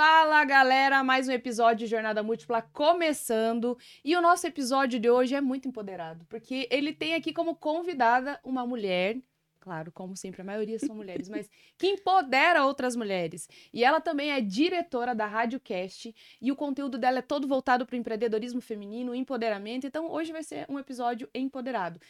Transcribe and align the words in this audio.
Fala 0.00 0.44
galera, 0.44 1.02
mais 1.02 1.26
um 1.26 1.32
episódio 1.32 1.78
de 1.78 1.90
Jornada 1.90 2.22
Múltipla 2.22 2.62
começando. 2.62 3.76
E 4.04 4.14
o 4.14 4.22
nosso 4.22 4.46
episódio 4.46 5.00
de 5.00 5.10
hoje 5.10 5.34
é 5.34 5.40
muito 5.40 5.66
empoderado, 5.66 6.24
porque 6.28 6.68
ele 6.70 6.92
tem 6.92 7.16
aqui 7.16 7.32
como 7.32 7.56
convidada 7.56 8.38
uma 8.44 8.64
mulher, 8.64 9.16
claro, 9.58 9.90
como 9.90 10.16
sempre, 10.16 10.40
a 10.40 10.44
maioria 10.44 10.78
são 10.78 10.94
mulheres, 10.94 11.28
mas 11.28 11.50
que 11.76 11.88
empodera 11.88 12.64
outras 12.64 12.94
mulheres. 12.94 13.48
E 13.72 13.82
ela 13.82 14.00
também 14.00 14.30
é 14.30 14.40
diretora 14.40 15.16
da 15.16 15.26
Radiocast 15.26 16.14
e 16.40 16.52
o 16.52 16.54
conteúdo 16.54 16.96
dela 16.96 17.18
é 17.18 17.22
todo 17.22 17.48
voltado 17.48 17.84
para 17.84 17.96
o 17.96 17.98
empreendedorismo 17.98 18.60
feminino, 18.60 19.16
empoderamento. 19.16 19.84
Então 19.84 20.08
hoje 20.08 20.30
vai 20.30 20.44
ser 20.44 20.64
um 20.68 20.78
episódio 20.78 21.28
empoderado. 21.34 22.00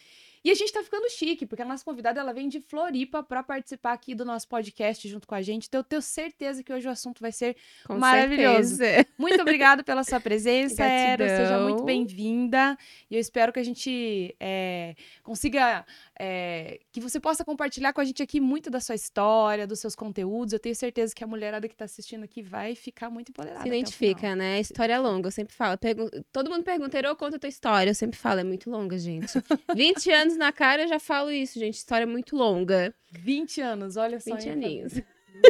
E 0.48 0.50
a 0.50 0.54
gente 0.54 0.72
tá 0.72 0.82
ficando 0.82 1.10
chique, 1.10 1.44
porque 1.44 1.60
a 1.60 1.64
nossa 1.66 1.84
convidada 1.84 2.18
ela 2.20 2.32
vem 2.32 2.48
de 2.48 2.58
Floripa 2.58 3.22
para 3.22 3.42
participar 3.42 3.92
aqui 3.92 4.14
do 4.14 4.24
nosso 4.24 4.48
podcast 4.48 5.06
junto 5.06 5.28
com 5.28 5.34
a 5.34 5.42
gente. 5.42 5.66
Então 5.68 5.80
eu 5.80 5.84
tenho 5.84 6.00
certeza 6.00 6.62
que 6.62 6.72
hoje 6.72 6.88
o 6.88 6.90
assunto 6.90 7.20
vai 7.20 7.30
ser 7.30 7.54
Com 7.84 7.98
maravilhoso. 7.98 8.76
certeza. 8.76 9.06
Muito 9.18 9.42
obrigada 9.42 9.84
pela 9.84 10.02
sua 10.02 10.18
presença, 10.22 10.82
Era. 10.82 11.28
Seja 11.28 11.58
muito 11.58 11.84
bem-vinda. 11.84 12.78
E 13.10 13.16
eu 13.16 13.20
espero 13.20 13.52
que 13.52 13.60
a 13.60 13.62
gente 13.62 14.34
é, 14.40 14.94
consiga. 15.22 15.84
É, 16.20 16.80
que 16.92 17.00
você 17.00 17.20
possa 17.20 17.44
compartilhar 17.44 17.92
com 17.92 18.00
a 18.00 18.04
gente 18.04 18.22
aqui 18.22 18.40
muito 18.40 18.70
da 18.70 18.80
sua 18.80 18.94
história, 18.94 19.66
dos 19.66 19.78
seus 19.80 19.94
conteúdos. 19.94 20.52
Eu 20.52 20.58
tenho 20.58 20.74
certeza 20.74 21.14
que 21.14 21.22
a 21.22 21.26
mulherada 21.26 21.68
que 21.68 21.74
está 21.74 21.84
assistindo 21.84 22.24
aqui 22.24 22.42
vai 22.42 22.74
ficar 22.74 23.08
muito 23.10 23.30
empoderada. 23.30 23.62
Se 23.62 23.68
identifica, 23.68 24.34
né? 24.34 24.60
História 24.60 24.94
é 24.94 24.98
longa, 24.98 25.28
eu 25.28 25.32
sempre 25.32 25.54
falo. 25.54 25.78
Pergun- 25.78 26.10
Todo 26.32 26.50
mundo 26.50 26.64
pergunta, 26.64 26.98
Herô, 26.98 27.14
conta 27.14 27.36
a 27.36 27.38
tua 27.38 27.48
história. 27.48 27.90
Eu 27.90 27.94
sempre 27.94 28.18
falo, 28.18 28.40
é 28.40 28.44
muito 28.44 28.68
longa, 28.70 28.98
gente. 28.98 29.32
20 29.74 30.10
anos 30.10 30.36
na 30.36 30.50
cara, 30.52 30.82
eu 30.82 30.88
já 30.88 30.98
falo 30.98 31.30
isso, 31.30 31.58
gente. 31.58 31.74
História 31.74 32.02
é 32.04 32.06
muito 32.06 32.36
longa. 32.36 32.94
20 33.12 33.60
anos, 33.60 33.96
olha 33.96 34.18
só. 34.20 34.34
20 34.34 34.44
hein, 34.46 34.52
aninhos. 34.52 34.94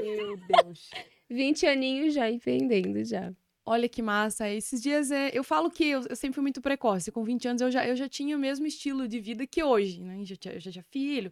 Meu 0.02 0.36
Deus. 0.36 0.90
20 1.30 1.66
aninhos 1.66 2.14
já 2.14 2.30
empreendendo, 2.30 3.04
já. 3.04 3.32
Olha 3.68 3.86
que 3.86 4.00
massa. 4.00 4.48
Esses 4.48 4.80
dias 4.82 5.10
é, 5.10 5.30
eu 5.34 5.44
falo 5.44 5.70
que 5.70 5.84
eu, 5.84 6.02
eu 6.08 6.16
sempre 6.16 6.34
fui 6.36 6.42
muito 6.42 6.60
precoce. 6.62 7.12
Com 7.12 7.22
20 7.22 7.48
anos 7.48 7.60
eu 7.60 7.70
já, 7.70 7.86
eu 7.86 7.94
já 7.94 8.08
tinha 8.08 8.34
o 8.34 8.40
mesmo 8.40 8.66
estilo 8.66 9.06
de 9.06 9.20
vida 9.20 9.46
que 9.46 9.62
hoje, 9.62 10.00
né? 10.00 10.24
Já 10.24 10.36
tinha, 10.36 10.54
eu 10.54 10.60
já 10.60 10.72
tinha 10.72 10.84
filho. 10.90 11.30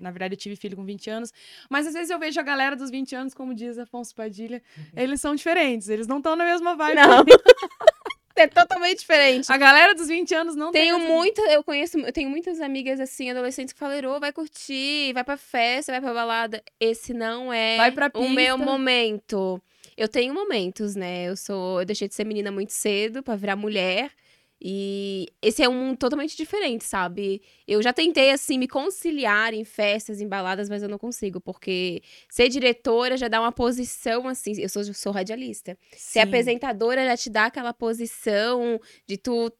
Na 0.00 0.10
verdade, 0.10 0.34
eu 0.34 0.38
tive 0.38 0.56
filho 0.56 0.76
com 0.76 0.84
20 0.84 1.08
anos. 1.08 1.32
Mas 1.70 1.86
às 1.86 1.94
vezes 1.94 2.10
eu 2.10 2.18
vejo 2.18 2.40
a 2.40 2.42
galera 2.42 2.74
dos 2.74 2.90
20 2.90 3.14
anos, 3.14 3.34
como 3.34 3.54
diz 3.54 3.78
Afonso 3.78 4.12
Padilha, 4.16 4.60
eles 4.96 5.20
são 5.20 5.36
diferentes. 5.36 5.88
Eles 5.88 6.08
não 6.08 6.18
estão 6.18 6.34
na 6.34 6.44
mesma 6.44 6.74
vibe. 6.74 6.96
Não. 6.96 7.24
É 8.38 8.46
totalmente 8.46 8.98
diferente. 8.98 9.50
A 9.50 9.56
galera 9.56 9.94
dos 9.94 10.08
20 10.08 10.34
anos 10.34 10.54
não 10.54 10.70
tem. 10.70 10.82
Tenho 10.82 10.98
muita, 10.98 11.40
eu 11.50 11.64
conheço, 11.64 11.98
eu 11.98 12.12
tenho 12.12 12.28
muitas 12.28 12.60
amigas 12.60 13.00
assim, 13.00 13.30
adolescentes 13.30 13.72
que 13.72 13.78
falam, 13.78 13.96
"Herô, 13.96 14.20
vai 14.20 14.30
curtir, 14.30 15.14
vai 15.14 15.24
pra 15.24 15.38
festa, 15.38 15.90
vai 15.90 16.02
pra 16.02 16.12
balada. 16.12 16.62
Esse 16.78 17.14
não 17.14 17.50
é 17.50 17.78
Vai 17.78 17.92
pra 17.92 18.10
o 18.14 18.28
meu 18.28 18.58
momento. 18.58 19.58
Eu 19.96 20.08
tenho 20.08 20.34
momentos, 20.34 20.94
né? 20.94 21.24
Eu 21.28 21.36
sou, 21.36 21.80
eu 21.80 21.86
deixei 21.86 22.06
de 22.08 22.14
ser 22.14 22.24
menina 22.24 22.50
muito 22.50 22.72
cedo 22.72 23.22
pra 23.22 23.36
virar 23.36 23.56
mulher. 23.56 24.12
E 24.60 25.26
esse 25.42 25.62
é 25.62 25.68
um 25.68 25.74
mundo 25.74 25.98
totalmente 25.98 26.36
diferente, 26.36 26.84
sabe? 26.84 27.42
Eu 27.68 27.82
já 27.82 27.92
tentei, 27.92 28.30
assim, 28.30 28.56
me 28.58 28.66
conciliar 28.66 29.52
em 29.52 29.64
festas, 29.64 30.20
em 30.20 30.26
baladas, 30.26 30.68
mas 30.68 30.82
eu 30.82 30.88
não 30.88 30.98
consigo, 30.98 31.40
porque 31.40 32.02
ser 32.30 32.48
diretora 32.48 33.18
já 33.18 33.28
dá 33.28 33.40
uma 33.40 33.52
posição, 33.52 34.26
assim. 34.26 34.52
Eu 34.58 34.68
sou, 34.68 34.82
sou 34.94 35.12
radialista. 35.12 35.76
Ser 35.92 36.20
Sim. 36.20 36.20
apresentadora 36.20 37.04
já 37.04 37.16
te 37.16 37.30
dá 37.30 37.46
aquela 37.46 37.74
posição 37.74 38.80
de 39.06 39.18
tu 39.18 39.52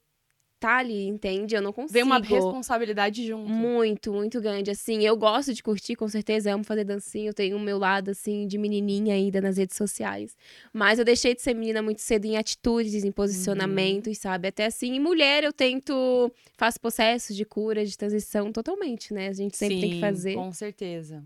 tá 0.66 0.78
ali, 0.78 1.06
entende? 1.06 1.54
Eu 1.54 1.62
não 1.62 1.72
consigo. 1.72 1.92
Vem 1.92 2.02
uma 2.02 2.18
responsabilidade 2.18 3.24
junto. 3.24 3.48
Muito, 3.48 4.12
muito 4.12 4.40
grande. 4.40 4.68
Assim, 4.68 5.04
eu 5.04 5.16
gosto 5.16 5.54
de 5.54 5.62
curtir, 5.62 5.94
com 5.94 6.08
certeza. 6.08 6.52
Amo 6.52 6.64
fazer 6.64 6.82
dancinha. 6.82 7.30
Eu 7.30 7.34
tenho 7.34 7.56
o 7.56 7.60
meu 7.60 7.78
lado, 7.78 8.10
assim, 8.10 8.48
de 8.48 8.58
menininha 8.58 9.14
ainda 9.14 9.40
nas 9.40 9.56
redes 9.56 9.76
sociais. 9.76 10.36
Mas 10.72 10.98
eu 10.98 11.04
deixei 11.04 11.36
de 11.36 11.40
ser 11.42 11.54
menina 11.54 11.80
muito 11.80 12.00
cedo 12.00 12.24
em 12.24 12.36
atitudes, 12.36 13.04
em 13.04 13.12
posicionamentos, 13.12 14.18
sabe? 14.18 14.48
Até 14.48 14.66
assim, 14.66 14.96
em 14.96 15.00
mulher 15.00 15.44
eu 15.44 15.52
tento. 15.52 16.32
Faço 16.56 16.80
processos 16.80 17.36
de 17.36 17.44
cura, 17.44 17.84
de 17.84 17.96
transição 17.96 18.50
totalmente, 18.50 19.14
né? 19.14 19.28
A 19.28 19.32
gente 19.32 19.56
sempre 19.56 19.80
tem 19.80 19.90
que 19.90 19.96
Sim, 19.96 20.00
fazer. 20.00 20.34
Com 20.34 20.52
certeza. 20.52 21.22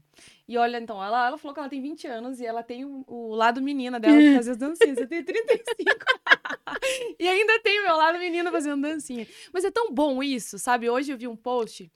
E 0.51 0.59
olha, 0.59 0.79
então, 0.79 1.01
ela, 1.01 1.29
ela 1.29 1.39
falou 1.39 1.55
que 1.55 1.61
ela 1.61 1.69
tem 1.69 1.81
20 1.81 2.09
anos 2.09 2.41
e 2.41 2.45
ela 2.45 2.61
tem 2.61 2.85
o, 2.85 3.05
o 3.07 3.37
lado 3.37 3.63
menina 3.63 4.01
dela 4.01 4.21
de 4.21 4.35
fazer 4.35 4.51
as 4.51 4.57
dancinhas. 4.57 4.99
Você 4.99 5.07
tem 5.07 5.23
35. 5.23 5.55
e 7.21 7.29
ainda 7.29 7.61
tem 7.61 7.79
o 7.79 7.85
meu 7.85 7.97
lado 7.97 8.19
menina 8.19 8.51
fazendo 8.51 8.83
dancinha. 8.83 9.29
Mas 9.53 9.65
é 9.65 9.71
tão 9.71 9.93
bom 9.95 10.21
isso, 10.21 10.59
sabe? 10.59 10.91
Hoje 10.91 11.13
eu 11.13 11.17
vi 11.17 11.29
um 11.29 11.37
post. 11.37 11.89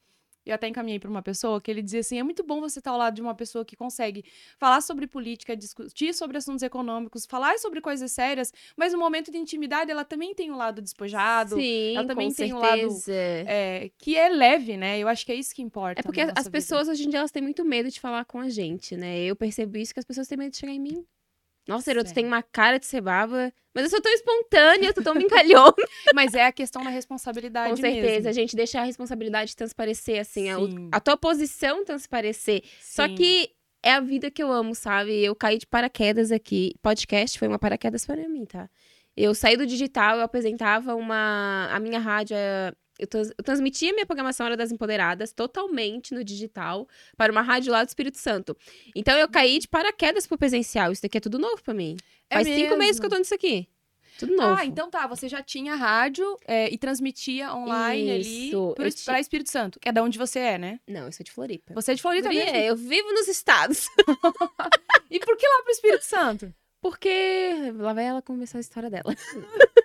Eu 0.47 0.55
até 0.55 0.69
encaminhei 0.69 0.99
para 0.99 1.11
uma 1.11 1.23
pessoa 1.23 1.61
que 1.61 1.71
ele 1.71 1.83
dizia 1.83 2.01
assim: 2.01 2.19
é 2.19 2.23
muito 2.23 2.43
bom 2.43 2.61
você 2.61 2.79
estar 2.79 2.91
ao 2.91 2.99
lado 2.99 3.15
de 3.15 3.23
uma 3.23 3.35
pessoa 3.35 3.65
que 3.65 3.77
consegue 3.77 4.25
falar 4.59 4.81
sobre 4.81 5.07
política, 5.07 5.57
discutir 5.57 6.15
sobre 6.15 6.37
assuntos 6.37 6.63
econômicos, 6.63 7.25
falar 7.27 7.59
sobre 7.59 7.81
coisas 7.81 8.13
sérias, 8.13 8.53
mas 8.77 8.93
no 8.93 8.99
momento 8.99 9.31
de 9.31 9.39
intimidade 9.39 9.91
ela 9.91 10.05
também 10.05 10.35
tem 10.35 10.51
um 10.51 10.57
lado 10.57 10.83
despojado, 10.83 11.57
Sim, 11.57 11.97
ela 11.97 12.07
também 12.07 12.33
tem 12.33 12.53
um 12.53 12.59
lado 12.59 12.91
certeza. 12.91 13.13
é, 13.49 13.91
que 13.99 14.17
é 14.17 14.29
leve, 14.29 14.77
né? 14.77 14.99
Eu 14.99 15.09
acho 15.09 15.25
que 15.25 15.33
é 15.33 15.35
isso 15.35 15.55
que 15.55 15.63
importa. 15.63 16.01
É 16.01 16.03
porque 16.03 16.21
as 16.21 16.29
vida. 16.29 16.51
pessoas 16.51 16.89
hoje 16.89 17.05
em 17.05 17.11
dia 17.11 17.21
elas 17.21 17.31
têm 17.31 17.43
muito 17.43 17.65
medo 17.65 17.91
de 17.91 18.01
falar 18.01 18.25
com 18.25 18.39
a 18.39 18.49
gente, 18.49 18.97
né? 18.97 19.21
Eu 19.21 19.35
percebo 19.35 19.79
isso 19.79 19.95
que 19.95 20.01
as 20.01 20.07
pessoas 20.07 20.29
têm 20.29 20.37
medo 20.37 20.51
de 20.51 20.59
chegar 20.59 20.73
em 20.73 20.81
mim. 20.81 21.07
Nossa, 21.67 21.93
Certo. 21.93 22.13
tem 22.13 22.27
uma 22.27 22.43
cara 22.43 22.79
de 22.79 22.87
ser 22.87 23.01
baba, 23.01 23.53
mas 23.75 23.85
eu 23.85 23.91
sou 23.91 24.01
tão 24.01 24.13
espontânea, 24.13 24.93
tu 24.93 25.03
tão 25.03 25.15
brincalhona. 25.15 25.75
Mas 26.15 26.35
é 26.35 26.47
a 26.47 26.53
questão 26.53 26.85
da 26.85 26.91
responsabilidade 26.91 27.71
Com 27.71 27.77
certeza, 27.77 28.07
mesmo. 28.07 28.29
a 28.29 28.33
gente 28.33 28.55
deixa 28.55 28.81
a 28.81 28.85
responsabilidade 28.85 29.57
transparecer, 29.57 30.21
assim, 30.21 30.49
a, 30.51 30.57
a 30.93 31.01
tua 31.01 31.17
posição 31.17 31.85
transparecer. 31.85 32.63
Só 32.81 33.09
Sim. 33.09 33.15
que 33.17 33.51
é 33.83 33.93
a 33.95 34.01
vida 34.01 34.31
que 34.31 34.41
eu 34.43 34.53
amo, 34.53 34.75
sabe? 34.77 35.25
Eu 35.25 35.35
caí 35.35 35.59
de 35.59 35.67
paraquedas 35.67 36.31
aqui. 36.31 36.75
Podcast 36.81 37.37
foi 37.39 37.49
uma 37.49 37.59
paraquedas 37.59 38.07
para 38.07 38.29
mim, 38.29 38.45
tá? 38.45 38.71
Eu 39.17 39.35
saí 39.35 39.57
do 39.57 39.67
digital, 39.67 40.19
eu 40.19 40.23
apresentava 40.23 40.95
uma. 40.95 41.69
A 41.73 41.81
minha 41.81 41.99
rádio. 41.99 42.37
É- 42.99 43.03
Eu, 43.05 43.07
trans- 43.07 43.33
eu 43.37 43.45
transmitia 43.45 43.93
minha 43.93 44.07
programação 44.07 44.47
Hora 44.47 44.57
das 44.57 44.71
Empoderadas 44.73 45.33
totalmente 45.33 46.15
no 46.15 46.23
digital 46.25 46.87
para 47.17 47.33
uma 47.33 47.43
rádio 47.43 47.73
lá 47.73 47.83
do 47.85 47.89
Espírito 47.89 48.19
Santo. 48.19 48.57
Então 48.95 49.17
eu 49.19 49.29
caí 49.29 49.59
de 49.59 49.69
paraquedas 49.69 50.27
pro 50.27 50.39
presencial. 50.39 50.93
Isso 50.93 51.03
daqui 51.03 51.19
é 51.19 51.21
tudo 51.21 51.39
novo 51.39 51.63
pra 51.63 51.75
mim. 51.75 51.97
É 52.31 52.37
Faz 52.37 52.47
cinco 52.47 52.77
meses 52.77 52.79
mesmo? 52.97 53.01
que 53.01 53.07
eu 53.07 53.11
tô 53.11 53.19
nisso 53.19 53.35
aqui. 53.35 53.69
Tudo 54.17 54.37
novo. 54.37 54.61
Ah, 54.61 54.65
então 54.65 54.89
tá. 54.89 55.09
Você 55.09 55.29
já 55.29 55.43
tinha 55.43 55.75
rádio 55.75 56.39
é, 56.47 56.73
e 56.73 56.79
transmitia 56.79 57.53
online 57.53 58.21
Isso, 58.21 58.73
ali 58.79 58.95
pra 59.05 59.19
Espírito 59.19 59.51
Santo, 59.51 59.81
que 59.81 59.89
é 59.89 59.93
da 59.93 60.05
onde 60.05 60.17
você 60.17 60.39
é, 60.39 60.57
né? 60.57 60.79
Não, 60.87 61.07
eu 61.07 61.11
sou 61.13 61.25
de 61.25 61.33
Floripa. 61.33 61.75
Você 61.75 61.91
é 61.91 61.95
de 61.97 62.03
Floripa 62.03 62.29
Guria, 62.29 62.45
mesmo? 62.45 62.59
eu 62.59 62.77
vivo 62.77 63.13
nos 63.13 63.27
estados. 63.27 63.89
E 65.11 65.19
por 65.21 65.37
que 65.37 65.47
lá 65.47 65.63
pro 65.63 65.73
Espírito 65.73 66.05
Santo? 66.05 66.55
Porque 66.81 67.53
lá 67.77 67.93
vai 67.93 68.05
ela 68.05 68.23
começar 68.23 68.59
a 68.59 68.61
história 68.61 68.91
dela. 68.91 69.15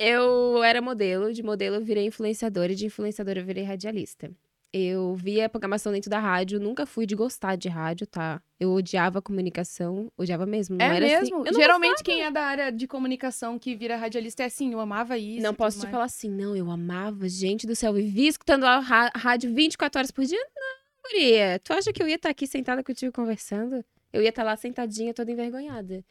eu 0.00 0.64
era 0.64 0.80
modelo, 0.80 1.30
de 1.30 1.42
modelo 1.42 1.76
eu 1.76 1.84
virei 1.84 2.06
influenciadora 2.06 2.72
e 2.72 2.74
de 2.74 2.86
influenciadora 2.86 3.38
eu 3.38 3.44
virei 3.44 3.64
radialista. 3.64 4.30
Eu 4.72 5.14
via 5.14 5.48
programação 5.48 5.92
dentro 5.92 6.08
da 6.08 6.18
rádio, 6.18 6.58
nunca 6.58 6.86
fui 6.86 7.04
de 7.04 7.14
gostar 7.14 7.56
de 7.56 7.68
rádio, 7.68 8.06
tá? 8.06 8.40
Eu 8.58 8.72
odiava 8.72 9.18
a 9.18 9.22
comunicação, 9.22 10.10
odiava 10.16 10.46
mesmo. 10.46 10.76
Não 10.76 10.86
é 10.86 10.96
era 10.96 11.06
mesmo? 11.06 11.40
Assim, 11.40 11.48
eu 11.48 11.52
não, 11.52 11.60
Geralmente 11.60 12.02
quem 12.02 12.22
é 12.22 12.30
da 12.30 12.42
área 12.42 12.70
de 12.70 12.86
comunicação 12.86 13.58
que 13.58 13.74
vira 13.74 13.96
radialista 13.96 14.44
é 14.44 14.46
assim, 14.46 14.72
eu 14.72 14.80
amava 14.80 15.18
isso. 15.18 15.42
não 15.42 15.52
posso 15.52 15.78
te 15.78 15.82
mais. 15.82 15.92
falar 15.92 16.04
assim, 16.04 16.30
não, 16.30 16.56
eu 16.56 16.70
amava, 16.70 17.28
gente 17.28 17.66
do 17.66 17.76
céu, 17.76 17.92
vivia 17.92 18.28
escutando 18.28 18.64
a 18.64 18.78
rádio 18.78 19.52
24 19.52 19.98
horas 19.98 20.10
por 20.10 20.24
dia. 20.24 20.38
Não, 20.56 21.10
guria, 21.10 21.60
tu 21.62 21.74
acha 21.74 21.92
que 21.92 22.02
eu 22.02 22.08
ia 22.08 22.14
estar 22.14 22.30
aqui 22.30 22.46
sentada 22.46 22.82
contigo 22.82 23.12
conversando? 23.12 23.84
Eu 24.12 24.22
ia 24.22 24.30
estar 24.30 24.44
lá 24.44 24.56
sentadinha, 24.56 25.12
toda 25.12 25.30
envergonhada. 25.30 26.02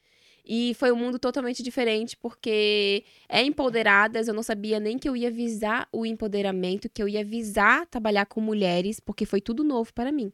E 0.45 0.73
foi 0.75 0.91
um 0.91 0.95
mundo 0.95 1.19
totalmente 1.19 1.61
diferente, 1.61 2.17
porque 2.17 3.03
é 3.27 3.44
empoderadas, 3.44 4.27
eu 4.27 4.33
não 4.33 4.44
sabia 4.44 4.79
nem 4.79 4.97
que 4.97 5.07
eu 5.07 5.16
ia 5.16 5.29
visar 5.29 5.88
o 5.91 6.05
empoderamento, 6.05 6.89
que 6.89 7.01
eu 7.01 7.07
ia 7.07 7.23
visar 7.23 7.85
trabalhar 7.88 8.25
com 8.25 8.41
mulheres, 8.41 9.00
porque 9.00 9.25
foi 9.25 9.41
tudo 9.41 9.63
novo 9.63 9.94
para 9.94 10.11
mim. 10.11 10.31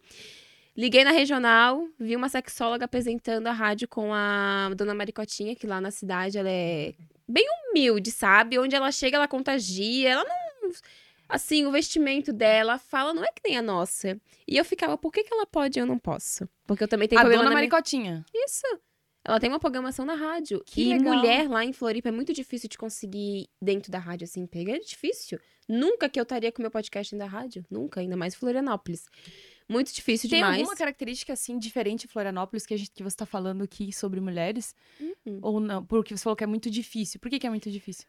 Liguei 0.77 1.03
na 1.05 1.11
regional, 1.11 1.87
vi 1.97 2.15
uma 2.15 2.27
sexóloga 2.27 2.83
apresentando 2.85 3.47
a 3.47 3.51
rádio 3.53 3.87
com 3.87 4.13
a 4.13 4.69
dona 4.75 4.93
Maricotinha, 4.93 5.55
que 5.55 5.65
lá 5.65 5.79
na 5.79 5.89
cidade 5.91 6.37
ela 6.37 6.49
é 6.49 6.93
bem 7.27 7.45
humilde, 7.71 8.11
sabe? 8.11 8.59
Onde 8.59 8.75
ela 8.75 8.91
chega, 8.91 9.15
ela 9.17 9.27
contagia, 9.27 10.09
ela 10.11 10.23
não. 10.25 10.71
Assim, 11.27 11.65
o 11.65 11.71
vestimento 11.71 12.31
dela 12.31 12.77
fala, 12.77 13.13
não 13.13 13.23
é 13.23 13.27
que 13.27 13.41
nem 13.47 13.57
a 13.57 13.61
nossa. 13.61 14.19
E 14.47 14.57
eu 14.57 14.63
ficava, 14.65 14.95
por 14.97 15.11
que, 15.11 15.23
que 15.23 15.33
ela 15.33 15.45
pode 15.47 15.79
e 15.79 15.81
eu 15.81 15.85
não 15.85 15.97
posso? 15.97 16.47
Porque 16.67 16.83
eu 16.83 16.87
também 16.87 17.07
tenho 17.07 17.19
A 17.19 17.23
problema 17.23 17.43
dona 17.45 17.55
na 17.55 17.59
minha- 17.61 17.69
Maricotinha. 17.71 18.25
Isso. 18.33 18.67
Ela 19.27 19.39
tem 19.39 19.49
uma 19.49 19.59
programação 19.59 20.05
na 20.05 20.13
rádio. 20.13 20.61
Que 20.63 20.83
e 20.83 20.89
legal. 20.89 21.15
mulher 21.15 21.49
lá 21.49 21.65
em 21.65 21.73
Floripa 21.73 22.09
é 22.09 22.11
muito 22.11 22.31
difícil 22.31 22.69
de 22.69 22.77
conseguir 22.77 23.49
dentro 23.59 23.91
da 23.91 23.97
rádio, 23.97 24.25
assim, 24.25 24.45
pegar. 24.45 24.73
É 24.75 24.79
difícil. 24.79 25.39
Nunca 25.67 26.07
que 26.07 26.19
eu 26.19 26.23
estaria 26.23 26.51
com 26.51 26.61
meu 26.61 26.69
podcast 26.69 27.11
dentro 27.13 27.25
da 27.27 27.31
rádio. 27.39 27.65
Nunca, 27.69 28.01
ainda 28.01 28.15
mais 28.15 28.35
em 28.35 28.37
Florianópolis. 28.37 29.07
Muito 29.67 29.91
difícil 29.91 30.29
Tem 30.29 30.39
demais. 30.39 30.59
alguma 30.59 30.75
característica, 30.75 31.33
assim, 31.33 31.57
diferente 31.57 32.05
em 32.05 32.07
Florianópolis 32.07 32.67
que, 32.67 32.75
a 32.75 32.77
gente, 32.77 32.91
que 32.91 33.01
você 33.01 33.17
tá 33.17 33.25
falando 33.25 33.63
aqui 33.63 33.91
sobre 33.91 34.19
mulheres? 34.21 34.75
Uhum. 34.99 35.39
Ou 35.41 35.59
não? 35.59 35.83
Porque 35.83 36.15
você 36.15 36.21
falou 36.23 36.37
que 36.37 36.43
é 36.43 36.47
muito 36.47 36.69
difícil. 36.69 37.19
Por 37.19 37.31
que, 37.31 37.39
que 37.39 37.47
é 37.47 37.49
muito 37.49 37.71
difícil? 37.71 38.05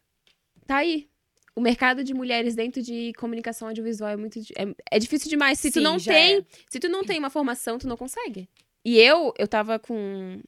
Tá 0.67 0.77
aí. 0.77 1.09
O 1.55 1.63
mercado 1.63 2.05
de 2.05 2.13
mulheres 2.13 2.55
dentro 2.55 2.83
de 2.83 3.15
comunicação 3.15 3.69
audiovisual 3.69 4.11
é 4.11 4.17
muito. 4.19 4.39
É, 4.55 4.97
é 4.97 4.99
difícil 4.99 5.31
demais. 5.31 5.59
Se 5.59 5.71
tu 5.71 5.79
Sim, 5.79 5.85
não 5.85 5.99
já 5.99 6.13
tem. 6.13 6.37
é. 6.41 6.45
Se 6.69 6.79
tu 6.79 6.91
não 6.91 7.03
tem 7.03 7.19
uma 7.19 7.31
formação, 7.31 7.79
tu 7.79 7.89
não 7.89 7.97
consegue. 7.97 8.47
E 8.85 8.99
eu, 8.99 9.33
eu 9.39 9.49
tava 9.49 9.79
com 9.79 10.43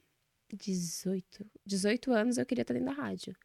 18. 0.55 1.45
18 1.65 2.11
anos 2.11 2.37
eu 2.37 2.45
queria 2.45 2.61
estar 2.61 2.73
dentro 2.73 2.93
da 2.93 3.01
rádio. 3.01 3.35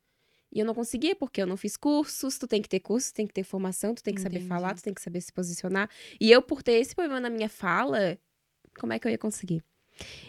E 0.52 0.60
eu 0.60 0.64
não 0.64 0.74
conseguia, 0.74 1.16
porque 1.16 1.42
eu 1.42 1.46
não 1.46 1.56
fiz 1.56 1.76
cursos, 1.76 2.38
tu 2.38 2.46
tem 2.46 2.62
que 2.62 2.68
ter 2.68 2.78
curso, 2.78 3.12
tu 3.12 3.16
tem 3.16 3.26
que 3.26 3.34
ter 3.34 3.42
formação, 3.42 3.92
tu 3.94 4.02
tem 4.02 4.14
que 4.14 4.20
saber 4.20 4.36
Entendi. 4.36 4.48
falar, 4.48 4.74
tu 4.74 4.82
tem 4.82 4.94
que 4.94 5.02
saber 5.02 5.20
se 5.20 5.32
posicionar. 5.32 5.90
E 6.20 6.30
eu, 6.30 6.40
por 6.40 6.62
ter 6.62 6.74
esse 6.74 6.94
problema 6.94 7.20
na 7.20 7.28
minha 7.28 7.48
fala, 7.48 8.16
como 8.78 8.92
é 8.92 8.98
que 8.98 9.08
eu 9.08 9.10
ia 9.10 9.18
conseguir? 9.18 9.64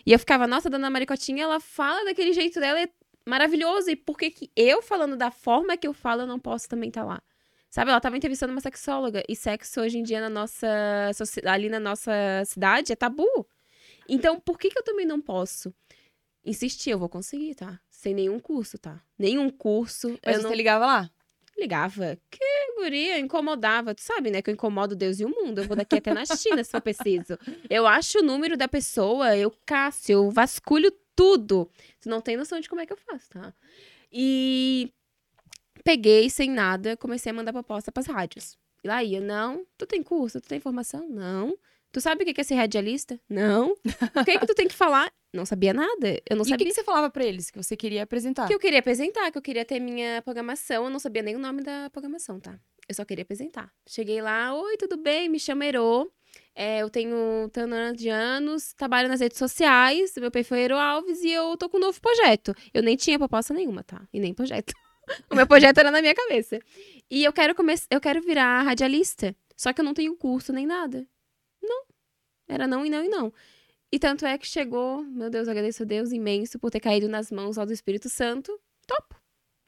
E 0.03 0.11
eu 0.11 0.17
ficava, 0.17 0.47
nossa, 0.47 0.67
a 0.67 0.71
dona 0.71 0.89
Maricotinha, 0.89 1.43
ela 1.43 1.59
fala 1.59 2.03
daquele 2.05 2.33
jeito 2.33 2.59
dela, 2.59 2.81
é 2.81 2.89
maravilhoso. 3.25 3.89
E 3.91 3.95
por 3.95 4.17
que 4.17 4.31
que 4.31 4.51
eu 4.55 4.81
falando 4.81 5.15
da 5.15 5.29
forma 5.29 5.77
que 5.77 5.87
eu 5.87 5.93
falo, 5.93 6.21
eu 6.21 6.27
não 6.27 6.39
posso 6.39 6.67
também 6.67 6.89
estar 6.89 7.03
lá? 7.03 7.21
Sabe, 7.69 7.91
ela 7.91 7.99
tava 7.99 8.15
entrevistando 8.15 8.51
uma 8.51 8.61
sexóloga. 8.61 9.23
E 9.27 9.35
sexo 9.35 9.81
hoje 9.81 9.97
em 9.97 10.03
dia 10.03 10.21
na 10.21 10.29
nossa 10.29 10.67
ali 11.45 11.67
na 11.67 11.79
nossa 11.79 12.11
cidade 12.45 12.93
é 12.93 12.95
tabu. 12.95 13.45
Então, 14.07 14.39
por 14.39 14.57
que 14.57 14.69
que 14.69 14.79
eu 14.79 14.83
também 14.83 15.05
não 15.05 15.19
posso? 15.19 15.73
Insistir, 16.45 16.91
eu 16.91 16.99
vou 16.99 17.09
conseguir, 17.09 17.55
tá? 17.55 17.79
Sem 17.89 18.13
nenhum 18.13 18.39
curso, 18.39 18.77
tá? 18.77 19.01
Nenhum 19.17 19.49
curso. 19.49 20.17
Mas 20.23 20.35
eu 20.35 20.41
você 20.41 20.47
não 20.47 20.55
ligava 20.55 20.85
lá? 20.85 21.11
ligava. 21.57 22.17
Que 22.29 22.73
guria, 22.77 23.19
incomodava. 23.19 23.95
Tu 23.95 24.01
sabe, 24.01 24.29
né? 24.29 24.41
Que 24.41 24.49
eu 24.49 24.53
incomodo 24.53 24.95
Deus 24.95 25.19
e 25.19 25.25
o 25.25 25.29
mundo. 25.29 25.61
Eu 25.61 25.67
vou 25.67 25.75
daqui 25.75 25.95
até 25.95 26.13
na 26.13 26.25
China, 26.25 26.63
se 26.63 26.71
for 26.71 26.81
preciso. 26.81 27.37
Eu 27.69 27.87
acho 27.87 28.19
o 28.19 28.23
número 28.23 28.57
da 28.57 28.67
pessoa, 28.67 29.35
eu 29.35 29.53
caço, 29.65 30.11
eu 30.11 30.29
vasculho 30.29 30.91
tudo. 31.15 31.69
Tu 32.01 32.09
não 32.09 32.21
tem 32.21 32.37
noção 32.37 32.59
de 32.59 32.69
como 32.69 32.81
é 32.81 32.85
que 32.85 32.93
eu 32.93 32.97
faço, 32.97 33.29
tá? 33.29 33.53
E 34.11 34.91
peguei 35.83 36.29
sem 36.29 36.49
nada, 36.49 36.97
comecei 36.97 37.29
a 37.29 37.33
mandar 37.33 37.53
proposta 37.53 37.91
pras 37.91 38.07
rádios. 38.07 38.57
E 38.83 38.87
lá 38.87 39.03
ia, 39.03 39.19
não, 39.19 39.65
tu 39.77 39.85
tem 39.85 40.03
curso, 40.03 40.39
tu 40.41 40.47
tem 40.47 40.59
formação? 40.59 41.07
Não. 41.09 41.57
Tu 41.95 42.01
sabe 42.01 42.25
o 42.25 42.33
que 42.33 42.41
é 42.41 42.43
ser 42.43 42.55
radialista? 42.55 43.17
Não. 43.29 43.71
O 43.71 44.25
que 44.25 44.31
é 44.31 44.37
que 44.37 44.45
tu 44.45 44.53
tem 44.53 44.67
que 44.67 44.75
falar? 44.75 45.09
Não 45.33 45.45
sabia 45.45 45.73
nada. 45.73 46.21
Eu 46.29 46.35
não 46.35 46.43
e 46.43 46.47
o 46.47 46.49
sabia 46.49 46.57
que, 46.57 46.65
que 46.65 46.73
você 46.73 46.83
falava 46.83 47.09
pra 47.09 47.23
eles 47.23 47.49
que 47.49 47.57
você 47.57 47.77
queria 47.77 48.03
apresentar? 48.03 48.49
que 48.49 48.53
eu 48.53 48.59
queria 48.59 48.79
apresentar, 48.79 49.31
que 49.31 49.37
eu 49.37 49.41
queria 49.41 49.63
ter 49.63 49.79
minha 49.79 50.21
programação. 50.21 50.83
Eu 50.83 50.89
não 50.89 50.99
sabia 50.99 51.21
nem 51.21 51.37
o 51.37 51.39
nome 51.39 51.63
da 51.63 51.89
programação, 51.91 52.37
tá? 52.37 52.59
Eu 52.85 52.93
só 52.93 53.05
queria 53.05 53.21
apresentar. 53.21 53.71
Cheguei 53.87 54.21
lá, 54.21 54.53
oi, 54.53 54.75
tudo 54.75 54.97
bem? 54.97 55.29
Me 55.29 55.39
chamo 55.39 55.63
Ero. 55.63 56.11
É, 56.53 56.81
eu 56.81 56.89
tenho 56.89 57.49
tanto 57.53 57.95
de 57.95 58.09
anos, 58.09 58.73
trabalho 58.73 59.07
nas 59.07 59.21
redes 59.21 59.37
sociais. 59.37 60.15
Meu 60.17 60.29
perfil 60.29 60.57
é 60.57 60.63
Ero 60.63 60.77
Alves 60.77 61.23
e 61.23 61.31
eu 61.31 61.55
tô 61.55 61.69
com 61.69 61.77
um 61.77 61.79
novo 61.79 62.01
projeto. 62.01 62.53
Eu 62.73 62.83
nem 62.83 62.97
tinha 62.97 63.17
proposta 63.17 63.53
nenhuma, 63.53 63.85
tá? 63.85 64.05
E 64.11 64.19
nem 64.19 64.33
projeto. 64.33 64.73
o 65.31 65.35
meu 65.35 65.47
projeto 65.47 65.77
era 65.77 65.91
na 65.91 66.01
minha 66.01 66.13
cabeça. 66.13 66.59
E 67.09 67.23
eu 67.23 67.31
quero 67.31 67.55
começar, 67.55 67.87
eu 67.89 68.01
quero 68.01 68.21
virar 68.21 68.63
radialista. 68.63 69.33
Só 69.55 69.71
que 69.71 69.79
eu 69.79 69.85
não 69.85 69.93
tenho 69.93 70.13
curso 70.17 70.51
nem 70.51 70.65
nada. 70.65 71.07
Era 72.47 72.67
não 72.67 72.85
e 72.85 72.89
não 72.89 73.03
e 73.03 73.09
não. 73.09 73.33
E 73.91 73.99
tanto 73.99 74.25
é 74.25 74.37
que 74.37 74.47
chegou, 74.47 75.03
meu 75.03 75.29
Deus, 75.29 75.47
agradeço 75.47 75.83
a 75.83 75.85
Deus 75.85 76.11
imenso 76.11 76.59
por 76.59 76.69
ter 76.69 76.79
caído 76.79 77.07
nas 77.07 77.31
mãos 77.31 77.57
lá 77.57 77.65
do 77.65 77.71
Espírito 77.73 78.09
Santo. 78.09 78.51
Topo. 78.85 79.15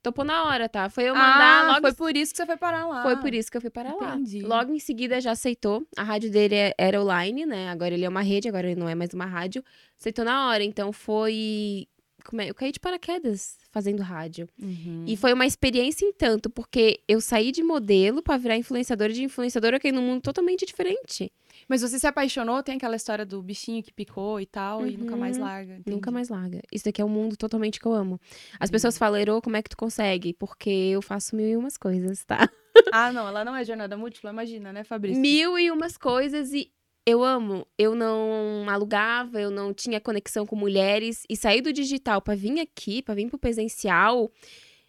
Topou 0.03 0.23
na 0.23 0.45
hora, 0.45 0.69
tá? 0.69 0.89
Foi 0.89 1.03
eu 1.03 1.13
mandar 1.13 1.65
ah, 1.65 1.67
logo. 1.67 1.81
foi 1.81 1.93
por 1.93 2.15
isso 2.15 2.31
que 2.31 2.37
você 2.37 2.45
foi 2.45 2.55
parar 2.55 2.87
lá. 2.87 3.03
Foi 3.03 3.17
por 3.17 3.33
isso 3.33 3.51
que 3.51 3.57
eu 3.57 3.61
fui 3.61 3.69
para 3.69 3.93
lá. 3.93 4.15
Entendi. 4.15 4.41
Logo 4.41 4.71
em 4.71 4.79
seguida 4.79 5.19
já 5.19 5.31
aceitou. 5.31 5.85
A 5.97 6.03
rádio 6.03 6.31
dele 6.31 6.55
é- 6.55 6.73
era 6.77 7.01
online, 7.01 7.45
né? 7.45 7.69
Agora 7.69 7.93
ele 7.93 8.05
é 8.05 8.09
uma 8.09 8.21
rede, 8.21 8.47
agora 8.47 8.69
ele 8.69 8.79
não 8.79 8.87
é 8.87 8.95
mais 8.95 9.13
uma 9.13 9.25
rádio. 9.25 9.63
Aceitou 9.99 10.23
na 10.23 10.47
hora. 10.47 10.63
Então 10.63 10.93
foi. 10.93 11.87
Como 12.23 12.41
é? 12.41 12.49
Eu 12.49 12.55
caí 12.55 12.71
de 12.71 12.79
paraquedas 12.79 13.57
fazendo 13.71 14.01
rádio. 14.01 14.47
Uhum. 14.61 15.03
E 15.07 15.17
foi 15.17 15.33
uma 15.33 15.45
experiência 15.45 16.05
em 16.05 16.13
tanto, 16.13 16.49
porque 16.49 17.01
eu 17.07 17.19
saí 17.19 17.51
de 17.51 17.63
modelo 17.63 18.21
pra 18.21 18.37
virar 18.37 18.55
influenciadora 18.57 19.11
de 19.11 19.23
influenciadora, 19.23 19.77
eu 19.77 19.79
caí 19.81 19.91
num 19.91 20.01
mundo 20.01 20.21
totalmente 20.21 20.65
diferente. 20.65 21.31
Mas 21.67 21.81
você 21.81 21.99
se 21.99 22.07
apaixonou, 22.07 22.63
tem 22.63 22.75
aquela 22.77 22.95
história 22.95 23.25
do 23.25 23.41
bichinho 23.43 23.83
que 23.83 23.91
picou 23.91 24.39
e 24.39 24.45
tal, 24.45 24.85
e 24.87 24.95
nunca 24.97 25.17
mais 25.17 25.37
Uhum. 25.37 25.43
larga. 25.43 25.73
entendi. 25.75 25.89
Nunca 25.95 26.09
mais 26.11 26.29
larga. 26.29 26.61
Isso 26.71 26.85
daqui 26.85 27.01
é 27.01 27.05
um 27.05 27.09
mundo 27.09 27.35
totalmente 27.35 27.79
que 27.79 27.85
eu 27.85 27.93
amo. 27.93 28.19
As 28.59 28.69
Uhum. 28.69 28.71
pessoas 28.71 28.97
falam, 28.97 29.19
Ero, 29.19 29.41
como 29.41 29.57
é 29.57 29.61
que 29.61 29.69
tu 29.69 29.77
consegue? 29.77 30.33
Porque 30.33 30.69
eu 30.69 31.01
faço 31.01 31.35
mil 31.35 31.47
e 31.47 31.57
umas 31.57 31.75
coisas, 31.77 32.23
tá? 32.23 32.37
Ah, 32.93 33.11
não, 33.11 33.27
ela 33.27 33.43
não 33.43 33.55
é 33.55 33.65
jornada 33.65 33.97
múltipla, 33.97 34.29
imagina, 34.29 34.71
né, 34.71 34.83
Fabrício? 34.83 35.19
Mil 35.21 35.59
e 35.59 35.69
umas 35.71 35.97
coisas 35.97 36.53
e 36.53 36.71
eu 37.05 37.21
amo. 37.23 37.67
Eu 37.77 37.93
não 37.95 38.65
alugava, 38.69 39.41
eu 39.41 39.49
não 39.51 39.73
tinha 39.73 39.99
conexão 39.99 40.45
com 40.45 40.55
mulheres. 40.55 41.23
E 41.29 41.35
sair 41.35 41.59
do 41.61 41.73
digital 41.73 42.21
pra 42.21 42.33
vir 42.35 42.59
aqui, 42.61 43.01
pra 43.01 43.13
vir 43.15 43.27
pro 43.27 43.37
presencial, 43.37 44.31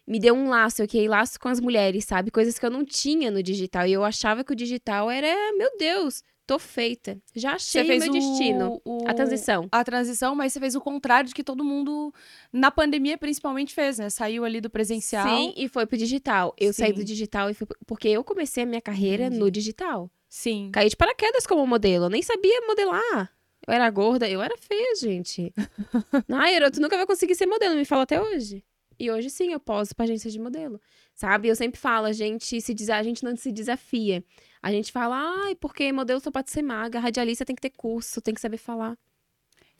me 0.07 0.17
deu 0.19 0.33
um 0.33 0.47
laço. 0.49 0.81
Eu 0.81 0.87
criei 0.87 1.07
laço 1.09 1.37
com 1.39 1.49
as 1.49 1.59
mulheres, 1.59 2.05
sabe? 2.05 2.31
Coisas 2.31 2.57
que 2.57 2.65
eu 2.65 2.69
não 2.71 2.85
tinha 2.85 3.29
no 3.31 3.43
digital. 3.43 3.85
E 3.85 3.91
eu 3.93 4.03
achava 4.03 4.43
que 4.45 4.53
o 4.53 4.55
digital 4.55 5.09
era, 5.11 5.27
meu 5.57 5.69
Deus, 5.77 6.23
tô 6.49 6.57
feita. 6.59 7.21
Já 7.35 7.53
achei 7.53 7.81
Você 7.83 7.87
fez 7.87 8.07
o 8.07 8.11
meu 8.11 8.13
destino. 8.13 8.81
o- 8.83 9.07
A 9.07 9.13
transição. 9.13 9.67
A 9.71 9.83
transição, 9.83 10.33
mas 10.33 10.51
você 10.51 10.59
fez 10.59 10.73
o 10.75 10.81
contrário 10.81 11.27
de 11.27 11.35
que 11.35 11.43
todo 11.43 11.63
mundo, 11.63 12.11
na 12.51 12.71
pandemia 12.71 13.17
principalmente, 13.17 13.73
fez, 13.73 13.99
né? 13.99 14.09
Saiu 14.09 14.43
ali 14.43 14.59
do 14.59 14.69
presencial. 14.69 15.27
Sim, 15.27 15.53
e 15.55 15.67
foi 15.67 15.85
pro 15.85 15.95
digital. 15.97 16.53
Eu 16.57 16.73
saí 16.73 16.91
do 16.91 16.99
Sim. 17.01 17.05
digital 17.05 17.49
e 17.49 17.53
fui. 17.53 17.67
Porque 17.85 18.07
eu 18.07 18.23
comecei 18.23 18.63
a 18.63 18.65
minha 18.65 18.81
carreira 18.81 19.25
Entendi. 19.25 19.39
no 19.39 19.51
digital. 19.51 20.09
Sim. 20.27 20.69
Caí 20.73 20.89
de 20.89 20.95
paraquedas 20.97 21.45
como 21.45 21.65
modelo. 21.67 22.05
Eu 22.05 22.09
nem 22.09 22.21
sabia 22.21 22.61
modelar. 22.67 23.31
Eu 23.67 23.73
era 23.73 23.89
gorda, 23.91 24.27
eu 24.27 24.41
era 24.41 24.55
feia, 24.57 24.95
gente. 24.95 25.53
Ai, 26.31 26.55
Ero, 26.55 26.71
tu 26.71 26.81
nunca 26.81 26.97
vai 26.97 27.05
conseguir 27.05 27.35
ser 27.35 27.45
modelo, 27.45 27.75
me 27.75 27.85
fala 27.85 28.03
até 28.03 28.19
hoje. 28.21 28.63
E 28.99 29.09
hoje 29.11 29.29
sim, 29.29 29.53
eu 29.53 29.59
poso 29.59 29.95
pra 29.95 30.05
agência 30.05 30.29
de 30.31 30.39
modelo. 30.39 30.81
Sabe? 31.13 31.47
Eu 31.47 31.55
sempre 31.55 31.79
falo, 31.79 32.05
a 32.07 32.11
gente 32.13 32.59
se 32.61 32.73
diz, 32.73 32.89
a 32.89 33.03
gente 33.03 33.23
não 33.23 33.35
se 33.35 33.51
desafia. 33.51 34.23
A 34.61 34.71
gente 34.71 34.91
fala, 34.91 35.15
ai, 35.45 35.55
porque 35.55 35.91
modelo 35.91 36.19
só 36.19 36.31
pode 36.31 36.51
ser 36.51 36.61
magra, 36.61 36.99
radialista 36.99 37.45
tem 37.45 37.55
que 37.55 37.61
ter 37.61 37.69
curso, 37.69 38.21
tem 38.21 38.33
que 38.33 38.41
saber 38.41 38.57
falar. 38.57 38.97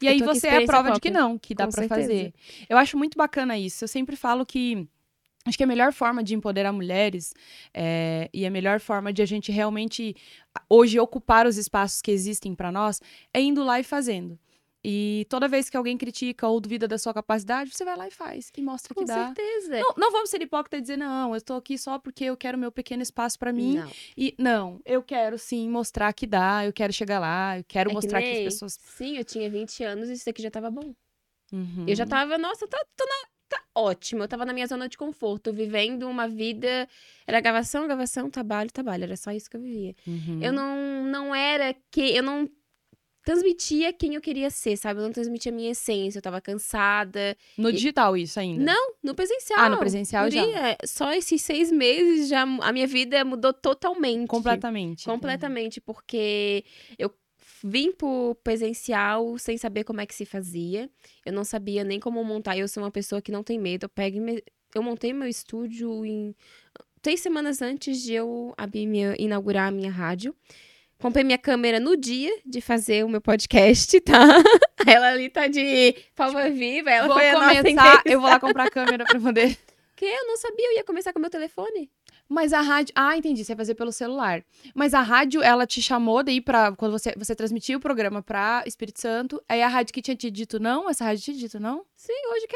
E 0.02 0.08
Eu 0.08 0.12
aí 0.14 0.20
você 0.22 0.48
é 0.48 0.64
a 0.64 0.66
prova 0.66 0.92
de 0.92 1.00
que 1.02 1.12
própria. 1.12 1.28
não, 1.28 1.38
que 1.38 1.54
dá 1.54 1.70
certeza. 1.70 2.02
fazer. 2.02 2.34
Eu 2.70 2.78
acho 2.78 2.98
muito 2.98 3.18
bacana 3.18 3.58
isso. 3.58 3.84
Eu 3.84 3.88
sempre 3.88 4.16
falo 4.16 4.46
que 4.46 4.88
acho 5.46 5.58
que 5.58 5.64
a 5.64 5.68
melhor 5.68 5.92
forma 5.92 6.24
de 6.24 6.34
empoderar 6.34 6.72
mulheres 6.72 7.34
é, 7.74 8.30
e 8.34 8.46
a 8.46 8.52
melhor 8.52 8.80
forma 8.80 9.12
de 9.12 9.22
a 9.22 9.26
gente 9.26 9.52
realmente 9.52 10.16
hoje 10.70 10.98
ocupar 11.00 11.46
os 11.46 11.58
espaços 11.58 12.02
que 12.02 12.12
existem 12.12 12.56
pra 12.56 12.72
nós 12.72 13.02
é 13.34 13.42
indo 13.42 13.64
lá 13.64 13.80
e 13.80 13.84
fazendo. 13.84 14.40
E 14.84 15.26
toda 15.30 15.48
vez 15.48 15.70
que 15.70 15.76
alguém 15.76 15.98
critica 15.98 16.48
ou 16.48 16.60
duvida 16.62 16.88
da 16.88 16.98
sua 16.98 17.14
capacidade, 17.14 17.72
você 17.76 17.84
vai 17.84 17.98
lá 17.98 18.08
e 18.08 18.12
faz. 18.12 18.50
E 18.56 18.62
mostra 18.62 18.94
Com 18.96 19.02
que 19.02 19.08
dá. 19.08 19.26
certeza. 19.26 19.78
Não, 19.80 19.94
não 19.98 20.12
vamos 20.12 20.30
ser 20.30 20.42
hipócritas 20.42 20.80
e 20.80 20.82
dizer, 20.82 20.98
não, 20.98 21.36
eu 21.36 21.42
tô 21.42 21.56
aqui 21.56 21.78
só 21.78 22.00
porque 22.00 22.24
eu 22.24 22.38
quero 22.38 22.58
meu 22.58 22.72
pequeno 22.72 23.04
espaço 23.04 23.38
pra 23.38 23.52
mim. 23.52 23.76
Não. 23.76 23.92
E 24.18 24.34
não, 24.40 24.80
eu 24.86 25.04
quero 25.04 25.38
sim 25.38 25.68
mostrar 25.70 26.14
que 26.14 26.26
dá, 26.26 26.66
eu 26.66 26.72
quero 26.72 26.94
chegar 26.94 27.20
lá, 27.20 27.58
eu 27.58 27.64
quero 27.68 27.90
É 27.90 27.92
que 27.92 27.96
mostrar 27.96 28.22
que, 28.22 28.28
as 28.30 28.34
nem- 28.36 28.44
pessoas. 28.46 28.80
Sim, 28.82 29.18
eu 29.18 29.26
tinha 29.26 29.50
20 29.50 29.84
anos 29.84 30.10
e 30.10 30.14
isso 30.14 30.30
aqui 30.30 30.42
já 30.42 30.50
tava 30.52 30.72
bom. 30.72 30.94
Uhum. 31.52 31.86
Eu 31.88 31.96
já 31.96 32.06
tava, 32.06 32.38
nossa, 32.38 32.66
tá, 32.68 32.78
tô 32.96 33.04
na- 33.06 33.28
tá 33.50 33.62
ótimo. 33.76 34.24
Eu 34.24 34.28
tava 34.30 34.46
na 34.46 34.54
minha 34.54 34.68
zona 34.68 34.88
de 34.88 34.96
conforto, 34.98 35.52
vivendo 35.52 36.08
uma 36.08 36.28
vida. 36.28 36.88
Era 37.28 37.42
gravação, 37.42 37.86
gravação, 37.86 38.30
trabalho, 38.30 38.72
trabalho. 38.72 39.04
Era 39.04 39.18
só 39.18 39.32
isso 39.32 39.50
que 39.50 39.58
eu 39.58 39.62
vivia. 39.62 39.96
Uhum. 40.08 40.40
Eu 40.42 40.54
não, 40.54 41.04
não 41.04 41.36
era 41.36 41.76
que. 41.92 42.02
Eu 42.16 42.22
não 42.24 42.48
transmitia 43.34 43.94
quem 43.94 44.16
eu 44.16 44.22
queria 44.22 44.50
ser, 44.50 44.76
sabe? 44.78 45.00
Eu 45.00 45.04
não 45.04 45.12
transmitia 45.12 45.52
a 45.52 45.56
minha 45.56 45.72
essência. 45.72 46.18
Eu 46.18 46.22
tava 46.22 46.42
cansada. 46.42 47.38
No 47.58 47.72
digital, 47.72 48.18
isso 48.18 48.40
ainda. 48.40 48.64
Não, 48.64 48.94
no 49.04 49.14
presencial. 49.14 49.60
Ah, 49.60 49.70
no 49.70 49.78
presencial 49.78 50.30
já. 50.32 50.44
Guria, 50.44 50.78
Só 50.86 51.14
esses 51.14 51.42
seis 51.42 51.72
meses 51.72 52.28
já 52.28 52.42
a 52.44 52.74
minha 52.74 52.88
vida 52.88 53.24
mudou 53.24 53.54
totalmente. 53.54 54.28
Completamente. 54.28 55.06
Completamente, 55.06 55.82
porque 55.82 56.64
eu 56.98 57.12
vim 57.64 57.92
pro 57.92 58.36
presencial 58.44 59.38
sem 59.38 59.58
saber 59.58 59.84
como 59.84 60.02
é 60.02 60.06
que 60.06 60.16
se 60.16 60.26
fazia. 60.26 60.90
Eu 61.26 61.34
não 61.34 61.44
sabia 61.44 61.84
nem 61.84 62.00
como 62.00 62.24
montar. 62.24 62.58
Eu 62.58 62.68
sou 62.68 62.82
uma 62.84 62.92
pessoa 62.92 63.22
que 63.22 63.32
não 63.32 63.44
tem 63.44 63.60
medo. 63.60 63.84
Eu 63.86 63.90
pego 63.90 64.18
e 64.18 64.20
me- 64.20 64.44
eu 64.74 64.82
montei 64.84 65.14
meu 65.14 65.28
estúdio 65.28 66.06
em 66.06 66.36
três 67.02 67.20
semanas 67.22 67.62
antes 67.62 68.02
de 68.02 68.14
eu 68.14 68.54
abrir 68.58 68.86
minha, 68.88 69.16
inaugurar 69.20 69.68
a 69.68 69.72
minha 69.72 69.92
rádio. 69.92 70.36
Comprei 71.00 71.24
minha 71.24 71.38
câmera 71.38 71.80
no 71.80 71.96
dia 71.96 72.30
de 72.46 72.60
fazer 72.60 73.06
o 73.06 73.10
meu 73.10 73.22
podcast, 73.22 74.00
tá? 74.02 74.28
Ela 74.86 75.12
ali 75.12 75.30
tá 75.30 75.48
de 75.48 75.96
palma 76.14 76.50
viva, 76.50 76.92
ela 76.92 77.08
Vou 77.08 77.16
foi 77.16 77.30
a 77.30 77.34
começar, 77.36 78.02
eu 78.06 78.20
vou 78.20 78.30
lá 78.30 78.38
comprar 78.38 78.66
a 78.66 78.70
câmera 78.70 79.06
pra 79.06 79.20
poder. 79.20 79.58
Que 79.96 80.06
eu 80.06 80.28
não 80.28 80.38
sabia, 80.38 80.66
eu 80.66 80.78
ia 80.78 80.84
começar 80.86 81.12
com 81.12 81.20
o 81.20 81.22
meu 81.22 81.30
telefone. 81.30 81.92
Mas 82.30 82.54
a 82.54 82.62
rádio. 82.62 82.94
Ah, 82.96 83.18
entendi. 83.18 83.44
Você 83.44 83.52
ia 83.52 83.58
fazer 83.58 83.76
pelo 83.76 83.92
celular. 83.92 84.46
Mas 84.74 84.94
a 84.94 85.02
rádio, 85.02 85.44
ela 85.44 85.68
te 85.68 85.82
chamou 85.82 86.24
daí 86.24 86.40
pra. 86.40 86.72
Quando 86.72 86.94
você, 86.94 87.14
você 87.18 87.36
transmitiu 87.36 87.80
o 87.80 87.82
programa 87.82 88.24
pra 88.24 88.64
Espírito 88.66 89.02
Santo. 89.02 89.44
Aí 89.50 89.62
a 89.62 89.68
rádio 89.68 89.94
que 89.94 90.02
tinha 90.02 90.16
te 90.16 90.32
dito 90.32 90.58
não? 90.58 90.90
Essa 90.90 91.04
rádio 91.04 91.22
tinha 91.22 91.36
te 91.36 91.42
dito 91.42 91.60
não? 91.60 91.84
Sim, 91.98 92.14
hoje 92.32 92.48
que 92.48 92.56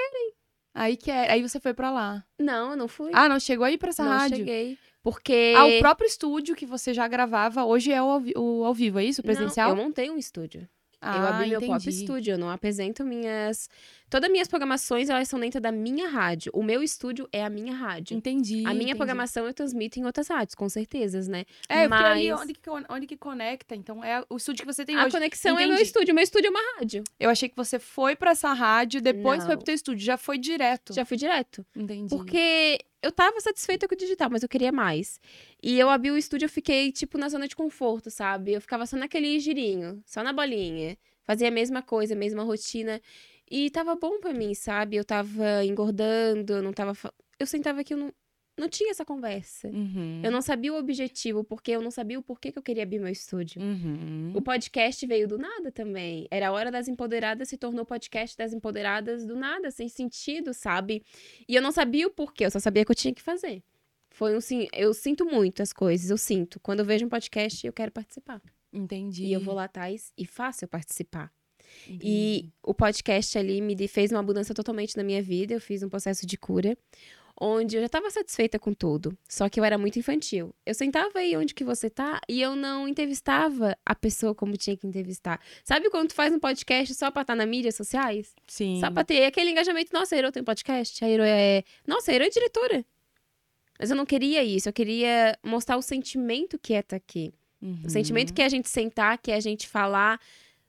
Aí 0.74 0.96
que 0.96 1.12
é. 1.12 1.32
Aí 1.32 1.42
você 1.42 1.60
foi 1.60 1.74
pra 1.74 1.92
lá. 1.92 2.24
Não, 2.40 2.72
eu 2.72 2.78
não 2.78 2.88
fui. 2.88 3.12
Ah, 3.14 3.28
não 3.28 3.42
chegou 3.42 3.66
aí 3.66 3.78
pra 3.78 3.90
essa 3.90 4.06
não 4.06 4.12
rádio. 4.12 4.38
cheguei. 4.38 4.78
Porque. 5.04 5.54
Ah, 5.56 5.66
o 5.66 5.80
próprio 5.80 6.08
estúdio 6.08 6.56
que 6.56 6.66
você 6.66 6.94
já 6.94 7.08
gravava, 7.08 7.66
hoje 7.66 7.92
é 7.92 8.02
o 8.02 8.06
ao, 8.10 8.22
o 8.38 8.64
ao 8.66 8.74
vivo, 8.74 8.98
é 9.00 9.04
isso? 9.06 9.22
O 9.22 9.28
Não, 9.28 9.34
presencial? 9.36 9.70
eu 9.72 9.76
montei 9.76 10.10
um 10.10 10.18
estúdio. 10.18 10.68
eu 11.02 11.10
abri 11.10 11.50
meu 11.50 11.60
próprio 11.60 11.90
entendi. 11.90 12.04
estúdio, 12.04 12.32
eu 12.36 12.38
não 12.38 12.50
apresento 12.50 13.04
minhas. 13.04 13.70
Todas 14.10 14.28
as 14.30 14.32
minhas 14.32 14.48
programações, 14.48 15.10
elas 15.10 15.28
são 15.28 15.38
dentro 15.38 15.60
da 15.60 15.70
minha 15.74 16.08
rádio. 16.08 16.50
O 16.56 16.64
meu 16.64 16.82
estúdio 16.82 17.28
é 17.34 17.44
a 17.44 17.50
minha 17.50 17.74
rádio. 17.76 18.16
Entendi. 18.16 18.60
A 18.66 18.70
minha 18.70 18.84
entendi. 18.84 18.96
programação 18.96 19.46
eu 19.46 19.54
transmito 19.54 20.00
em 20.00 20.06
outras 20.06 20.30
rádios, 20.30 20.56
com 20.56 20.70
certezas, 20.70 21.28
né? 21.28 21.44
É, 21.68 21.90
porque 21.90 22.04
ali 22.06 22.32
mas- 22.32 22.42
onde 22.42 22.54
que, 22.54 22.62
onde 22.90 23.06
que 23.08 23.18
conecta. 23.18 23.76
Então, 23.76 24.02
é 24.02 24.24
o 24.30 24.38
estúdio 24.38 24.66
que 24.66 24.74
você 24.74 24.86
tem 24.86 24.96
A 24.96 25.02
hoje. 25.04 25.12
conexão 25.12 25.58
é 25.60 25.64
meu 25.66 25.74
Entendi. 25.74 25.82
estúdio. 25.90 26.16
Meu 26.16 26.24
estúdio 26.24 26.48
é 26.48 26.52
uma 26.52 26.62
rádio. 26.80 27.04
Eu 27.20 27.30
achei 27.30 27.50
que 27.50 27.56
você 27.58 27.78
foi 27.78 28.16
pra 28.16 28.32
essa 28.32 28.54
rádio, 28.54 29.02
depois 29.02 29.40
Não. 29.40 29.48
foi 29.48 29.58
pro 29.58 29.66
teu 29.66 29.76
estúdio. 29.76 30.06
Já 30.06 30.16
foi 30.16 30.38
direto. 30.38 30.94
Já 30.94 31.04
fui 31.04 31.18
direto. 31.18 31.66
Entendi. 31.76 32.16
Porque 32.16 32.78
eu 33.04 33.12
tava 33.12 33.40
satisfeita 33.42 33.88
com 33.88 33.94
o 33.96 33.98
digital, 33.98 34.30
mas 34.32 34.44
eu 34.44 34.50
queria 34.50 34.72
mais. 34.72 35.20
E 35.62 35.78
eu 35.78 35.90
abri 35.90 36.10
o 36.10 36.18
estúdio, 36.18 36.46
eu 36.46 36.50
fiquei, 36.50 36.92
tipo, 36.92 37.18
na 37.18 37.28
zona 37.30 37.48
de 37.48 37.56
conforto, 37.56 38.10
sabe? 38.10 38.54
Eu 38.54 38.62
ficava 38.62 38.86
só 38.86 38.96
naquele 38.98 39.40
girinho, 39.40 40.02
só 40.06 40.24
na 40.24 40.32
bolinha. 40.32 40.98
Fazia 41.26 41.50
a 41.50 41.52
mesma 41.52 41.82
coisa, 41.82 42.14
a 42.14 42.18
mesma 42.18 42.44
rotina. 42.44 43.02
E 43.52 43.70
tava 43.70 43.96
bom 43.96 44.20
pra 44.20 44.34
mim, 44.34 44.54
sabe? 44.56 44.96
Eu 44.96 45.06
tava 45.06 45.64
engordando, 45.66 46.54
eu 46.54 46.64
não 46.64 46.74
tava. 46.74 46.94
Eu 47.40 47.46
sentava 47.46 47.82
aqui, 47.82 47.94
eu 47.94 47.98
não, 47.98 48.14
não 48.58 48.70
tinha 48.70 48.92
essa 48.92 49.04
conversa. 49.04 49.68
Uhum. 49.68 50.22
Eu 50.24 50.32
não 50.32 50.42
sabia 50.42 50.74
o 50.74 50.78
objetivo, 50.78 51.44
porque 51.44 51.72
eu 51.72 51.82
não 51.82 51.90
sabia 51.90 52.20
o 52.20 52.24
porquê 52.24 52.52
que 52.52 52.60
eu 52.60 52.64
queria 52.64 52.84
abrir 52.84 53.00
meu 53.00 53.12
estúdio. 53.12 53.62
Uhum. 53.62 54.32
O 54.36 54.42
podcast 54.42 55.06
veio 55.08 55.28
do 55.28 55.38
nada 55.38 55.72
também. 55.72 56.28
Era 56.30 56.50
a 56.50 56.52
hora 56.52 56.72
das 56.72 56.88
empoderadas, 56.88 57.50
se 57.50 57.58
tornou 57.58 57.86
podcast 57.86 58.38
das 58.38 58.54
empoderadas 58.54 59.26
do 59.26 59.36
nada, 59.36 59.72
sem 59.72 59.90
sentido, 59.90 60.54
sabe? 60.54 61.04
E 61.48 61.56
eu 61.56 61.62
não 61.62 61.72
sabia 61.72 62.06
o 62.08 62.12
porquê, 62.12 62.46
eu 62.46 62.52
só 62.52 62.60
sabia 62.60 62.86
que 62.86 62.92
eu 62.92 62.96
tinha 62.96 63.14
que 63.14 63.22
fazer. 63.22 63.64
Foi 64.12 64.38
um 64.38 64.42
sim, 64.42 64.68
eu 64.74 64.94
sinto 64.94 65.26
muito 65.26 65.64
as 65.64 65.74
coisas, 65.74 66.12
eu 66.12 66.18
sinto. 66.18 66.60
Quando 66.60 66.82
eu 66.82 66.86
vejo 66.86 67.06
um 67.06 67.10
podcast, 67.10 67.66
eu 67.66 67.74
quero 67.74 67.92
participar. 67.92 68.40
Entendi. 68.72 69.26
E 69.26 69.34
eu 69.34 69.42
vou 69.42 69.56
lá 69.56 69.64
atrás 69.64 70.14
e 70.16 70.26
faço 70.26 70.64
eu 70.64 70.68
participar. 70.68 71.32
Entendi. 71.88 72.06
E 72.06 72.54
o 72.62 72.74
podcast 72.74 73.36
ali 73.38 73.60
me 73.62 73.76
fez 73.88 74.12
uma 74.12 74.22
mudança 74.22 74.54
totalmente 74.54 74.96
na 74.96 75.04
minha 75.04 75.22
vida. 75.22 75.56
Eu 75.56 75.62
fiz 75.62 75.82
um 75.82 75.90
processo 75.90 76.28
de 76.28 76.38
cura, 76.38 76.78
onde 77.40 77.76
eu 77.76 77.82
já 77.82 77.88
estava 77.88 78.10
satisfeita 78.10 78.60
com 78.60 78.74
tudo. 78.74 79.18
Só 79.28 79.50
que 79.50 79.60
eu 79.60 79.64
era 79.64 79.78
muito 79.78 79.98
infantil. 80.00 80.54
Eu 80.66 80.74
sentava 80.74 81.20
aí 81.20 81.36
onde 81.36 81.54
que 81.54 81.64
você 81.64 81.90
tá 81.90 82.20
e 82.30 82.42
eu 82.42 82.56
não 82.56 82.88
entrevistava 82.88 83.78
a 83.86 83.96
pessoa 83.96 84.36
como 84.36 84.58
tinha 84.58 84.78
que 84.78 84.88
entrevistar. 84.88 85.40
Sabe 85.64 85.90
quando 85.90 86.10
tu 86.10 86.16
faz 86.16 86.34
um 86.34 86.40
podcast 86.40 86.94
só 86.94 87.12
pra 87.12 87.22
estar 87.24 87.36
nas 87.36 87.48
mídias 87.48 87.76
sociais? 87.76 88.34
Sim. 88.48 88.80
Só 88.80 88.92
pra 88.92 89.04
ter 89.04 89.26
aquele 89.26 89.52
engajamento. 89.52 89.92
Nossa, 89.94 90.16
a 90.16 90.18
Hero 90.18 90.32
tem 90.32 90.42
um 90.42 90.46
podcast. 90.46 91.04
A 91.04 91.10
Hero 91.10 91.24
é. 91.24 91.64
Nossa, 91.88 92.12
a 92.12 92.14
Hero 92.16 92.26
é 92.26 92.30
diretora. 92.30 92.86
Mas 93.80 93.90
eu 93.90 93.96
não 93.96 94.06
queria 94.06 94.44
isso. 94.44 94.70
Eu 94.70 94.74
queria 94.74 95.38
mostrar 95.44 95.78
o 95.78 95.82
sentimento 95.82 96.58
que 96.60 96.74
é 96.74 96.80
estar 96.80 96.96
aqui. 96.96 97.34
Uhum. 97.62 97.82
O 97.86 97.90
sentimento 97.90 98.34
que 98.34 98.42
é 98.42 98.46
a 98.46 98.50
gente 98.50 98.70
sentar, 98.70 99.18
que 99.18 99.32
é 99.32 99.36
a 99.36 99.40
gente 99.40 99.68
falar, 99.68 100.20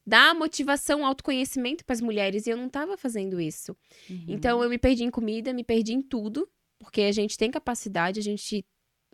dar 0.06 0.34
motivação, 0.34 1.04
autoconhecimento 1.06 1.84
para 1.84 1.94
as 1.94 2.00
mulheres. 2.00 2.46
E 2.46 2.50
eu 2.50 2.56
não 2.56 2.68
tava 2.68 2.96
fazendo 2.96 3.40
isso. 3.40 3.76
Uhum. 4.08 4.24
Então 4.28 4.62
eu 4.62 4.68
me 4.68 4.78
perdi 4.78 5.04
em 5.04 5.10
comida, 5.10 5.52
me 5.52 5.64
perdi 5.64 5.92
em 5.94 6.02
tudo, 6.02 6.48
porque 6.78 7.02
a 7.02 7.12
gente 7.12 7.36
tem 7.38 7.50
capacidade, 7.50 8.20
a 8.20 8.22
gente. 8.22 8.64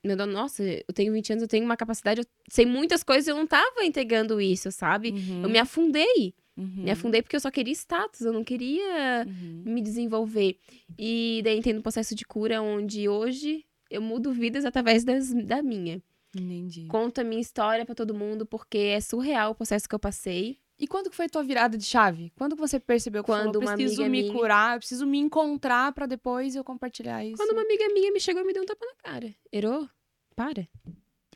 Meu 0.02 0.16
Deus, 0.16 0.32
nossa, 0.32 0.62
eu 0.64 0.94
tenho 0.94 1.12
20 1.12 1.32
anos, 1.32 1.42
eu 1.42 1.49
tenho 1.49 1.64
uma 1.64 1.76
capacidade, 1.76 2.23
eu 2.23 2.26
sei 2.49 2.64
muitas 2.64 3.02
coisas, 3.02 3.28
eu 3.28 3.37
não 3.37 3.47
tava 3.47 3.85
entregando 3.85 4.40
isso, 4.40 4.73
sabe? 4.73 5.11
Uhum. 5.11 5.42
Eu 5.42 5.49
me 5.50 5.59
afundei. 5.59 6.35
Uhum. 6.56 6.85
Me 6.85 6.90
afundei 6.90 7.20
porque 7.23 7.37
eu 7.37 7.40
só 7.40 7.50
queria 7.50 7.73
status, 7.75 8.23
eu 8.23 8.32
não 8.32 8.42
queria 8.42 9.26
Uhum. 9.26 9.62
me 9.66 9.80
desenvolver. 9.82 10.56
E 10.99 11.40
daí 11.44 11.59
entrei 11.59 11.75
no 11.75 11.82
processo 11.82 12.14
de 12.14 12.25
cura, 12.25 12.62
onde 12.62 13.09
hoje 13.09 13.64
eu 13.90 14.00
mudo 14.00 14.32
vidas 14.32 14.64
através 14.64 15.04
das, 15.04 15.32
da 15.35 15.62
minha. 15.62 16.02
Entendi. 16.35 16.87
Conto 16.87 17.20
a 17.20 17.25
minha 17.25 17.40
história 17.40 17.85
pra 17.85 17.94
todo 17.94 18.14
mundo, 18.14 18.47
porque 18.47 18.78
é 18.78 19.00
surreal 19.00 19.50
o 19.52 19.54
processo 19.54 19.88
que 19.88 19.94
eu 19.94 19.99
passei. 19.99 20.59
E 20.80 20.87
quando 20.88 21.10
que 21.10 21.16
foi 21.16 21.28
tua 21.28 21.42
virada 21.44 21.76
de 21.76 21.84
chave? 21.84 22.32
Quando 22.37 22.54
que 22.56 22.60
você 22.60 22.80
percebeu 22.80 23.22
que 23.22 23.26
Quando 23.26 23.52
falou, 23.54 23.60
uma 23.68 23.75
preciso 23.76 24.02
amiga 24.02 24.10
me 24.10 24.22
minha- 24.22 24.32
curar, 24.32 24.76
eu 24.76 24.78
preciso 24.80 25.06
me 25.06 25.18
encontrar 25.18 25.92
pra 25.92 26.06
depois 26.06 26.56
eu 26.56 26.64
compartilhar 26.64 27.22
isso? 27.25 27.37
Quando 27.37 27.50
uma 27.52 27.60
amiga 27.62 27.87
minha 27.92 28.10
me 28.10 28.18
chegou 28.18 28.42
e 28.42 28.46
me 28.46 28.52
deu 28.54 28.62
um 28.62 28.66
tapa 28.66 28.87
na 28.87 28.94
cara. 28.94 29.34
Erô, 29.52 29.87
para. 30.34 30.66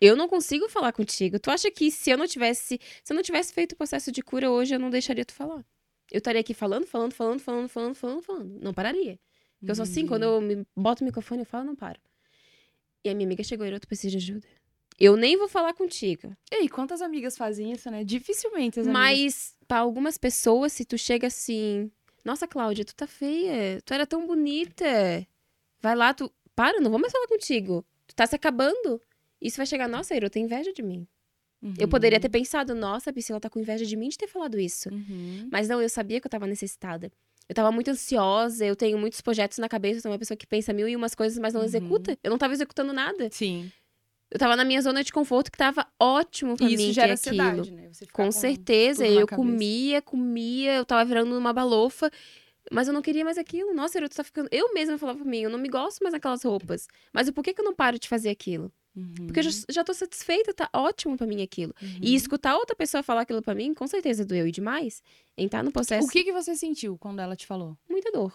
Eu 0.00 0.16
não 0.16 0.26
consigo 0.28 0.68
falar 0.68 0.92
contigo. 0.92 1.38
Tu 1.38 1.50
acha 1.50 1.70
que 1.70 1.90
se 1.90 2.10
eu 2.10 2.16
não 2.16 2.26
tivesse, 2.26 2.80
se 3.02 3.12
eu 3.12 3.14
não 3.14 3.22
tivesse 3.22 3.52
feito 3.52 3.72
o 3.72 3.76
processo 3.76 4.10
de 4.10 4.22
cura 4.22 4.50
hoje, 4.50 4.74
eu 4.74 4.78
não 4.78 4.88
deixaria 4.90 5.24
tu 5.26 5.34
falar? 5.34 5.64
Eu 6.10 6.18
estaria 6.18 6.40
aqui 6.40 6.54
falando, 6.54 6.86
falando, 6.86 7.12
falando, 7.12 7.38
falando, 7.40 7.68
falando, 7.68 7.94
falando, 7.94 8.22
falando. 8.22 8.58
Não 8.62 8.72
pararia. 8.74 9.18
Porque 9.58 9.70
eu 9.70 9.74
sou 9.74 9.82
assim, 9.84 10.06
quando 10.06 10.22
eu 10.24 10.40
me 10.40 10.66
boto 10.76 11.02
o 11.02 11.06
microfone, 11.06 11.42
eu 11.42 11.46
falo, 11.46 11.64
não 11.64 11.76
paro. 11.76 12.00
E 13.04 13.08
a 13.10 13.14
minha 13.14 13.26
amiga 13.26 13.42
chegou, 13.44 13.66
Erô, 13.66 13.78
tu 13.78 13.86
precisa 13.86 14.10
de 14.10 14.16
ajuda. 14.16 14.46
Eu 14.98 15.16
nem 15.16 15.36
vou 15.36 15.48
falar 15.48 15.72
contigo. 15.74 16.36
Ei, 16.50 16.68
quantas 16.68 17.02
amigas 17.02 17.36
fazem 17.36 17.72
isso, 17.72 17.90
né? 17.90 18.04
Dificilmente 18.04 18.78
as 18.80 18.86
amigas. 18.86 19.02
Mas, 19.02 19.54
pra 19.66 19.78
algumas 19.78 20.16
pessoas, 20.16 20.72
se 20.72 20.84
tu 20.84 20.96
chega 20.96 21.26
assim, 21.26 21.90
nossa, 22.24 22.46
Cláudia, 22.46 22.84
tu 22.84 22.94
tá 22.94 23.06
feia, 23.06 23.80
tu 23.84 23.92
era 23.92 24.06
tão 24.06 24.26
bonita. 24.26 24.84
Vai 25.80 25.96
lá, 25.96 26.14
tu. 26.14 26.30
Para, 26.54 26.80
não 26.80 26.90
vou 26.90 27.00
mais 27.00 27.12
falar 27.12 27.26
contigo. 27.26 27.84
Tu 28.06 28.14
tá 28.14 28.26
se 28.26 28.36
acabando. 28.36 29.00
Isso 29.40 29.56
vai 29.56 29.66
chegar, 29.66 29.88
nossa, 29.88 30.14
eu 30.14 30.30
tenho 30.30 30.44
inveja 30.46 30.72
de 30.72 30.82
mim. 30.82 31.06
Eu 31.62 31.84
Uhum. 31.84 31.88
poderia 31.88 32.20
ter 32.20 32.28
pensado, 32.28 32.74
nossa, 32.74 33.08
a 33.10 33.12
Priscila 33.12 33.40
tá 33.40 33.48
com 33.50 33.58
inveja 33.58 33.84
de 33.86 33.96
mim 33.96 34.08
de 34.10 34.18
ter 34.18 34.28
falado 34.28 34.60
isso. 34.60 34.90
Uhum. 34.90 35.48
Mas 35.50 35.66
não, 35.66 35.80
eu 35.80 35.88
sabia 35.88 36.20
que 36.20 36.26
eu 36.26 36.30
tava 36.30 36.46
necessitada. 36.46 37.10
Eu 37.48 37.54
tava 37.54 37.72
muito 37.72 37.90
ansiosa, 37.90 38.64
eu 38.64 38.76
tenho 38.76 38.98
muitos 38.98 39.20
projetos 39.22 39.58
na 39.58 39.68
cabeça, 39.68 39.98
eu 39.98 40.02
sou 40.02 40.10
uma 40.12 40.18
pessoa 40.18 40.36
que 40.36 40.46
pensa 40.46 40.72
mil 40.72 40.86
e 40.88 40.94
umas 40.94 41.14
coisas, 41.14 41.38
mas 41.38 41.52
não 41.54 41.60
Uhum. 41.62 41.66
executa. 41.66 42.18
Eu 42.22 42.30
não 42.30 42.38
tava 42.38 42.52
executando 42.52 42.92
nada. 42.92 43.28
Sim. 43.32 43.72
Eu 44.34 44.38
tava 44.40 44.56
na 44.56 44.64
minha 44.64 44.82
zona 44.82 45.04
de 45.04 45.12
conforto 45.12 45.50
que 45.50 45.56
tava 45.56 45.86
ótimo 45.98 46.56
pra 46.56 46.66
E 46.68 46.76
mim 46.76 46.82
isso 46.86 46.92
gera 46.92 47.16
ter 47.16 47.30
aquilo. 47.30 47.42
ansiedade, 47.60 47.70
né? 47.70 47.88
Com 48.12 48.32
certeza, 48.32 49.06
eu 49.06 49.28
cabeça. 49.28 49.36
comia, 49.36 50.02
comia, 50.02 50.74
eu 50.74 50.84
tava 50.84 51.04
virando 51.04 51.38
uma 51.38 51.52
balofa, 51.52 52.10
mas 52.72 52.88
eu 52.88 52.92
não 52.92 53.00
queria 53.00 53.24
mais 53.24 53.38
aquilo. 53.38 53.72
Nossa, 53.72 53.96
eu 54.00 54.08
tá 54.08 54.24
ficando. 54.24 54.48
Eu 54.50 54.74
mesma 54.74 54.98
falava 54.98 55.20
pra 55.20 55.28
mim, 55.30 55.38
eu 55.38 55.50
não 55.50 55.58
me 55.58 55.68
gosto 55.68 56.00
mais 56.02 56.12
daquelas 56.12 56.42
roupas. 56.42 56.88
Mas 57.12 57.28
o 57.28 57.32
porquê 57.32 57.54
que 57.54 57.60
eu 57.60 57.64
não 57.64 57.72
paro 57.72 57.96
de 57.96 58.08
fazer 58.08 58.28
aquilo? 58.30 58.72
Uhum. 58.96 59.26
Porque 59.26 59.38
eu 59.38 59.44
já, 59.44 59.50
já 59.70 59.84
tô 59.84 59.94
satisfeita, 59.94 60.52
tá 60.52 60.68
ótimo 60.72 61.16
pra 61.16 61.26
mim 61.28 61.40
aquilo. 61.40 61.72
Uhum. 61.80 61.98
E 62.02 62.16
escutar 62.16 62.56
outra 62.56 62.74
pessoa 62.74 63.04
falar 63.04 63.20
aquilo 63.20 63.40
pra 63.40 63.54
mim, 63.54 63.72
com 63.72 63.86
certeza 63.86 64.24
doeu 64.24 64.48
e 64.48 64.52
demais. 64.52 65.00
Entrar 65.38 65.62
no 65.62 65.70
processo, 65.70 66.06
O 66.08 66.10
que 66.10 66.24
que 66.24 66.32
você 66.32 66.56
sentiu 66.56 66.98
quando 66.98 67.20
ela 67.20 67.36
te 67.36 67.46
falou? 67.46 67.76
muita 67.88 68.10
dor. 68.10 68.32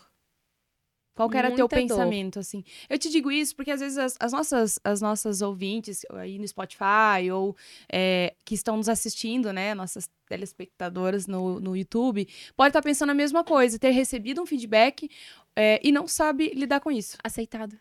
Qual 1.20 1.30
que 1.30 1.38
era 1.38 1.50
teu 1.50 1.64
Muita 1.64 1.76
dor. 1.76 1.82
pensamento, 1.82 2.40
assim? 2.40 2.64
Eu 2.90 2.98
te 2.98 3.10
digo 3.10 3.30
isso 3.30 3.54
porque, 3.54 3.72
às 3.72 3.82
vezes, 3.82 3.98
as, 3.98 4.16
as 4.22 4.32
nossas, 4.32 4.80
as 4.86 5.02
nossas 5.02 5.42
ouvintes 5.42 6.06
aí 6.12 6.40
no 6.40 6.48
Spotify 6.48 7.30
ou 7.30 7.58
é, 7.92 8.34
que 8.46 8.56
estão 8.56 8.78
nos 8.78 8.88
assistindo, 8.88 9.52
né? 9.52 9.76
Nossas 9.76 10.10
telespectadoras 10.30 11.28
no, 11.28 11.60
no 11.60 11.76
YouTube, 11.76 12.26
pode 12.56 12.70
estar 12.70 12.82
pensando 12.82 13.10
a 13.10 13.14
mesma 13.14 13.44
coisa, 13.44 13.78
ter 13.78 13.90
recebido 13.90 14.42
um 14.42 14.46
feedback 14.46 15.12
é, 15.58 15.82
e 15.84 15.92
não 15.92 16.08
sabe 16.08 16.54
lidar 16.56 16.80
com 16.80 16.90
isso. 16.90 17.18
Aceitado. 17.22 17.78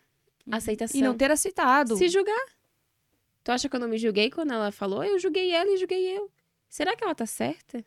Aceitação. 0.51 0.99
E 0.99 1.01
não 1.01 1.15
ter 1.15 1.31
aceitado. 1.31 1.95
Se 1.95 2.09
julgar. 2.09 2.45
Tu 3.41 3.53
acha 3.53 3.69
que 3.69 3.75
eu 3.77 3.79
não 3.79 3.87
me 3.87 3.97
julguei 3.97 4.29
quando 4.29 4.51
ela 4.51 4.69
falou? 4.69 5.01
Eu 5.01 5.17
julguei 5.17 5.51
ela 5.51 5.71
e 5.71 5.77
julguei 5.77 6.13
eu. 6.13 6.29
Será 6.67 6.93
que 6.93 7.05
ela 7.05 7.15
tá 7.15 7.25
certa? 7.25 7.85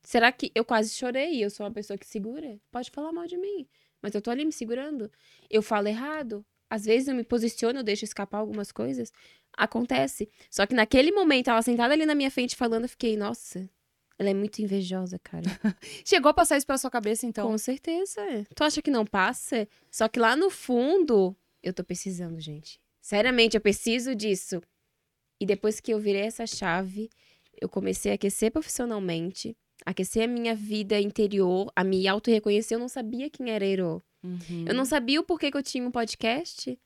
Será 0.00 0.32
que 0.32 0.50
eu 0.54 0.64
quase 0.64 0.94
chorei 0.94 1.34
e 1.34 1.42
eu 1.42 1.50
sou 1.50 1.66
uma 1.66 1.72
pessoa 1.72 1.98
que 1.98 2.06
segura? 2.06 2.58
Pode 2.70 2.90
falar 2.90 3.12
mal 3.12 3.26
de 3.26 3.36
mim, 3.36 3.68
mas 4.02 4.14
eu 4.14 4.22
tô 4.22 4.30
ali 4.30 4.44
me 4.44 4.52
segurando. 4.52 5.10
Eu 5.50 5.62
falo 5.62 5.88
errado. 5.88 6.44
Às 6.68 6.84
vezes 6.84 7.08
eu 7.08 7.14
me 7.14 7.24
posiciono, 7.24 7.78
eu 7.78 7.84
deixo 7.84 8.04
escapar 8.04 8.38
algumas 8.38 8.72
coisas. 8.72 9.12
Acontece. 9.56 10.28
Só 10.50 10.66
que 10.66 10.74
naquele 10.74 11.12
momento, 11.12 11.48
ela 11.48 11.62
sentada 11.62 11.94
ali 11.94 12.04
na 12.04 12.14
minha 12.14 12.30
frente 12.30 12.56
falando, 12.56 12.84
eu 12.84 12.88
fiquei, 12.88 13.16
nossa, 13.16 13.68
ela 14.18 14.30
é 14.30 14.34
muito 14.34 14.60
invejosa, 14.60 15.18
cara. 15.18 15.44
Chegou 16.04 16.30
a 16.30 16.34
passar 16.34 16.56
isso 16.56 16.66
pela 16.66 16.78
sua 16.78 16.90
cabeça, 16.90 17.26
então? 17.26 17.48
Com 17.48 17.58
certeza. 17.58 18.22
Tu 18.54 18.64
acha 18.64 18.82
que 18.82 18.90
não 18.90 19.04
passa? 19.04 19.68
Só 19.90 20.08
que 20.08 20.18
lá 20.18 20.34
no 20.34 20.50
fundo, 20.50 21.36
eu 21.62 21.72
tô 21.72 21.84
precisando, 21.84 22.40
gente. 22.40 22.80
Seriamente, 23.00 23.56
eu 23.56 23.60
preciso 23.60 24.14
disso. 24.14 24.60
E 25.40 25.46
depois 25.46 25.80
que 25.80 25.92
eu 25.92 25.98
virei 25.98 26.22
essa 26.22 26.46
chave, 26.46 27.10
eu 27.60 27.68
comecei 27.68 28.10
a 28.10 28.14
aquecer 28.14 28.50
profissionalmente, 28.50 29.56
aquecer 29.86 30.24
a 30.24 30.26
minha 30.26 30.54
vida 30.54 31.00
interior, 31.00 31.72
a 31.74 31.84
me 31.84 32.06
auto-reconhecer. 32.08 32.74
Eu 32.74 32.80
não 32.80 32.88
sabia 32.88 33.30
quem 33.30 33.50
era 33.50 33.64
Ero. 33.64 34.02
Uhum. 34.22 34.64
Eu 34.66 34.74
não 34.74 34.84
sabia 34.84 35.20
o 35.20 35.24
porquê 35.24 35.50
que 35.50 35.56
eu 35.56 35.62
tinha 35.62 35.86
um 35.86 35.90
podcast. 35.92 36.76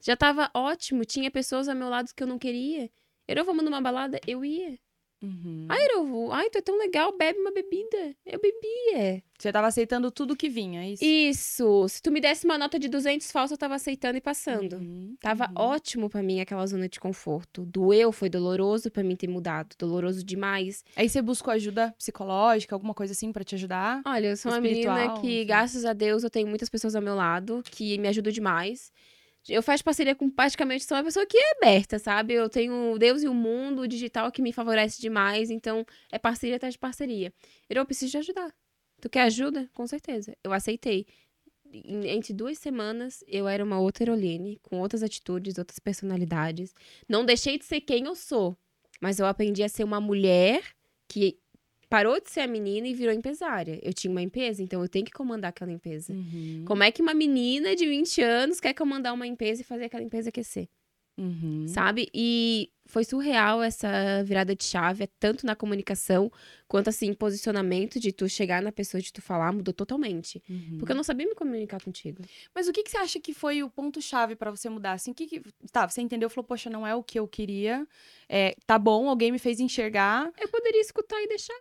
Já 0.00 0.16
tava 0.16 0.48
ótimo, 0.54 1.04
tinha 1.04 1.30
pessoas 1.30 1.68
ao 1.68 1.74
meu 1.74 1.88
lado 1.88 2.14
que 2.14 2.22
eu 2.22 2.26
não 2.26 2.38
queria. 2.38 2.88
Ero, 3.26 3.44
vamos 3.44 3.64
numa 3.64 3.80
balada? 3.80 4.20
Eu 4.24 4.44
ia. 4.44 4.78
Uhum. 5.22 5.66
Ai, 5.68 5.82
Ero, 5.86 6.04
vou- 6.06 6.32
ai, 6.32 6.50
tu 6.50 6.58
é 6.58 6.60
tão 6.60 6.78
legal, 6.78 7.16
bebe 7.16 7.38
uma 7.38 7.50
bebida. 7.52 8.14
Eu 8.24 8.38
bebia. 8.40 9.22
Você 9.38 9.52
tava 9.52 9.66
aceitando 9.66 10.10
tudo 10.10 10.36
que 10.36 10.48
vinha, 10.48 10.82
é 10.82 10.90
isso? 10.90 11.04
Isso. 11.04 11.88
Se 11.88 12.00
tu 12.02 12.10
me 12.10 12.20
desse 12.20 12.44
uma 12.44 12.56
nota 12.58 12.78
de 12.78 12.88
200 12.88 13.30
falsa, 13.30 13.54
eu 13.54 13.58
tava 13.58 13.74
aceitando 13.74 14.16
e 14.16 14.20
passando. 14.20 14.76
Uhum, 14.76 15.14
Tava 15.20 15.44
uhum. 15.48 15.54
ótimo 15.56 16.08
pra 16.08 16.22
mim 16.22 16.40
aquela 16.40 16.66
zona 16.66 16.88
de 16.88 16.98
conforto. 17.00 17.64
Doeu, 17.66 18.12
foi 18.12 18.28
doloroso 18.28 18.90
pra 18.90 19.02
mim 19.02 19.14
ter 19.16 19.28
mudado. 19.28 19.74
Doloroso 19.78 20.24
demais. 20.24 20.84
Aí 20.94 21.08
você 21.08 21.20
buscou 21.20 21.52
ajuda 21.52 21.94
psicológica, 21.98 22.74
alguma 22.74 22.94
coisa 22.94 23.12
assim 23.12 23.32
pra 23.32 23.44
te 23.44 23.54
ajudar? 23.54 24.00
Olha, 24.06 24.28
eu 24.28 24.36
sou 24.36 24.52
uma 24.52 24.60
menina 24.60 25.20
que, 25.20 25.26
enfim. 25.38 25.46
graças 25.46 25.84
a 25.84 25.92
Deus, 25.92 26.22
eu 26.24 26.30
tenho 26.30 26.46
muitas 26.48 26.68
pessoas 26.68 26.94
ao 26.94 27.02
meu 27.02 27.14
lado 27.14 27.62
que 27.70 27.98
me 27.98 28.08
ajudam 28.08 28.32
demais. 28.32 28.90
Eu 29.48 29.62
faço 29.62 29.84
parceria 29.84 30.14
com 30.14 30.28
praticamente 30.28 30.84
sou 30.84 30.96
uma 30.96 31.04
pessoa 31.04 31.26
que 31.26 31.38
é 31.38 31.56
aberta, 31.56 31.98
sabe? 31.98 32.34
Eu 32.34 32.48
tenho 32.48 32.96
Deus 32.98 33.22
e 33.22 33.28
o 33.28 33.34
mundo 33.34 33.86
digital 33.86 34.30
que 34.32 34.42
me 34.42 34.52
favorece 34.52 35.00
demais, 35.00 35.50
então 35.50 35.86
é 36.10 36.18
parceria 36.18 36.56
atrás 36.56 36.74
de 36.74 36.78
parceria. 36.78 37.32
Eu 37.68 37.84
preciso 37.84 38.12
de 38.12 38.18
ajudar. 38.18 38.54
Tu 39.00 39.08
quer 39.08 39.22
ajuda? 39.22 39.68
Com 39.74 39.86
certeza. 39.86 40.36
Eu 40.42 40.52
aceitei. 40.52 41.06
Entre 41.72 42.32
duas 42.32 42.58
semanas, 42.58 43.22
eu 43.26 43.46
era 43.46 43.62
uma 43.62 43.78
outra 43.78 44.04
Eroline, 44.04 44.58
com 44.62 44.80
outras 44.80 45.02
atitudes, 45.02 45.58
outras 45.58 45.78
personalidades. 45.78 46.74
Não 47.08 47.24
deixei 47.24 47.58
de 47.58 47.64
ser 47.64 47.80
quem 47.80 48.04
eu 48.04 48.14
sou, 48.14 48.56
mas 49.00 49.18
eu 49.18 49.26
aprendi 49.26 49.62
a 49.62 49.68
ser 49.68 49.84
uma 49.84 50.00
mulher 50.00 50.62
que 51.08 51.38
parou 51.88 52.20
de 52.20 52.30
ser 52.30 52.40
a 52.40 52.46
menina 52.46 52.86
e 52.86 52.94
virou 52.94 53.14
empresária. 53.14 53.78
Eu 53.82 53.92
tinha 53.92 54.10
uma 54.10 54.22
empresa, 54.22 54.62
então 54.62 54.82
eu 54.82 54.88
tenho 54.88 55.04
que 55.04 55.12
comandar 55.12 55.50
aquela 55.50 55.72
empresa. 55.72 56.12
Uhum. 56.12 56.64
Como 56.66 56.82
é 56.82 56.90
que 56.90 57.02
uma 57.02 57.14
menina 57.14 57.74
de 57.76 57.86
20 57.86 58.22
anos 58.22 58.60
quer 58.60 58.74
comandar 58.74 59.14
uma 59.14 59.26
empresa 59.26 59.62
e 59.62 59.64
fazer 59.64 59.84
aquela 59.84 60.02
empresa 60.02 60.28
aquecer? 60.28 60.68
Uhum. 61.18 61.66
Sabe? 61.66 62.10
E 62.12 62.70
foi 62.84 63.02
surreal 63.02 63.62
essa 63.62 64.22
virada 64.22 64.54
de 64.54 64.62
chave, 64.62 65.04
é 65.04 65.08
tanto 65.18 65.46
na 65.46 65.56
comunicação 65.56 66.30
quanto 66.68 66.88
assim, 66.88 67.12
posicionamento 67.14 67.98
de 67.98 68.12
tu 68.12 68.28
chegar 68.28 68.60
na 68.62 68.70
pessoa 68.70 69.00
de 69.00 69.12
tu 69.12 69.22
falar, 69.22 69.50
mudou 69.52 69.72
totalmente. 69.72 70.42
Uhum. 70.48 70.76
Porque 70.78 70.92
eu 70.92 70.96
não 70.96 71.02
sabia 71.02 71.26
me 71.26 71.34
comunicar 71.34 71.82
contigo. 71.82 72.22
Mas 72.54 72.68
o 72.68 72.72
que, 72.72 72.82
que 72.82 72.90
você 72.90 72.98
acha 72.98 73.18
que 73.18 73.32
foi 73.32 73.62
o 73.62 73.70
ponto-chave 73.70 74.36
pra 74.36 74.50
você 74.50 74.68
mudar? 74.68 74.92
Assim, 74.92 75.14
que 75.14 75.26
que... 75.26 75.42
Tá, 75.72 75.88
você 75.88 76.02
entendeu, 76.02 76.28
falou, 76.28 76.44
poxa, 76.44 76.68
não 76.68 76.86
é 76.86 76.94
o 76.94 77.02
que 77.02 77.18
eu 77.18 77.26
queria. 77.26 77.86
É, 78.28 78.54
tá 78.66 78.78
bom, 78.78 79.08
alguém 79.08 79.32
me 79.32 79.38
fez 79.38 79.58
enxergar. 79.58 80.30
Eu 80.38 80.48
poderia 80.48 80.80
escutar 80.80 81.20
e 81.22 81.28
deixar. 81.28 81.58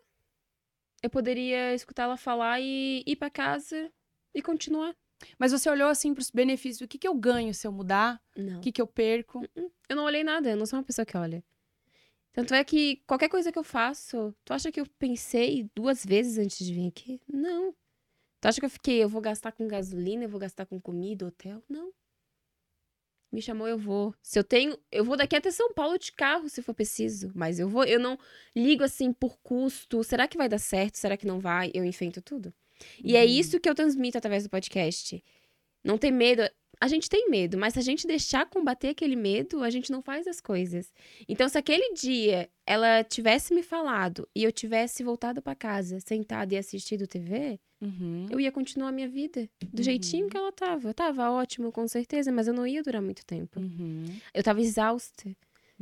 Eu 1.06 1.10
poderia 1.12 1.72
escutar 1.76 2.04
ela 2.04 2.18
falar 2.18 2.60
e 2.60 3.04
ir 3.06 3.16
pra 3.16 3.30
casa 3.30 3.92
e 4.34 4.42
continuar. 4.42 4.96
Mas 5.38 5.52
você 5.52 5.70
olhou 5.70 5.88
assim 5.88 6.16
pros 6.16 6.32
benefícios. 6.32 6.82
O 6.82 6.88
que, 6.88 6.98
que 6.98 7.08
eu 7.08 7.14
ganho 7.14 7.54
se 7.54 7.68
eu 7.68 7.72
mudar? 7.72 8.20
Não. 8.36 8.58
O 8.58 8.62
que, 8.62 8.72
que 8.72 8.82
eu 8.82 8.88
perco? 8.88 9.48
Eu 9.88 9.96
não 9.96 10.06
olhei 10.06 10.24
nada, 10.24 10.50
eu 10.50 10.58
não 10.58 10.66
sou 10.66 10.80
uma 10.80 10.84
pessoa 10.84 11.06
que 11.06 11.16
olha. 11.16 11.44
Tanto 12.34 12.56
é 12.56 12.64
que 12.64 13.04
qualquer 13.06 13.30
coisa 13.30 13.52
que 13.52 13.60
eu 13.60 13.64
faço, 13.64 14.36
tu 14.44 14.52
acha 14.52 14.72
que 14.72 14.82
eu 14.82 14.88
pensei 14.98 15.70
duas 15.76 16.04
vezes 16.04 16.40
antes 16.40 16.66
de 16.66 16.74
vir 16.74 16.88
aqui? 16.88 17.22
Não. 17.32 17.72
Tu 18.42 18.48
acha 18.48 18.60
que 18.60 18.66
eu 18.66 18.70
fiquei, 18.70 19.04
eu 19.04 19.08
vou 19.08 19.22
gastar 19.22 19.52
com 19.52 19.68
gasolina, 19.68 20.24
eu 20.24 20.30
vou 20.30 20.40
gastar 20.40 20.66
com 20.66 20.82
comida, 20.82 21.28
hotel? 21.28 21.64
Não. 21.70 21.94
Me 23.36 23.42
chamou, 23.42 23.68
eu 23.68 23.78
vou. 23.78 24.16
Se 24.22 24.40
eu 24.40 24.46
tenho, 24.46 24.78
eu 24.90 25.04
vou 25.04 25.18
daqui 25.18 25.36
até 25.36 25.52
São 25.52 25.74
Paulo 25.74 26.00
de 26.00 26.10
carro, 26.14 26.48
se 26.48 26.62
for 26.62 26.74
preciso. 26.74 27.32
Mas 27.36 27.60
eu 27.60 27.68
vou, 27.68 27.84
eu 27.84 28.00
não 28.00 28.18
ligo 28.56 28.82
assim 28.82 29.12
por 29.12 29.38
custo. 29.44 30.02
Será 30.06 30.26
que 30.26 30.38
vai 30.38 30.48
dar 30.48 30.58
certo? 30.58 30.96
Será 30.96 31.18
que 31.18 31.28
não 31.28 31.38
vai? 31.38 31.70
Eu 31.74 31.84
enfrento 31.84 32.22
tudo. 32.22 32.54
E 33.04 33.18
é 33.18 33.24
Uhum. 33.24 33.28
isso 33.30 33.60
que 33.60 33.68
eu 33.68 33.76
transmito 33.76 34.18
através 34.18 34.44
do 34.44 34.50
podcast. 34.50 35.22
Não 35.84 35.98
ter 35.98 36.12
medo. 36.12 36.44
A 36.80 36.88
gente 36.88 37.10
tem 37.10 37.30
medo, 37.30 37.58
mas 37.58 37.74
se 37.74 37.80
a 37.80 37.82
gente 37.82 38.08
deixar 38.08 38.50
combater 38.50 38.90
aquele 38.90 39.16
medo, 39.18 39.64
a 39.64 39.70
gente 39.70 39.92
não 39.92 40.02
faz 40.02 40.28
as 40.28 40.40
coisas. 40.42 40.94
Então, 41.28 41.48
se 41.50 41.58
aquele 41.58 41.94
dia 41.94 42.50
ela 42.66 43.04
tivesse 43.04 43.54
me 43.54 43.64
falado 43.64 44.28
e 44.36 44.44
eu 44.44 44.52
tivesse 44.52 45.04
voltado 45.04 45.42
pra 45.42 45.56
casa, 45.56 46.00
sentada 46.00 46.54
e 46.54 46.58
assistido 46.58 47.08
TV, 47.08 47.60
Uhum. 47.86 48.26
eu 48.30 48.40
ia 48.40 48.52
continuar 48.52 48.90
a 48.90 48.92
minha 48.92 49.08
vida 49.08 49.48
do 49.62 49.78
Uhum. 49.80 49.84
jeitinho 49.84 50.28
que 50.30 50.36
ela 50.38 50.52
tava. 50.52 50.94
Tava 50.94 51.30
ótimo, 51.32 51.72
com 51.72 51.88
certeza, 51.88 52.32
mas 52.32 52.48
eu 52.48 52.54
não 52.54 52.66
ia 52.66 52.82
durar 52.84 53.02
muito 53.02 53.26
tempo. 53.26 53.60
Uhum. 53.60 54.06
Eu 54.34 54.44
tava 54.44 54.60
exausta. 54.62 55.36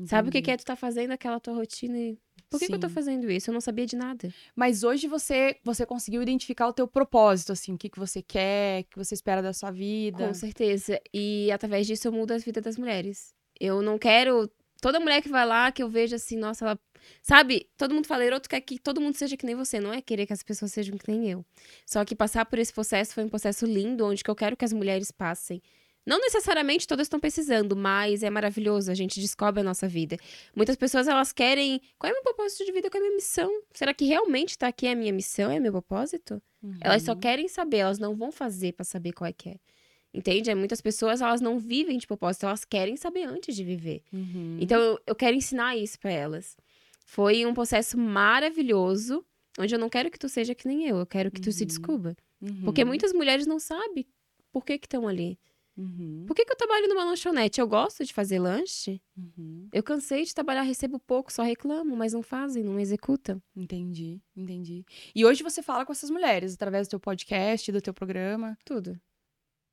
Sabe 0.05 0.29
o 0.29 0.31
que, 0.31 0.41
que 0.41 0.49
é 0.49 0.57
tu 0.57 0.65
tá 0.65 0.75
fazendo 0.75 1.11
aquela 1.11 1.39
tua 1.39 1.53
rotina 1.53 1.97
e. 1.97 2.17
Por 2.49 2.59
que, 2.59 2.67
que 2.67 2.73
eu 2.73 2.79
tô 2.79 2.89
fazendo 2.89 3.29
isso? 3.31 3.49
Eu 3.49 3.53
não 3.53 3.61
sabia 3.61 3.85
de 3.85 3.95
nada. 3.95 4.31
Mas 4.55 4.83
hoje 4.83 5.07
você 5.07 5.55
você 5.63 5.85
conseguiu 5.85 6.21
identificar 6.21 6.67
o 6.67 6.73
teu 6.73 6.87
propósito, 6.87 7.51
assim, 7.51 7.73
o 7.73 7.77
que, 7.77 7.89
que 7.89 7.99
você 7.99 8.21
quer, 8.21 8.81
o 8.81 8.83
que 8.85 8.97
você 8.97 9.13
espera 9.15 9.41
da 9.41 9.53
sua 9.53 9.71
vida. 9.71 10.27
Com 10.27 10.33
certeza. 10.33 10.99
E 11.13 11.51
através 11.51 11.85
disso 11.87 12.07
eu 12.07 12.11
mudo 12.11 12.31
a 12.31 12.37
vida 12.37 12.59
das 12.61 12.77
mulheres. 12.77 13.33
Eu 13.59 13.81
não 13.81 13.97
quero. 13.99 14.49
Toda 14.81 14.99
mulher 14.99 15.21
que 15.21 15.29
vai 15.29 15.45
lá, 15.45 15.71
que 15.71 15.81
eu 15.81 15.89
vejo 15.89 16.15
assim, 16.15 16.37
nossa, 16.37 16.65
ela. 16.65 16.79
Sabe? 17.21 17.67
Todo 17.77 17.93
mundo 17.93 18.07
fala, 18.07 18.23
outro 18.33 18.49
quer 18.49 18.61
que 18.61 18.79
todo 18.79 19.01
mundo 19.01 19.15
seja 19.15 19.37
que 19.37 19.45
nem 19.45 19.55
você. 19.55 19.79
Não 19.79 19.93
é 19.93 20.01
querer 20.01 20.25
que 20.25 20.33
as 20.33 20.43
pessoas 20.43 20.71
sejam 20.71 20.97
que 20.97 21.11
nem 21.11 21.29
eu. 21.29 21.45
Só 21.85 22.03
que 22.03 22.15
passar 22.15 22.45
por 22.45 22.59
esse 22.59 22.73
processo 22.73 23.13
foi 23.13 23.23
um 23.23 23.29
processo 23.29 23.65
lindo, 23.65 24.05
onde 24.05 24.23
que 24.23 24.29
eu 24.29 24.35
quero 24.35 24.57
que 24.57 24.65
as 24.65 24.73
mulheres 24.73 25.11
passem. 25.11 25.61
Não 26.05 26.19
necessariamente 26.19 26.85
todas 26.85 27.05
estão 27.05 27.19
precisando, 27.19 27.75
mas 27.75 28.23
é 28.23 28.29
maravilhoso, 28.29 28.91
a 28.91 28.93
gente 28.93 29.21
descobre 29.21 29.61
a 29.61 29.63
nossa 29.63 29.87
vida. 29.87 30.17
Muitas 30.53 30.75
pessoas, 30.75 31.07
elas 31.07 31.31
querem, 31.31 31.81
qual 31.97 32.09
é 32.09 32.13
o 32.13 32.15
meu 32.15 32.23
propósito 32.23 32.65
de 32.65 32.73
vida, 32.73 32.89
qual 32.89 33.01
é 33.01 33.05
a 33.05 33.07
minha 33.07 33.15
missão? 33.15 33.61
Será 33.73 33.93
que 33.93 34.03
realmente 34.03 34.57
tá 34.57 34.67
aqui 34.67 34.87
a 34.87 34.95
minha 34.95 35.13
missão, 35.13 35.49
é 35.49 35.59
meu 35.59 35.71
propósito? 35.71 36.41
Uhum. 36.61 36.75
Elas 36.81 37.03
só 37.03 37.15
querem 37.15 37.47
saber, 37.47 37.77
elas 37.77 37.99
não 37.99 38.15
vão 38.15 38.31
fazer 38.31 38.73
pra 38.73 38.83
saber 38.83 39.13
qual 39.13 39.29
é 39.29 39.33
que 39.33 39.49
é. 39.49 39.55
Entende? 40.13 40.51
É, 40.51 40.55
Muitas 40.55 40.81
pessoas, 40.81 41.21
elas 41.21 41.41
não 41.41 41.57
vivem 41.57 41.97
de 41.97 42.05
propósito, 42.05 42.45
elas 42.45 42.65
querem 42.65 42.97
saber 42.97 43.23
antes 43.23 43.55
de 43.55 43.63
viver. 43.63 44.03
Uhum. 44.11 44.57
Então, 44.59 44.79
eu, 44.79 44.99
eu 45.07 45.15
quero 45.15 45.35
ensinar 45.35 45.75
isso 45.77 45.97
pra 45.99 46.11
elas. 46.11 46.57
Foi 47.05 47.45
um 47.45 47.53
processo 47.53 47.97
maravilhoso, 47.97 49.25
onde 49.59 49.73
eu 49.75 49.79
não 49.79 49.89
quero 49.89 50.09
que 50.09 50.19
tu 50.19 50.27
seja 50.29 50.55
que 50.55 50.67
nem 50.67 50.87
eu, 50.87 50.97
eu 50.97 51.05
quero 51.05 51.29
que 51.31 51.41
tu 51.41 51.51
se 51.51 51.63
Uhum. 51.63 51.67
descubra. 51.67 52.15
Uhum. 52.41 52.63
Porque 52.65 52.83
muitas 52.83 53.13
mulheres 53.13 53.45
não 53.45 53.59
sabem 53.59 54.05
por 54.51 54.65
que 54.65 54.77
que 54.77 54.85
estão 54.85 55.07
ali. 55.07 55.39
Uhum. 55.75 56.23
Por 56.27 56.35
que 56.35 56.45
que 56.45 56.51
eu 56.51 56.55
trabalho 56.55 56.87
numa 56.87 57.03
lanchonete? 57.03 57.59
Eu 57.59 57.67
gosto 57.67 58.05
de 58.05 58.13
fazer 58.13 58.37
lanche. 58.37 59.01
Uhum. 59.17 59.67
Eu 59.73 59.81
cansei 59.81 60.23
de 60.23 60.33
trabalhar, 60.33 60.61
recebo 60.61 60.99
pouco, 60.99 61.33
só 61.33 61.41
reclamo, 61.41 61.95
mas 61.95 62.13
não 62.13 62.21
fazem, 62.21 62.63
não 62.63 62.79
executam. 62.79 63.41
Entendi, 63.55 64.21
entendi. 64.35 64.85
E 65.15 65.25
hoje 65.25 65.41
você 65.41 65.63
fala 65.63 65.83
com 65.85 65.91
essas 65.91 66.11
mulheres 66.11 66.53
através 66.53 66.87
do 66.87 66.91
teu 66.91 66.99
podcast, 66.99 67.71
do 67.71 67.81
teu 67.81 67.93
programa. 67.93 68.55
Tudo. 68.63 68.99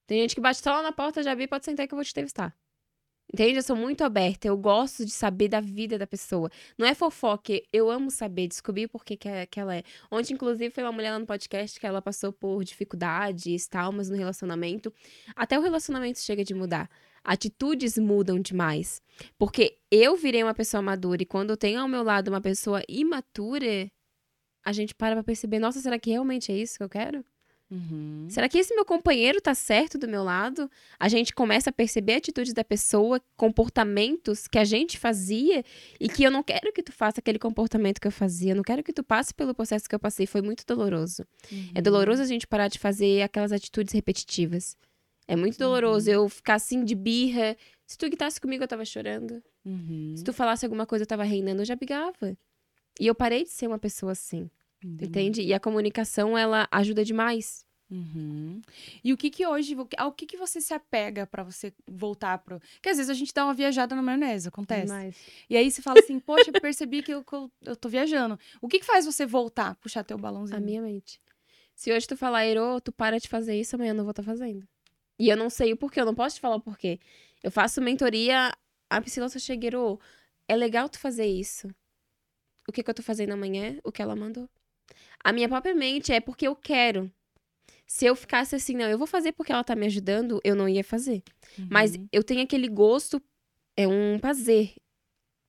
Tem 0.06 0.22
gente 0.22 0.34
que 0.34 0.40
bate 0.40 0.60
só 0.62 0.72
lá 0.72 0.82
na 0.82 0.92
porta, 0.92 1.22
já 1.22 1.34
vi, 1.34 1.46
pode 1.46 1.64
sentar 1.66 1.86
que 1.86 1.92
eu 1.92 1.96
vou 1.96 2.04
te 2.04 2.10
entrevistar. 2.10 2.56
Entende? 3.32 3.56
Eu 3.58 3.62
sou 3.62 3.76
muito 3.76 4.02
aberta, 4.02 4.48
eu 4.48 4.56
gosto 4.56 5.04
de 5.04 5.12
saber 5.12 5.48
da 5.48 5.60
vida 5.60 5.96
da 5.96 6.06
pessoa. 6.06 6.50
Não 6.76 6.84
é 6.86 6.94
fofoca, 6.94 7.52
eu 7.72 7.88
amo 7.88 8.10
saber, 8.10 8.48
descobrir 8.48 8.88
por 8.88 9.04
que, 9.04 9.16
que, 9.16 9.28
é- 9.28 9.46
que 9.46 9.60
ela 9.60 9.76
é. 9.76 9.84
Ontem, 10.10 10.34
inclusive, 10.34 10.70
foi 10.74 10.82
uma 10.82 10.90
mulher 10.92 11.12
lá 11.12 11.18
no 11.18 11.26
podcast 11.26 11.78
que 11.78 11.86
ela 11.86 12.02
passou 12.02 12.32
por 12.32 12.64
dificuldades, 12.64 13.68
traumas 13.68 14.10
no 14.10 14.16
relacionamento. 14.16 14.92
Até 15.36 15.56
o 15.58 15.62
relacionamento 15.62 16.18
chega 16.18 16.42
de 16.42 16.54
mudar. 16.54 16.90
Atitudes 17.22 17.96
mudam 17.98 18.40
demais. 18.40 19.00
Porque 19.38 19.78
eu 19.90 20.16
virei 20.16 20.42
uma 20.42 20.54
pessoa 20.54 20.82
madura 20.82 21.22
e 21.22 21.26
quando 21.26 21.50
eu 21.50 21.56
tenho 21.56 21.80
ao 21.80 21.86
meu 21.88 22.02
lado 22.02 22.28
uma 22.28 22.40
pessoa 22.40 22.82
imatura, 22.88 23.88
a 24.64 24.72
gente 24.72 24.94
para 24.94 25.14
pra 25.14 25.24
perceber, 25.24 25.58
nossa, 25.60 25.80
será 25.80 25.98
que 25.98 26.10
realmente 26.10 26.50
é 26.50 26.56
isso 26.56 26.78
que 26.78 26.84
eu 26.84 26.88
quero? 26.88 27.24
Uhum. 27.70 28.26
Será 28.28 28.48
que 28.48 28.58
esse 28.58 28.74
meu 28.74 28.84
companheiro 28.84 29.40
tá 29.40 29.54
certo 29.54 29.96
do 29.96 30.08
meu 30.08 30.24
lado? 30.24 30.68
A 30.98 31.08
gente 31.08 31.32
começa 31.32 31.70
a 31.70 31.72
perceber 31.72 32.14
atitudes 32.14 32.52
da 32.52 32.64
pessoa, 32.64 33.20
comportamentos 33.36 34.48
que 34.48 34.58
a 34.58 34.64
gente 34.64 34.98
fazia 34.98 35.62
e 36.00 36.08
que 36.08 36.24
eu 36.24 36.30
não 36.30 36.42
quero 36.42 36.72
que 36.72 36.82
tu 36.82 36.92
faça 36.92 37.20
aquele 37.20 37.38
comportamento 37.38 38.00
que 38.00 38.06
eu 38.08 38.10
fazia, 38.12 38.52
eu 38.52 38.56
não 38.56 38.62
quero 38.64 38.82
que 38.82 38.92
tu 38.92 39.04
passe 39.04 39.32
pelo 39.32 39.54
processo 39.54 39.88
que 39.88 39.94
eu 39.94 40.00
passei, 40.00 40.26
foi 40.26 40.42
muito 40.42 40.64
doloroso. 40.66 41.22
É 41.74 41.78
Uhum. 41.78 41.82
doloroso 41.82 42.22
a 42.22 42.26
gente 42.26 42.46
parar 42.46 42.66
de 42.68 42.78
fazer 42.78 43.22
aquelas 43.22 43.52
atitudes 43.52 43.92
repetitivas. 43.94 44.76
É 45.28 45.36
muito 45.36 45.56
doloroso 45.56 46.10
eu 46.10 46.28
ficar 46.28 46.54
assim 46.54 46.84
de 46.84 46.96
birra. 46.96 47.56
Se 47.86 47.96
tu 47.96 48.06
gritasse 48.06 48.40
comigo, 48.40 48.64
eu 48.64 48.68
tava 48.68 48.84
chorando. 48.84 49.40
Uhum. 49.64 50.14
Se 50.16 50.24
tu 50.24 50.32
falasse 50.32 50.64
alguma 50.66 50.86
coisa, 50.86 51.04
eu 51.04 51.06
tava 51.06 51.22
reinando, 51.22 51.62
eu 51.62 51.66
já 51.66 51.76
brigava. 51.76 52.36
E 52.98 53.06
eu 53.06 53.14
parei 53.14 53.44
de 53.44 53.50
ser 53.50 53.68
uma 53.68 53.78
pessoa 53.78 54.10
assim, 54.12 54.50
Entendi. 54.84 55.04
entende? 55.04 55.42
E 55.42 55.54
a 55.54 55.60
comunicação, 55.60 56.36
ela 56.36 56.66
ajuda 56.70 57.04
demais. 57.04 57.64
Uhum. 57.90 58.62
E 59.02 59.12
o 59.12 59.16
que 59.16 59.30
que 59.30 59.44
hoje, 59.44 59.76
ao 59.96 60.12
que 60.12 60.24
que 60.24 60.36
você 60.36 60.60
se 60.60 60.72
apega 60.72 61.26
pra 61.26 61.42
você 61.42 61.74
voltar 61.88 62.38
pro... 62.38 62.60
Porque 62.60 62.88
às 62.88 62.96
vezes 62.96 63.10
a 63.10 63.14
gente 63.14 63.34
dá 63.34 63.44
uma 63.44 63.52
viajada 63.52 63.96
na 63.96 64.02
maionese, 64.02 64.48
acontece. 64.48 64.86
Demais. 64.86 65.16
E 65.48 65.56
aí 65.56 65.70
você 65.70 65.82
fala 65.82 65.98
assim, 65.98 66.18
poxa, 66.20 66.52
percebi 66.52 67.02
que 67.02 67.12
eu, 67.12 67.24
que 67.24 67.32
eu, 67.32 67.50
eu 67.62 67.74
tô 67.74 67.88
viajando. 67.88 68.38
O 68.60 68.68
que 68.68 68.78
que 68.78 68.86
faz 68.86 69.04
você 69.04 69.26
voltar, 69.26 69.74
puxar 69.76 70.04
teu 70.04 70.16
balãozinho? 70.16 70.58
A 70.58 70.60
minha 70.60 70.80
mente. 70.80 71.20
Se 71.74 71.92
hoje 71.92 72.06
tu 72.06 72.16
falar, 72.16 72.44
Ero, 72.44 72.80
tu 72.80 72.92
para 72.92 73.18
de 73.18 73.28
fazer 73.28 73.58
isso, 73.58 73.74
amanhã 73.74 73.90
eu 73.90 73.96
não 73.96 74.04
vou 74.04 74.12
estar 74.12 74.22
fazendo. 74.22 74.66
E 75.18 75.28
eu 75.28 75.36
não 75.36 75.50
sei 75.50 75.72
o 75.72 75.76
porquê, 75.76 76.00
eu 76.00 76.06
não 76.06 76.14
posso 76.14 76.36
te 76.36 76.40
falar 76.40 76.56
o 76.56 76.60
porquê. 76.60 77.00
Eu 77.42 77.50
faço 77.50 77.80
mentoria, 77.80 78.52
a 78.88 79.00
Priscila 79.00 79.28
só 79.28 79.38
chega, 79.38 79.66
Ero, 79.66 79.98
é 80.46 80.54
legal 80.54 80.88
tu 80.88 80.98
fazer 80.98 81.26
isso. 81.26 81.68
O 82.68 82.72
que 82.72 82.82
que 82.82 82.90
eu 82.90 82.94
tô 82.94 83.02
fazendo 83.02 83.32
amanhã? 83.32 83.78
O 83.82 83.90
que 83.90 84.00
ela 84.00 84.14
mandou. 84.14 84.48
A 85.22 85.32
minha 85.32 85.48
própria 85.48 85.74
mente 85.74 86.12
é 86.12 86.20
porque 86.20 86.46
eu 86.46 86.54
quero. 86.56 87.10
Se 87.86 88.06
eu 88.06 88.14
ficasse 88.14 88.54
assim, 88.54 88.74
não, 88.76 88.88
eu 88.88 88.96
vou 88.98 89.06
fazer 89.06 89.32
porque 89.32 89.50
ela 89.52 89.64
tá 89.64 89.74
me 89.74 89.86
ajudando, 89.86 90.40
eu 90.44 90.54
não 90.54 90.68
ia 90.68 90.84
fazer. 90.84 91.22
Mas 91.70 91.94
Uhum. 91.96 92.06
eu 92.12 92.22
tenho 92.22 92.40
aquele 92.42 92.68
gosto, 92.68 93.20
é 93.76 93.86
um 93.88 94.18
prazer 94.20 94.74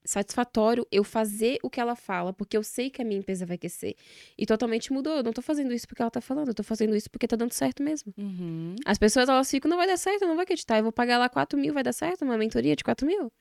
satisfatório 0.03 0.85
eu 0.91 1.03
fazer 1.03 1.59
o 1.61 1.69
que 1.69 1.79
ela 1.79 1.95
fala, 1.95 2.33
porque 2.33 2.57
eu 2.57 2.63
sei 2.63 2.89
que 2.89 3.01
a 3.01 3.05
minha 3.05 3.19
empresa 3.19 3.45
vai 3.45 3.57
crescer. 3.57 3.95
E 4.37 4.45
totalmente 4.45 4.91
mudou. 4.91 5.17
Eu 5.17 5.23
não 5.23 5.31
tô 5.31 5.41
fazendo 5.41 5.71
isso 5.73 5.87
porque 5.87 6.01
ela 6.01 6.09
tá 6.11 6.19
falando, 6.21 6.47
eu 6.47 6.53
tô 6.55 6.63
fazendo 6.63 6.95
isso 6.95 7.09
porque 7.11 7.27
tá 7.27 7.35
dando 7.35 7.53
certo 7.53 7.83
mesmo. 7.83 8.13
Uhum. 8.17 8.75
As 8.85 8.97
pessoas, 8.97 9.29
elas 9.29 9.49
ficam, 9.49 9.69
não 9.69 9.77
vai 9.77 9.85
dar 9.87 9.97
certo, 9.97 10.23
eu 10.23 10.27
não 10.27 10.35
vou 10.35 10.43
acreditar. 10.43 10.77
Eu 10.77 10.83
vou 10.83 10.91
pagar 10.91 11.17
lá 11.19 11.29
4 11.29 11.57
mil, 11.59 11.73
vai 11.73 11.83
dar 11.83 11.93
certo? 11.93 12.23
Uma 12.23 12.37
mentoria 12.37 12.75
de 12.75 12.83
4 12.83 13.05
mil? 13.05 13.31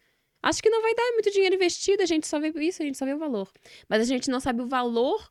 Acho 0.43 0.63
que 0.63 0.71
não 0.71 0.81
vai 0.83 0.95
dar, 0.95 1.03
é 1.03 1.13
muito 1.13 1.31
dinheiro 1.31 1.55
investido, 1.55 2.03
a 2.03 2.07
gente 2.07 2.27
só 2.27 2.39
vê 2.41 2.49
isso, 2.61 2.83
a 2.83 2.85
gente 2.87 2.97
só 2.97 3.05
vê 3.05 3.15
o 3.15 3.19
valor. 3.19 3.51
Mas 3.89 4.01
a 4.03 4.05
gente 4.05 4.31
não 4.31 4.41
sabe 4.41 4.63
o 4.63 4.67
valor 4.67 5.31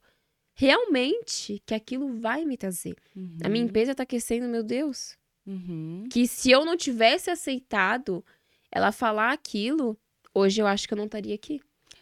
realmente 0.59 1.61
que 1.65 1.73
aquilo 1.73 2.19
vai 2.19 2.43
me 2.43 2.57
trazer. 2.57 2.93
A 3.41 3.47
minha 3.47 3.63
Uhum. 3.63 3.69
empresa 3.69 3.95
tá 3.95 4.05
crescendo, 4.05 4.47
meu 4.49 4.61
Deus. 4.61 5.17
Uhum. 5.47 6.03
Que 6.11 6.27
se 6.27 6.51
eu 6.51 6.65
não 6.65 6.75
tivesse 6.75 7.29
aceitado 7.31 8.23
ela 8.69 8.91
falar 8.91 9.31
aquilo, 9.31 9.97
hoje 10.33 10.61
eu 10.61 10.67
acho 10.67 10.85
que 10.85 10.93
eu 10.93 10.97
não 10.97 11.05
estaria 11.05 11.33
aqui. 11.33 11.61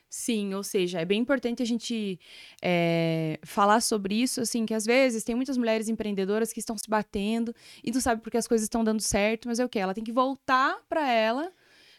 Sim, 0.10 0.56
ou 0.56 0.64
seja, 0.64 1.00
é 1.02 1.06
bem 1.06 1.20
importante 1.22 1.62
a 1.62 1.66
gente 1.66 2.20
é, 2.62 3.40
falar 3.44 3.80
sobre 3.82 4.16
isso, 4.16 4.42
assim, 4.42 4.66
que 4.66 4.74
às 4.74 4.86
vezes 4.86 5.24
tem 5.24 5.36
muitas 5.36 5.58
mulheres 5.58 5.88
empreendedoras 5.88 6.52
que 6.52 6.60
estão 6.60 6.76
se 6.78 6.90
batendo 6.90 7.54
e 7.84 7.92
não 7.92 8.02
sabe 8.02 8.22
porque 8.22 8.38
as 8.38 8.48
coisas 8.48 8.64
estão 8.66 8.84
dando 8.84 9.02
certo, 9.02 9.48
mas 9.48 9.60
é 9.60 9.66
o 9.66 9.70
que? 9.70 9.78
Ela 9.78 9.94
tem 9.94 10.04
que 10.04 10.12
voltar 10.12 10.80
para 10.90 11.12
ela, 11.12 11.52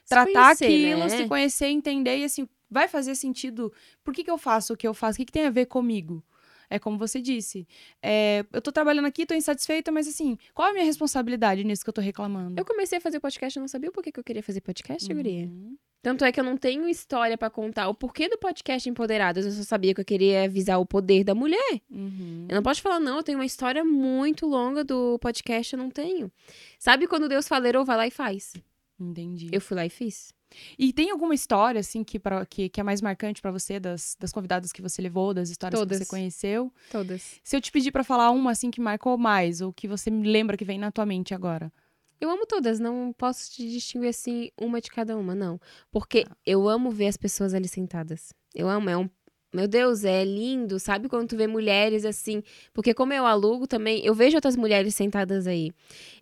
Se 0.02 0.08
tratar 0.08 0.56
conhecer, 0.56 0.64
aquilo, 0.64 1.00
né? 1.00 1.08
se 1.10 1.28
conhecer, 1.28 1.66
entender 1.66 2.16
e 2.18 2.24
assim, 2.24 2.48
vai 2.68 2.88
fazer 2.88 3.14
sentido. 3.14 3.72
Por 4.02 4.12
que, 4.12 4.24
que 4.24 4.30
eu 4.30 4.38
faço 4.38 4.72
o 4.72 4.76
que 4.76 4.88
eu 4.88 4.94
faço? 4.94 5.16
O 5.16 5.18
que, 5.18 5.26
que 5.26 5.32
tem 5.32 5.44
a 5.46 5.50
ver 5.50 5.66
comigo? 5.66 6.24
É 6.70 6.78
como 6.78 6.98
você 6.98 7.20
disse. 7.20 7.66
é, 8.02 8.44
eu 8.52 8.60
tô 8.60 8.70
trabalhando 8.70 9.06
aqui, 9.06 9.24
tô 9.24 9.34
insatisfeita, 9.34 9.90
mas 9.90 10.06
assim, 10.06 10.36
qual 10.54 10.68
é 10.68 10.70
a 10.70 10.74
minha 10.74 10.84
responsabilidade 10.84 11.64
nisso 11.64 11.82
que 11.82 11.88
eu 11.88 11.94
tô 11.94 12.00
reclamando? 12.00 12.60
Eu 12.60 12.64
comecei 12.64 12.98
a 12.98 13.00
fazer 13.00 13.20
podcast, 13.20 13.56
eu 13.56 13.60
não 13.60 13.68
sabia 13.68 13.90
o 13.90 13.92
porquê 13.92 14.12
que 14.12 14.20
eu 14.20 14.24
queria 14.24 14.42
fazer 14.42 14.60
podcast, 14.60 15.12
guria. 15.12 15.44
Uhum. 15.46 15.76
Tanto 16.00 16.24
é 16.24 16.30
que 16.30 16.38
eu 16.38 16.44
não 16.44 16.56
tenho 16.56 16.88
história 16.88 17.36
pra 17.36 17.50
contar 17.50 17.88
o 17.88 17.94
porquê 17.94 18.28
do 18.28 18.38
podcast 18.38 18.88
Empoderadas. 18.88 19.44
Eu 19.44 19.52
só 19.52 19.62
sabia 19.64 19.92
que 19.92 20.00
eu 20.00 20.04
queria 20.04 20.44
avisar 20.44 20.80
o 20.80 20.86
poder 20.86 21.24
da 21.24 21.34
mulher. 21.34 21.80
Uhum. 21.90 22.46
Eu 22.48 22.54
não 22.54 22.62
posso 22.62 22.80
falar, 22.80 23.00
não, 23.00 23.16
eu 23.16 23.22
tenho 23.22 23.36
uma 23.38 23.44
história 23.44 23.84
muito 23.84 24.46
longa 24.46 24.84
do 24.84 25.18
podcast, 25.18 25.74
eu 25.74 25.78
não 25.78 25.90
tenho. 25.90 26.30
Sabe 26.78 27.08
quando 27.08 27.28
Deus 27.28 27.48
fala, 27.48 27.68
"Erô, 27.68 27.84
vai 27.84 27.96
lá 27.96 28.06
e 28.06 28.10
faz? 28.10 28.54
Entendi. 28.98 29.48
Eu 29.52 29.60
fui 29.60 29.76
lá 29.76 29.84
e 29.86 29.90
fiz. 29.90 30.32
E 30.78 30.92
tem 30.92 31.10
alguma 31.10 31.34
história, 31.34 31.80
assim, 31.80 32.02
que, 32.02 32.18
pra, 32.18 32.44
que, 32.46 32.68
que 32.68 32.80
é 32.80 32.84
mais 32.84 33.00
marcante 33.00 33.40
pra 33.40 33.50
você, 33.50 33.78
das, 33.78 34.16
das 34.18 34.32
convidadas 34.32 34.72
que 34.72 34.82
você 34.82 35.02
levou, 35.02 35.34
das 35.34 35.50
histórias 35.50 35.78
que 35.78 35.86
Todas. 35.86 35.98
você 35.98 36.06
conheceu? 36.06 36.72
Todas. 36.90 37.40
Se 37.42 37.56
eu 37.56 37.60
te 37.60 37.70
pedir 37.70 37.92
pra 37.92 38.04
falar 38.04 38.30
uma, 38.30 38.50
assim, 38.52 38.70
que 38.70 38.80
marcou 38.80 39.16
mais, 39.18 39.60
ou 39.60 39.72
que 39.72 39.86
você 39.86 40.10
me 40.10 40.28
lembra 40.28 40.56
que 40.56 40.64
vem 40.64 40.78
na 40.78 40.90
tua 40.90 41.06
mente 41.06 41.34
agora. 41.34 41.72
Eu 42.20 42.30
amo 42.30 42.46
todas, 42.46 42.80
não 42.80 43.12
posso 43.16 43.50
te 43.52 43.68
distinguir 43.70 44.08
assim, 44.08 44.50
uma 44.60 44.80
de 44.80 44.90
cada 44.90 45.16
uma, 45.16 45.34
não. 45.34 45.60
Porque 45.90 46.24
eu 46.44 46.68
amo 46.68 46.90
ver 46.90 47.06
as 47.06 47.16
pessoas 47.16 47.54
ali 47.54 47.68
sentadas. 47.68 48.32
Eu 48.54 48.68
amo, 48.68 48.90
é 48.90 48.96
um. 48.96 49.08
Meu 49.52 49.66
Deus, 49.66 50.04
é 50.04 50.24
lindo, 50.24 50.78
sabe 50.78 51.08
quando 51.08 51.28
tu 51.30 51.36
vê 51.36 51.46
mulheres 51.46 52.04
assim? 52.04 52.42
Porque 52.72 52.92
como 52.92 53.14
eu 53.14 53.24
alugo 53.24 53.66
também, 53.66 54.04
eu 54.04 54.14
vejo 54.14 54.36
outras 54.36 54.56
mulheres 54.56 54.94
sentadas 54.94 55.46
aí. 55.46 55.72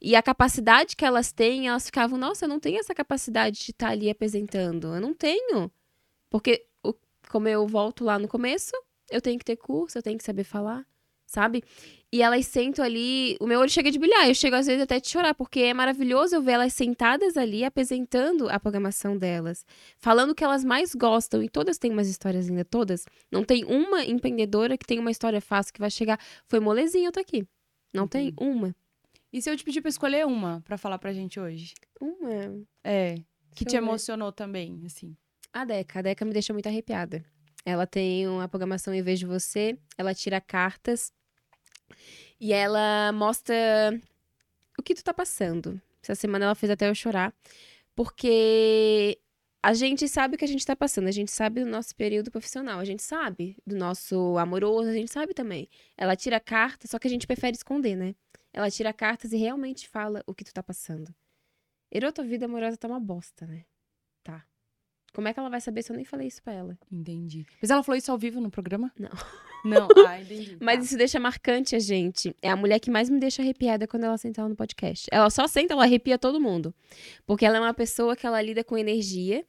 E 0.01 0.15
a 0.15 0.23
capacidade 0.23 0.95
que 0.95 1.05
elas 1.05 1.33
têm, 1.33 1.67
elas 1.69 1.87
ficavam, 1.87 2.17
nossa, 2.17 2.45
eu 2.45 2.49
não 2.49 2.61
tenho 2.61 2.79
essa 2.79 2.95
capacidade 2.95 3.59
de 3.65 3.73
estar 3.73 3.89
ali 3.89 4.09
apresentando. 4.09 4.95
Eu 4.95 5.01
não 5.01 5.13
tenho. 5.13 5.71
Porque, 6.31 6.67
como 7.29 7.49
eu 7.49 7.67
volto 7.67 8.05
lá 8.05 8.19
no 8.19 8.29
começo, 8.29 8.73
eu 9.11 9.21
tenho 9.21 9.39
que 9.39 9.45
ter 9.45 9.57
curso, 9.57 9.99
eu 9.99 10.03
tenho 10.03 10.19
que 10.19 10.25
saber 10.25 10.45
falar, 10.45 10.87
sabe? 11.27 11.63
E 12.13 12.23
elas 12.23 12.47
sentam 12.47 12.85
ali, 12.85 13.37
o 13.41 13.47
meu 13.47 13.61
olho 13.61 13.69
chega 13.69 13.91
de 13.91 13.99
brilhar, 13.99 14.29
eu 14.29 14.35
chego 14.35 14.55
às 14.57 14.67
vezes 14.67 14.83
até 14.83 15.01
de 15.01 15.09
chorar, 15.09 15.35
porque 15.35 15.61
é 15.61 15.75
maravilhoso 15.75 16.37
eu 16.37 16.41
ver 16.41 16.53
elas 16.53 16.73
sentadas 16.73 17.37
ali 17.37 17.65
apresentando 17.65 18.49
a 18.49 18.61
programação 18.61 19.19
delas, 19.19 19.67
falando 19.99 20.31
o 20.31 20.35
que 20.35 20.45
elas 20.45 20.65
mais 20.65 20.95
gostam, 20.95 21.43
e 21.43 21.49
todas 21.49 21.79
têm 21.79 21.91
umas 21.91 22.09
histórias 22.09 22.47
lindas, 22.47 22.67
todas. 22.71 23.05
Não 23.31 23.45
tem 23.45 23.65
uma 23.65 24.05
empreendedora 24.05 24.79
que 24.79 24.87
tem 24.87 24.99
uma 25.01 25.11
história 25.11 25.41
fácil 25.41 25.75
que 25.75 25.81
vai 25.81 25.91
chegar, 25.91 26.19
foi 26.47 26.61
molezinha, 26.61 27.09
eu 27.09 27.13
tô 27.13 27.21
aqui. 27.21 27.45
Não 27.93 28.07
tem 28.07 28.33
uma. 28.41 28.75
E 29.33 29.43
se 29.43 29.51
eu 29.51 29.57
te 29.57 29.65
pedir 29.65 29.81
pra 29.81 29.89
escolher 29.89 30.25
uma 30.25 30.63
pra 30.63 30.79
falar 30.79 30.99
pra 30.99 31.13
gente 31.13 31.41
hoje? 31.41 31.75
Uma. 32.01 32.63
É. 32.85 33.17
Que 33.55 33.65
te 33.65 33.77
emocionou 33.77 34.31
também, 34.31 34.81
assim. 34.87 35.17
A 35.53 35.65
Deca, 35.65 35.99
a 35.99 36.03
Deca 36.03 36.25
me 36.25 36.33
deixa 36.33 36.53
muito 36.53 36.69
arrepiada. 36.69 37.25
Ela 37.67 37.85
tem 37.85 38.29
uma 38.29 38.49
programação 38.49 38.95
em 38.95 39.03
vez 39.03 39.19
de 39.19 39.27
você, 39.27 39.77
ela 39.99 40.15
tira 40.15 40.41
cartas 40.41 41.13
e 42.41 42.53
ela 42.53 43.11
mostra 43.13 44.01
o 44.79 44.83
que 44.85 44.95
tu 44.95 45.03
tá 45.03 45.13
passando. 45.13 45.81
Essa 46.01 46.15
semana 46.15 46.45
ela 46.45 46.55
fez 46.55 46.71
até 46.71 46.89
eu 46.89 46.95
chorar, 46.95 47.35
porque 47.93 49.19
a 49.61 49.75
gente 49.75 50.09
sabe 50.09 50.37
o 50.37 50.39
que 50.39 50.45
a 50.45 50.49
gente 50.49 50.65
tá 50.65 50.77
passando, 50.77 51.09
a 51.09 51.11
gente 51.11 51.33
sabe 51.33 51.65
do 51.65 51.69
nosso 51.69 51.97
período 51.97 52.31
profissional, 52.31 52.79
a 52.79 52.85
gente 52.85 53.03
sabe 53.03 53.57
do 53.67 53.75
nosso 53.75 54.39
amoroso, 54.39 54.89
a 54.89 54.93
gente 54.93 55.11
sabe 55.11 55.35
também. 55.35 55.69
Ela 55.97 56.15
tira 56.15 56.39
cartas, 56.39 56.91
só 56.91 57.01
que 57.01 57.09
a 57.09 57.11
gente 57.11 57.27
prefere 57.27 57.57
esconder, 57.57 57.97
né? 57.97 58.15
Ela 58.53 58.71
tira 58.71 58.93
cartas 58.93 59.33
e 59.33 59.37
realmente 59.37 59.89
fala 59.89 60.23
o 60.25 60.33
que 60.33 60.45
tu 60.45 60.55
tá 60.55 60.63
passando. 60.63 61.13
Erô, 61.91 62.13
tua 62.13 62.25
vida 62.25 62.45
amorosa 62.45 62.77
tá 62.77 62.87
uma 62.87 63.01
bosta, 63.01 63.45
né? 63.45 63.65
Tá. 64.23 64.47
Como 65.17 65.29
é 65.29 65.33
que 65.33 65.41
ela 65.41 65.49
vai 65.49 65.63
saber 65.63 65.83
se 65.83 65.91
eu 65.91 65.97
nem 65.97 66.05
falei 66.05 66.29
isso 66.29 66.43
pra 66.43 66.53
ela? 66.53 66.79
Entendi. 66.93 67.47
Mas 67.59 67.71
ela 67.71 67.83
falou 67.83 67.97
isso 67.97 68.13
ao 68.13 68.19
vivo 68.19 68.39
no 68.39 68.51
programa? 68.51 68.93
Não. 68.99 69.09
Não, 69.65 69.89
ah, 70.07 70.21
entendi. 70.21 70.59
Mas 70.61 70.77
Tá. 70.77 70.85
isso 70.85 70.99
deixa 70.99 71.19
marcante 71.19 71.75
a 71.75 71.79
gente. 71.79 72.37
É 72.43 72.51
a 72.51 72.55
mulher 72.55 72.79
que 72.79 72.91
mais 72.91 73.09
me 73.09 73.19
deixa 73.19 73.41
arrepiada 73.41 73.87
quando 73.87 74.05
ela 74.05 74.19
senta 74.19 74.43
lá 74.43 74.49
no 74.51 74.55
podcast. 74.55 75.07
Ela 75.11 75.31
só 75.31 75.47
senta, 75.47 75.73
ela 75.73 75.85
arrepia 75.85 76.19
todo 76.19 76.39
mundo. 76.39 76.75
Porque 77.25 77.47
ela 77.47 77.57
é 77.57 77.61
uma 77.61 77.73
pessoa 77.73 78.15
que 78.15 78.27
ela 78.27 78.43
lida 78.43 78.63
com 78.63 78.77
energia. 78.77 79.43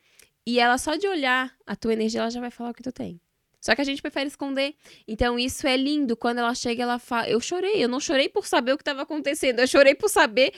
E 0.45 0.57
ela 0.57 0.77
só 0.77 0.95
de 0.95 1.05
olhar 1.05 1.53
a 1.65 1.75
tua 1.75 1.91
energia, 1.91 2.21
ela 2.21 2.29
já 2.31 2.39
vai 2.39 2.49
falar 2.49 2.69
o 2.69 2.73
que 2.73 2.81
tu 2.81 2.93
tem. 2.93 3.19
Só 3.59 3.75
que 3.75 3.81
a 3.81 3.83
gente 3.83 4.01
prefere 4.01 4.27
esconder. 4.27 4.73
Então 5.05 5.37
isso 5.37 5.67
é 5.67 5.75
lindo. 5.75 6.15
Quando 6.15 6.37
ela 6.37 6.55
chega, 6.55 6.83
ela 6.83 6.97
fala. 6.97 7.27
Eu 7.27 7.41
chorei. 7.41 7.83
Eu 7.83 7.89
não 7.89 7.99
chorei 7.99 8.29
por 8.29 8.47
saber 8.47 8.71
o 8.71 8.77
que 8.77 8.83
estava 8.83 9.01
acontecendo. 9.01 9.59
Eu 9.59 9.67
chorei 9.67 9.93
por 9.95 10.07
saber 10.07 10.53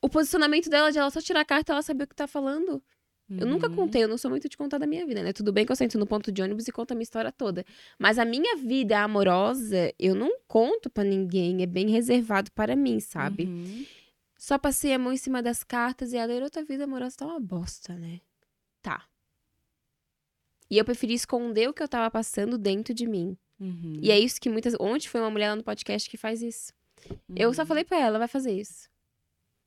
o 0.00 0.08
posicionamento 0.08 0.70
dela, 0.70 0.92
de 0.92 0.98
ela 0.98 1.10
só 1.10 1.20
tirar 1.20 1.40
a 1.40 1.44
carta 1.44 1.72
e 1.72 1.74
ela 1.74 1.82
saber 1.82 2.04
o 2.04 2.06
que 2.06 2.14
tá 2.14 2.28
falando. 2.28 2.80
Eu 3.30 3.46
nunca 3.46 3.68
Uhum. 3.70 3.74
contei, 3.76 4.04
eu 4.04 4.08
não 4.08 4.18
sou 4.18 4.30
muito 4.30 4.48
de 4.50 4.56
contar 4.56 4.76
da 4.78 4.86
minha 4.86 5.06
vida, 5.06 5.22
né? 5.22 5.32
Tudo 5.32 5.50
bem 5.52 5.64
que 5.64 5.72
eu 5.72 5.76
sento 5.76 5.98
no 5.98 6.06
ponto 6.06 6.30
de 6.30 6.42
ônibus 6.42 6.68
e 6.68 6.72
conto 6.72 6.92
a 6.92 6.94
minha 6.94 7.04
história 7.04 7.32
toda. 7.32 7.64
Mas 7.98 8.18
a 8.18 8.24
minha 8.24 8.56
vida 8.56 9.00
amorosa, 9.00 9.92
eu 9.98 10.14
não 10.14 10.30
conto 10.46 10.90
pra 10.90 11.02
ninguém, 11.04 11.62
é 11.62 11.66
bem 11.66 11.88
reservado 11.88 12.52
para 12.52 12.76
mim, 12.76 13.00
sabe? 13.00 13.44
Uhum. 13.44 13.86
Só 14.36 14.58
passei 14.58 14.92
a 14.92 14.98
mão 14.98 15.10
em 15.12 15.16
cima 15.16 15.42
das 15.42 15.64
cartas 15.64 16.12
e 16.12 16.16
ela, 16.18 16.34
outra 16.42 16.62
vida 16.62 16.84
amorosa 16.84 17.16
tá 17.16 17.24
uma 17.26 17.40
bosta, 17.40 17.94
né? 17.94 18.20
Tá. 18.82 19.04
E 20.70 20.76
eu 20.78 20.84
preferi 20.84 21.14
esconder 21.14 21.68
o 21.68 21.72
que 21.74 21.82
eu 21.82 21.88
tava 21.88 22.10
passando 22.10 22.58
dentro 22.58 22.92
de 22.92 23.06
mim. 23.06 23.36
Uhum. 23.60 23.98
E 24.02 24.10
é 24.10 24.18
isso 24.18 24.40
que 24.40 24.50
muitas. 24.50 24.74
Ontem 24.80 25.08
foi 25.08 25.20
uma 25.20 25.30
mulher 25.30 25.50
lá 25.50 25.56
no 25.56 25.62
podcast 25.64 26.10
que 26.10 26.16
faz 26.16 26.42
isso. 26.42 26.72
Eu 27.34 27.52
só 27.54 27.62
Uhum. 27.62 27.66
falei 27.68 27.84
pra 27.84 27.98
ela, 27.98 28.18
vai 28.18 28.28
fazer 28.28 28.52
isso. 28.52 28.88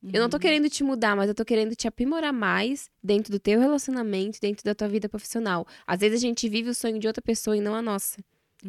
Eu 0.00 0.20
não 0.22 0.28
tô 0.28 0.36
Uhum. 0.36 0.40
querendo 0.40 0.70
te 0.70 0.84
mudar, 0.84 1.16
mas 1.16 1.28
eu 1.28 1.34
tô 1.34 1.44
querendo 1.44 1.74
te 1.74 1.88
aprimorar 1.88 2.32
mais 2.32 2.88
dentro 3.02 3.32
do 3.32 3.38
teu 3.40 3.58
relacionamento, 3.58 4.38
dentro 4.40 4.64
da 4.64 4.74
tua 4.74 4.88
vida 4.88 5.08
profissional. 5.08 5.66
Às 5.86 6.00
vezes 6.00 6.18
a 6.18 6.20
gente 6.26 6.48
vive 6.48 6.70
o 6.70 6.74
sonho 6.74 6.98
de 7.00 7.06
outra 7.08 7.20
pessoa 7.20 7.56
e 7.56 7.60
não 7.60 7.74
a 7.74 7.82
nossa. 7.82 8.22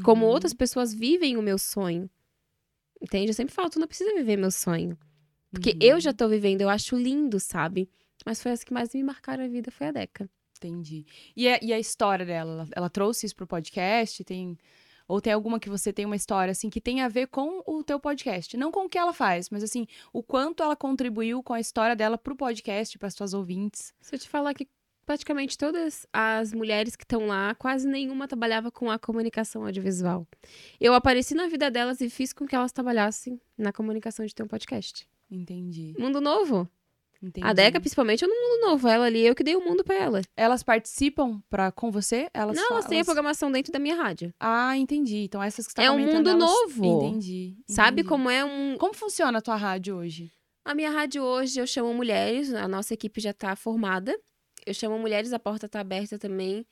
Como 0.04 0.26
Uhum. 0.26 0.32
outras 0.32 0.54
pessoas 0.54 0.94
vivem 0.94 1.38
o 1.38 1.42
meu 1.42 1.58
sonho. 1.60 2.10
Entende? 3.02 3.30
Eu 3.30 3.34
sempre 3.34 3.54
falo, 3.54 3.70
tu 3.70 3.80
não 3.80 3.88
precisa 3.88 4.13
viver 4.15 4.38
meu 4.38 4.52
sonho. 4.52 4.98
Porque 5.52 5.72
Uhum. 5.72 5.78
eu 5.82 6.00
já 6.00 6.12
tô 6.13 6.28
vivendo, 6.28 6.62
eu 6.62 6.70
acho 6.70 6.96
lindo, 6.96 7.39
sabe? 7.39 7.89
Mas 8.26 8.42
foi 8.42 8.52
as 8.52 8.63
que 8.63 8.74
mais 8.74 8.94
me 8.94 9.04
marcaram 9.04 9.44
a 9.46 9.48
vida, 9.48 9.72
foi 9.72 9.88
a 9.88 9.92
Deca. 9.92 10.30
Entendi. 10.58 11.06
E 11.36 11.48
a, 11.48 11.60
e 11.62 11.72
a 11.72 11.80
história 11.80 12.26
dela? 12.26 12.52
Ela, 12.52 12.68
ela 12.74 12.89
trouxe 12.89 13.26
isso 13.26 13.36
pro 13.36 13.48
podcast? 13.48 14.24
Tem... 14.26 14.58
Ou 15.10 15.19
tem 15.19 15.34
alguma 15.34 15.60
que 15.60 15.69
você 15.69 15.91
tem 15.91 16.06
uma 16.06 16.15
história, 16.15 16.52
assim, 16.52 16.69
que 16.69 16.80
tem 16.80 17.02
a 17.02 17.08
ver 17.08 17.28
com 17.28 17.63
o 17.65 17.84
teu 17.84 18.00
podcast? 18.00 18.56
Não 18.56 18.72
com 18.72 18.86
o 18.86 18.89
que 18.89 18.98
ela 18.98 19.12
faz, 19.12 19.50
mas, 19.50 19.63
assim, 19.63 19.88
o 20.13 20.22
quanto 20.22 20.62
ela 20.62 20.76
contribuiu 20.76 21.41
com 21.41 21.54
a 21.54 21.60
história 21.60 21.95
dela 21.95 22.15
pro 22.15 22.36
podcast, 22.36 22.98
para 23.00 23.10
suas 23.10 23.34
ouvintes. 23.34 23.91
Se 24.00 24.13
eu 24.13 24.19
te 24.19 24.30
falar 24.30 24.54
que 24.54 24.67
praticamente 25.08 25.58
todas 25.58 26.06
as 26.13 26.54
mulheres 26.54 26.95
que 26.95 27.04
estão 27.04 27.26
lá, 27.26 27.56
quase 27.56 27.88
nenhuma 27.88 28.28
trabalhava 28.28 28.72
com 28.72 28.91
a 28.91 29.00
comunicação 29.00 29.65
audiovisual. 29.65 30.28
Eu 30.80 30.93
apareci 30.93 31.34
na 31.34 31.48
vida 31.48 31.72
delas 31.72 32.00
e 32.00 32.12
fiz 32.12 32.32
com 32.32 32.45
que 32.45 32.56
elas 32.56 32.72
trabalhassem 32.72 33.41
na 33.58 33.74
comunicação 33.74 34.24
de 34.24 34.36
ter 34.36 34.43
um 34.43 34.48
podcast. 34.48 35.10
Entendi. 35.32 35.95
Mundo 35.98 36.22
novo. 36.22 36.69
Entendi. 37.21 37.45
A 37.45 37.51
Deca, 37.53 37.79
principalmente, 37.79 38.23
é 38.23 38.27
no 38.27 38.34
mundo 38.34 38.67
novo. 38.69 38.88
Ela 38.88 39.05
ali, 39.05 39.25
eu 39.25 39.36
que 39.36 39.43
dei 39.43 39.55
o 39.55 39.62
mundo 39.63 39.84
pra 39.84 39.95
ela. 39.95 40.21
Elas 40.38 40.63
participam 40.63 41.41
pra, 41.49 41.71
com 41.71 41.91
você? 41.91 42.29
Elas 42.34 42.55
Não, 42.55 42.71
elas 42.71 42.86
têm 42.86 43.01
a 43.01 43.05
programação 43.05 43.51
dentro 43.51 43.71
da 43.73 43.79
minha 43.79 43.95
rádio. 43.95 44.34
Ah, 44.39 44.77
entendi. 44.77 45.17
Então 45.23 45.43
essas 45.43 45.65
que 45.67 45.71
você 45.73 45.75
tá 45.75 45.84
É 45.84 45.91
um 45.91 45.99
mundo 45.99 46.29
elas- 46.29 46.39
novo. 46.49 46.86
Entendi. 47.08 47.58
Sabe 47.69 48.01
entendi. 48.01 48.08
como 48.08 48.29
é 48.29 48.45
um. 48.45 48.77
Como 48.77 48.93
funciona 48.93 49.39
a 49.39 49.41
tua 49.41 49.55
rádio 49.58 49.95
hoje? 49.97 50.32
A 50.63 50.73
minha 50.73 50.89
rádio 50.91 51.23
hoje 51.23 51.60
eu 51.60 51.67
chamo 51.67 51.93
mulheres, 51.93 52.53
a 52.53 52.67
nossa 52.67 52.93
equipe 52.93 53.19
já 53.19 53.34
tá 53.34 53.55
formada. 53.55 54.17
Eu 54.65 54.73
chamo 54.73 54.97
mulheres, 54.99 55.34
a 55.34 55.39
porta 55.39 55.67
tá 55.67 55.79
aberta 55.79 56.17
também. 56.19 56.65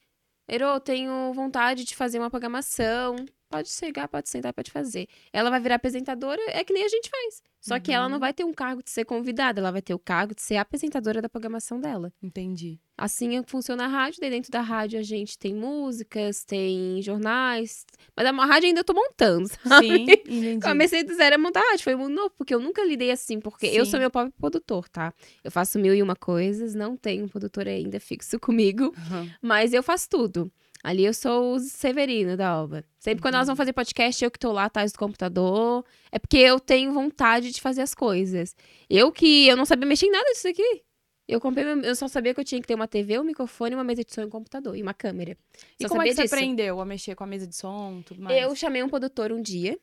Ero, 0.47 0.63
eu 0.65 0.79
tenho 0.79 1.33
vontade 1.33 1.83
de 1.83 1.93
fazer 1.95 2.19
uma 2.19 2.29
programação. 2.29 3.15
Pode 3.49 3.69
chegar, 3.69 4.07
pode 4.09 4.27
sentar, 4.29 4.53
pode 4.53 4.69
fazer. 4.71 5.07
Ela 5.31 5.49
vai 5.49 5.59
virar 5.59 5.75
apresentadora, 5.75 6.41
é 6.49 6.63
que 6.63 6.73
nem 6.73 6.83
a 6.83 6.87
gente 6.89 7.09
faz. 7.09 7.41
Só 7.61 7.79
que 7.79 7.91
ela 7.91 8.05
Uhum. 8.05 8.11
não 8.13 8.19
vai 8.19 8.33
ter 8.33 8.43
um 8.43 8.53
cargo 8.53 8.83
de 8.83 8.89
ser 8.91 9.05
convidada, 9.05 9.59
ela 9.59 9.71
vai 9.71 9.81
ter 9.81 9.93
o 9.93 9.99
cargo 9.99 10.35
de 10.35 10.41
ser 10.41 10.57
apresentadora 10.57 11.21
da 11.21 11.29
programação 11.29 11.79
dela. 11.79 12.11
Entendi. 12.21 12.79
Assim 12.97 13.37
é 13.37 13.43
que 13.43 13.49
funciona 13.51 13.85
a 13.85 13.87
rádio. 13.87 14.19
Daí 14.19 14.29
dentro 14.29 14.51
da 14.51 14.59
rádio 14.61 14.99
a 14.99 15.03
gente 15.03 15.37
tem 15.37 15.53
músicas, 15.53 16.43
tem 16.43 17.01
jornais. 17.01 17.85
Mas 18.15 18.25
a 18.25 18.31
rádio 18.31 18.67
ainda 18.67 18.79
eu 18.79 18.83
tô 18.83 18.93
montando, 18.93 19.47
sabe? 19.47 19.87
Sim, 19.87 20.01
entendi. 20.03 20.59
Comecei 20.61 21.03
do 21.03 21.13
zero 21.13 21.35
a 21.35 21.37
montar 21.37 21.61
rádio. 21.61 21.83
Foi 21.83 21.95
muito 21.95 22.15
novo, 22.15 22.31
porque 22.37 22.53
eu 22.55 22.59
nunca 22.59 22.83
lidei 22.83 23.11
assim. 23.11 23.39
Porque 23.39 23.67
eu 23.67 23.85
Sim. 23.85 23.91
sou 23.91 23.99
meu 23.99 24.09
próprio 24.09 24.33
produtor, 24.39 24.89
tá? 24.89 25.13
Eu 25.43 25.51
faço 25.51 25.77
mil 25.77 25.93
e 25.93 26.01
uma 26.01 26.15
coisas, 26.15 26.73
não 26.73 26.97
tenho 26.97 27.25
um 27.25 27.27
produtor 27.27 27.67
ainda 27.67 27.99
fixo 27.99 28.39
comigo. 28.39 28.93
Aham. 28.97 29.29
Mas 29.41 29.73
eu 29.73 29.83
faço 29.83 30.09
tudo. 30.09 30.51
Ali 30.87 31.03
eu 31.03 31.13
sou 31.13 31.55
o 31.55 31.59
Severino 31.59 32.37
da 32.37 32.47
Alba. 32.47 32.81
Sempre 32.97 33.21
quando 33.21 33.33
elas 33.33 33.47
vão 33.47 33.57
fazer 33.57 33.73
podcast, 33.73 34.23
eu 34.23 34.31
que 34.31 34.39
tô 34.39 34.53
lá 34.53 34.63
atrás 34.63 34.93
do 34.93 34.97
computador. 34.97 35.83
É 36.09 36.17
porque 36.17 36.37
eu 36.37 36.61
tenho 36.61 36.93
vontade 36.93 37.51
de 37.51 37.59
fazer 37.59 37.81
as 37.81 37.93
coisas. 37.93 38.55
Eu 38.89 39.11
que 39.11 39.49
eu 39.49 39.57
não 39.57 39.65
sabia 39.65 39.85
mexer 39.85 40.05
em 40.05 40.11
nada 40.11 40.23
disso 40.31 40.47
aqui. 40.47 40.83
Eu 41.27 41.41
comprei, 41.41 41.65
eu 41.65 41.93
só 41.93 42.07
sabia 42.07 42.33
que 42.33 42.39
eu 42.39 42.45
tinha 42.45 42.61
que 42.61 42.67
ter 42.67 42.73
uma 42.73 42.87
TV, 42.87 43.19
um 43.19 43.25
microfone, 43.25 43.75
uma 43.75 43.83
mesa 43.83 44.01
de 44.01 44.13
som 44.13 44.21
e 44.21 44.25
um 44.27 44.29
computador 44.29 44.77
e 44.77 44.81
uma 44.81 44.93
câmera. 44.93 45.37
E 45.77 45.83
Só 45.83 45.89
como 45.89 46.03
é 46.03 46.05
que 46.05 46.15
você 46.15 46.21
disso. 46.21 46.35
aprendeu 46.35 46.79
a 46.79 46.85
mexer 46.85 47.15
com 47.15 47.25
a 47.25 47.27
mesa 47.27 47.45
de 47.45 47.57
som, 47.57 48.01
tudo 48.05 48.21
mais? 48.21 48.41
Eu 48.41 48.55
chamei 48.55 48.81
um 48.81 48.87
produtor 48.87 49.33
um 49.33 49.41
dia. 49.41 49.77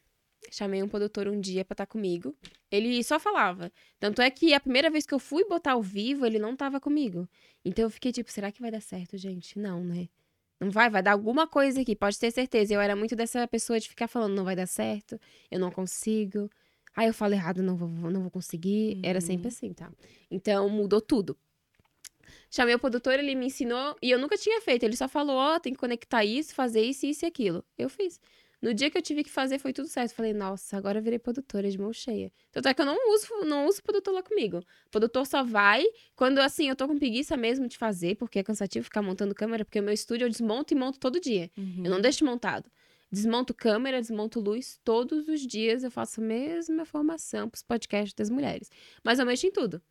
Chamei 0.51 0.83
um 0.83 0.88
produtor 0.88 1.29
um 1.29 1.38
dia 1.38 1.67
pra 1.67 1.75
estar 1.75 1.87
comigo. 1.87 2.35
Ele 2.71 3.05
só 3.05 3.21
falava. 3.21 3.71
Tanto 4.01 4.23
é 4.23 4.31
que 4.31 4.55
a 4.55 4.61
primeira 4.61 4.88
vez 4.88 5.05
que 5.05 5.12
eu 5.12 5.19
fui 5.19 5.45
botar 5.45 5.73
ao 5.73 5.83
vivo, 5.83 6.25
ele 6.25 6.38
não 6.38 6.57
tava 6.57 6.81
comigo. 6.81 7.29
Então 7.62 7.85
eu 7.85 7.90
fiquei 7.90 8.11
tipo, 8.11 8.33
será 8.33 8.51
que 8.51 8.62
vai 8.62 8.71
dar 8.71 8.81
certo, 8.81 9.19
gente? 9.19 9.59
Não, 9.59 9.85
né? 9.85 10.09
Não 10.61 10.71
vai, 10.71 10.88
vai 10.88 11.03
dar 11.03 11.12
alguma 11.12 11.47
coisa 11.47 11.81
aqui, 11.81 11.95
pode 11.97 12.19
ter 12.19 12.31
certeza. 12.31 12.73
Eu 12.75 12.81
era 12.81 12.95
muito 12.97 13.14
dessa 13.17 13.47
pessoa 13.49 13.79
de 13.81 13.88
ficar 13.88 14.09
falando, 14.09 14.35
não 14.35 14.45
vai 14.45 14.57
dar 14.57 14.67
certo, 14.67 15.21
eu 15.51 15.59
não 15.59 15.71
consigo. 15.71 16.49
Aí 16.97 17.09
eu 17.09 17.14
falo 17.14 17.35
errado, 17.35 17.62
não 17.62 17.77
vou, 17.77 17.88
não 17.88 18.23
vou 18.23 18.31
conseguir. 18.31 19.01
Era 19.03 19.19
Uhum. 19.19 19.27
sempre 19.27 19.49
assim, 19.49 19.73
tá? 19.73 19.90
Então 20.31 20.69
mudou 20.69 21.01
tudo. 21.01 21.37
Chamei 22.51 22.75
o 22.75 22.79
produtor, 22.79 23.19
ele 23.19 23.35
me 23.35 23.47
ensinou 23.47 23.97
e 24.01 24.11
eu 24.11 24.19
nunca 24.19 24.37
tinha 24.37 24.61
feito. 24.61 24.85
Ele 24.85 24.97
só 24.97 25.09
falou: 25.09 25.37
Ó, 25.37 25.59
tem 25.59 25.73
que 25.73 25.79
conectar 25.79 26.25
isso, 26.25 26.55
fazer 26.55 26.83
isso, 26.83 27.05
isso 27.05 27.25
e 27.25 27.29
aquilo. 27.29 27.64
Eu 27.77 27.88
fiz. 27.88 28.21
No 28.64 28.72
dia 28.72 28.90
que 28.90 28.96
eu 28.96 29.03
tive 29.03 29.22
que 29.22 29.31
fazer, 29.31 29.59
foi 29.59 29.74
tudo 29.74 29.88
certo. 29.88 30.14
Falei, 30.14 30.33
nossa, 30.33 30.79
agora 30.79 30.98
eu 30.98 31.03
virei 31.03 31.18
produtora 31.18 31.70
de 31.70 31.79
mão 31.79 31.92
cheia. 31.92 32.33
Tanto 32.50 32.66
é 32.66 32.72
que 32.72 32.81
eu 32.81 32.87
não 32.87 32.96
uso, 33.12 33.29
não 33.44 33.66
uso 33.66 33.83
produtor 33.83 34.14
lá 34.14 34.22
comigo. 34.22 34.64
O 34.87 34.90
produtor 34.90 35.27
só 35.27 35.44
vai 35.44 35.85
quando, 36.16 36.38
assim, 36.38 36.70
eu 36.70 36.74
tô 36.74 36.88
com 36.88 36.96
preguiça 36.96 37.37
mesmo 37.37 37.68
de 37.68 37.77
fazer, 37.77 38.16
porque 38.16 38.38
é 38.38 38.42
cansativo 38.42 38.83
ficar 38.83 39.03
montando 39.03 39.35
câmera, 39.35 39.66
porque 39.66 39.79
o 39.79 39.83
meu 39.83 39.92
estúdio 39.92 40.24
eu 40.24 40.31
desmonto 40.31 40.72
e 40.72 40.77
monto 40.79 40.98
todo 40.98 41.20
dia. 41.20 41.50
Uhum. 41.59 41.83
Eu 41.85 41.90
não 41.90 42.00
deixo 42.00 42.24
montado. 42.24 42.70
Desmonto 43.12 43.53
câmera, 43.53 44.00
desmonto 44.00 44.40
luz, 44.40 44.81
todos 44.83 45.29
os 45.29 45.46
dias 45.46 45.85
eu 45.85 45.90
faço 45.90 46.22
a 46.22 46.24
mesma 46.24 46.87
formação 46.87 47.50
pros 47.50 47.62
podcasts 47.62 48.14
das 48.14 48.31
mulheres. 48.31 48.70
Mas 49.05 49.18
eu 49.18 49.27
mexo 49.27 49.46
em 49.46 49.53
tudo. 49.53 49.83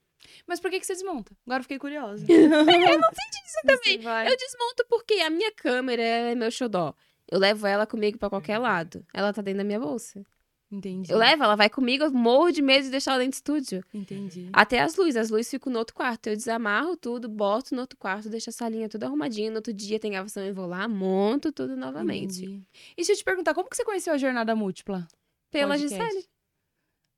Mas 0.48 0.60
por 0.60 0.72
que, 0.72 0.80
que 0.80 0.86
você 0.88 0.94
desmonta? 0.94 1.32
Agora 1.46 1.60
eu 1.60 1.64
fiquei 1.64 1.78
curiosa. 1.78 2.26
eu 2.28 2.50
não 2.50 2.60
senti 2.64 3.46
isso 3.46 3.62
também. 3.68 4.00
Eu 4.28 4.36
desmonto 4.36 4.84
porque 4.90 5.14
a 5.20 5.30
minha 5.30 5.52
câmera 5.52 6.02
é 6.02 6.34
meu 6.34 6.50
xodó. 6.50 6.96
Eu 7.34 7.40
levo 7.40 7.66
ela 7.66 7.88
comigo 7.88 8.20
pra 8.20 8.30
qualquer 8.30 8.60
lado. 8.60 9.04
Ela 9.12 9.34
tá 9.34 9.42
dentro 9.42 9.58
da 9.58 9.64
minha 9.64 9.80
bolsa. 9.80 10.24
Entendi. 10.72 11.12
Eu 11.12 11.18
levo, 11.18 11.44
ela 11.44 11.56
vai 11.56 11.68
comigo, 11.68 12.04
eu 12.04 12.12
morro 12.12 12.52
de 12.52 12.62
medo 12.62 12.84
de 12.84 12.92
deixar 12.92 13.14
ela 13.14 13.24
dentro 13.24 13.32
do 13.32 13.58
estúdio. 13.58 13.84
Entendi. 13.92 14.50
Até 14.54 14.82
as 14.82 14.96
luzes, 14.96 15.16
as 15.16 15.32
luzes 15.32 15.50
ficam 15.50 15.74
no 15.74 15.80
outro 15.80 15.96
quarto. 15.96 16.28
Eu 16.28 16.36
desamarro 16.36 16.96
tudo, 16.96 17.28
boto 17.28 17.74
no 17.74 17.82
outro 17.82 17.98
quarto, 17.98 18.30
deixo 18.30 18.52
a 18.52 18.54
salinha 18.54 18.88
toda 18.88 19.08
arrumadinha. 19.08 19.50
No 19.50 19.56
outro 19.56 19.74
dia 19.74 20.00
tem 20.00 20.12
gravação, 20.12 20.44
eu 20.44 20.54
vou 20.54 20.68
lá, 20.68 20.88
monto 20.88 21.52
tudo 21.52 21.76
novamente. 21.76 22.46
Entendi. 22.46 22.64
E 22.92 22.98
deixa 22.98 23.14
eu 23.14 23.18
te 23.18 23.24
perguntar, 23.24 23.56
como 23.56 23.68
que 23.68 23.76
você 23.76 23.84
conheceu 23.84 24.14
a 24.14 24.18
Jornada 24.20 24.56
Múltipla? 24.56 25.08
Pela 25.50 25.76
Podcast. 25.76 26.06
Gisele. 26.06 26.28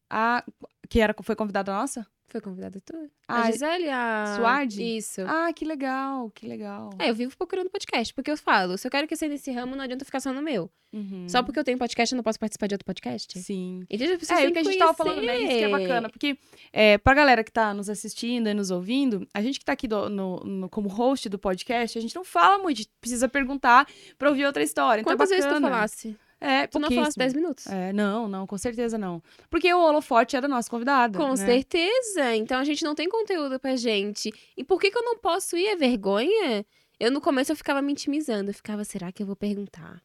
Ah, 0.10 0.46
que 0.88 1.02
era, 1.02 1.14
foi 1.22 1.36
convidada 1.36 1.74
nossa? 1.74 2.08
Foi 2.28 2.42
convidada 2.42 2.82
tua? 2.82 3.08
Ah, 3.28 3.44
a 3.44 3.52
Gisele, 3.52 3.90
a... 3.90 4.36
Suardi? 4.36 4.98
Isso. 4.98 5.22
Ah, 5.28 5.54
que 5.54 5.64
legal, 5.64 6.30
que 6.32 6.48
legal. 6.48 6.90
É, 7.00 7.10
eu 7.10 7.16
vivo 7.16 7.36
procurando 7.38 7.70
podcast, 7.70 8.14
porque 8.14 8.32
eu 8.32 8.36
falo, 8.38 8.78
se 8.78 8.86
eu 8.88 8.92
quero 8.92 9.08
crescer 9.08 9.28
nesse 9.28 9.52
ramo, 9.52 9.76
não 9.76 9.84
adianta 9.84 10.04
ficar 10.04 10.20
só 10.20 10.34
no 10.34 10.42
meu. 10.42 10.70
Uhum. 10.92 11.28
Só 11.30 11.44
porque 11.44 11.60
eu 11.60 11.64
tenho 11.64 11.78
podcast, 11.78 12.14
eu 12.14 12.18
não 12.18 12.24
posso 12.24 12.40
participar 12.40 12.68
de 12.68 12.74
outro 12.76 12.86
podcast? 12.86 13.38
Sim. 13.40 13.84
Então, 13.90 14.08
eu 14.08 14.18
preciso 14.18 14.40
É, 14.40 14.48
o 14.48 14.52
que 14.52 14.60
a 14.60 14.64
gente 14.64 14.78
tava 14.78 14.94
falando, 14.94 15.22
né? 15.22 15.38
Isso 15.38 15.48
que 15.58 15.64
é 15.64 15.70
bacana. 15.70 16.10
Porque, 16.10 16.38
é, 16.74 16.98
pra 16.98 17.14
galera 17.14 17.44
que 17.44 17.52
tá 17.52 17.74
nos 17.74 17.90
assistindo 17.90 18.48
e 18.50 18.54
nos 18.54 18.72
ouvindo, 18.72 19.28
a 19.34 19.42
gente 19.42 19.60
que 19.60 19.66
tá 19.66 19.74
aqui 19.74 19.88
do- 19.88 20.10
no, 20.10 20.38
no- 20.40 20.70
como 20.70 20.88
host 20.90 21.28
do 21.30 21.38
podcast, 21.38 21.98
a 21.98 22.02
gente 22.02 22.16
não 22.16 22.24
fala 22.24 22.58
muito, 22.58 22.82
precisa 23.00 23.28
perguntar 23.30 23.88
pra 24.18 24.30
ouvir 24.30 24.46
outra 24.46 24.64
história. 24.64 25.02
Então 25.02 25.14
Quantas 25.14 25.32
é 25.32 25.36
vezes 25.36 25.52
tu 25.52 25.62
falasse? 25.62 26.18
É, 26.46 26.68
Tu 26.68 26.80
não 26.80 26.90
falasse 26.90 27.16
pouquíssimo. 27.16 27.24
10 27.24 27.34
minutos? 27.34 27.68
É, 27.68 27.94
não, 27.94 28.28
não, 28.28 28.46
com 28.46 28.58
certeza 28.58 28.98
não. 28.98 29.22
Porque 29.50 29.74
o 29.74 29.80
holofote 29.80 30.36
era 30.36 30.48
nossa 30.48 30.70
convidada. 30.70 31.18
Com 31.18 31.30
né? 31.30 31.36
certeza. 31.36 32.36
Então 32.36 32.60
a 32.60 32.64
gente 32.64 32.84
não 32.84 32.94
tem 32.94 33.10
conteúdo 33.10 33.60
pra 33.60 33.76
gente. 33.76 34.32
E 34.56 34.64
por 34.64 34.80
que, 34.80 34.92
que 34.92 34.98
eu 34.98 35.04
não 35.04 35.18
posso 35.18 35.58
ir? 35.58 35.68
É 35.68 35.76
vergonha? 35.76 36.66
Eu 37.00 37.12
no 37.12 37.20
começo 37.20 37.52
eu 37.52 37.56
ficava 37.56 37.82
me 37.82 37.92
intimizando. 37.92 38.50
Eu 38.52 38.54
ficava, 38.54 38.84
será 38.84 39.12
que 39.12 39.24
eu 39.24 39.28
vou 39.28 39.36
perguntar? 39.36 40.02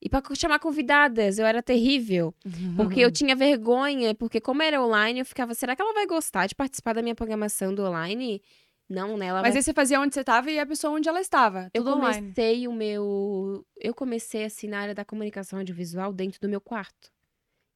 E 0.00 0.08
pra 0.08 0.22
chamar 0.34 0.58
convidadas, 0.58 1.38
eu 1.38 1.46
era 1.46 1.62
terrível. 1.62 2.34
Porque 2.76 3.00
eu 3.00 3.10
tinha 3.10 3.34
vergonha, 3.34 4.14
porque 4.14 4.40
como 4.40 4.62
era 4.62 4.80
online, 4.82 5.20
eu 5.20 5.26
ficava, 5.26 5.54
será 5.54 5.74
que 5.74 5.80
ela 5.80 5.94
vai 5.94 6.06
gostar 6.06 6.46
de 6.46 6.54
participar 6.54 6.94
da 6.94 7.02
minha 7.02 7.14
programação 7.14 7.74
do 7.74 7.82
online? 7.82 8.42
Não, 8.88 9.16
né? 9.16 9.26
Ela 9.26 9.42
Mas 9.42 9.50
vai 9.50 9.58
aí 9.58 9.62
você 9.62 9.72
fazia 9.72 10.00
onde 10.00 10.14
você 10.14 10.22
tava 10.22 10.50
e 10.50 10.58
a 10.58 10.66
pessoa 10.66 10.92
onde 10.92 11.08
ela 11.08 11.20
estava. 11.20 11.70
Eu 11.74 11.82
Tudo 11.82 11.96
online. 11.96 12.20
comecei 12.20 12.68
o 12.68 12.72
meu. 12.72 13.66
Eu 13.76 13.94
comecei 13.94 14.44
assim 14.44 14.68
na 14.68 14.78
área 14.78 14.94
da 14.94 15.04
comunicação 15.04 15.58
audiovisual 15.58 16.12
dentro 16.12 16.40
do 16.40 16.48
meu 16.48 16.60
quarto. 16.60 17.10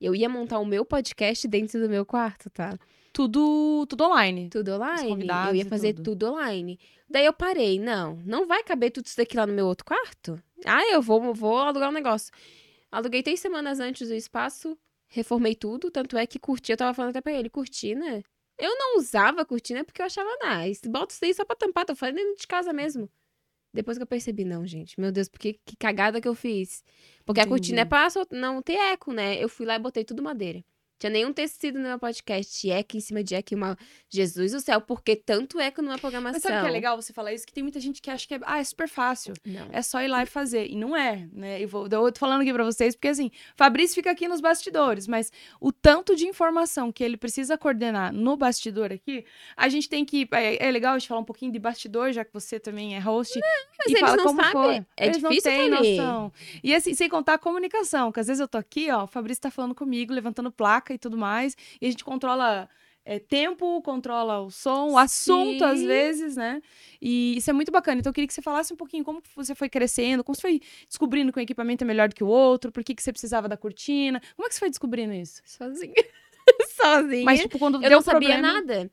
Eu 0.01 0.15
ia 0.15 0.29
montar 0.29 0.59
o 0.61 0.65
meu 0.65 0.85
podcast 0.85 1.47
dentro 1.49 1.81
do 1.81 1.89
meu 1.89 2.07
quarto, 2.07 2.49
tá? 2.49 2.79
Tudo, 3.13 3.87
tudo 3.89 4.05
online. 4.05 4.49
Tudo 4.49 4.73
online. 4.73 5.49
Eu 5.49 5.55
ia 5.57 5.67
fazer 5.67 5.95
tudo. 5.95 6.13
tudo. 6.13 6.33
online. 6.33 6.79
Daí 7.09 7.27
eu 7.27 7.33
parei, 7.33 7.79
não, 7.79 8.17
não 8.25 8.47
vai 8.47 8.63
caber 8.63 8.93
tudo 8.93 9.07
isso 9.07 9.17
daqui 9.17 9.37
lá 9.37 9.45
no 9.45 9.53
meu 9.53 9.67
outro 9.67 9.85
quarto? 9.85 10.41
Ah, 10.65 10.93
eu 10.93 11.03
vou, 11.03 11.35
vou 11.35 11.59
alugar 11.59 11.91
um 11.91 11.93
negócio. 11.93 12.33
Aluguei 12.91 13.23
três 13.23 13.41
semanas 13.41 13.81
antes 13.81 14.09
do 14.09 14.15
espaço, 14.15 14.79
reformei 15.09 15.57
tudo, 15.57 15.91
tanto 15.91 16.17
é 16.17 16.25
que 16.27 16.39
curti, 16.39 16.71
eu 16.71 16.77
tava 16.77 16.95
falando 16.95 17.11
até 17.11 17.21
pra 17.21 17.33
ele, 17.33 17.51
cortina. 17.51 18.23
Eu 18.61 18.77
não 18.79 18.99
usava 18.99 19.45
cortina 19.45 19.85
porque 19.85 20.01
eu 20.03 20.07
achava 20.07 20.29
nice. 20.43 20.89
Bota 20.89 21.13
isso 21.13 21.21
daí 21.21 21.35
só 21.35 21.45
pra 21.45 21.57
tampar, 21.57 21.85
tô 21.85 21.95
fazendo 21.97 22.17
dentro 22.17 22.37
de 22.37 22.47
casa 22.47 22.73
mesmo. 22.73 23.11
Depois 23.73 23.97
que 23.97 24.03
eu 24.03 24.07
percebi, 24.07 24.45
não, 24.45 24.67
gente, 24.67 24.99
meu 24.99 25.13
Deus, 25.13 25.29
porque 25.29 25.55
que 25.65 25.77
cagada 25.77 26.21
que 26.21 26.27
eu 26.27 26.35
fiz. 26.35 26.83
Porque 27.25 27.41
a 27.41 27.45
cortina 27.47 27.81
é 27.83 27.85
pra 27.85 28.11
sol- 28.11 28.27
não 28.31 28.61
ter 28.61 28.75
eco, 28.75 29.13
né? 29.13 29.37
Eu 29.43 29.49
fui 29.49 29.65
lá 29.65 29.77
e 29.77 29.79
botei 29.79 30.05
tudo 30.05 30.23
madeira. 30.23 30.65
Tinha 31.01 31.09
nenhum 31.09 31.33
tecido 31.33 31.79
no 31.79 31.89
meu 31.89 31.99
podcast, 31.99 32.71
eco 32.71 32.95
em 32.95 33.01
cima 33.01 33.25
de 33.25 33.35
eco 33.35 33.55
e 33.55 33.57
uma. 33.57 33.75
Jesus 34.11 34.53
do 34.53 34.61
céu, 34.61 34.83
por 34.83 35.03
que 35.03 35.17
tanto 35.17 35.59
eco 35.59 35.81
numa 35.81 35.97
programação? 35.97 36.35
Mas 36.35 36.43
sabe 36.43 36.59
o 36.59 36.61
que 36.61 36.69
é 36.69 36.71
legal 36.71 37.01
você 37.01 37.11
falar 37.11 37.33
isso? 37.33 37.47
Que 37.47 37.55
tem 37.55 37.63
muita 37.63 37.81
gente 37.81 38.03
que 38.03 38.11
acha 38.11 38.29
que 38.29 38.35
é, 38.35 38.41
ah, 38.43 38.59
é 38.59 38.65
super 38.65 38.87
fácil. 38.87 39.33
Não. 39.47 39.69
É 39.73 39.81
só 39.81 40.03
ir 40.03 40.09
lá 40.09 40.23
e 40.23 40.27
fazer. 40.27 40.67
E 40.67 40.77
não 40.77 40.95
é, 40.95 41.27
né? 41.33 41.63
Eu, 41.63 41.69
vou, 41.69 41.89
eu 41.91 42.13
tô 42.13 42.19
falando 42.19 42.43
aqui 42.43 42.53
pra 42.53 42.65
vocês, 42.65 42.95
porque 42.95 43.09
assim, 43.09 43.31
Fabrício 43.57 43.95
fica 43.95 44.11
aqui 44.11 44.29
nos 44.29 44.43
bastidores, 44.43 45.07
mas 45.07 45.33
o 45.59 45.73
tanto 45.73 46.15
de 46.15 46.27
informação 46.27 46.93
que 46.93 47.03
ele 47.03 47.17
precisa 47.17 47.57
coordenar 47.57 48.13
no 48.13 48.37
bastidor 48.37 48.93
aqui, 48.93 49.25
a 49.57 49.71
gente 49.71 49.89
tem 49.89 50.05
que. 50.05 50.29
É, 50.33 50.69
é 50.69 50.71
legal 50.71 50.97
a 50.97 50.99
gente 50.99 51.09
falar 51.09 51.23
um 51.23 51.25
pouquinho 51.25 51.51
de 51.51 51.59
bastidor, 51.59 52.13
já 52.13 52.27
que 52.27 52.33
você 52.35 52.61
também 52.61 52.95
é 52.95 52.99
host. 52.99 53.41
Mas 53.79 53.87
e 53.87 53.93
eles 53.93 54.01
fala 54.01 54.17
não 54.19 54.25
como 54.25 54.43
sabem. 54.43 54.87
É 54.99 55.07
eles 55.07 55.17
difícil, 55.17 55.51
não 55.51 55.59
têm 55.81 55.97
noção. 55.97 56.33
E 56.63 56.75
assim, 56.75 56.93
sem 56.93 57.09
contar 57.09 57.35
a 57.35 57.39
comunicação, 57.39 58.13
que 58.13 58.21
às 58.21 58.27
vezes 58.27 58.41
eu 58.41 58.49
tô 58.49 58.59
aqui, 58.59 58.91
ó, 58.91 59.05
o 59.05 59.07
Fabrício 59.07 59.41
tá 59.41 59.51
falando 59.51 59.75
comigo, 59.75 60.13
levantando 60.13 60.53
placa 60.53 60.90
e 60.95 60.99
tudo 60.99 61.17
mais, 61.17 61.57
e 61.81 61.87
a 61.87 61.91
gente 61.91 62.05
controla. 62.05 62.69
é, 63.05 63.19
tempo, 63.19 63.81
controla 63.83 64.41
o 64.41 64.51
som, 64.51 64.91
o 64.91 64.99
assunto, 64.99 65.65
às 65.65 65.83
vezes, 65.83 66.37
né? 66.37 66.61
E 67.01 67.37
isso 67.37 67.49
é 67.51 67.53
muito 67.53 67.73
bacana. 67.73 67.99
Então, 67.99 68.11
eu 68.11 68.15
queria 68.15 68.29
que 68.29 68.35
você 68.35 68.43
falasse 68.43 68.73
um 68.73 68.77
pouquinho 68.77 69.03
como 69.03 69.23
você 69.35 69.55
foi 69.55 69.69
crescendo, 69.69 70.23
como 70.23 70.35
você 70.37 70.43
foi 70.43 70.61
descobrindo 70.87 71.33
que 71.33 71.39
um 71.39 71.43
equipamento 71.43 71.83
é 71.83 71.87
melhor 71.87 72.09
do 72.09 72.15
que 72.15 72.23
o 72.23 72.29
outro, 72.29 72.71
por 72.71 72.85
que, 72.85 72.95
que 72.95 73.03
você 73.03 73.11
precisava 73.11 73.49
da 73.49 73.57
cortina. 73.57 74.21
Como 74.37 74.47
é 74.47 74.49
que 74.49 74.55
você 74.55 74.61
foi 74.61 74.71
descobrindo 74.71 75.13
isso? 75.15 75.41
Sozinha. 75.45 75.95
Sozinha. 76.77 77.25
Mas, 77.25 77.41
tipo, 77.41 77.59
quando 77.59 77.77
eu 77.77 77.81
deu 77.81 77.91
não 77.91 78.03
sabia 78.03 78.29
problema... 78.29 78.61
nada. 78.61 78.91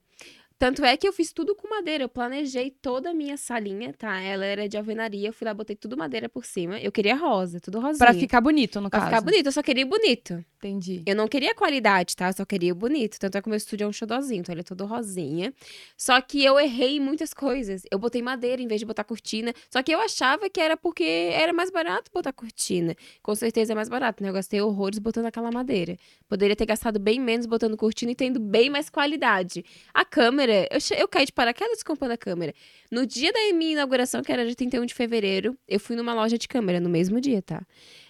Tanto 0.60 0.84
é 0.84 0.98
que 0.98 1.08
eu 1.08 1.14
fiz 1.14 1.32
tudo 1.32 1.54
com 1.56 1.70
madeira. 1.70 2.04
Eu 2.04 2.10
planejei 2.10 2.72
toda 2.72 3.12
a 3.12 3.14
minha 3.14 3.38
salinha, 3.38 3.94
tá? 3.94 4.20
Ela 4.20 4.44
era 4.46 4.68
de 4.68 4.76
alvenaria. 4.76 5.30
Eu 5.30 5.34
fui 5.34 5.46
lá, 5.46 5.54
botei 5.54 5.76
tudo 5.76 5.96
madeira 5.96 6.28
por 6.28 6.46
cima. 6.46 6.80
Eu 6.80 6.92
queria 6.92 7.16
rosa, 7.16 7.60
tudo 7.60 7.80
rosinha. 7.80 8.00
Pra 8.00 8.14
ficar 8.14 8.42
bonito, 8.42 8.82
no 8.82 8.90
Pra 8.90 9.00
caso. 9.00 9.12
ficar 9.12 9.22
bonito. 9.22 9.46
Eu 9.46 9.52
só 9.52 9.62
queria 9.62 9.86
bonito. 9.86 10.44
Entendi. 10.58 11.04
Eu 11.06 11.16
não 11.16 11.28
queria 11.28 11.54
qualidade, 11.54 12.16
tá? 12.16 12.30
Eu 12.30 12.34
só 12.34 12.44
queria 12.46 12.74
bonito. 12.74 13.20
Tanto 13.20 13.38
é 13.38 13.42
que 13.42 13.48
o 13.48 13.52
meu 13.52 13.58
estúdio 13.58 13.86
é 13.86 13.88
um 13.88 13.94
xodózinho, 13.94 14.40
então 14.40 14.52
ele 14.52 14.62
é 14.62 14.64
todo 14.64 14.84
rosinha. 14.86 15.54
Só 15.96 16.20
que 16.22 16.44
eu 16.44 16.60
errei 16.60 16.98
em 16.98 17.00
muitas 17.00 17.34
coisas. 17.36 17.84
Eu 17.92 18.00
botei 18.00 18.24
madeira 18.24 18.60
em 18.60 18.68
vez 18.68 18.80
de 18.80 18.86
botar 18.86 19.04
cortina. 19.04 19.54
Só 19.70 19.84
que 19.84 19.92
eu 19.94 20.00
achava 20.02 20.50
que 20.50 20.60
era 20.60 20.76
porque 20.76 21.04
era 21.34 21.54
mais 21.54 21.70
barato 21.70 22.10
botar 22.12 22.34
cortina. 22.34 22.96
Com 23.22 23.36
certeza 23.36 23.74
é 23.74 23.76
mais 23.76 23.90
barato, 23.90 24.24
né? 24.24 24.30
Eu 24.30 24.34
gastei 24.34 24.60
horrores 24.60 24.98
botando 24.98 25.28
aquela 25.28 25.52
madeira. 25.52 25.96
Poderia 26.28 26.56
ter 26.56 26.66
gastado 26.66 26.98
bem 27.00 27.20
menos 27.20 27.46
botando 27.46 27.78
cortina 27.78 28.12
e 28.12 28.16
tendo 28.16 28.40
bem 28.40 28.72
mais 28.72 28.90
qualidade. 28.90 29.64
A 29.94 30.04
câmera, 30.04 30.47
eu, 30.72 30.80
che- 30.82 30.96
eu 31.02 31.08
caí 31.08 31.26
de 31.26 31.32
paraquedas 31.34 31.84
comprando 31.84 32.12
a 32.12 32.18
câmera. 32.18 32.54
No 32.92 33.06
dia 33.06 33.32
da 33.32 33.40
minha 33.54 33.74
inauguração, 33.74 34.22
que 34.24 34.32
era 34.32 34.46
de 34.46 34.56
31 34.56 34.86
de 34.86 34.94
fevereiro, 34.94 35.58
eu 35.68 35.80
fui 35.80 35.96
numa 35.96 36.14
loja 36.14 36.38
de 36.38 36.48
câmera 36.48 36.80
no 36.80 36.90
mesmo 36.90 37.20
dia, 37.22 37.42
tá? 37.42 37.62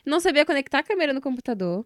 Não 0.05 0.19
sabia 0.19 0.45
conectar 0.45 0.79
a 0.79 0.83
câmera 0.83 1.13
no 1.13 1.21
computador. 1.21 1.85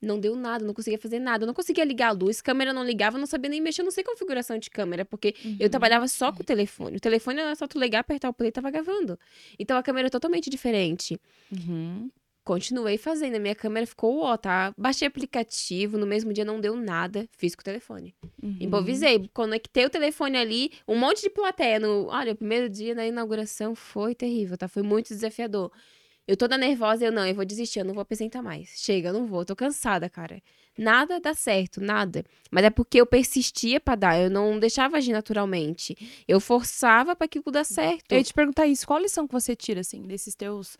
Não 0.00 0.18
deu 0.18 0.34
nada, 0.34 0.64
não 0.64 0.74
conseguia 0.74 0.98
fazer 0.98 1.20
nada. 1.20 1.44
Eu 1.44 1.46
não 1.46 1.54
conseguia 1.54 1.84
ligar 1.84 2.08
a 2.08 2.12
luz, 2.12 2.40
câmera 2.40 2.72
não 2.72 2.84
ligava, 2.84 3.16
eu 3.16 3.20
não 3.20 3.26
sabia 3.26 3.48
nem 3.48 3.60
mexer, 3.60 3.82
eu 3.82 3.84
não 3.84 3.92
sei 3.92 4.02
configuração 4.02 4.58
de 4.58 4.68
câmera, 4.68 5.04
porque 5.04 5.32
eu 5.60 5.66
Uhum. 5.66 5.68
trabalhava 5.70 6.08
só 6.08 6.32
com 6.32 6.42
o 6.42 6.44
telefone. 6.44 6.96
O 6.96 7.00
telefone 7.00 7.40
era 7.40 7.54
só 7.54 7.68
tu 7.68 7.78
ligar, 7.78 8.00
apertar 8.00 8.28
o 8.28 8.32
play 8.34 8.48
e 8.48 8.52
tava 8.52 8.68
gravando. 8.68 9.16
Então 9.58 9.76
a 9.76 9.82
câmera 9.82 10.08
é 10.08 10.10
totalmente 10.10 10.50
diferente. 10.50 11.20
Uhum. 11.52 12.10
Continuei 12.44 12.98
fazendo, 12.98 13.36
a 13.36 13.38
minha 13.38 13.54
câmera 13.54 13.86
ficou 13.86 14.22
ó, 14.22 14.36
tá? 14.36 14.74
Baixei 14.76 15.06
aplicativo, 15.06 15.96
no 15.96 16.06
mesmo 16.06 16.32
dia 16.32 16.44
não 16.44 16.60
deu 16.60 16.74
nada, 16.74 17.28
fiz 17.36 17.54
com 17.54 17.60
o 17.60 17.64
telefone. 17.64 18.14
Uhum. 18.42 18.56
Improvisei, 18.60 19.30
conectei 19.32 19.86
o 19.86 19.90
telefone 19.90 20.36
ali, 20.36 20.72
um 20.88 20.98
monte 20.98 21.22
de 21.22 21.30
plateia. 21.30 21.78
No, 21.78 22.06
olha, 22.08 22.32
o 22.32 22.36
primeiro 22.36 22.68
dia 22.68 22.96
da 22.96 23.06
inauguração 23.06 23.76
foi 23.76 24.14
terrível, 24.14 24.58
tá? 24.58 24.66
Foi 24.66 24.82
muito 24.82 25.08
desafiador. 25.08 25.70
Eu 26.26 26.36
toda 26.36 26.56
nervosa, 26.56 27.04
eu 27.04 27.12
não, 27.12 27.26
eu 27.26 27.34
vou 27.34 27.44
desistir, 27.44 27.80
eu 27.80 27.84
não 27.84 27.94
vou 27.94 28.02
apresentar 28.02 28.42
mais. 28.42 28.70
Chega, 28.76 29.08
eu 29.08 29.12
não 29.12 29.26
vou, 29.26 29.42
eu 29.42 29.44
tô 29.44 29.56
cansada, 29.56 30.08
cara. 30.08 30.42
Nada 30.76 31.20
dá 31.20 31.34
certo, 31.34 31.80
nada. 31.80 32.24
Mas 32.50 32.64
é 32.64 32.70
porque 32.70 33.00
eu 33.00 33.06
persistia 33.06 33.78
pra 33.78 33.94
dar, 33.94 34.18
eu 34.18 34.30
não 34.30 34.58
deixava 34.58 34.96
agir 34.96 35.12
naturalmente. 35.12 35.96
Eu 36.26 36.40
forçava 36.40 37.14
pra 37.14 37.24
aquilo 37.24 37.44
dar 37.52 37.64
certo. 37.64 38.12
Eu 38.12 38.18
ia 38.18 38.24
te 38.24 38.32
perguntar 38.32 38.66
isso, 38.66 38.86
qual 38.86 39.00
lição 39.00 39.26
que 39.26 39.32
você 39.32 39.54
tira, 39.54 39.80
assim, 39.80 40.02
desses 40.02 40.34
teus... 40.34 40.76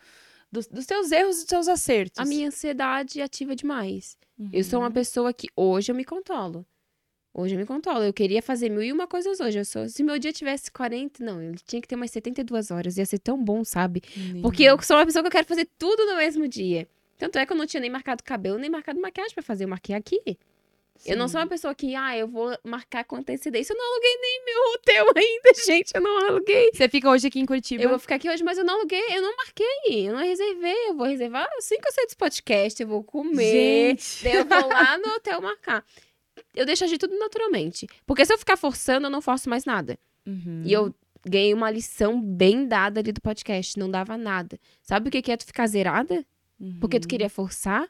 Dos, 0.53 0.67
dos 0.67 0.85
teus 0.85 1.11
erros 1.11 1.37
e 1.37 1.39
dos 1.39 1.45
teus 1.45 1.67
acertos? 1.67 2.19
A 2.19 2.25
minha 2.25 2.47
ansiedade 2.47 3.19
ativa 3.19 3.55
demais. 3.55 4.15
Eu 4.51 4.63
sou 4.63 4.79
uma 4.81 4.87
Uhum. 4.89 4.93
pessoa 4.93 5.33
que 5.33 5.47
hoje 5.55 5.91
eu 5.91 5.95
me 5.95 6.05
controlo. 6.05 6.63
Hoje 7.33 7.55
eu 7.55 7.59
me 7.59 7.65
controlo. 7.65 8.03
Eu 8.03 8.13
queria 8.13 8.39
fazer 8.39 8.69
mil 8.69 8.83
e 8.83 8.91
uma 8.91 9.07
coisas 9.07 9.39
hoje. 9.39 9.57
Eu 9.57 9.65
sou, 9.65 9.89
se 9.89 10.03
meu 10.03 10.19
dia 10.19 10.31
tivesse 10.31 10.71
40, 10.71 11.23
não, 11.25 11.41
ele 11.41 11.57
tinha 11.65 11.81
que 11.81 11.87
ter 11.87 11.95
umas 11.95 12.11
72 12.11 12.69
horas. 12.69 12.97
Ia 12.97 13.05
ser 13.07 13.17
tão 13.17 13.43
bom, 13.43 13.63
sabe? 13.63 14.03
Porque 14.43 14.61
eu 14.61 14.79
sou 14.83 14.95
uma 14.95 15.05
pessoa 15.07 15.23
que 15.23 15.27
eu 15.27 15.31
quero 15.31 15.47
fazer 15.47 15.67
tudo 15.79 16.05
no 16.05 16.17
mesmo 16.17 16.47
dia. 16.47 16.87
Tanto 17.17 17.39
é 17.39 17.45
que 17.47 17.51
eu 17.51 17.57
não 17.57 17.65
tinha 17.65 17.81
nem 17.81 17.89
marcado 17.89 18.23
cabelo, 18.23 18.59
nem 18.59 18.69
marcado 18.69 19.01
maquiagem 19.01 19.33
pra 19.33 19.41
fazer. 19.41 19.63
Eu 19.63 19.69
marquei 19.69 19.95
aqui. 19.95 20.21
Eu 21.05 21.17
não 21.17 21.27
sou 21.27 21.41
uma 21.41 21.47
pessoa 21.47 21.75
que, 21.75 21.95
ah, 21.95 22.17
eu 22.17 22.27
vou 22.27 22.57
marcar 22.63 23.03
com 23.03 23.17
antecedência. 23.17 23.73
Eu 23.73 23.77
não 23.77 23.91
aluguei 23.91 24.17
nem 24.21 24.45
meu 24.45 24.73
hotel 24.73 25.05
ainda, 25.17 25.53
gente. 25.65 25.91
Eu 25.93 26.01
não 26.01 26.17
aluguei. 26.29 26.69
Você 26.73 26.87
fica 26.87 27.09
hoje 27.09 27.27
aqui 27.27 27.39
em 27.39 27.45
Curitiba. 27.45 27.83
Eu 27.83 27.89
vou 27.89 27.99
ficar 27.99 28.15
aqui 28.15 28.29
hoje, 28.29 28.41
mas 28.43 28.57
eu 28.57 28.63
não 28.63 28.75
aluguei, 28.75 29.03
eu 29.09 29.21
não 29.21 29.35
marquei, 29.35 30.07
eu 30.09 30.13
não 30.13 30.21
reservei. 30.23 30.89
Eu 30.89 30.95
vou 30.95 31.05
reservar 31.07 31.45
assim 31.57 31.77
que 31.79 31.87
eu 31.87 31.91
sair 31.91 32.05
desse 32.05 32.15
podcast, 32.15 32.81
eu 32.81 32.87
vou 32.87 33.03
comer. 33.03 33.97
Gente. 33.97 34.23
Daí 34.23 34.35
eu 34.35 34.45
vou 34.45 34.67
lá 34.69 34.97
no 34.97 35.09
hotel 35.15 35.41
marcar. 35.41 35.85
Eu 36.55 36.65
deixo 36.65 36.83
agir 36.85 36.97
tudo 36.97 37.17
naturalmente. 37.19 37.85
Porque 38.05 38.25
se 38.25 38.33
eu 38.33 38.37
ficar 38.37 38.55
forçando, 38.55 39.07
eu 39.07 39.11
não 39.11 39.21
forço 39.21 39.49
mais 39.49 39.65
nada. 39.65 39.99
Uhum. 40.25 40.63
E 40.65 40.71
eu 40.71 40.93
ganhei 41.25 41.53
uma 41.53 41.69
lição 41.69 42.21
bem 42.21 42.65
dada 42.67 43.01
ali 43.01 43.11
do 43.11 43.19
podcast. 43.21 43.77
Não 43.77 43.89
dava 43.91 44.15
nada. 44.17 44.57
Sabe 44.81 45.09
o 45.09 45.11
que 45.11 45.31
é 45.31 45.35
tu 45.37 45.45
ficar 45.45 45.67
zerada? 45.67 46.25
Porque 46.79 46.97
tu 46.99 47.03
Uhum. 47.05 47.09
queria 47.09 47.29
forçar? 47.29 47.89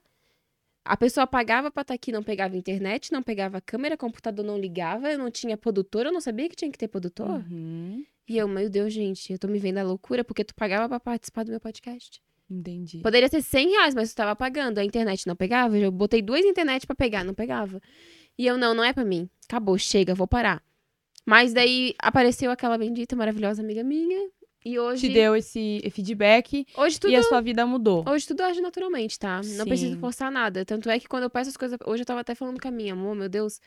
A 0.86 0.98
pessoa 0.98 1.26
pagava 1.26 1.72
pra 1.72 1.82
estar 1.82 1.94
aqui, 1.94 2.12
não 2.12 2.22
pegava 2.22 2.58
internet, 2.58 3.12
não 3.12 3.24
pegava 3.24 3.62
câmera, 3.62 3.96
computador 3.96 4.46
não 4.46 4.58
ligava, 4.58 5.12
eu 5.12 5.18
não 5.18 5.32
tinha 5.32 5.56
produtor, 5.56 6.06
eu 6.06 6.12
não 6.12 6.20
sabia 6.20 6.50
que 6.50 6.56
tinha 6.56 6.72
que 6.72 6.78
ter 6.78 6.90
produtor. 6.90 7.30
Uhum. 7.30 8.04
E 8.28 8.38
eu, 8.38 8.48
meu 8.48 8.70
Deus, 8.70 8.92
gente, 8.94 9.32
eu 9.32 9.40
tô 9.40 9.48
me 9.48 9.60
vendo 9.60 9.78
a 9.78 9.84
loucura 9.84 10.24
porque 10.24 10.44
tu 10.44 10.54
pagava 10.56 10.88
pra 10.88 11.00
participar 11.00 11.44
do 11.44 11.52
meu 11.52 11.60
podcast. 11.60 12.22
Entendi. 12.50 13.00
Poderia 13.00 13.30
ser 13.30 13.42
100 13.42 13.70
reais, 13.70 13.96
mas 13.96 14.14
tu 14.14 14.16
tava 14.16 14.36
pagando. 14.36 14.78
A 14.78 14.84
internet 14.84 15.26
não 15.26 15.36
pegava. 15.36 15.78
Eu 15.78 15.92
botei 15.92 16.22
duas 16.22 16.46
internet 16.46 16.86
pra 16.86 16.96
pegar, 16.96 17.24
não 17.24 17.34
pegava. 17.34 17.82
E 18.38 18.46
eu, 18.46 18.58
não, 18.58 18.74
não 18.74 18.84
é 18.84 18.94
pra 18.94 19.06
mim. 19.06 19.30
Acabou, 19.48 19.78
chega, 19.78 20.14
vou 20.14 20.28
parar. 20.28 20.62
Mas 21.26 21.54
daí 21.54 21.96
apareceu 22.00 22.52
aquela 22.52 22.78
bendita, 22.78 23.16
maravilhosa 23.16 23.62
amiga 23.62 23.84
minha. 23.84 24.30
E 24.66 24.80
hoje. 24.80 25.08
Te 25.08 25.14
deu 25.14 25.36
esse 25.36 25.82
feedback 25.92 26.66
Hoje 26.78 27.00
tudo. 27.00 27.12
e 27.12 27.16
a 27.16 27.24
sua 27.24 27.42
vida 27.42 27.66
mudou. 27.66 28.04
Hoje 28.08 28.28
tudo 28.28 28.42
age 28.42 28.62
naturalmente, 28.62 29.20
tá? 29.20 29.42
Não 29.44 29.66
preciso 29.66 29.94
Sim. 29.96 30.00
forçar 30.00 30.32
nada. 30.32 30.64
Tanto 30.64 30.90
é 30.90 31.00
que 31.00 31.08
quando 31.08 31.24
eu 31.24 31.30
peço 31.30 31.50
as 31.50 31.58
coisas. 31.58 31.78
Hoje 31.86 32.04
eu 32.04 32.06
tava 32.06 32.22
até 32.22 32.34
falando 32.34 32.62
com 32.62 32.68
a 32.68 32.72
minha, 32.72 32.94
amor, 32.94 33.16
meu 33.16 33.28
Deus. 33.30 33.60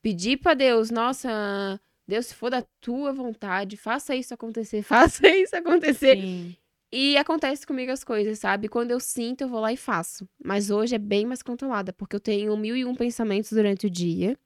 Pedir 0.00 0.36
pra 0.36 0.54
Deus, 0.54 0.90
nossa, 0.90 1.80
Deus, 2.06 2.26
se 2.26 2.34
for 2.34 2.50
da 2.50 2.62
tua 2.80 3.12
vontade, 3.12 3.76
faça 3.76 4.14
isso 4.14 4.34
acontecer, 4.34 4.82
faça 4.84 5.26
isso 5.28 5.56
acontecer. 5.56 6.20
Sim. 6.20 6.56
E 6.92 7.16
acontece 7.16 7.66
comigo 7.66 7.90
as 7.90 8.04
coisas, 8.04 8.38
sabe? 8.38 8.68
Quando 8.68 8.92
eu 8.92 9.00
sinto, 9.00 9.40
eu 9.40 9.48
vou 9.48 9.58
lá 9.58 9.72
e 9.72 9.76
faço. 9.76 10.28
Mas 10.44 10.70
hoje 10.70 10.94
é 10.94 10.98
bem 10.98 11.26
mais 11.26 11.42
controlada, 11.42 11.92
porque 11.92 12.14
eu 12.14 12.20
tenho 12.20 12.56
mil 12.56 12.76
e 12.76 12.84
um 12.84 12.94
pensamentos 12.94 13.50
durante 13.50 13.86
o 13.86 13.90
dia. 13.90 14.38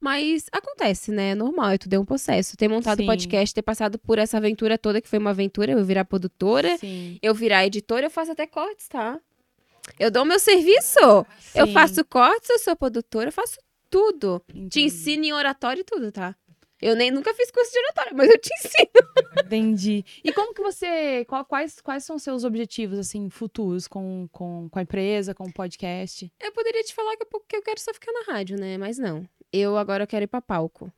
Mas 0.00 0.46
acontece, 0.52 1.10
né? 1.10 1.30
É 1.30 1.34
normal, 1.34 1.70
é 1.70 1.78
tudo 1.78 1.94
é 1.94 1.98
um 1.98 2.04
processo. 2.04 2.56
Ter 2.56 2.68
montado 2.68 2.98
Sim. 2.98 3.06
podcast, 3.06 3.54
ter 3.54 3.62
passado 3.62 3.98
por 3.98 4.18
essa 4.18 4.36
aventura 4.36 4.76
toda, 4.78 5.00
que 5.00 5.08
foi 5.08 5.18
uma 5.18 5.30
aventura, 5.30 5.72
eu 5.72 5.84
virar 5.84 6.04
produtora, 6.04 6.76
Sim. 6.78 7.18
eu 7.22 7.34
virar 7.34 7.66
editora, 7.66 8.06
eu 8.06 8.10
faço 8.10 8.32
até 8.32 8.46
cortes, 8.46 8.88
tá? 8.88 9.18
Eu 9.98 10.10
dou 10.10 10.24
meu 10.24 10.38
serviço. 10.38 10.98
Eu 11.54 11.66
Sim. 11.66 11.72
faço 11.72 12.04
cortes, 12.04 12.48
eu 12.50 12.58
sou 12.58 12.74
produtora, 12.76 13.28
eu 13.28 13.32
faço 13.32 13.58
tudo. 13.90 14.42
Te 14.48 14.58
Entendi. 14.58 14.80
ensino 14.82 15.24
em 15.24 15.32
oratório 15.32 15.80
e 15.80 15.84
tudo, 15.84 16.10
tá? 16.10 16.34
Eu 16.82 16.96
nem 16.96 17.10
nunca 17.10 17.32
fiz 17.32 17.50
curso 17.50 17.70
de 17.72 17.78
oratório, 17.78 18.12
mas 18.14 18.28
eu 18.28 18.38
te 18.38 18.50
ensino. 18.54 18.90
Entendi. 19.46 20.04
E 20.22 20.32
como 20.32 20.52
que 20.52 20.60
você. 20.62 21.24
qual- 21.26 21.44
quais, 21.44 21.80
quais 21.80 22.04
são 22.04 22.18
seus 22.18 22.44
objetivos, 22.44 22.98
assim, 22.98 23.30
futuros 23.30 23.86
com, 23.88 24.28
com, 24.32 24.68
com 24.68 24.78
a 24.78 24.82
empresa, 24.82 25.34
com 25.34 25.44
o 25.44 25.52
podcast? 25.52 26.30
Eu 26.42 26.52
poderia 26.52 26.82
te 26.82 26.92
falar 26.94 27.16
que 27.16 27.22
eu, 27.22 27.40
que 27.48 27.56
eu 27.56 27.62
quero 27.62 27.80
só 27.80 27.94
ficar 27.94 28.12
na 28.12 28.32
rádio, 28.34 28.58
né? 28.58 28.76
Mas 28.76 28.98
não. 28.98 29.26
Eu 29.56 29.76
agora 29.78 30.04
quero 30.06 30.24
ir 30.24 30.26
pra 30.26 30.42
palco. 30.42 30.90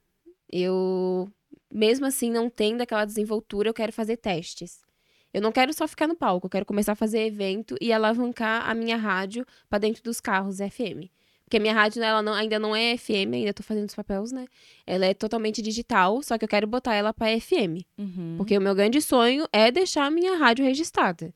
Eu, 0.51 1.31
mesmo 1.73 2.07
assim, 2.07 2.31
não 2.31 2.49
tendo 2.49 2.81
aquela 2.81 3.05
desenvoltura, 3.05 3.69
eu 3.69 3.75
quero 3.75 3.92
fazer 3.92 4.16
testes. 4.16 4.81
Eu 5.35 5.42
não 5.42 5.53
quero 5.53 5.75
só 5.75 5.87
ficar 5.87 6.07
no 6.07 6.16
palco, 6.16 6.47
eu 6.47 6.51
quero 6.51 6.64
começar 6.64 6.92
a 6.92 6.97
fazer 6.97 7.21
evento 7.27 7.77
e 7.81 7.92
alavancar 7.92 8.69
a 8.69 8.75
minha 8.75 8.97
rádio 8.97 9.45
pra 9.69 9.79
dentro 9.79 10.03
dos 10.03 10.21
carros 10.21 10.57
FM. 10.59 11.11
Porque 11.45 11.59
a 11.59 11.61
minha 11.61 11.75
rádio, 11.75 12.03
ela 12.03 12.23
não- 12.23 12.33
ainda 12.33 12.59
não 12.59 12.75
é 12.75 12.97
FM, 12.97 13.35
ainda 13.35 13.53
tô 13.53 13.62
fazendo 13.62 13.88
os 13.88 13.95
papéis, 13.95 14.33
né? 14.33 14.47
Ela 14.87 15.07
é 15.07 15.14
totalmente 15.14 15.61
digital, 15.61 16.23
só 16.23 16.38
que 16.38 16.45
eu 16.45 16.49
quero 16.49 16.66
botar 16.66 16.95
ela 16.95 17.12
pra 17.12 17.29
FM. 17.38 17.85
Uhum. 17.99 18.35
Porque 18.38 18.57
o 18.57 18.61
meu 18.61 18.75
grande 18.75 19.01
sonho 19.03 19.47
é 19.53 19.71
deixar 19.71 20.07
a 20.07 20.11
minha 20.11 20.37
rádio 20.37 20.64
registrada. 20.64 21.33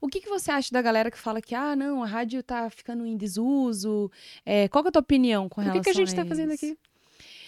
O 0.00 0.08
que, 0.08 0.20
que 0.20 0.28
você 0.28 0.50
acha 0.50 0.70
da 0.72 0.80
galera 0.82 1.10
que 1.10 1.18
fala 1.18 1.40
que, 1.40 1.54
ah, 1.54 1.74
não, 1.76 2.02
a 2.02 2.06
rádio 2.06 2.42
tá 2.42 2.68
ficando 2.70 3.04
em 3.06 3.16
desuso? 3.16 4.10
É, 4.44 4.68
qual 4.68 4.82
que 4.82 4.88
é 4.88 4.90
a 4.90 4.92
tua 4.92 5.00
opinião 5.00 5.48
com 5.48 5.60
O 5.60 5.64
relação 5.64 5.82
que, 5.82 5.84
que 5.84 5.90
a 5.90 5.94
gente 5.94 6.14
tá 6.14 6.22
isso? 6.22 6.28
fazendo 6.28 6.52
aqui? 6.52 6.76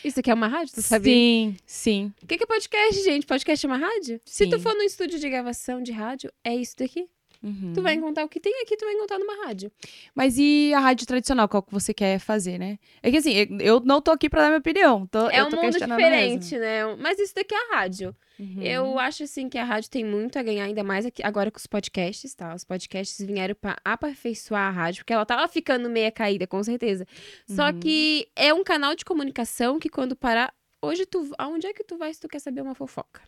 Isso 0.05 0.19
aqui 0.19 0.31
é 0.31 0.35
uma 0.35 0.49
rádio, 0.49 0.75
tu 0.75 0.83
sabia? 0.83 1.13
Sim, 1.15 1.57
sim. 1.65 2.13
O 2.23 2.27
que, 2.27 2.37
que 2.37 2.43
é 2.43 2.47
podcast, 2.47 3.05
gente? 3.05 3.25
Podcast 3.25 3.65
é 3.65 3.69
uma 3.69 3.79
rádio? 3.79 4.21
Se 4.25 4.47
tu 4.49 4.57
Sim. 4.57 4.63
for 4.63 4.75
no 4.75 4.83
estúdio 4.83 5.19
de 5.19 5.29
gravação 5.31 5.81
de 5.81 5.93
rádio, 5.93 6.33
é 6.43 6.55
isso 6.57 6.77
daqui. 6.77 7.09
Uhum. 7.43 7.73
Tu 7.75 7.83
vai 7.83 7.95
encontrar 7.95 8.25
o 8.25 8.29
que 8.29 8.39
tem 8.39 8.53
aqui, 8.63 8.77
tu 8.77 8.85
vai 8.85 8.95
encontrar 8.95 9.19
numa 9.19 9.47
rádio. 9.47 9.71
Mas 10.15 10.39
e 10.39 10.73
a 10.75 10.79
rádio 10.79 11.07
tradicional, 11.07 11.49
qual 11.49 11.63
que 11.63 11.73
você 11.73 11.93
quer 11.93 12.19
fazer, 12.21 12.57
né? 12.59 12.79
É 13.03 13.11
que 13.11 13.17
assim, 13.17 13.33
eu 13.61 13.81
não 13.81 14.01
tô 14.01 14.13
aqui 14.13 14.31
pra 14.31 14.43
dar 14.43 14.47
minha 14.49 14.59
opinião. 14.61 15.07
tô- 15.09 15.29
é 15.29 15.41
eu 15.41 15.47
um 15.47 15.49
tô 15.51 15.57
mundo 15.57 15.73
diferente, 15.79 16.53
mesmo. 16.53 16.59
né? 16.61 16.97
Mas 17.01 17.19
isso 17.19 17.35
daqui 17.35 17.53
é 17.55 17.59
a 17.59 17.77
rádio. 17.77 18.15
Uhum. 18.39 18.63
Eu 18.63 18.99
acho, 18.99 19.25
assim, 19.25 19.49
que 19.49 19.59
a 19.59 19.65
rádio 19.65 19.91
tem 19.91 20.05
muito 20.05 20.39
a 20.39 20.43
ganhar, 20.43 20.65
ainda 20.65 20.83
mais 20.85 21.05
aqui, 21.05 21.23
agora 21.23 21.51
com 21.51 21.59
os 21.59 21.67
podcasts, 21.67 22.35
tá? 22.35 22.55
Os 22.55 22.65
podcasts 22.65 23.25
vieram 23.25 23.55
pra 23.55 23.77
aperfeiçoar 23.85 24.63
a 24.69 24.71
rádio, 24.71 25.01
porque 25.03 25.13
ela 25.13 25.27
tava 25.27 25.47
ficando 25.49 25.89
meia 25.91 26.11
caída, 26.13 26.47
com 26.47 26.63
certeza. 26.63 27.07
Só 27.49 27.67
Uhum. 27.67 27.81
que 27.81 28.29
é 28.37 28.53
um 28.55 28.63
canal 28.65 28.95
de 28.95 29.05
comunicação 29.05 29.79
que 29.79 29.89
quando 29.89 30.15
parar... 30.17 30.53
Hoje, 30.81 31.07
tu, 31.07 31.31
aonde 31.39 31.67
é 31.67 31.73
que 31.73 31.85
tu 31.85 31.97
vai 31.97 32.13
se 32.13 32.21
tu 32.21 32.27
quer 32.29 32.41
saber 32.41 32.61
uma 32.63 32.75
fofoca? 32.75 33.21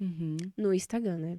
Uhum. 0.00 0.36
No 0.56 0.74
Instagram, 0.74 1.16
né? 1.16 1.36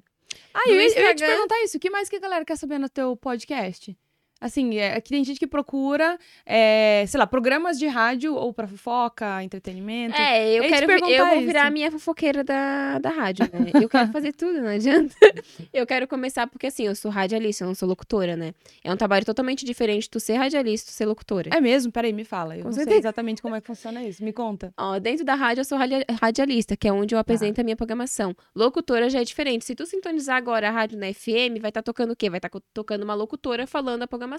Ah, 0.54 0.62
eu, 0.66 0.74
eu 0.74 0.80
ia 0.80 1.14
te 1.14 1.24
perguntar 1.24 1.62
isso. 1.62 1.76
O 1.76 1.80
que 1.80 1.90
mais 1.90 2.08
que 2.08 2.16
a 2.16 2.20
galera 2.20 2.44
quer 2.44 2.56
saber 2.56 2.78
no 2.78 2.88
teu 2.88 3.16
podcast? 3.16 3.96
Assim, 4.40 4.78
é, 4.78 4.98
que 5.00 5.10
tem 5.10 5.22
gente 5.22 5.38
que 5.38 5.46
procura, 5.46 6.18
é, 6.46 7.04
sei 7.06 7.18
lá, 7.18 7.26
programas 7.26 7.78
de 7.78 7.86
rádio 7.86 8.34
ou 8.34 8.54
pra 8.54 8.66
fofoca, 8.66 9.42
entretenimento. 9.44 10.16
É, 10.16 10.54
eu 10.58 10.62
quero. 10.62 10.90
Eu 10.90 11.26
vou 11.26 11.40
virar 11.40 11.66
a 11.66 11.70
minha 11.70 11.90
fofoqueira 11.90 12.42
da, 12.42 12.98
da 12.98 13.10
rádio, 13.10 13.44
né? 13.52 13.70
Eu 13.84 13.88
quero 13.88 14.10
fazer 14.12 14.32
tudo, 14.32 14.60
não 14.62 14.68
adianta. 14.68 15.14
Eu 15.72 15.86
quero 15.86 16.06
começar, 16.08 16.46
porque 16.46 16.66
assim, 16.68 16.86
eu 16.86 16.94
sou 16.94 17.10
radialista, 17.10 17.64
eu 17.64 17.68
não 17.68 17.74
sou 17.74 17.88
locutora, 17.88 18.36
né? 18.36 18.52
É 18.82 18.92
um 18.92 18.96
trabalho 18.96 19.24
totalmente 19.26 19.64
diferente 19.64 20.08
tu 20.08 20.18
ser 20.18 20.34
radialista 20.34 20.88
e 20.90 20.92
tu 20.92 20.96
ser 20.96 21.06
locutora. 21.06 21.50
É 21.52 21.60
mesmo? 21.60 21.92
Peraí, 21.92 22.12
me 22.12 22.24
fala. 22.24 22.56
Eu 22.56 22.62
Com 22.62 22.68
não 22.68 22.72
sei 22.72 22.84
certeza. 22.84 23.00
exatamente 23.08 23.42
como 23.42 23.54
é 23.54 23.60
que 23.60 23.66
funciona 23.66 24.02
isso. 24.02 24.24
Me 24.24 24.32
conta. 24.32 24.72
Ó, 24.78 24.98
dentro 24.98 25.24
da 25.24 25.34
rádio 25.34 25.60
eu 25.60 25.64
sou 25.64 25.76
radia- 25.76 26.04
radialista, 26.20 26.76
que 26.76 26.88
é 26.88 26.92
onde 26.92 27.14
eu 27.14 27.18
Tá. 27.18 27.20
apresento 27.20 27.60
a 27.60 27.64
minha 27.64 27.76
programação. 27.76 28.34
Locutora 28.56 29.10
já 29.10 29.20
é 29.20 29.24
diferente. 29.24 29.64
Se 29.66 29.74
tu 29.74 29.84
sintonizar 29.84 30.36
agora 30.36 30.68
a 30.68 30.70
rádio 30.70 30.98
na 30.98 31.12
FM, 31.12 31.60
vai 31.60 31.68
estar 31.70 31.82
tocando 31.82 32.12
o 32.12 32.16
quê? 32.16 32.30
Vai 32.30 32.38
estar 32.38 32.50
tocando 32.72 33.02
uma 33.02 33.14
locutora 33.14 33.66
falando 33.66 34.02
a 34.02 34.06
programação. 34.08 34.29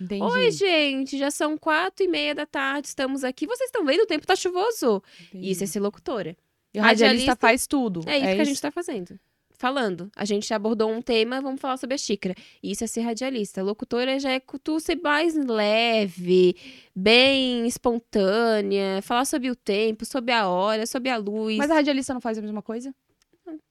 Entendi. 0.00 0.22
Oi, 0.22 0.50
gente, 0.50 1.18
já 1.18 1.30
são 1.30 1.56
quatro 1.58 2.04
e 2.04 2.08
meia 2.08 2.34
da 2.34 2.46
tarde, 2.46 2.88
estamos 2.88 3.24
aqui. 3.24 3.46
Vocês 3.46 3.68
estão 3.68 3.84
vendo? 3.84 4.00
O 4.02 4.06
tempo 4.06 4.26
tá 4.26 4.36
chuvoso. 4.36 5.02
Entendi. 5.28 5.50
Isso 5.50 5.64
é 5.64 5.66
ser 5.66 5.80
locutora. 5.80 6.36
E 6.74 6.78
o 6.78 6.82
radialista 6.82 7.06
radialista- 7.06 7.36
faz 7.36 7.66
tudo. 7.66 8.00
É 8.06 8.16
isso 8.18 8.34
que 8.36 8.40
a 8.40 8.44
gente 8.44 8.60
tá 8.62 8.70
fazendo. 8.70 9.18
Falando. 9.58 10.10
A 10.16 10.24
gente 10.24 10.52
abordou 10.52 10.90
um 10.90 11.00
tema, 11.00 11.40
vamos 11.40 11.60
falar 11.60 11.76
sobre 11.76 11.94
a 11.94 11.98
xícara. 11.98 12.34
Isso 12.60 12.82
é 12.82 12.86
ser 12.88 13.02
radialista. 13.02 13.62
Locutora 13.62 14.18
já 14.18 14.30
é 14.32 14.40
tu 14.62 14.80
ser 14.80 14.96
mais 14.96 15.36
leve, 15.36 16.56
bem 16.96 17.64
espontânea, 17.68 19.00
falar 19.02 19.24
sobre 19.24 19.50
o 19.50 19.54
tempo, 19.56 20.04
sobre 20.04 20.32
a 20.32 20.48
hora, 20.48 20.86
sobre 20.86 21.10
a 21.10 21.16
luz. 21.16 21.56
Mas 21.58 21.70
a 21.70 21.74
radialista 21.74 22.12
não 22.14 22.20
faz 22.20 22.38
a 22.38 22.42
mesma 22.42 22.62
coisa? 22.62 22.92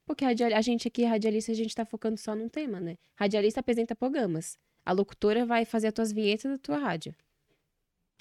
Porque 0.05 0.23
radial- 0.25 0.53
a 0.53 0.61
gente 0.61 0.87
aqui, 0.87 1.03
radialista, 1.03 1.51
a 1.51 1.55
gente 1.55 1.73
tá 1.75 1.85
focando 1.85 2.17
só 2.17 2.35
num 2.35 2.49
tema, 2.49 2.79
né? 2.79 2.95
Radialista 3.15 3.59
apresenta 3.61 3.95
programas. 3.95 4.57
A 4.85 4.91
locutora 4.91 5.45
vai 5.45 5.65
fazer 5.65 5.87
as 5.87 5.93
tuas 5.93 6.11
vinhetas 6.11 6.51
da 6.51 6.57
tua 6.57 6.77
rádio. 6.77 7.13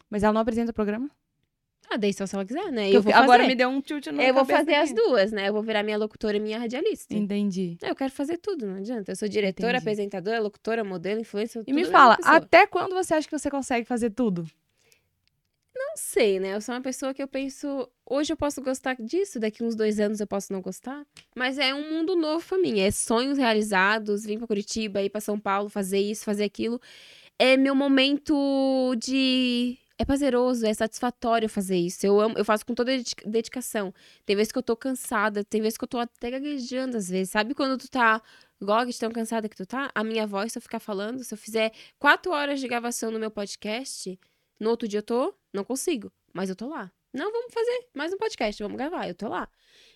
Mas 0.09 0.23
ela 0.23 0.33
não 0.33 0.41
apresenta 0.41 0.71
o 0.71 0.75
programa? 0.75 1.11
Ah, 1.93 1.97
daí 1.97 2.13
só 2.13 2.25
se 2.25 2.35
ela 2.37 2.45
quiser, 2.45 2.71
né? 2.71 2.89
Eu 2.89 2.95
Eu 2.95 3.03
vou 3.03 3.13
agora 3.15 3.45
me 3.47 3.55
deu 3.55 3.69
um 3.69 3.81
tilt 3.81 4.07
na 4.09 4.23
Eu 4.23 4.33
vou 4.35 4.45
fazer 4.45 4.75
as 4.75 4.93
aqui. 4.93 5.01
duas, 5.01 5.33
né? 5.33 5.49
Eu 5.49 5.53
vou 5.53 5.63
virar 5.63 5.83
minha 5.83 5.97
locutora 5.99 6.37
e 6.37 6.41
minha 6.41 6.57
radialista. 6.59 7.13
Entendi. 7.15 7.77
Eu 7.83 7.97
quero 7.97 8.13
fazer 8.13 8.37
tudo, 8.39 8.65
não 8.67 8.77
adianta. 8.77 9.11
Eu 9.11 9.17
sou 9.17 9.29
diretora, 9.29 9.71
Entendi. 9.71 9.83
apresentadora, 9.83 10.39
locutora, 10.41 10.85
modelo, 10.85 11.21
influencer, 11.21 11.65
E 11.67 11.73
me 11.73 11.83
na 11.83 11.91
fala, 11.91 12.17
até 12.23 12.65
quando 12.67 12.95
você 12.95 13.15
acha 13.15 13.27
que 13.29 13.37
você 13.37 13.51
consegue 13.51 13.87
fazer 13.89 14.11
tudo? 14.11 14.47
Não 15.83 15.97
sei, 15.97 16.39
né? 16.39 16.55
Eu 16.55 16.61
sou 16.61 16.75
uma 16.75 16.81
pessoa 16.83 17.15
que 17.15 17.23
eu 17.23 17.27
penso. 17.27 17.89
Hoje 18.05 18.33
eu 18.33 18.37
posso 18.37 18.61
gostar 18.61 18.97
disso, 19.01 19.41
daqui 19.41 19.65
uns 19.65 19.75
dois 19.75 19.99
anos 19.99 20.21
eu 20.21 20.27
posso 20.27 20.53
não 20.53 20.61
gostar. 20.61 21.07
Mas 21.35 21.57
é 21.59 21.75
um 21.75 21.91
mundo 21.91 22.15
novo 22.15 22.47
pra 22.47 22.59
mim. 22.59 22.81
É 22.81 22.91
sonhos 22.91 23.39
realizados, 23.39 24.25
vir 24.25 24.37
pra 24.39 24.47
Curitiba, 24.47 25.03
ir 25.03 25.09
pra 25.09 25.21
São 25.23 25.41
Paulo, 25.41 25.71
fazer 25.71 25.99
isso, 25.99 26.23
fazer 26.25 26.45
aquilo. 26.45 26.79
É 27.39 27.57
meu 27.57 27.75
momento 27.75 28.95
de. 28.97 29.79
É 29.99 30.05
prazeroso, 30.05 30.67
é 30.67 30.73
satisfatório 30.75 31.49
fazer 31.49 31.77
isso. 31.77 32.07
Eu 32.07 32.21
amo, 32.21 32.35
eu 32.39 32.45
faço 32.45 32.65
com 32.65 32.75
toda 32.75 32.91
dedica- 32.93 33.29
dedicação. 33.29 33.93
Tem 34.27 34.37
vezes 34.37 34.53
que 34.53 34.59
eu 34.59 34.63
tô 34.63 34.77
cansada, 34.77 35.43
tem 35.45 35.61
vezes 35.63 35.77
que 35.79 35.85
eu 35.85 35.89
tô 35.89 35.99
até 35.99 36.31
gaguejando 36.31 36.97
às 36.99 37.09
vezes. 37.09 37.31
Sabe 37.31 37.55
quando 37.55 37.79
tu 37.79 37.89
tá 37.91 38.23
de 38.87 38.99
tão 38.99 39.11
cansada 39.11 39.49
que 39.49 39.57
tu 39.57 39.65
tá? 39.67 39.91
A 39.95 40.05
minha 40.05 40.27
voz, 40.27 40.53
se 40.53 40.59
eu 40.59 40.63
ficar 40.63 40.79
falando, 40.81 41.25
se 41.25 41.33
eu 41.33 41.39
fizer 41.39 41.73
quatro 41.99 42.33
horas 42.33 42.61
de 42.61 42.69
gravação 42.69 43.11
no 43.11 43.19
meu 43.19 43.31
podcast, 43.31 44.19
no 44.59 44.69
outro 44.71 44.87
dia 44.87 44.99
eu 44.99 45.03
tô, 45.03 45.35
não 45.53 45.65
consigo, 45.65 46.13
mas 46.33 46.49
eu 46.49 46.57
tô 46.57 46.69
lá. 46.69 46.91
Não, 47.13 47.31
vamos 47.33 47.53
fazer 47.53 47.89
mais 47.95 48.13
um 48.13 48.19
podcast, 48.19 48.63
vamos 48.63 48.79
gravar, 48.79 49.09
eu 49.09 49.15
tô 49.15 49.29
lá. 49.29 49.49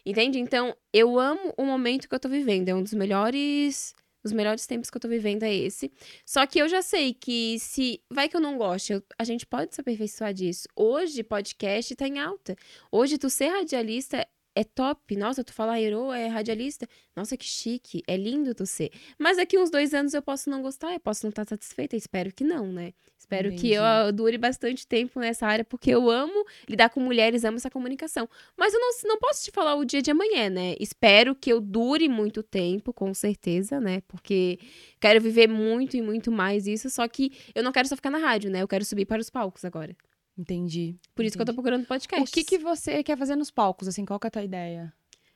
Entende? 0.05 0.39
Então, 0.39 0.77
eu 0.93 1.19
amo 1.19 1.55
o 1.57 1.65
momento 1.65 2.09
que 2.09 2.15
eu 2.15 2.19
tô 2.21 2.29
vivendo, 2.29 2.69
é 2.69 2.75
um 2.75 2.83
dos 2.83 2.95
melhores 2.95 3.95
os 4.25 4.33
melhores 4.33 4.67
tempos 4.67 4.89
que 4.89 4.97
eu 4.97 5.01
tô 5.03 5.07
vivendo 5.07 5.43
é 5.43 5.55
esse. 5.55 5.93
Só 6.25 6.47
que 6.47 6.59
eu 6.59 6.67
já 6.67 6.81
sei 6.81 7.13
que 7.13 7.59
se 7.59 8.03
vai 8.11 8.27
que 8.27 8.35
eu 8.35 8.41
não 8.41 8.57
gosto, 8.57 8.95
eu- 8.95 9.03
a 9.19 9.23
gente 9.23 9.45
pode 9.45 9.75
se 9.75 9.81
aperfeiçoar 9.83 10.33
disso. 10.33 10.67
Hoje 10.75 11.23
podcast 11.23 11.95
tá 11.95 12.09
em 12.09 12.19
alta. 12.19 12.57
Hoje 12.91 13.19
tu 13.19 13.29
ser 13.29 13.49
radialista 13.49 14.27
é 14.55 14.65
top. 14.65 15.17
Nossa, 15.17 15.43
tu 15.43 15.53
falar 15.53 15.81
Hero 15.81 16.13
é 16.13 16.27
radialista. 16.27 16.89
Nossa, 17.17 17.37
que 17.37 17.45
chique. 17.45 18.03
É 18.07 18.17
lindo 18.17 18.55
tu 18.55 18.67
ser. 18.67 18.91
Mas 19.19 19.37
daqui 19.37 19.59
uns 19.59 19.71
dois 19.71 19.93
anos 19.93 20.15
eu 20.15 20.23
posso 20.23 20.49
não 20.49 20.63
gostar, 20.63 20.93
eu 20.93 21.01
posso 21.01 21.25
não 21.25 21.31
estar 21.31 21.47
satisfeita. 21.47 21.97
Espero 21.97 22.33
que 22.33 22.45
não, 22.45 22.73
né? 22.73 22.93
Espero 23.19 23.51
que 23.51 23.73
eu 23.73 23.83
Entendi. 23.83 24.09
ah, 24.09 24.11
dure 24.11 24.37
bastante 24.37 24.87
tempo 24.87 25.19
nessa 25.19 25.47
área, 25.47 25.65
porque 25.65 25.91
eu 25.91 26.11
amo 26.11 26.45
lidar 26.69 26.91
com 26.91 27.01
mulheres, 27.01 27.43
amo 27.43 27.57
essa 27.57 27.71
comunicação. 27.71 28.29
Mas 28.55 28.75
eu 28.75 28.81
não, 28.81 28.91
não 29.05 29.19
posso 29.19 29.45
te 29.45 29.51
falar 29.51 29.77
o 29.77 29.85
dia 29.85 30.03
de 30.03 30.11
amanhã, 30.11 30.51
né? 30.51 30.75
Espero 30.79 31.35
que 31.35 31.51
eu 31.51 31.59
dure 31.59 32.07
muito 32.07 32.43
tempo, 32.43 32.93
com 32.93 33.15
certeza, 33.15 33.81
né? 33.81 34.03
Porque 34.07 34.59
quero 35.01 35.23
viver 35.23 35.49
muito 35.49 35.97
e 35.97 36.03
muito 36.03 36.31
mais 36.31 36.67
isso. 36.67 36.91
Só 36.91 37.09
que 37.09 37.33
eu 37.55 37.63
não 37.63 37.73
quero 37.73 37.89
só 37.89 37.97
ficar 37.97 38.11
na 38.11 38.19
rádio, 38.19 38.51
né? 38.51 38.61
Eu 38.61 38.69
quero 38.69 38.85
subir 38.85 39.07
para 39.07 39.21
os 39.21 39.31
palcos 39.31 39.65
agora. 39.65 39.97
Entendi. 40.37 40.97
Por 41.15 41.25
isso 41.25 41.37
que 41.37 41.43
eu 41.43 41.47
tô 41.47 41.53
Entendi. 41.53 41.63
procurando 41.63 41.87
podcast. 41.87 42.29
O 42.31 42.33
que, 42.33 42.45
que 42.45 42.59
você 42.59 43.03
quer 43.05 43.17
fazer 43.17 43.37
nos 43.37 43.51
palcos? 43.51 43.87
Assim, 43.89 44.05
qual 44.05 44.19
que 44.19 44.27
é 44.27 44.29
a 44.29 44.31
tua 44.33 44.43
ideia? 44.45 44.93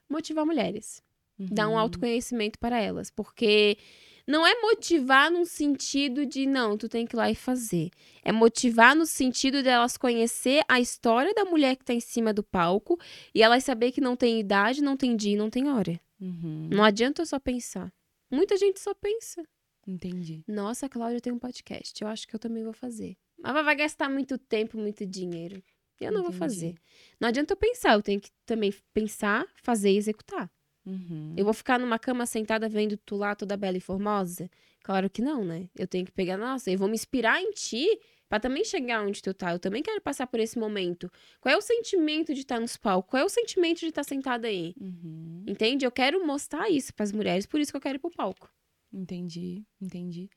Motivar 0.08 0.44
mulheres. 0.46 1.02
dar 1.40 1.68
um 1.68 1.72
Uhum. 1.74 1.78
autoconhecimento 1.78 2.58
para 2.58 2.80
elas, 2.80 3.12
porque 3.12 3.78
não 4.26 4.44
é 4.44 4.60
motivar 4.60 5.30
num 5.30 5.44
sentido 5.44 6.26
de 6.26 6.46
não, 6.46 6.76
tu 6.76 6.88
tem 6.88 7.06
que 7.06 7.14
ir 7.14 7.16
lá 7.16 7.30
e 7.30 7.34
fazer. 7.36 7.90
É 8.24 8.32
motivar 8.32 8.96
no 8.96 9.06
sentido 9.06 9.62
de 9.62 9.68
elas 9.68 9.96
conhecer 9.96 10.64
a 10.68 10.80
história 10.80 11.32
da 11.32 11.44
mulher 11.44 11.76
que 11.76 11.84
tá 11.84 11.94
em 11.94 12.00
cima 12.00 12.32
do 12.34 12.42
palco 12.42 12.98
e 13.32 13.40
elas 13.40 13.62
saber 13.62 13.92
que 13.92 14.00
não 14.00 14.16
tem 14.16 14.40
idade, 14.40 14.82
não 14.82 14.96
tem 14.96 15.14
dia, 15.14 15.34
e 15.34 15.36
não 15.36 15.48
tem 15.48 15.68
hora. 15.68 16.00
Uhum. 16.20 16.68
Não 16.72 16.82
adianta 16.82 17.22
eu 17.22 17.26
só 17.26 17.38
pensar. 17.38 17.92
Muita 18.28 18.56
gente 18.56 18.80
só 18.80 18.92
pensa. 18.92 19.40
Entendi. 19.86 20.42
Nossa, 20.48 20.86
a 20.86 20.88
Cláudia 20.88 21.20
tem 21.20 21.32
um 21.32 21.38
podcast, 21.38 22.02
eu 22.02 22.08
acho 22.08 22.26
que 22.26 22.34
eu 22.34 22.40
também 22.40 22.64
vou 22.64 22.72
fazer. 22.72 23.16
Mas 23.40 23.64
vai 23.64 23.76
gastar 23.76 24.08
muito 24.08 24.36
tempo, 24.38 24.76
muito 24.76 25.06
dinheiro. 25.06 25.62
Eu 26.00 26.12
não 26.12 26.22
vou 26.22 26.30
Entendi. 26.30 26.38
fazer. 26.38 26.74
Não 27.20 27.28
adianta 27.28 27.52
eu 27.52 27.56
pensar, 27.56 27.94
eu 27.94 28.02
tenho 28.02 28.20
que 28.20 28.30
também 28.46 28.72
pensar, 28.92 29.46
fazer 29.62 29.90
e 29.90 29.96
executar. 29.96 30.50
Uhum. 30.86 31.34
Eu 31.36 31.44
vou 31.44 31.52
ficar 31.52 31.78
numa 31.78 31.98
cama 31.98 32.24
sentada 32.24 32.68
vendo 32.68 32.96
tu 32.96 33.16
lá 33.16 33.34
toda 33.34 33.56
bela 33.56 33.76
e 33.76 33.80
formosa? 33.80 34.50
Claro 34.82 35.10
que 35.10 35.20
não, 35.20 35.44
né? 35.44 35.68
Eu 35.76 35.86
tenho 35.86 36.06
que 36.06 36.12
pegar, 36.12 36.38
nossa, 36.38 36.70
eu 36.70 36.78
vou 36.78 36.88
me 36.88 36.94
inspirar 36.94 37.42
em 37.42 37.50
ti 37.50 37.86
pra 38.28 38.40
também 38.40 38.64
chegar 38.64 39.02
onde 39.04 39.20
tu 39.20 39.34
tá. 39.34 39.52
Eu 39.52 39.58
também 39.58 39.82
quero 39.82 40.00
passar 40.00 40.26
por 40.26 40.40
esse 40.40 40.58
momento. 40.58 41.10
Qual 41.40 41.52
é 41.52 41.56
o 41.56 41.60
sentimento 41.60 42.32
de 42.32 42.40
estar 42.40 42.60
nos 42.60 42.76
palcos? 42.76 43.10
Qual 43.10 43.22
é 43.22 43.24
o 43.24 43.28
sentimento 43.28 43.80
de 43.80 43.86
estar 43.86 44.04
sentada 44.04 44.48
aí? 44.48 44.74
Uhum. 44.80 45.44
Entende? 45.46 45.84
Eu 45.84 45.90
quero 45.90 46.24
mostrar 46.26 46.70
isso 46.70 46.94
pras 46.94 47.12
mulheres, 47.12 47.44
por 47.44 47.60
isso 47.60 47.70
que 47.70 47.76
eu 47.76 47.80
quero 47.80 47.96
ir 47.96 48.00
pro 48.00 48.10
palco. 48.10 48.50
Entendi, 48.92 49.64
entendi. 49.80 50.30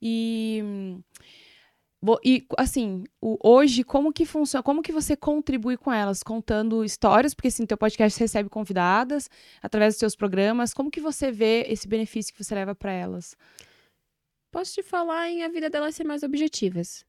E, 0.00 0.60
hum, 0.64 1.02
e 2.24 2.46
assim, 2.56 3.04
o- 3.20 3.36
hoje, 3.42 3.84
como 3.84 4.12
que 4.12 4.24
funciona? 4.24 4.62
Como 4.62 4.80
que 4.82 4.90
você 4.92 5.14
contribui 5.16 5.76
com 5.76 5.92
elas? 5.92 6.22
Contando 6.22 6.82
histórias, 6.84 7.34
porque 7.34 7.48
assim, 7.48 7.66
teu 7.66 7.76
podcast 7.76 8.18
recebe 8.18 8.48
convidadas 8.48 9.28
através 9.62 9.94
dos 9.94 9.98
seus 10.00 10.16
programas. 10.16 10.72
Como 10.72 10.90
que 10.90 11.00
você 11.00 11.30
vê 11.30 11.64
esse 11.68 11.86
benefício 11.86 12.32
que 12.34 12.42
você 12.42 12.54
leva 12.54 12.74
para 12.74 12.92
elas? 12.92 13.36
Posso 14.50 14.74
te 14.74 14.82
falar 14.82 15.28
em 15.30 15.42
a 15.44 15.48
vida 15.48 15.68
delas 15.70 15.94
ser 15.94 16.04
mais 16.04 16.22
objetivas. 16.22 17.04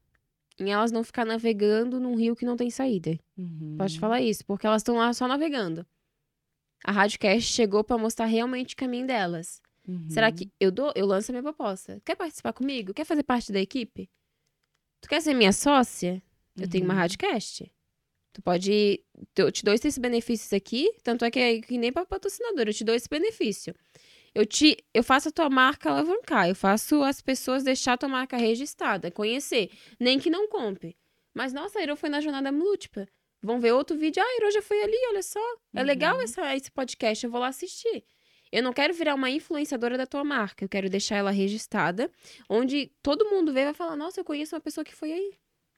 Em 0.60 0.70
elas 0.70 0.92
não 0.92 1.02
ficar 1.02 1.24
navegando 1.24 1.98
num 1.98 2.14
rio 2.14 2.36
que 2.36 2.44
não 2.44 2.56
tem 2.56 2.70
saída. 2.70 3.18
Uhum. 3.36 3.76
Posso 3.78 3.94
te 3.94 4.00
falar 4.00 4.20
isso, 4.20 4.44
porque 4.44 4.66
elas 4.66 4.82
estão 4.82 4.96
lá 4.96 5.12
só 5.14 5.26
navegando. 5.26 5.86
A 6.84 6.92
Radiocast 6.92 7.50
chegou 7.50 7.82
pra 7.82 7.96
mostrar 7.96 8.26
realmente 8.26 8.74
o 8.74 8.76
caminho 8.76 9.06
delas. 9.06 9.60
Uhum. 9.88 10.08
Será 10.10 10.30
que 10.30 10.50
eu 10.60 10.70
dou, 10.70 10.92
eu 10.94 11.06
lanço 11.06 11.30
a 11.30 11.32
minha 11.32 11.42
proposta? 11.42 12.00
Quer 12.04 12.14
participar 12.14 12.52
comigo? 12.52 12.92
Quer 12.92 13.04
fazer 13.06 13.22
parte 13.22 13.50
da 13.50 13.58
equipe? 13.60 14.08
Tu 15.02 15.08
quer 15.08 15.20
ser 15.20 15.34
minha 15.34 15.52
sócia? 15.52 16.22
Eu 16.56 16.68
tenho 16.70 16.84
uma 16.84 16.94
Uhum. 16.94 17.00
Radcast. 17.00 17.70
Tu 18.32 18.40
pode. 18.40 19.04
Eu 19.36 19.52
te 19.52 19.62
dou 19.64 19.74
esses 19.74 19.98
benefícios 19.98 20.52
aqui, 20.54 20.90
tanto 21.02 21.24
é 21.24 21.30
que, 21.30 21.38
é 21.38 21.60
que 21.60 21.76
nem 21.76 21.92
para 21.92 22.06
patrocinador, 22.06 22.66
eu 22.66 22.72
te 22.72 22.82
dou 22.84 22.94
esse 22.94 23.08
benefício. 23.08 23.74
Eu 24.34 24.46
te, 24.46 24.78
eu 24.94 25.02
faço 25.02 25.28
a 25.28 25.32
tua 25.32 25.50
marca 25.50 25.90
alavancar, 25.90 26.48
eu 26.48 26.54
faço 26.54 27.02
as 27.02 27.20
pessoas 27.20 27.62
deixar 27.62 27.92
a 27.94 27.98
tua 27.98 28.08
marca 28.08 28.36
registrada, 28.38 29.10
conhecer, 29.10 29.70
nem 30.00 30.18
que 30.18 30.30
não 30.30 30.48
compre. 30.48 30.96
Mas 31.34 31.52
nossa, 31.52 31.78
a 31.78 31.82
Iro 31.82 31.96
foi 31.96 32.08
na 32.08 32.20
jornada 32.22 32.50
múltipla. 32.50 33.06
Vão 33.42 33.60
ver 33.60 33.72
outro 33.72 33.98
vídeo, 33.98 34.22
ah, 34.22 34.26
a 34.26 34.36
Iro 34.38 34.50
já 34.50 34.62
foi 34.62 34.82
ali, 34.82 34.96
olha 35.10 35.22
só. 35.22 35.40
É 35.74 35.82
legal 35.82 36.16
Uhum. 36.16 36.22
essa, 36.22 36.56
esse 36.56 36.70
podcast, 36.70 37.24
eu 37.26 37.30
vou 37.30 37.40
lá 37.40 37.48
assistir. 37.48 38.04
Eu 38.52 38.62
não 38.62 38.72
quero 38.72 38.92
virar 38.92 39.14
uma 39.14 39.30
influenciadora 39.30 39.96
da 39.96 40.06
tua 40.06 40.22
marca, 40.22 40.62
eu 40.64 40.68
quero 40.68 40.90
deixar 40.90 41.16
ela 41.16 41.30
registrada, 41.30 42.10
onde 42.48 42.92
todo 43.02 43.24
mundo 43.30 43.52
vê 43.52 43.60
e 43.62 43.64
vai 43.64 43.74
falar, 43.74 43.96
nossa, 43.96 44.20
eu 44.20 44.24
conheço 44.24 44.54
uma 44.54 44.60
pessoa 44.60 44.84
que 44.84 44.94
foi 44.94 45.10
aí. 45.12 45.32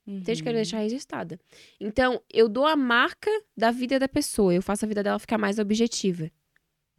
Quero 0.05 0.51
Uhum. 0.51 0.55
deixar 0.57 0.79
registrada. 0.81 1.41
Então, 1.81 2.21
eu 2.31 2.47
dou 2.47 2.67
a 2.67 2.77
marca 2.77 3.31
da 3.57 3.71
vida 3.71 3.99
da 3.99 4.07
pessoa. 4.07 4.53
Eu 4.55 4.61
faço 4.61 4.85
a 4.85 4.89
vida 4.89 5.03
dela 5.03 5.19
ficar 5.19 5.39
mais 5.39 5.59
objetiva. 5.59 6.31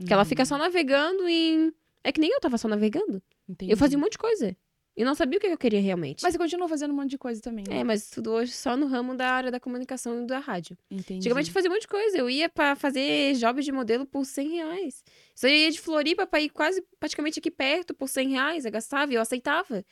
Que 0.04 0.12
ela 0.12 0.26
fica 0.26 0.42
Uhum. 0.42 0.46
só 0.48 0.58
navegando 0.58 1.28
em. 1.30 1.72
É 2.04 2.12
que 2.12 2.20
nem 2.20 2.32
eu 2.32 2.40
tava 2.40 2.58
só 2.58 2.68
navegando. 2.68 3.22
Entendi. 3.48 3.72
Eu 3.72 3.78
fazia 3.78 3.96
um 3.98 4.02
monte 4.02 4.14
de 4.14 4.18
coisa. 4.18 4.58
E 4.98 5.04
não 5.04 5.14
sabia 5.14 5.38
o 5.38 5.42
que 5.42 5.48
eu 5.48 5.58
queria 5.58 5.82
realmente. 5.82 6.24
Mas 6.24 6.32
você 6.34 6.38
continua 6.38 6.70
fazendo 6.70 6.92
um 6.92 6.96
monte 6.96 7.10
de 7.12 7.18
coisa 7.18 7.42
também. 7.42 7.66
né? 7.68 7.80
É, 7.80 7.84
mas 7.84 8.10
tudo 8.10 8.32
hoje 8.32 8.54
só 8.54 8.78
no 8.78 8.86
ramo 8.88 9.14
da 9.16 9.28
área 9.30 9.52
da 9.52 9.60
comunicação 9.60 10.24
e 10.24 10.26
da 10.26 10.40
rádio. 10.40 10.78
Entendi. 10.90 11.20
Antigamente 11.20 11.50
eu 11.50 11.54
fazia 11.54 11.70
um 11.70 11.74
monte 11.74 11.82
de 11.82 11.88
coisa. 11.90 12.18
Eu 12.18 12.30
ia 12.30 12.48
pra 12.48 12.76
fazer 12.78 13.34
job 13.36 13.62
de 13.62 13.72
modelo 13.74 14.06
por 14.06 14.26
100 14.26 14.48
reais. 14.50 15.04
Só 15.36 15.48
ia 15.50 15.70
de 15.70 15.82
Floripa 15.82 16.26
pra 16.26 16.40
ir 16.40 16.50
quase 16.50 16.82
praticamente 17.00 17.40
aqui 17.40 17.52
perto 17.52 17.94
por 17.94 18.08
100 18.08 18.30
reais. 18.30 18.64
Eu 18.66 18.72
gastava 18.72 19.12
e 19.12 19.16
eu 19.16 19.22
aceitava. 19.22 19.84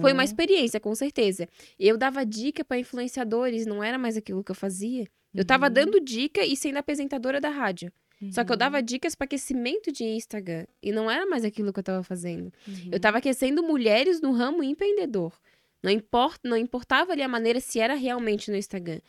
Foi 0.00 0.12
uma 0.12 0.22
Uhum. 0.22 0.24
experiência, 0.24 0.80
com 0.80 0.92
certeza. 0.94 1.48
Eu 1.78 1.96
dava 1.96 2.26
dica 2.26 2.64
pra 2.64 2.78
influenciadores, 2.78 3.64
não 3.64 3.82
era 3.82 3.96
mais 3.96 4.16
aquilo 4.16 4.42
que 4.42 4.50
eu 4.50 4.56
fazia. 4.56 5.06
Eu 5.34 5.44
tava 5.44 5.66
Uhum. 5.66 5.72
dando 5.72 6.00
dica 6.00 6.44
e 6.44 6.56
sendo 6.56 6.78
apresentadora 6.78 7.40
da 7.40 7.48
rádio. 7.50 7.92
Só 8.32 8.42
que 8.44 8.50
eu 8.50 8.54
Uhum. 8.54 8.58
dava 8.58 8.82
dicas 8.82 9.14
para 9.14 9.24
aquecimento 9.26 9.92
de 9.92 10.04
Instagram. 10.04 10.66
E 10.82 10.90
não 10.90 11.10
era 11.10 11.24
mais 11.26 11.44
aquilo 11.44 11.72
que 11.72 11.78
eu 11.78 11.84
tava 11.84 12.02
fazendo. 12.02 12.52
Uhum. 12.66 12.88
Eu 12.92 12.98
tava 12.98 13.18
aquecendo 13.18 13.62
mulheres 13.62 14.20
no 14.20 14.32
ramo 14.32 14.62
empreendedor. 14.62 15.32
Não, 15.82 15.90
importa, 15.92 16.48
não 16.48 16.56
importava 16.56 17.12
ali 17.12 17.22
a 17.22 17.28
maneira 17.28 17.60
se 17.60 17.78
era 17.78 17.94
realmente 17.94 18.50
no 18.50 18.56
Instagram. 18.56 19.00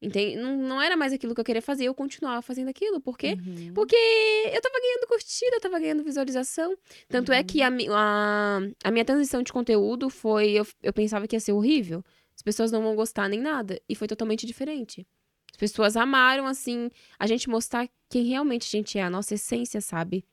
Entende? 0.00 0.36
Não, 0.36 0.56
não 0.56 0.82
era 0.82 0.96
mais 0.96 1.12
aquilo 1.12 1.32
que 1.34 1.40
eu 1.40 1.44
queria 1.44 1.62
fazer, 1.62 1.84
eu 1.84 1.94
continuava 1.94 2.42
fazendo 2.42 2.68
aquilo. 2.68 3.00
Por 3.00 3.16
quê? 3.16 3.36
Uhum. 3.38 3.72
Porque 3.72 3.94
eu 3.96 4.60
tava 4.60 4.74
ganhando 4.80 5.06
curtida, 5.06 5.56
eu 5.56 5.60
tava 5.60 5.78
ganhando 5.78 6.02
visualização. 6.02 6.76
Tanto 7.08 7.32
é 7.32 7.42
que 7.44 7.62
a, 7.62 7.68
a, 7.68 8.58
a 8.84 8.90
minha 8.90 9.04
transição 9.04 9.42
de 9.42 9.52
conteúdo 9.52 10.10
foi. 10.10 10.50
Eu, 10.52 10.66
eu 10.82 10.92
pensava 10.92 11.26
que 11.28 11.36
ia 11.36 11.40
ser 11.40 11.52
horrível. 11.52 12.04
As 12.34 12.42
pessoas 12.42 12.72
não 12.72 12.82
vão 12.82 12.96
gostar 12.96 13.28
nem 13.28 13.40
nada. 13.40 13.80
E 13.88 13.94
foi 13.94 14.08
totalmente 14.08 14.44
diferente. 14.46 15.06
As 15.52 15.56
pessoas 15.58 15.96
amaram, 15.96 16.46
assim, 16.46 16.90
a 17.18 17.26
gente 17.26 17.48
mostrar 17.48 17.88
quem 18.08 18.24
realmente 18.24 18.66
a 18.66 18.70
gente 18.70 18.98
é, 18.98 19.02
a 19.02 19.10
nossa 19.10 19.34
essência, 19.34 19.80
sabe? 19.80 20.24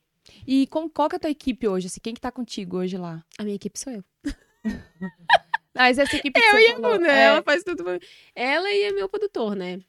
E 0.45 0.67
com, 0.67 0.89
qual 0.89 1.09
que 1.09 1.15
é 1.15 1.17
a 1.17 1.19
tua 1.19 1.29
equipe 1.29 1.67
hoje? 1.67 1.87
Assim, 1.87 1.99
quem 2.01 2.13
que 2.13 2.21
tá 2.21 2.31
contigo 2.31 2.77
hoje 2.77 2.97
lá? 2.97 3.23
A 3.37 3.43
minha 3.43 3.55
equipe 3.55 3.77
sou 3.77 3.93
eu. 3.93 4.03
Ah, 5.75 5.83
mas 5.83 5.97
essa 5.97 6.17
equipe 6.17 6.37
que 6.37 6.45
você 6.45 6.73
falou, 6.73 7.05
é, 7.05 7.23
Ela 7.25 7.41
faz 7.41 7.63
tudo. 7.63 7.85
Ela 8.35 8.69
e 8.69 8.83
é 8.83 8.91
meu 8.91 9.07
produtor, 9.07 9.55
né? 9.55 9.79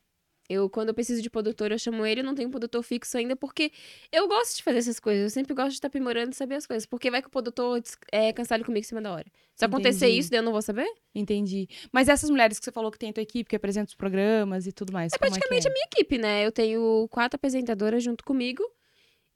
Eu, 0.50 0.68
quando 0.68 0.88
eu 0.88 0.94
preciso 0.94 1.22
de 1.22 1.30
produtor, 1.30 1.70
eu 1.70 1.78
chamo 1.78 2.04
ele, 2.04 2.22
eu 2.22 2.24
não 2.24 2.34
tenho 2.34 2.48
um 2.48 2.50
produtor 2.50 2.82
fixo 2.82 3.16
ainda, 3.16 3.36
porque 3.36 3.70
eu 4.10 4.26
gosto 4.26 4.56
de 4.56 4.64
fazer 4.64 4.78
essas 4.78 4.98
coisas. 4.98 5.22
Eu 5.22 5.30
sempre 5.30 5.54
gosto 5.54 5.68
de 5.68 5.74
estar 5.74 5.86
aprimorando 5.86 6.32
e 6.32 6.34
saber 6.34 6.56
as 6.56 6.66
coisas. 6.66 6.84
Porque 6.84 7.08
vai 7.08 7.22
que 7.22 7.28
o 7.28 7.30
produtor 7.30 7.80
é, 8.10 8.32
cancele 8.32 8.64
comigo 8.64 8.84
em 8.84 8.88
cima 8.88 9.00
da 9.00 9.12
hora. 9.12 9.26
Se 9.54 9.64
acontecer 9.64 10.06
Entendi. 10.06 10.18
isso, 10.18 10.30
daí 10.30 10.40
eu 10.40 10.42
não 10.42 10.50
vou 10.50 10.60
saber? 10.60 10.88
Entendi. 11.14 11.68
Mas 11.92 12.08
essas 12.08 12.28
mulheres 12.28 12.58
que 12.58 12.64
você 12.64 12.72
falou 12.72 12.90
que 12.90 12.98
tem 12.98 13.10
a 13.10 13.12
tua 13.12 13.22
equipe, 13.22 13.48
que 13.48 13.54
apresenta 13.54 13.90
os 13.90 13.94
programas 13.94 14.66
e 14.66 14.72
tudo 14.72 14.92
mais. 14.92 15.12
É 15.12 15.18
como 15.18 15.30
praticamente 15.30 15.62
que 15.62 15.68
é? 15.68 15.70
a 15.70 15.72
minha 15.72 15.86
equipe, 15.86 16.18
né? 16.18 16.44
Eu 16.44 16.50
tenho 16.50 17.06
quatro 17.08 17.36
apresentadoras 17.36 18.02
junto 18.02 18.24
comigo 18.24 18.64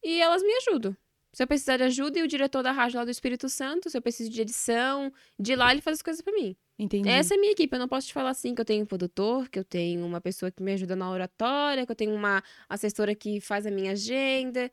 e 0.03 0.21
elas 0.21 0.43
me 0.43 0.53
ajudam. 0.55 0.97
Se 1.35 1.43
eu 1.43 1.47
precisar 1.47 1.77
de 1.77 1.83
ajuda, 1.83 2.19
e 2.19 2.23
o 2.23 2.29
diretor 2.29 2.63
da 2.63 2.71
rádio 2.73 2.99
lá 2.99 3.05
do 3.05 3.11
Espírito 3.11 3.49
Santo, 3.49 3.91
se 3.91 3.97
eu 3.99 4.01
preciso 4.03 4.31
de 4.31 4.41
edição, 4.41 5.13
de 5.39 5.55
lá 5.57 5.73
ele 5.73 5.81
faz 5.81 5.99
as 5.99 6.03
coisas 6.03 6.23
pra 6.23 6.33
mim. 6.33 6.57
Entendi. 6.79 7.09
Essa 7.09 7.35
é 7.35 7.37
a 7.37 7.41
minha 7.41 7.53
equipe. 7.53 7.75
Eu 7.75 7.81
não 7.81 7.89
posso 7.89 8.07
te 8.07 8.13
falar 8.13 8.31
assim 8.31 8.55
que 8.55 8.61
eu 8.61 8.65
tenho 8.65 8.85
um 8.85 8.87
produtor, 8.87 9.49
que 9.49 9.59
eu 9.59 9.65
tenho 9.65 10.05
uma 10.07 10.21
pessoa 10.21 10.51
que 10.51 10.63
me 10.63 10.73
ajuda 10.73 10.95
na 10.97 11.11
oratória, 11.11 11.85
que 11.85 11.93
eu 11.93 11.97
tenho 11.97 12.15
uma 12.15 12.43
assessora 12.69 13.15
que 13.15 13.41
faz 13.41 13.67
a 13.67 13.71
minha 13.71 13.93
agenda. 13.93 14.71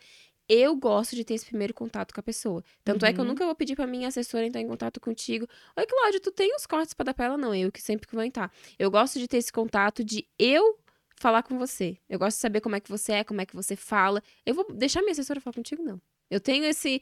Eu 0.49 0.75
gosto 0.75 1.15
de 1.15 1.23
ter 1.23 1.35
esse 1.35 1.45
primeiro 1.45 1.73
contato 1.73 2.13
com 2.13 2.19
a 2.19 2.23
pessoa. 2.23 2.63
Tanto 2.83 3.05
é 3.05 3.13
que 3.13 3.19
eu 3.19 3.23
Uhum. 3.23 3.29
nunca 3.29 3.45
vou 3.45 3.55
pedir 3.55 3.75
pra 3.75 3.87
minha 3.87 4.07
assessora 4.09 4.45
entrar 4.45 4.59
em 4.61 4.67
contato 4.67 4.99
contigo. 4.99 5.47
Oi, 5.77 5.85
Cláudia, 5.85 6.19
tu 6.19 6.31
tem 6.31 6.53
os 6.55 6.65
cortes 6.65 6.93
pra 6.93 7.05
dar 7.05 7.13
pra 7.13 7.25
ela? 7.25 7.37
Não, 7.37 7.55
eu 7.55 7.71
que 7.71 7.81
sempre 7.81 8.07
que 8.07 8.13
vou 8.15 8.23
entrar. 8.23 8.51
Eu 8.77 8.91
gosto 8.91 9.17
de 9.17 9.27
ter 9.27 9.37
esse 9.37 9.51
contato 9.51 10.03
de 10.03 10.27
eu 10.37 10.77
falar 11.15 11.43
com 11.43 11.57
você. 11.57 11.97
Eu 12.09 12.19
gosto 12.19 12.35
de 12.37 12.41
saber 12.41 12.59
como 12.61 12.75
é 12.75 12.79
que 12.81 12.89
você 12.89 13.13
é, 13.13 13.23
como 13.23 13.39
é 13.39 13.45
que 13.45 13.55
você 13.55 13.75
fala. 13.75 14.21
Eu 14.45 14.53
vou 14.55 14.65
deixar 14.73 15.01
minha 15.01 15.11
assessora 15.13 15.39
falar 15.39 15.53
contigo? 15.53 15.81
Não. 15.83 16.01
Eu 16.31 16.39
tenho 16.39 16.65
esse. 16.65 17.01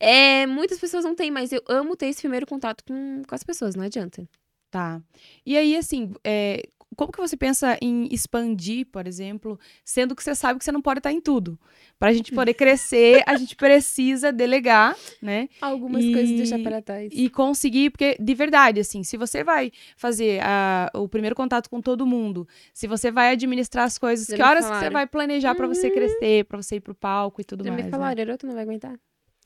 É, 0.00 0.46
muitas 0.46 0.78
pessoas 0.78 1.04
não 1.04 1.14
têm, 1.14 1.30
mas 1.30 1.52
eu 1.52 1.62
amo 1.68 1.96
ter 1.96 2.06
esse 2.06 2.20
primeiro 2.20 2.46
contato 2.46 2.84
com, 2.84 3.22
com 3.26 3.34
as 3.34 3.42
pessoas, 3.42 3.74
não 3.74 3.84
adianta. 3.84 4.28
Tá. 4.70 5.02
E 5.44 5.56
aí, 5.56 5.76
assim, 5.76 6.12
é, 6.24 6.62
como 6.96 7.12
que 7.12 7.20
você 7.20 7.36
pensa 7.36 7.78
em 7.80 8.08
expandir, 8.12 8.86
por 8.86 9.06
exemplo, 9.06 9.58
sendo 9.84 10.16
que 10.16 10.22
você 10.22 10.34
sabe 10.34 10.58
que 10.58 10.64
você 10.64 10.72
não 10.72 10.82
pode 10.82 10.98
estar 10.98 11.12
em 11.12 11.20
tudo? 11.20 11.58
Pra 11.98 12.12
gente 12.12 12.32
poder 12.32 12.54
crescer, 12.54 13.22
a 13.26 13.36
gente 13.36 13.54
precisa 13.54 14.32
delegar, 14.32 14.96
né? 15.22 15.48
Algumas 15.60 16.04
E- 16.04 16.12
coisas 16.12 16.36
deixar 16.36 16.58
para 16.60 16.82
trás. 16.82 17.10
E 17.14 17.28
conseguir, 17.30 17.90
porque 17.90 18.16
de 18.18 18.34
verdade, 18.34 18.80
assim, 18.80 19.02
se 19.04 19.16
você 19.16 19.44
vai 19.44 19.70
fazer 19.96 20.40
a- 20.42 20.90
o 20.94 21.08
primeiro 21.08 21.36
contato 21.36 21.68
com 21.70 21.80
todo 21.80 22.06
mundo, 22.06 22.48
se 22.72 22.86
você 22.86 23.10
vai 23.10 23.30
administrar 23.32 23.84
as 23.84 23.96
coisas, 23.98 24.26
Já 24.26 24.36
que 24.36 24.42
horas 24.42 24.68
que 24.68 24.76
você 24.76 24.90
vai 24.90 25.06
planejar 25.06 25.54
pra 25.54 25.66
você 25.66 25.90
crescer, 25.90 26.44
pra 26.46 26.60
você 26.60 26.76
ir 26.76 26.80
pro 26.80 26.94
palco 26.94 27.40
e 27.40 27.44
tudo 27.44 27.62
Já 27.64 27.70
mais. 27.70 27.84
me 27.84 27.90
né? 27.90 27.96
falaram, 27.96 28.16
garoto, 28.16 28.46
não 28.46 28.54
vai 28.54 28.62
aguentar. 28.64 28.98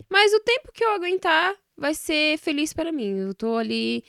Mas 0.08 0.32
o 0.32 0.40
tempo 0.40 0.70
que 0.72 0.82
eu 0.82 0.90
aguentar 0.94 1.54
vai 1.76 1.94
ser 1.94 2.38
feliz 2.38 2.72
para 2.72 2.90
mim. 2.90 3.18
Eu 3.18 3.34
tô 3.34 3.56
ali 3.56 4.02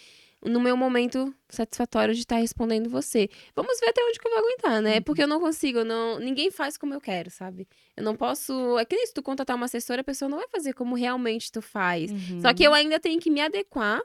no 0.46 0.60
meu 0.60 0.76
momento 0.76 1.34
satisfatório 1.50 2.14
de 2.14 2.22
estar 2.22 2.38
respondendo 2.38 2.90
você. 2.90 3.30
Vamos 3.56 3.80
ver 3.80 3.90
até 3.90 4.02
onde 4.04 4.20
que 4.20 4.28
eu 4.28 4.32
vou 4.32 4.40
aguentar, 4.40 4.82
né? 4.82 4.96
Uhum. 4.98 5.02
Porque 5.04 5.24
eu 5.24 5.28
não 5.28 5.40
consigo, 5.40 5.80
eu 5.80 5.86
não, 5.86 6.20
ninguém 6.20 6.52
faz 6.52 6.78
como 6.78 6.94
eu 6.94 7.02
quero, 7.02 7.30
sabe? 7.30 7.68
Eu 7.96 8.04
não 8.04 8.16
posso, 8.16 8.78
é 8.80 8.86
que 8.86 8.96
nem 8.96 9.06
se 9.06 9.14
tu 9.14 9.22
contratar 9.22 9.56
uma 9.56 9.66
assessora, 9.66 10.02
a 10.02 10.04
pessoa 10.04 10.30
não 10.30 10.38
vai 10.38 10.48
fazer 10.48 10.74
como 10.74 10.96
realmente 10.96 11.52
tu 11.52 11.62
faz. 11.62 12.12
Uhum. 12.12 12.42
Só 12.42 12.54
que 12.54 12.64
eu 12.64 12.74
ainda 12.74 13.00
tenho 13.00 13.20
que 13.20 13.30
me 13.30 13.42
adequar 13.42 14.02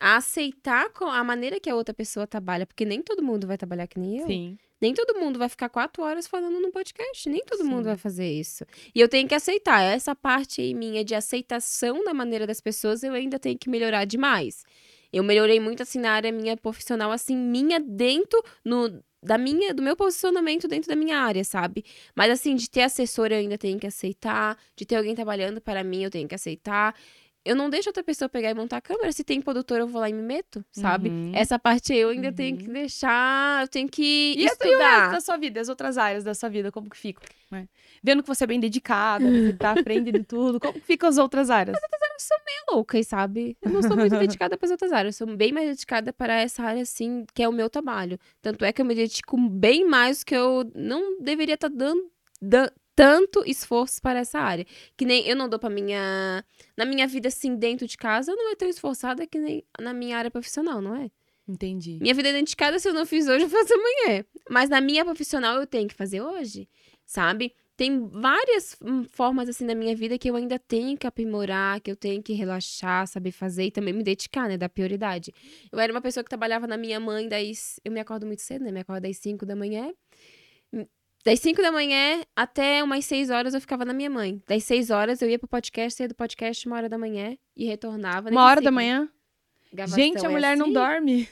a 0.00 0.16
aceitar 0.16 0.90
a 0.98 1.24
maneira 1.24 1.60
que 1.60 1.68
a 1.68 1.74
outra 1.74 1.94
pessoa 1.94 2.26
trabalha, 2.26 2.66
porque 2.66 2.84
nem 2.84 3.02
todo 3.02 3.22
mundo 3.22 3.46
vai 3.46 3.58
trabalhar 3.58 3.86
que 3.86 3.98
nem 3.98 4.18
eu. 4.18 4.26
Sim. 4.26 4.58
Nem 4.80 4.94
todo 4.94 5.20
mundo 5.20 5.38
vai 5.38 5.48
ficar 5.48 5.68
quatro 5.68 6.02
horas 6.02 6.26
falando 6.26 6.58
no 6.58 6.72
podcast. 6.72 7.28
Nem 7.28 7.44
todo 7.44 7.62
Sim. 7.62 7.68
mundo 7.68 7.84
vai 7.84 7.98
fazer 7.98 8.26
isso. 8.26 8.64
E 8.94 9.00
eu 9.00 9.08
tenho 9.08 9.28
que 9.28 9.34
aceitar. 9.34 9.82
Essa 9.82 10.14
parte 10.14 10.62
aí 10.62 10.72
minha 10.72 11.04
de 11.04 11.14
aceitação 11.14 12.02
da 12.02 12.14
maneira 12.14 12.46
das 12.46 12.62
pessoas, 12.62 13.02
eu 13.02 13.12
ainda 13.12 13.38
tenho 13.38 13.58
que 13.58 13.68
melhorar 13.68 14.06
demais. 14.06 14.64
Eu 15.12 15.22
melhorei 15.24 15.58
muito, 15.60 15.82
assim, 15.82 15.98
na 15.98 16.12
área 16.12 16.30
minha 16.32 16.56
profissional, 16.56 17.10
assim, 17.10 17.36
minha 17.36 17.80
dentro 17.80 18.42
no, 18.64 19.02
da 19.22 19.36
minha, 19.36 19.74
do 19.74 19.82
meu 19.82 19.96
posicionamento 19.96 20.66
dentro 20.68 20.88
da 20.88 20.96
minha 20.96 21.18
área, 21.18 21.44
sabe? 21.44 21.84
Mas, 22.14 22.30
assim, 22.30 22.54
de 22.54 22.70
ter 22.70 22.82
assessor 22.82 23.28
eu 23.32 23.38
ainda 23.38 23.58
tenho 23.58 23.78
que 23.78 23.86
aceitar. 23.86 24.56
De 24.76 24.86
ter 24.86 24.96
alguém 24.96 25.14
trabalhando 25.14 25.60
para 25.60 25.84
mim, 25.84 26.02
eu 26.04 26.10
tenho 26.10 26.28
que 26.28 26.34
aceitar. 26.34 26.94
Eu 27.44 27.56
não 27.56 27.70
deixo 27.70 27.88
outra 27.88 28.02
pessoa 28.02 28.28
pegar 28.28 28.50
e 28.50 28.54
montar 28.54 28.76
a 28.76 28.80
câmera. 28.80 29.10
Se 29.12 29.24
tem 29.24 29.40
produtor, 29.40 29.80
eu 29.80 29.86
vou 29.88 30.00
lá 30.00 30.10
e 30.10 30.12
me 30.12 30.22
meto, 30.22 30.64
sabe? 30.70 31.08
Uhum. 31.08 31.32
Essa 31.34 31.58
parte 31.58 31.94
eu 31.94 32.10
ainda 32.10 32.30
tenho 32.32 32.56
Uhum. 32.56 32.62
que 32.64 32.68
deixar, 32.70 33.62
eu 33.64 33.68
tenho 33.68 33.88
que 33.88 34.34
E, 34.36 34.42
e 34.42 34.44
estudar. 34.44 34.98
resto 35.00 35.12
da 35.12 35.20
sua 35.20 35.36
vida, 35.38 35.60
as 35.60 35.68
outras 35.70 35.96
áreas 35.96 36.22
da 36.22 36.34
sua 36.34 36.48
vida, 36.50 36.70
como 36.70 36.90
que 36.90 36.96
ficam? 36.96 37.22
né? 37.50 37.66
Vendo 38.02 38.22
que 38.22 38.28
você 38.28 38.44
é 38.44 38.46
bem 38.46 38.60
dedicada, 38.60 39.24
que 39.24 39.52
tá 39.54 39.74
de 40.04 40.24
tudo, 40.24 40.60
como 40.60 40.74
que 40.74 40.86
ficam 40.86 41.08
as 41.08 41.18
outras 41.18 41.50
áreas? 41.50 41.76
loucas, 42.70 43.06
sabe? 43.08 43.56
Eu 43.60 43.70
não 43.72 43.82
sou 43.82 43.96
muito 43.96 44.16
dedicada 44.18 44.56
para 44.56 44.66
as 44.66 44.70
outras 44.70 44.92
áreas. 44.92 45.18
Eu 45.20 45.26
sou 45.26 45.36
bem 45.36 45.52
mais 45.52 45.68
dedicada 45.68 46.12
para 46.12 46.34
essa 46.40 46.62
área, 46.62 46.82
assim, 46.82 47.24
que 47.34 47.42
é 47.42 47.48
o 47.48 47.52
meu 47.52 47.68
trabalho. 47.68 48.18
Tanto 48.40 48.64
é 48.64 48.72
que 48.72 48.80
eu 48.80 48.86
me 48.86 48.94
dedico 48.94 49.36
bem 49.36 49.84
mais 49.84 50.22
que 50.22 50.34
eu 50.36 50.70
não 50.74 51.20
deveria 51.20 51.54
estar 51.54 51.68
dando 51.68 52.08
dan- 52.40 52.70
tanto 53.00 53.42
esforço 53.46 54.02
para 54.02 54.18
essa 54.18 54.38
área. 54.38 54.66
Que 54.94 55.06
nem 55.06 55.26
eu 55.26 55.34
não 55.34 55.48
dou 55.48 55.58
para 55.58 55.70
minha. 55.70 56.44
Na 56.76 56.84
minha 56.84 57.06
vida, 57.06 57.28
assim, 57.28 57.56
dentro 57.56 57.86
de 57.86 57.96
casa, 57.96 58.30
eu 58.30 58.36
não 58.36 58.52
é 58.52 58.54
tão 58.54 58.68
esforçada 58.68 59.26
que 59.26 59.38
nem 59.38 59.64
na 59.80 59.94
minha 59.94 60.18
área 60.18 60.30
profissional, 60.30 60.82
não 60.82 60.94
é? 60.94 61.10
Entendi. 61.48 61.98
Minha 61.98 62.12
vida 62.12 62.30
dentro 62.30 62.50
de 62.50 62.56
casa, 62.56 62.78
se 62.78 62.86
eu 62.86 62.92
não 62.92 63.06
fiz 63.06 63.26
hoje, 63.26 63.44
eu 63.44 63.48
faço 63.48 63.72
amanhã. 63.72 64.22
Mas 64.50 64.68
na 64.68 64.82
minha 64.82 65.02
profissional, 65.02 65.58
eu 65.58 65.66
tenho 65.66 65.88
que 65.88 65.94
fazer 65.94 66.20
hoje, 66.20 66.68
sabe? 67.06 67.54
Tem 67.74 68.06
várias 68.06 68.76
hum, 68.84 69.04
formas, 69.04 69.48
assim, 69.48 69.64
na 69.64 69.74
minha 69.74 69.96
vida 69.96 70.18
que 70.18 70.28
eu 70.28 70.36
ainda 70.36 70.58
tenho 70.58 70.98
que 70.98 71.06
aprimorar, 71.06 71.80
que 71.80 71.90
eu 71.90 71.96
tenho 71.96 72.22
que 72.22 72.34
relaxar, 72.34 73.06
saber 73.06 73.32
fazer 73.32 73.64
e 73.64 73.70
também 73.70 73.94
me 73.94 74.02
dedicar, 74.02 74.46
né? 74.46 74.58
Da 74.58 74.68
prioridade. 74.68 75.32
Eu 75.72 75.80
era 75.80 75.90
uma 75.90 76.02
pessoa 76.02 76.22
que 76.22 76.28
trabalhava 76.28 76.66
na 76.66 76.76
minha 76.76 77.00
mãe, 77.00 77.26
daí 77.26 77.52
eu 77.82 77.90
me 77.90 77.98
acordo 77.98 78.26
muito 78.26 78.42
cedo, 78.42 78.62
né? 78.62 78.70
Me 78.70 78.80
acordo 78.80 79.04
das 79.04 79.16
5 79.16 79.46
da 79.46 79.56
manhã. 79.56 79.90
Das 81.24 81.38
5 81.40 81.60
da 81.60 81.70
manhã 81.70 82.22
até 82.34 82.82
umas 82.82 83.04
6 83.04 83.28
horas 83.30 83.52
eu 83.52 83.60
ficava 83.60 83.84
na 83.84 83.92
minha 83.92 84.08
mãe. 84.08 84.42
Das 84.46 84.64
6 84.64 84.90
horas 84.90 85.20
eu 85.20 85.28
ia 85.28 85.38
pro 85.38 85.46
podcast, 85.48 85.96
saía 85.96 86.08
do 86.08 86.14
podcast 86.14 86.66
uma 86.66 86.76
hora 86.76 86.88
da 86.88 86.96
manhã 86.96 87.36
e 87.54 87.66
retornava. 87.66 88.30
Uma 88.30 88.44
hora 88.44 88.60
da 88.60 88.70
manhã? 88.70 89.08
Gravação 89.72 89.98
Gente, 90.02 90.26
a 90.26 90.28
é 90.28 90.32
mulher 90.32 90.56
não 90.56 90.64
assim? 90.66 90.72
dorme. 90.74 91.28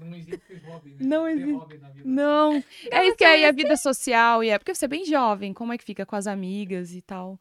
Não 0.00 0.14
existe 0.16 0.54
hobby, 0.64 0.90
né? 0.92 0.96
Não 1.04 1.28
existe. 1.28 1.52
hobby 1.52 1.78
na 1.78 1.88
vida. 1.90 2.08
Não. 2.08 2.64
É 2.90 3.06
isso 3.06 3.16
que 3.16 3.24
aí 3.24 3.42
é 3.42 3.48
a 3.48 3.52
vida 3.52 3.76
social 3.76 4.42
e 4.42 4.48
é 4.48 4.58
porque 4.58 4.74
você 4.74 4.86
é 4.86 4.88
bem 4.88 5.04
jovem, 5.04 5.52
como 5.52 5.72
é 5.72 5.78
que 5.78 5.84
fica 5.84 6.06
com 6.06 6.16
as 6.16 6.26
amigas 6.26 6.94
e 6.94 7.02
tal? 7.02 7.38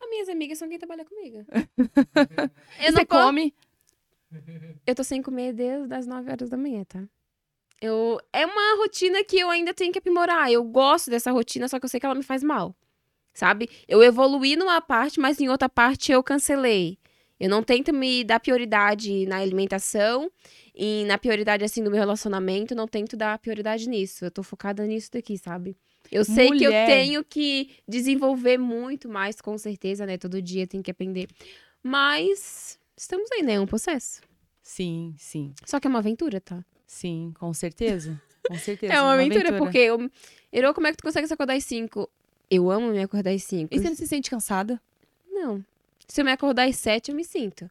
As 0.00 0.08
minhas 0.08 0.28
amigas 0.28 0.58
são 0.58 0.68
quem 0.68 0.78
trabalha 0.78 1.04
comigo. 1.04 1.44
E 2.78 2.86
Eu 2.86 2.92
não 2.92 2.98
você 3.00 3.06
come? 3.06 3.54
Eu 4.86 4.94
tô 4.94 5.02
sem 5.02 5.22
comer 5.22 5.52
desde 5.52 5.92
as 5.94 6.06
9 6.06 6.30
horas 6.30 6.50
da 6.50 6.56
manhã, 6.56 6.84
tá? 6.84 7.02
Eu... 7.80 8.20
É 8.32 8.46
uma 8.46 8.76
rotina 8.76 9.22
que 9.24 9.38
eu 9.38 9.50
ainda 9.50 9.74
tenho 9.74 9.92
que 9.92 9.98
aprimorar. 9.98 10.50
Eu 10.50 10.64
gosto 10.64 11.10
dessa 11.10 11.30
rotina, 11.30 11.68
só 11.68 11.78
que 11.78 11.84
eu 11.84 11.88
sei 11.88 12.00
que 12.00 12.06
ela 12.06 12.14
me 12.14 12.22
faz 12.22 12.42
mal. 12.42 12.74
Sabe? 13.32 13.68
Eu 13.88 14.02
evoluí 14.02 14.56
numa 14.56 14.80
parte, 14.80 15.18
mas 15.18 15.40
em 15.40 15.48
outra 15.48 15.68
parte 15.68 16.12
eu 16.12 16.22
cancelei. 16.22 16.98
Eu 17.38 17.50
não 17.50 17.62
tento 17.62 17.92
me 17.92 18.22
dar 18.22 18.38
prioridade 18.38 19.26
na 19.26 19.38
alimentação 19.38 20.30
e 20.74 21.04
na 21.04 21.18
prioridade, 21.18 21.64
assim, 21.64 21.82
do 21.82 21.90
meu 21.90 21.98
relacionamento. 21.98 22.74
Não 22.74 22.86
tento 22.86 23.16
dar 23.16 23.38
prioridade 23.38 23.88
nisso. 23.88 24.24
Eu 24.24 24.30
tô 24.30 24.42
focada 24.42 24.86
nisso 24.86 25.10
daqui, 25.12 25.36
sabe? 25.36 25.76
Eu 26.12 26.24
sei 26.24 26.48
que 26.48 26.64
eu 26.64 26.70
Mulher. 26.70 26.86
tenho 26.86 27.24
que 27.24 27.70
desenvolver 27.88 28.56
muito 28.56 29.08
mais, 29.08 29.40
com 29.40 29.58
certeza, 29.58 30.06
né? 30.06 30.16
Todo 30.16 30.40
dia 30.40 30.66
tem 30.66 30.80
que 30.80 30.90
aprender. 30.90 31.28
Mas 31.82 32.78
estamos 32.96 33.30
aí, 33.32 33.42
né? 33.42 33.54
É 33.54 33.60
um 33.60 33.66
processo. 33.66 34.20
Sim, 34.62 35.14
sim. 35.18 35.52
Só 35.66 35.80
que 35.80 35.86
é 35.86 35.90
uma 35.90 35.98
aventura, 35.98 36.40
tá? 36.40 36.64
Sim, 36.86 37.32
com 37.38 37.52
certeza. 37.54 38.20
Com 38.46 38.58
certeza. 38.58 38.92
É 38.92 39.00
uma 39.00 39.14
aventura, 39.14 39.56
porque 39.56 39.78
eu. 39.78 40.10
Erô, 40.52 40.74
como 40.74 40.86
é 40.86 40.90
que 40.90 40.98
tu 40.98 41.02
consegue 41.02 41.26
se 41.26 41.32
acordar 41.34 41.54
às 41.54 41.64
5? 41.64 42.08
Eu 42.50 42.70
amo 42.70 42.88
me 42.88 43.02
acordar 43.02 43.30
às 43.30 43.42
5. 43.44 43.74
E 43.74 43.78
você 43.78 43.88
não 43.88 43.96
se 43.96 44.06
sente 44.06 44.30
cansada? 44.30 44.80
Não. 45.30 45.64
Se 46.06 46.20
eu 46.20 46.24
me 46.24 46.30
acordar 46.30 46.68
às 46.68 46.76
7, 46.76 47.10
eu 47.10 47.16
me 47.16 47.24
sinto. 47.24 47.68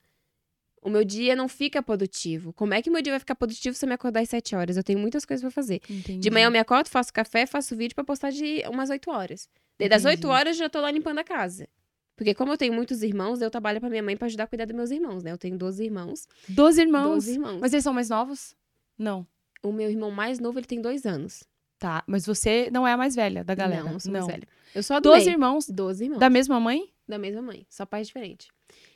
O 0.81 0.89
meu 0.89 1.05
dia 1.05 1.35
não 1.35 1.47
fica 1.47 1.81
produtivo. 1.81 2.51
Como 2.51 2.73
é 2.73 2.81
que 2.81 2.89
o 2.89 2.93
meu 2.93 3.01
dia 3.01 3.13
vai 3.13 3.19
ficar 3.19 3.35
produtivo 3.35 3.75
se 3.75 3.85
eu 3.85 3.87
me 3.87 3.93
acordar 3.93 4.19
às 4.19 4.29
7 4.29 4.55
horas? 4.55 4.75
Eu 4.75 4.83
tenho 4.83 4.99
muitas 4.99 5.23
coisas 5.23 5.41
pra 5.41 5.49
fazer. 5.49 5.81
Entendi. 5.89 6.19
De 6.19 6.29
manhã 6.29 6.47
eu 6.47 6.51
me 6.51 6.59
acordo, 6.59 6.89
faço 6.89 7.13
café, 7.13 7.45
faço 7.45 7.75
vídeo 7.75 7.95
pra 7.95 8.03
postar 8.03 8.31
de 8.31 8.63
umas 8.67 8.89
8 8.89 9.09
horas. 9.09 9.47
Daí 9.79 9.87
das 9.87 10.03
Entendi. 10.03 10.25
8 10.25 10.27
horas 10.27 10.57
eu 10.57 10.63
já 10.65 10.69
tô 10.69 10.81
lá 10.81 10.91
limpando 10.91 11.19
a 11.19 11.23
casa. 11.23 11.69
Porque 12.17 12.33
como 12.33 12.51
eu 12.51 12.57
tenho 12.57 12.73
muitos 12.73 13.01
irmãos, 13.01 13.41
eu 13.41 13.49
trabalho 13.49 13.79
pra 13.79 13.89
minha 13.89 14.03
mãe 14.03 14.17
pra 14.17 14.25
ajudar 14.25 14.43
a 14.43 14.47
cuidar 14.47 14.65
dos 14.65 14.75
meus 14.75 14.91
irmãos, 14.91 15.23
né? 15.23 15.31
Eu 15.31 15.37
tenho 15.37 15.57
12 15.57 15.83
irmãos. 15.85 16.27
Doze 16.49 16.81
irmãos. 16.81 17.25
12 17.25 17.31
irmãos. 17.31 17.61
Mas 17.61 17.73
eles 17.73 17.83
são 17.83 17.93
mais 17.93 18.09
novos? 18.09 18.55
Não. 18.97 19.25
O 19.61 19.71
meu 19.71 19.89
irmão 19.89 20.11
mais 20.11 20.39
novo, 20.39 20.59
ele 20.59 20.67
tem 20.67 20.81
2 20.81 21.05
anos. 21.05 21.43
Tá, 21.79 22.03
mas 22.07 22.25
você 22.25 22.69
não 22.71 22.87
é 22.87 22.93
a 22.93 22.97
mais 22.97 23.13
velha 23.15 23.43
da 23.43 23.53
galera. 23.53 23.83
Não, 23.83 23.93
não 23.93 23.99
sou 23.99 24.11
mais 24.11 24.25
velha. 24.25 24.47
Eu 24.73 24.81
sou 24.81 24.95
a 24.95 24.99
Doze 24.99 25.19
Doze 25.19 25.29
irmãos 25.29 25.67
12 25.67 26.03
irmãos. 26.05 26.19
da 26.19 26.29
mesma 26.29 26.59
mãe? 26.59 26.89
Da 27.07 27.17
mesma 27.17 27.41
mãe, 27.41 27.65
só 27.69 27.85
pais 27.85 28.07
diferentes. 28.07 28.47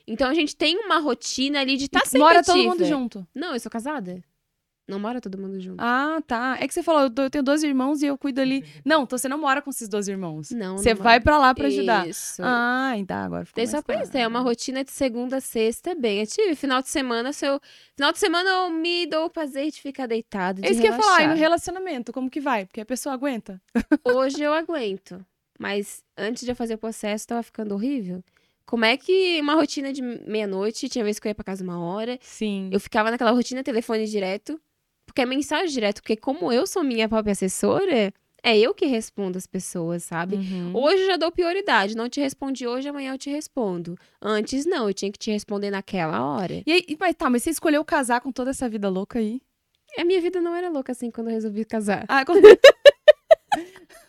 Então 0.07 0.29
a 0.29 0.33
gente 0.33 0.55
tem 0.55 0.77
uma 0.77 0.99
rotina 0.99 1.59
ali 1.59 1.75
de 1.75 1.85
estar 1.85 1.99
tá 1.99 2.05
sempre 2.05 2.19
Mora 2.19 2.41
todo 2.41 2.55
ativa. 2.55 2.69
mundo 2.69 2.85
junto. 2.85 3.27
Não, 3.35 3.53
eu 3.53 3.59
sou 3.59 3.69
casada. 3.69 4.23
Não 4.87 4.99
mora 4.99 5.19
todo 5.19 5.37
mundo 5.37 5.59
junto. 5.59 5.81
Ah, 5.81 6.21
tá. 6.25 6.57
É 6.61 6.67
que 6.67 6.73
você 6.73 6.81
falou, 6.81 7.11
eu, 7.17 7.29
tenho 7.29 7.43
dois 7.43 7.61
irmãos 7.61 8.01
e 8.01 8.05
eu 8.05 8.17
cuido 8.17 8.39
ali. 8.39 8.63
Não, 8.85 9.03
então 9.03 9.17
você 9.17 9.27
não 9.27 9.37
mora 9.37 9.61
com 9.61 9.69
esses 9.69 9.89
dois 9.89 10.07
irmãos. 10.07 10.49
Não, 10.51 10.77
Você 10.77 10.93
não 10.93 11.03
vai 11.03 11.19
pra 11.19 11.37
lá 11.37 11.53
pra 11.53 11.67
ajudar. 11.67 12.07
Isso. 12.07 12.41
Ah, 12.43 12.93
então 12.95 13.17
agora 13.17 13.45
ficou 13.45 13.61
Daí 13.61 13.67
só 13.67 13.81
pensei, 13.81 14.21
é 14.21 14.27
uma 14.27 14.39
rotina 14.39 14.85
de 14.85 14.91
segunda 14.91 15.37
a 15.37 15.41
sexta 15.41 15.93
bem 15.93 16.21
ativa. 16.21 16.55
Final 16.55 16.81
de 16.81 16.87
semana, 16.87 17.33
se 17.33 17.45
eu... 17.45 17.59
Final 17.95 18.13
de 18.13 18.19
semana 18.19 18.49
eu 18.49 18.69
me 18.69 19.05
dou 19.07 19.25
o 19.25 19.29
prazer 19.29 19.69
de 19.71 19.81
ficar 19.81 20.07
deitado, 20.07 20.61
de 20.61 20.67
É 20.67 20.71
isso 20.71 20.79
que 20.79 20.87
eu 20.87 20.93
ia 20.93 20.97
falar, 20.97 21.23
e 21.23 21.27
no 21.27 21.35
relacionamento, 21.35 22.13
como 22.13 22.29
que 22.29 22.39
vai? 22.39 22.65
Porque 22.65 22.79
a 22.79 22.85
pessoa 22.85 23.13
aguenta. 23.13 23.61
Hoje 24.05 24.41
eu 24.41 24.53
aguento. 24.53 25.19
Mas 25.59 26.01
antes 26.17 26.45
de 26.45 26.51
eu 26.51 26.55
fazer 26.55 26.75
o 26.75 26.77
processo, 26.77 27.27
tava 27.27 27.43
ficando 27.43 27.73
horrível. 27.73 28.23
Como 28.65 28.83
é 28.83 28.97
que 28.97 29.39
uma 29.41 29.55
rotina 29.55 29.91
de 29.93 30.01
meia-noite, 30.01 30.89
tinha 30.89 31.03
vez 31.03 31.19
que 31.19 31.27
eu 31.27 31.29
ia 31.29 31.35
pra 31.35 31.43
casa 31.43 31.63
uma 31.63 31.79
hora, 31.79 32.19
Sim. 32.21 32.69
eu 32.71 32.79
ficava 32.79 33.09
naquela 33.09 33.31
rotina 33.31 33.63
telefone 33.63 34.05
direto, 34.05 34.59
porque 35.07 35.21
é 35.21 35.25
mensagem 35.25 35.73
direto, 35.73 36.01
porque 36.01 36.15
como 36.15 36.51
eu 36.51 36.67
sou 36.67 36.83
minha 36.83 37.09
própria 37.09 37.31
assessora, 37.31 38.13
é 38.43 38.57
eu 38.57 38.73
que 38.73 38.85
respondo 38.85 39.37
as 39.37 39.47
pessoas, 39.47 40.03
sabe? 40.03 40.35
Uhum. 40.35 40.71
Hoje 40.75 41.01
eu 41.01 41.07
já 41.07 41.17
dou 41.17 41.31
prioridade, 41.31 41.95
não 41.95 42.07
te 42.07 42.19
respondi 42.19 42.67
hoje, 42.67 42.87
amanhã 42.87 43.13
eu 43.13 43.17
te 43.17 43.29
respondo. 43.29 43.97
Antes 44.21 44.65
não, 44.65 44.87
eu 44.87 44.93
tinha 44.93 45.11
que 45.11 45.17
te 45.17 45.31
responder 45.31 45.71
naquela 45.71 46.23
hora. 46.23 46.61
E 46.65 46.71
aí, 46.71 46.97
mas 46.99 47.15
tá, 47.15 47.29
mas 47.29 47.41
você 47.41 47.49
escolheu 47.49 47.83
casar 47.83 48.21
com 48.21 48.31
toda 48.31 48.51
essa 48.51 48.69
vida 48.69 48.89
louca 48.89 49.17
aí? 49.19 49.41
A 49.97 50.03
minha 50.05 50.21
vida 50.21 50.39
não 50.39 50.53
era 50.53 50.69
louca 50.69 50.91
assim 50.91 51.09
quando 51.09 51.27
eu 51.27 51.33
resolvi 51.33 51.65
casar. 51.65 52.05
Ah, 52.07 52.23
quando... 52.23 52.41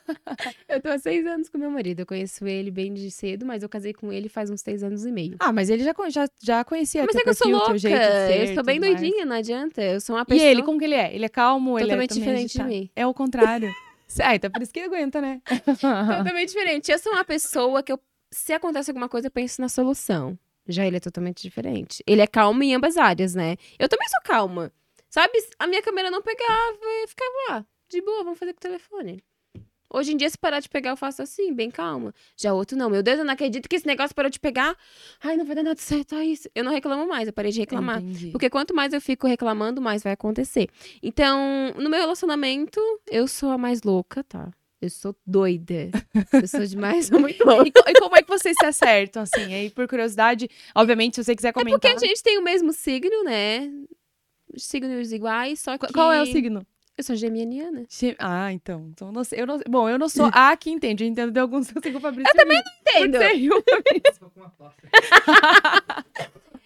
Eu 0.69 0.81
tô 0.81 0.89
há 0.89 0.99
seis 0.99 1.27
anos 1.27 1.49
com 1.49 1.59
meu 1.59 1.71
marido, 1.71 2.01
eu 2.01 2.07
conheço 2.07 2.47
ele 2.47 2.71
bem 2.71 2.93
de 2.93 3.11
cedo, 3.11 3.45
mas 3.47 3.63
eu 3.63 3.69
casei 3.69 3.93
com 3.93 4.13
ele 4.13 4.29
faz 4.29 4.51
uns 4.51 4.63
três 4.63 4.83
anos 4.83 5.05
e 5.05 5.13
meio. 5.13 5.37
ah, 5.41 5.53
mas 5.53 5.71
ele 5.71 5.83
já, 5.83 5.95
já, 6.09 6.29
já 6.43 6.65
conhecia 6.65 7.03
Mas 7.03 7.13
teu 7.13 7.21
é 7.21 7.25
que 7.25 7.31
eu 7.31 7.35
sou 7.35 7.51
louca, 7.51 7.75
de 7.75 7.81
ser 7.81 7.91
eu 7.91 8.45
e 8.45 8.55
sou 8.55 8.65
bem 8.65 8.77
tudo 8.81 8.89
mais. 8.91 9.01
doidinha, 9.01 9.25
não 9.25 9.37
adianta. 9.37 9.83
Eu 9.83 10.01
sou 10.01 10.17
uma 10.17 10.23
E 10.23 10.27
pessoa 10.27 10.47
ele, 10.49 10.63
como 10.63 10.79
que 10.79 10.85
ele 10.85 10.95
é? 10.95 11.15
Ele 11.15 11.25
é 11.25 11.29
calmo? 11.29 11.79
ele 11.79 11.85
é 11.85 11.87
totalmente 11.87 12.15
diferente 12.15 12.53
de 12.53 12.61
agitado? 12.61 12.69
mim. 12.69 12.91
É 12.95 13.07
o 13.07 13.15
contrário. 13.15 13.71
ah, 14.23 14.35
então 14.35 14.51
por 14.51 14.63
isso 14.63 14.73
que 14.73 14.81
ele 14.81 14.87
aguenta, 14.87 15.21
né? 15.21 15.41
Totalmente 15.81 16.49
diferente. 16.49 16.91
Eu 16.91 16.99
sou 16.99 17.13
uma 17.13 17.25
pessoa 17.25 17.83
que 17.83 17.93
eu, 17.93 18.01
se 18.31 18.53
acontece 18.53 18.91
alguma 18.91 19.09
coisa, 19.09 19.27
eu 19.29 19.31
penso 19.31 19.61
na 19.61 19.69
solução. 19.69 20.39
Já 20.67 20.87
ele 20.87 20.97
é 20.99 21.01
totalmente 21.01 21.43
diferente. 21.43 22.03
Ele 22.07 22.21
é 22.21 22.27
calmo 22.27 22.63
em 22.63 22.75
ambas 22.75 22.97
áreas, 22.99 23.35
né? 23.35 23.57
Eu 23.79 23.89
também 23.89 24.07
sou 24.09 24.21
calma. 24.23 24.71
Sabe? 25.09 25.33
A 25.59 25.67
minha 25.67 25.81
câmera 25.83 26.11
não 26.11 26.21
pegava 26.21 26.79
e 27.05 27.07
ficava 27.09 27.31
lá. 27.49 27.67
De 27.91 28.03
boa, 28.03 28.23
vamos 28.23 28.39
fazer 28.39 28.53
com 28.53 28.59
o 28.59 28.61
telefone. 28.61 29.23
Hoje 29.91 30.13
em 30.13 30.17
dia, 30.17 30.29
se 30.29 30.37
parar 30.37 30.61
de 30.61 30.69
pegar, 30.69 30.91
eu 30.91 30.97
faço 30.97 31.23
assim, 31.23 31.53
bem 31.55 31.71
calma. 31.71 32.15
Já 32.37 32.53
outro, 32.53 32.77
não. 32.77 32.91
Meu 32.91 33.03
Deus, 33.03 33.19
eu 33.19 33.25
não 33.25 33.33
acredito 33.33 33.69
que 33.69 33.77
esse 33.77 33.87
negócio 33.87 34.15
parou 34.15 34.31
de 34.31 34.39
pegar. 34.39 34.77
Ai, 35.23 35.37
não 35.37 35.45
vai 35.47 35.55
dar 35.57 35.63
nada 35.63 35.81
certo. 35.81 36.15
Ai, 36.15 36.27
isso. 36.27 36.49
Eu 36.55 36.63
não 36.63 36.73
reclamo 36.73 37.09
mais, 37.09 37.27
eu 37.27 37.33
parei 37.33 37.51
de 37.51 37.61
reclamar. 37.61 37.99
Entendi. 38.03 38.31
Porque 38.31 38.51
quanto 38.51 38.75
mais 38.75 38.93
eu 38.93 39.01
fico 39.01 39.27
reclamando, 39.27 39.81
mais 39.81 40.03
vai 40.03 40.13
acontecer. 40.13 40.69
Então, 41.03 41.73
no 41.77 41.89
meu 41.89 41.99
relacionamento, 41.99 42.81
eu 43.11 43.27
sou 43.27 43.51
a 43.51 43.57
mais 43.59 43.83
louca, 43.83 44.23
tá? 44.25 44.51
Eu 44.81 44.91
sou 44.91 45.17
doida. 45.27 45.91
Eu 46.33 46.47
sou 46.47 46.65
demais, 46.65 47.07
sou 47.07 47.19
muito 47.21 47.43
louca. 47.45 47.65
E, 47.87 47.91
e 47.91 47.95
como 48.01 48.15
é 48.17 48.23
que 48.23 48.29
vocês 48.29 48.55
se 48.61 48.67
acertam, 48.67 49.23
assim? 49.23 49.53
Aí, 49.55 49.71
por 49.71 49.89
curiosidade, 49.89 50.49
obviamente, 50.75 51.17
se 51.17 51.25
você 51.25 51.35
quiser 51.35 51.49
É 51.49 51.53
porque 51.53 51.65
comentar. 51.71 51.95
a 51.97 51.99
gente 51.99 52.23
tem 52.23 52.39
o 52.39 52.43
mesmo 52.45 52.73
signo, 52.73 53.25
né? 53.25 53.69
Signos 54.57 55.13
iguais, 55.13 55.61
só 55.61 55.77
que... 55.77 55.87
Qu- 55.87 55.93
Qual 55.93 56.13
é 56.13 56.23
o 56.23 56.27
signo? 56.27 56.65
Eu 56.99 57.05
sou 57.05 57.15
geminiana. 57.15 57.85
Ge- 57.89 58.17
Ah, 58.19 58.53
então. 58.53 58.89
então 58.91 59.09
eu 59.09 59.13
não 59.13 59.23
sei, 59.25 59.41
eu 59.41 59.47
não- 59.47 59.61
Bom, 59.69 59.89
eu 59.89 59.97
não 59.99 60.09
sou 60.09 60.27
a 60.35 60.57
que 60.57 60.69
entende. 60.69 61.05
Eu 61.05 61.09
entendo 61.09 61.31
de 61.31 61.39
alguns 61.39 61.71
que 61.71 61.79
eu 61.79 61.83
tenho 61.83 61.95
com 61.95 61.99
o 62.01 62.03
Fabrício. 62.03 62.29
Eu 62.31 62.37
também 62.37 62.61
Entendo. 62.89 63.19
Tô 64.19 64.27
uma 64.41 64.51
tosse. 64.51 64.77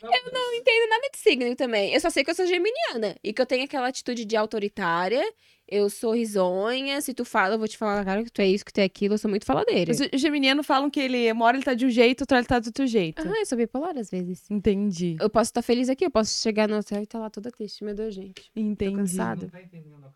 Eu 0.03 0.33
não 0.33 0.55
entendo 0.55 0.89
nada 0.91 1.09
de 1.13 1.19
signo 1.19 1.55
também. 1.55 1.93
Eu 1.95 2.01
só 2.01 2.11
sei 2.11 2.25
que 2.25 2.31
eu 2.31 2.35
sou 2.35 2.47
geminiana. 2.47 3.15
E 3.23 3.33
que 3.33 3.41
eu 3.41 3.47
tenho 3.47 3.65
aquela 3.65 3.87
atitude 3.89 4.25
de 4.25 4.37
autoritária. 4.37 5.23
Eu 5.69 5.89
sou 5.89 6.13
risonha. 6.15 7.01
Se 7.01 7.15
tu 7.15 7.25
fala, 7.25 7.55
eu 7.55 7.59
vou 7.59 7.69
te 7.69 7.79
falar 7.79 7.97
na 7.97 8.05
cara 8.05 8.25
que 8.25 8.31
tu 8.31 8.43
é 8.43 8.47
isso, 8.49 8.65
que 8.65 8.73
tu 8.73 8.79
é 8.79 8.85
aquilo. 8.85 9.15
Eu 9.15 9.19
sou 9.19 9.31
muito 9.31 9.47
faladeira. 9.47 9.93
Os 9.93 10.21
geminianos 10.21 10.67
falam 10.67 10.91
que 10.91 10.99
ele, 10.99 11.31
uma 11.31 11.45
hora 11.45 11.57
ele 11.57 11.65
tá 11.65 11.73
de 11.73 11.87
um 11.87 11.91
jeito, 11.91 12.23
outra 12.23 12.37
hora 12.37 12.41
ele 12.43 12.49
tá 12.49 12.59
do 12.59 12.67
outro 12.67 12.87
jeito. 12.87 13.23
Ah, 13.23 13.39
eu 13.39 13.47
sou 13.47 13.57
bipolar 13.57 13.97
às 13.97 14.11
vezes. 14.11 14.51
Entendi. 14.51 15.17
Eu 15.21 15.31
posso 15.31 15.51
estar 15.51 15.63
feliz 15.63 15.89
aqui, 15.89 16.05
eu 16.05 16.11
posso 16.11 16.37
chegar 16.43 16.69
no 16.69 16.77
hotel 16.79 16.99
e 17.01 17.05
estar 17.05 17.21
lá 17.21 17.31
toda 17.31 17.51
triste. 17.53 17.85
Meu 17.85 17.95
Deus, 17.95 18.13
gente. 18.15 18.51
Entendi. 18.57 18.97
cansada. 18.97 19.43
Não 19.43 19.51
tá 19.51 19.63
entendendo 19.63 20.05
a 20.05 20.11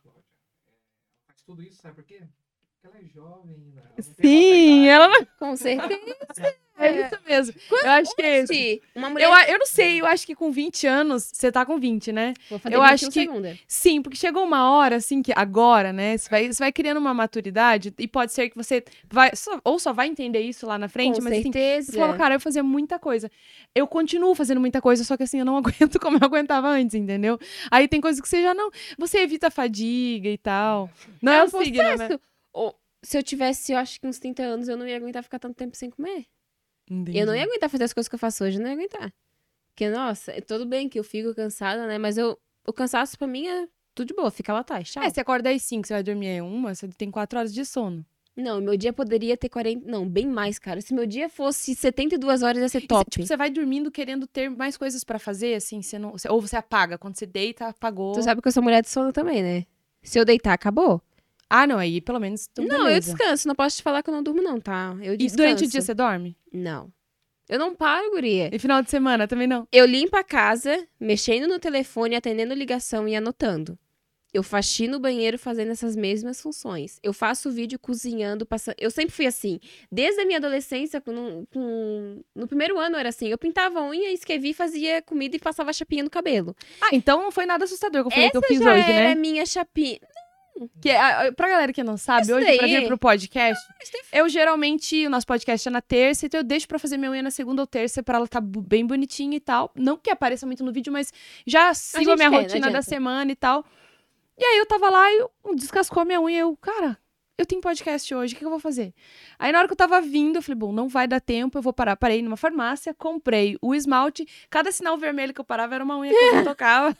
tudo 1.46 1.62
isso, 1.62 1.80
sabe 1.80 1.94
por 1.94 2.04
quê? 2.04 2.28
Ela 2.86 2.98
é 3.02 3.04
jovem 3.14 3.54
ainda. 3.54 3.80
ela 3.80 4.02
Sim, 4.20 4.86
ela... 4.88 5.04
ela 5.06 5.26
Com 5.38 5.56
certeza. 5.56 6.00
é 6.78 7.00
isso 7.06 7.18
mesmo. 7.26 7.54
Eu 7.82 7.90
acho 7.90 8.14
que 8.14 8.22
é 8.22 8.42
isso. 8.42 8.52
Uma 8.94 9.08
mulher. 9.08 9.24
Eu, 9.24 9.54
eu 9.54 9.58
não 9.58 9.64
sei, 9.66 10.00
eu 10.00 10.06
acho 10.06 10.26
que 10.26 10.34
com 10.34 10.50
20 10.52 10.86
anos, 10.86 11.30
você 11.32 11.50
tá 11.50 11.64
com 11.64 11.78
20, 11.78 12.12
né? 12.12 12.34
Vou 12.50 12.58
fazer 12.58 12.74
eu 12.76 12.80
21 12.82 12.92
acho 12.94 13.06
que- 13.06 13.12
segunda. 13.20 13.58
Sim, 13.66 14.02
porque 14.02 14.16
chegou 14.18 14.44
uma 14.44 14.70
hora, 14.70 14.96
assim, 14.96 15.22
que 15.22 15.32
agora, 15.34 15.90
né? 15.92 16.16
Você 16.18 16.28
vai, 16.28 16.52
você 16.52 16.58
vai 16.62 16.70
criando 16.72 16.98
uma 16.98 17.14
maturidade 17.14 17.94
e 17.98 18.06
pode 18.06 18.32
ser 18.32 18.50
que 18.50 18.56
você 18.56 18.84
vai. 19.10 19.30
só- 19.34 19.58
ou 19.64 19.78
só 19.78 19.92
vai 19.94 20.06
entender 20.08 20.40
isso 20.40 20.66
lá 20.66 20.76
na 20.78 20.88
frente, 20.88 21.16
Com 21.16 21.22
mas 21.24 21.32
assim. 21.32 21.42
certeza. 21.44 21.92
Você 21.92 21.98
fala, 21.98 22.14
cara, 22.18 22.34
eu 22.34 22.40
fazia 22.40 22.62
muita 22.62 22.98
coisa. 22.98 23.30
Eu 23.74 23.86
continuo 23.86 24.34
fazendo 24.34 24.60
muita 24.60 24.80
coisa, 24.82 25.02
só 25.02 25.16
que 25.16 25.22
assim, 25.22 25.38
eu 25.38 25.44
não 25.46 25.56
aguento 25.90 25.98
como 25.98 26.18
eu 26.18 26.24
aguentava 26.24 26.68
antes, 26.68 26.94
entendeu? 26.94 27.38
Aí 27.70 27.88
tem 27.88 28.00
coisas 28.02 28.20
que 28.20 28.28
você 28.28 28.42
já 28.42 28.52
não. 28.52 28.70
Você 28.98 29.20
evita 29.20 29.46
a 29.46 29.50
fadiga 29.50 30.28
e 30.28 30.36
tal. 30.36 30.90
Não 31.22 31.32
é, 31.32 31.38
É 31.38 31.42
o 31.42 31.46
um 31.46 31.48
signo, 31.48 31.96
né? 31.96 32.18
Se 33.06 33.16
eu 33.18 33.22
tivesse, 33.22 33.72
eu 33.72 33.78
acho 33.78 34.00
que 34.00 34.06
uns 34.06 34.18
30 34.18 34.42
anos, 34.42 34.68
eu 34.68 34.76
não 34.76 34.86
ia 34.86 34.96
aguentar 34.96 35.22
ficar 35.22 35.38
tanto 35.38 35.54
tempo 35.56 35.76
sem 35.76 35.90
comer. 35.90 36.26
Entendi. 36.90 37.18
Eu 37.18 37.26
não 37.26 37.34
ia 37.34 37.44
aguentar 37.44 37.68
fazer 37.70 37.84
as 37.84 37.92
coisas 37.92 38.08
que 38.08 38.14
eu 38.14 38.18
faço 38.18 38.44
hoje, 38.44 38.56
eu 38.58 38.60
não 38.62 38.68
ia 38.68 38.74
aguentar. 38.74 39.12
Porque, 39.74 39.88
nossa, 39.90 40.32
é 40.32 40.40
tudo 40.40 40.64
bem 40.66 40.88
que 40.88 40.98
eu 40.98 41.04
fico 41.04 41.34
cansada, 41.34 41.86
né? 41.86 41.98
Mas 41.98 42.16
eu, 42.16 42.38
o 42.66 42.72
cansaço 42.72 43.18
pra 43.18 43.26
mim 43.26 43.46
é 43.46 43.66
tudo 43.94 44.08
de 44.08 44.14
boa, 44.14 44.30
fica 44.30 44.52
lá 44.52 44.60
atrás, 44.60 44.90
tchau. 44.90 45.02
É, 45.02 45.10
você 45.10 45.20
acorda 45.20 45.50
às 45.50 45.62
5, 45.62 45.86
você 45.86 45.92
vai 45.94 46.02
dormir 46.02 46.38
às 46.38 46.44
1, 46.44 46.62
você 46.62 46.88
tem 46.88 47.10
4 47.10 47.38
horas 47.38 47.52
de 47.54 47.64
sono. 47.64 48.04
Não, 48.36 48.60
meu 48.60 48.76
dia 48.76 48.92
poderia 48.92 49.34
ter 49.34 49.48
40. 49.48 49.90
Não, 49.90 50.06
bem 50.06 50.26
mais, 50.26 50.58
cara. 50.58 50.78
Se 50.82 50.92
meu 50.92 51.06
dia 51.06 51.26
fosse 51.26 51.74
72 51.74 52.42
horas, 52.42 52.60
ia 52.60 52.68
ser 52.68 52.78
E 52.78 52.80
cê- 52.82 52.86
top. 52.86 53.10
tipo, 53.10 53.26
você 53.26 53.34
vai 53.34 53.48
dormindo 53.48 53.90
querendo 53.90 54.26
ter 54.26 54.50
mais 54.50 54.76
coisas 54.76 55.02
pra 55.04 55.18
fazer, 55.18 55.54
assim, 55.54 55.80
você 55.80 55.98
não. 55.98 56.14
ou 56.28 56.40
você 56.40 56.54
apaga. 56.54 56.98
Quando 56.98 57.16
você 57.18 57.24
deita, 57.24 57.68
apagou. 57.68 58.12
Tu 58.12 58.22
sabe 58.22 58.42
que 58.42 58.48
eu 58.48 58.52
sou 58.52 58.62
mulher 58.62 58.82
de 58.82 58.90
sono 58.90 59.10
também, 59.10 59.42
né? 59.42 59.64
Se 60.02 60.18
eu 60.18 60.24
deitar, 60.24 60.52
acabou? 60.52 61.00
Ah, 61.48 61.66
não, 61.66 61.78
aí 61.78 62.00
pelo 62.00 62.18
menos. 62.18 62.48
Então, 62.50 62.64
não, 62.64 62.78
eu 62.78 62.84
beleza. 62.86 63.12
descanso. 63.14 63.46
Não 63.48 63.54
posso 63.54 63.76
te 63.76 63.82
falar 63.82 64.02
que 64.02 64.10
eu 64.10 64.14
não 64.14 64.22
durmo, 64.22 64.42
não, 64.42 64.60
tá? 64.60 64.96
Eu 65.02 65.14
E 65.14 65.16
descanso. 65.16 65.36
durante 65.36 65.64
o 65.64 65.68
dia 65.68 65.80
você 65.80 65.94
dorme? 65.94 66.36
Não. 66.52 66.92
Eu 67.48 67.58
não 67.60 67.74
paro, 67.74 68.10
guria. 68.10 68.50
E 68.52 68.58
final 68.58 68.82
de 68.82 68.90
semana 68.90 69.28
também 69.28 69.46
não? 69.46 69.68
Eu 69.70 69.86
limpo 69.86 70.16
a 70.16 70.24
casa, 70.24 70.84
mexendo 70.98 71.46
no 71.46 71.60
telefone, 71.60 72.16
atendendo 72.16 72.52
ligação 72.54 73.06
e 73.06 73.14
anotando. 73.14 73.78
Eu 74.34 74.42
faxino 74.42 74.96
o 74.96 75.00
banheiro 75.00 75.38
fazendo 75.38 75.70
essas 75.70 75.94
mesmas 75.96 76.40
funções. 76.42 76.98
Eu 77.02 77.12
faço 77.14 77.50
vídeo 77.50 77.78
cozinhando, 77.78 78.44
passando. 78.44 78.74
Eu 78.78 78.90
sempre 78.90 79.14
fui 79.14 79.24
assim. 79.26 79.58
Desde 79.90 80.20
a 80.20 80.26
minha 80.26 80.36
adolescência, 80.38 81.00
com, 81.00 81.46
com- 81.50 82.20
no 82.34 82.46
primeiro 82.46 82.78
ano 82.78 82.96
era 82.96 83.08
assim. 83.08 83.28
Eu 83.28 83.38
pintava 83.38 83.78
a 83.78 83.88
unha, 83.88 84.10
escrevi, 84.12 84.52
fazia 84.52 85.00
comida 85.00 85.36
e 85.36 85.38
passava 85.38 85.72
chapinha 85.72 86.02
no 86.02 86.10
cabelo. 86.10 86.54
Ah, 86.82 86.88
então 86.92 87.22
não 87.22 87.30
foi 87.30 87.46
nada 87.46 87.64
assustador 87.64 88.02
que 88.02 88.08
eu 88.08 88.10
falei 88.10 88.30
que 88.30 88.36
eu 88.36 88.40
Essa 88.40 88.48
fiz 88.48 88.58
já 88.58 88.74
hoje, 88.74 88.90
era 88.90 89.08
né? 89.08 89.14
minha 89.14 89.46
chapinha. 89.46 90.00
Que, 90.80 90.90
a- 90.90 91.26
a- 91.28 91.32
pra 91.32 91.48
galera 91.48 91.72
que 91.72 91.82
não 91.84 91.96
sabe, 91.96 92.22
Isso 92.22 92.34
hoje 92.34 92.46
pra 92.56 92.66
daí- 92.66 92.80
vir 92.80 92.86
pro 92.86 92.96
podcast, 92.98 93.62
eu 94.12 94.28
geralmente, 94.28 95.06
o 95.06 95.10
nosso 95.10 95.26
podcast 95.26 95.68
é 95.68 95.70
na 95.70 95.82
terça, 95.82 96.26
então 96.26 96.40
eu 96.40 96.44
deixo 96.44 96.66
pra 96.66 96.78
fazer 96.78 96.96
minha 96.96 97.10
unha 97.10 97.22
na 97.22 97.30
segunda 97.30 97.60
ou 97.62 97.66
terça 97.66 98.02
pra 98.02 98.16
ela 98.18 98.26
tá 98.26 98.40
bem 98.40 98.86
bonitinha 98.86 99.36
e 99.36 99.40
tal. 99.40 99.70
Não 99.74 99.96
que 99.96 100.10
apareça 100.10 100.46
muito 100.46 100.64
no 100.64 100.72
vídeo, 100.72 100.92
mas 100.92 101.12
já 101.46 101.74
sigo 101.74 102.10
a, 102.12 102.16
minha 102.16 102.28
rotina 102.42 102.66
da 102.70 102.80
semana 102.82 103.30
e 103.32 103.36
tal. 103.36 103.64
E 104.38 104.44
aí 104.44 104.58
eu 104.58 104.66
tava 104.66 104.88
lá 104.90 105.10
e 105.12 105.26
um 105.44 105.54
descascou 105.54 106.02
a 106.02 106.04
minha 106.06 106.20
unha 106.20 106.36
e 106.36 106.40
eu, 106.40 106.56
cara, 106.56 106.98
eu 107.38 107.44
tenho 107.44 107.60
podcast 107.60 108.14
hoje, 108.14 108.32
o 108.32 108.36
que, 108.36 108.40
que 108.40 108.46
eu 108.46 108.50
vou 108.50 108.58
fazer? 108.58 108.94
Aí 109.38 109.52
na 109.52 109.58
hora 109.58 109.68
que 109.68 109.72
eu 109.72 109.76
tava 109.76 110.00
vindo, 110.00 110.36
eu 110.36 110.42
falei, 110.42 110.56
bom, 110.58 110.72
não 110.72 110.88
vai 110.88 111.06
dar 111.06 111.20
tempo, 111.20 111.58
eu 111.58 111.62
vou 111.62 111.72
parar. 111.72 111.96
Parei 111.96 112.22
numa 112.22 112.36
farmácia, 112.36 112.94
comprei 112.94 113.58
o 113.60 113.74
esmalte, 113.74 114.26
cada 114.48 114.72
sinal 114.72 114.96
vermelho 114.96 115.34
que 115.34 115.40
eu 115.40 115.44
parava 115.44 115.74
era 115.74 115.84
uma 115.84 115.98
unha 115.98 116.12
que 116.12 116.16
eu 116.18 116.34
não 116.36 116.44
tocava. 116.44 116.96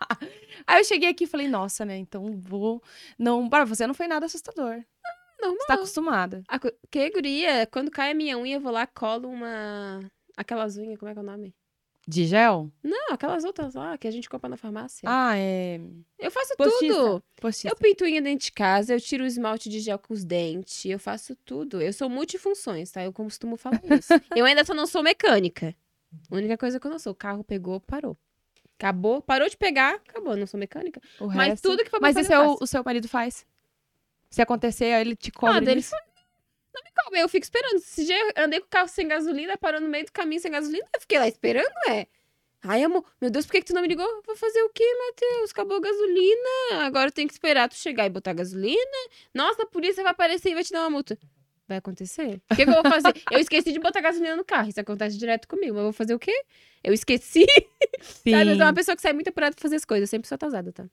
Aí 0.66 0.80
eu 0.80 0.84
cheguei 0.84 1.08
aqui 1.08 1.24
e 1.24 1.28
falei, 1.28 1.48
nossa, 1.48 1.84
né? 1.84 1.96
Então 1.96 2.38
vou. 2.40 2.82
Não, 3.18 3.48
para 3.48 3.64
você 3.64 3.86
não 3.86 3.94
foi 3.94 4.06
nada 4.06 4.26
assustador. 4.26 4.84
Normal. 5.40 5.58
Você 5.58 5.66
tá 5.66 5.74
acostumada. 5.74 6.42
A 6.48 6.58
que 6.58 7.10
guria? 7.10 7.66
Quando 7.66 7.90
cai 7.90 8.10
a 8.10 8.14
minha 8.14 8.36
unha, 8.36 8.56
eu 8.56 8.60
vou 8.60 8.72
lá, 8.72 8.86
colo 8.86 9.28
uma. 9.28 10.00
Aquelas 10.36 10.76
unhas, 10.76 10.98
como 10.98 11.10
é 11.10 11.14
que 11.14 11.18
é 11.18 11.22
o 11.22 11.24
nome? 11.24 11.54
De 12.06 12.24
gel? 12.24 12.72
Não, 12.82 13.12
aquelas 13.12 13.44
outras 13.44 13.74
lá 13.74 13.98
que 13.98 14.08
a 14.08 14.10
gente 14.10 14.30
compra 14.30 14.48
na 14.48 14.56
farmácia. 14.56 15.02
Ah, 15.06 15.36
é. 15.36 15.78
eu 16.18 16.30
faço 16.30 16.56
Postista. 16.56 16.94
tudo. 16.94 17.22
Postista. 17.38 17.68
Eu 17.68 17.76
pinto 17.76 18.04
unha 18.04 18.22
dentro 18.22 18.46
de 18.46 18.52
casa, 18.52 18.94
eu 18.94 19.00
tiro 19.00 19.24
o 19.24 19.26
esmalte 19.26 19.68
de 19.68 19.78
gel 19.78 19.98
com 19.98 20.14
os 20.14 20.24
dentes, 20.24 20.86
eu 20.86 20.98
faço 20.98 21.36
tudo. 21.44 21.82
Eu 21.82 21.92
sou 21.92 22.08
multifunções, 22.08 22.90
tá? 22.90 23.04
Eu 23.04 23.12
costumo 23.12 23.58
falar 23.58 23.82
isso. 23.84 24.08
eu 24.34 24.46
ainda 24.46 24.64
só 24.64 24.72
não 24.72 24.86
sou 24.86 25.02
mecânica. 25.02 25.76
A 26.30 26.34
única 26.34 26.56
coisa 26.56 26.80
que 26.80 26.86
eu 26.86 26.90
não 26.90 26.98
sou, 26.98 27.12
o 27.12 27.16
carro 27.16 27.44
pegou, 27.44 27.78
parou. 27.78 28.16
Acabou, 28.78 29.20
parou 29.20 29.48
de 29.48 29.56
pegar, 29.56 29.94
acabou, 29.96 30.34
eu 30.34 30.38
não 30.38 30.46
sou 30.46 30.58
mecânica. 30.58 31.00
O 31.18 31.26
Mas 31.26 31.48
resto- 31.48 31.68
tudo 31.68 31.82
que 31.82 31.90
for 31.90 32.00
Mas 32.00 32.16
esse 32.16 32.32
é 32.32 32.38
o, 32.38 32.56
o 32.60 32.66
seu 32.66 32.82
marido 32.84 33.08
faz. 33.08 33.44
Se 34.30 34.40
acontecer, 34.40 34.86
ele 35.00 35.16
te 35.16 35.32
cobra. 35.32 35.56
Ah, 35.56 35.60
dele 35.60 35.76
nisso? 35.76 35.96
Não 36.72 36.82
me 36.84 36.90
cobra, 37.02 37.18
eu 37.18 37.28
fico 37.28 37.44
esperando. 37.44 37.76
Esse 37.76 38.04
dia 38.04 38.16
eu 38.36 38.44
andei 38.44 38.60
com 38.60 38.66
o 38.66 38.70
carro 38.70 38.86
sem 38.86 39.08
gasolina, 39.08 39.56
parou 39.58 39.80
no 39.80 39.88
meio 39.88 40.04
do 40.04 40.12
caminho 40.12 40.40
sem 40.40 40.50
gasolina, 40.52 40.86
eu 40.94 41.00
fiquei 41.00 41.18
lá 41.18 41.26
esperando, 41.26 41.72
é. 41.88 42.06
Ai, 42.62 42.82
amor, 42.84 43.04
meu 43.20 43.30
Deus, 43.30 43.46
por 43.46 43.52
que, 43.52 43.60
que 43.60 43.66
tu 43.68 43.74
não 43.74 43.82
me 43.82 43.88
ligou? 43.88 44.06
Vou 44.26 44.36
fazer 44.36 44.62
o 44.62 44.70
quê, 44.70 44.84
Matheus? 45.06 45.50
Acabou 45.50 45.76
a 45.76 45.80
gasolina. 45.80 46.84
Agora 46.86 47.08
eu 47.08 47.12
tenho 47.12 47.26
que 47.28 47.34
esperar 47.34 47.68
tu 47.68 47.74
chegar 47.76 48.06
e 48.06 48.10
botar 48.10 48.32
gasolina. 48.32 48.98
Nossa, 49.34 49.62
a 49.62 49.66
polícia 49.66 50.02
vai 50.02 50.12
aparecer 50.12 50.50
e 50.50 50.54
vai 50.54 50.64
te 50.64 50.72
dar 50.72 50.80
uma 50.80 50.90
multa. 50.90 51.18
Vai 51.68 51.76
acontecer. 51.76 52.40
O 52.50 52.56
que, 52.56 52.64
que 52.64 52.70
eu 52.70 52.82
vou 52.82 52.90
fazer? 52.90 53.12
eu 53.30 53.38
esqueci 53.38 53.72
de 53.72 53.78
botar 53.78 54.00
gasolina 54.00 54.34
no 54.34 54.44
carro. 54.44 54.70
Isso 54.70 54.80
acontece 54.80 55.18
direto 55.18 55.46
comigo. 55.46 55.74
Mas 55.74 55.80
eu 55.80 55.84
vou 55.84 55.92
fazer 55.92 56.14
o 56.14 56.18
quê? 56.18 56.32
Eu 56.82 56.94
esqueci. 56.94 57.44
Sim. 58.00 58.30
Sabe? 58.32 58.50
Eu 58.50 58.56
sou 58.56 58.64
uma 58.64 58.72
pessoa 58.72 58.96
que 58.96 59.02
sai 59.02 59.12
muito 59.12 59.28
apurada 59.28 59.54
pra 59.54 59.62
fazer 59.62 59.76
as 59.76 59.84
coisas. 59.84 60.08
Eu 60.08 60.10
sempre 60.10 60.26
sou 60.26 60.36
atrasada, 60.36 60.72
tá? 60.72 60.86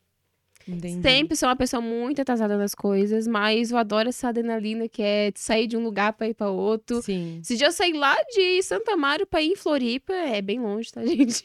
Entendi. 0.67 1.01
Sempre 1.01 1.35
sou 1.37 1.47
uma 1.47 1.55
pessoa 1.55 1.79
muito 1.81 2.21
atrasada 2.21 2.57
nas 2.57 2.73
coisas, 2.73 3.27
mas 3.27 3.69
eu 3.71 3.77
adoro 3.77 4.09
essa 4.09 4.29
adrenalina 4.29 4.89
que 4.89 5.01
é 5.01 5.31
sair 5.35 5.67
de 5.67 5.77
um 5.77 5.83
lugar 5.83 6.13
pra 6.13 6.27
ir 6.27 6.33
pra 6.33 6.49
outro. 6.49 7.01
Sim. 7.03 7.39
Se 7.43 7.55
dia 7.55 7.67
eu 7.67 7.71
sair 7.71 7.93
lá 7.93 8.15
de 8.33 8.61
Santa 8.63 8.93
Amaro 8.93 9.27
pra 9.27 9.41
ir 9.41 9.51
em 9.51 9.55
Floripa, 9.55 10.11
é 10.13 10.41
bem 10.41 10.59
longe, 10.59 10.91
tá, 10.91 11.01
gente? 11.05 11.43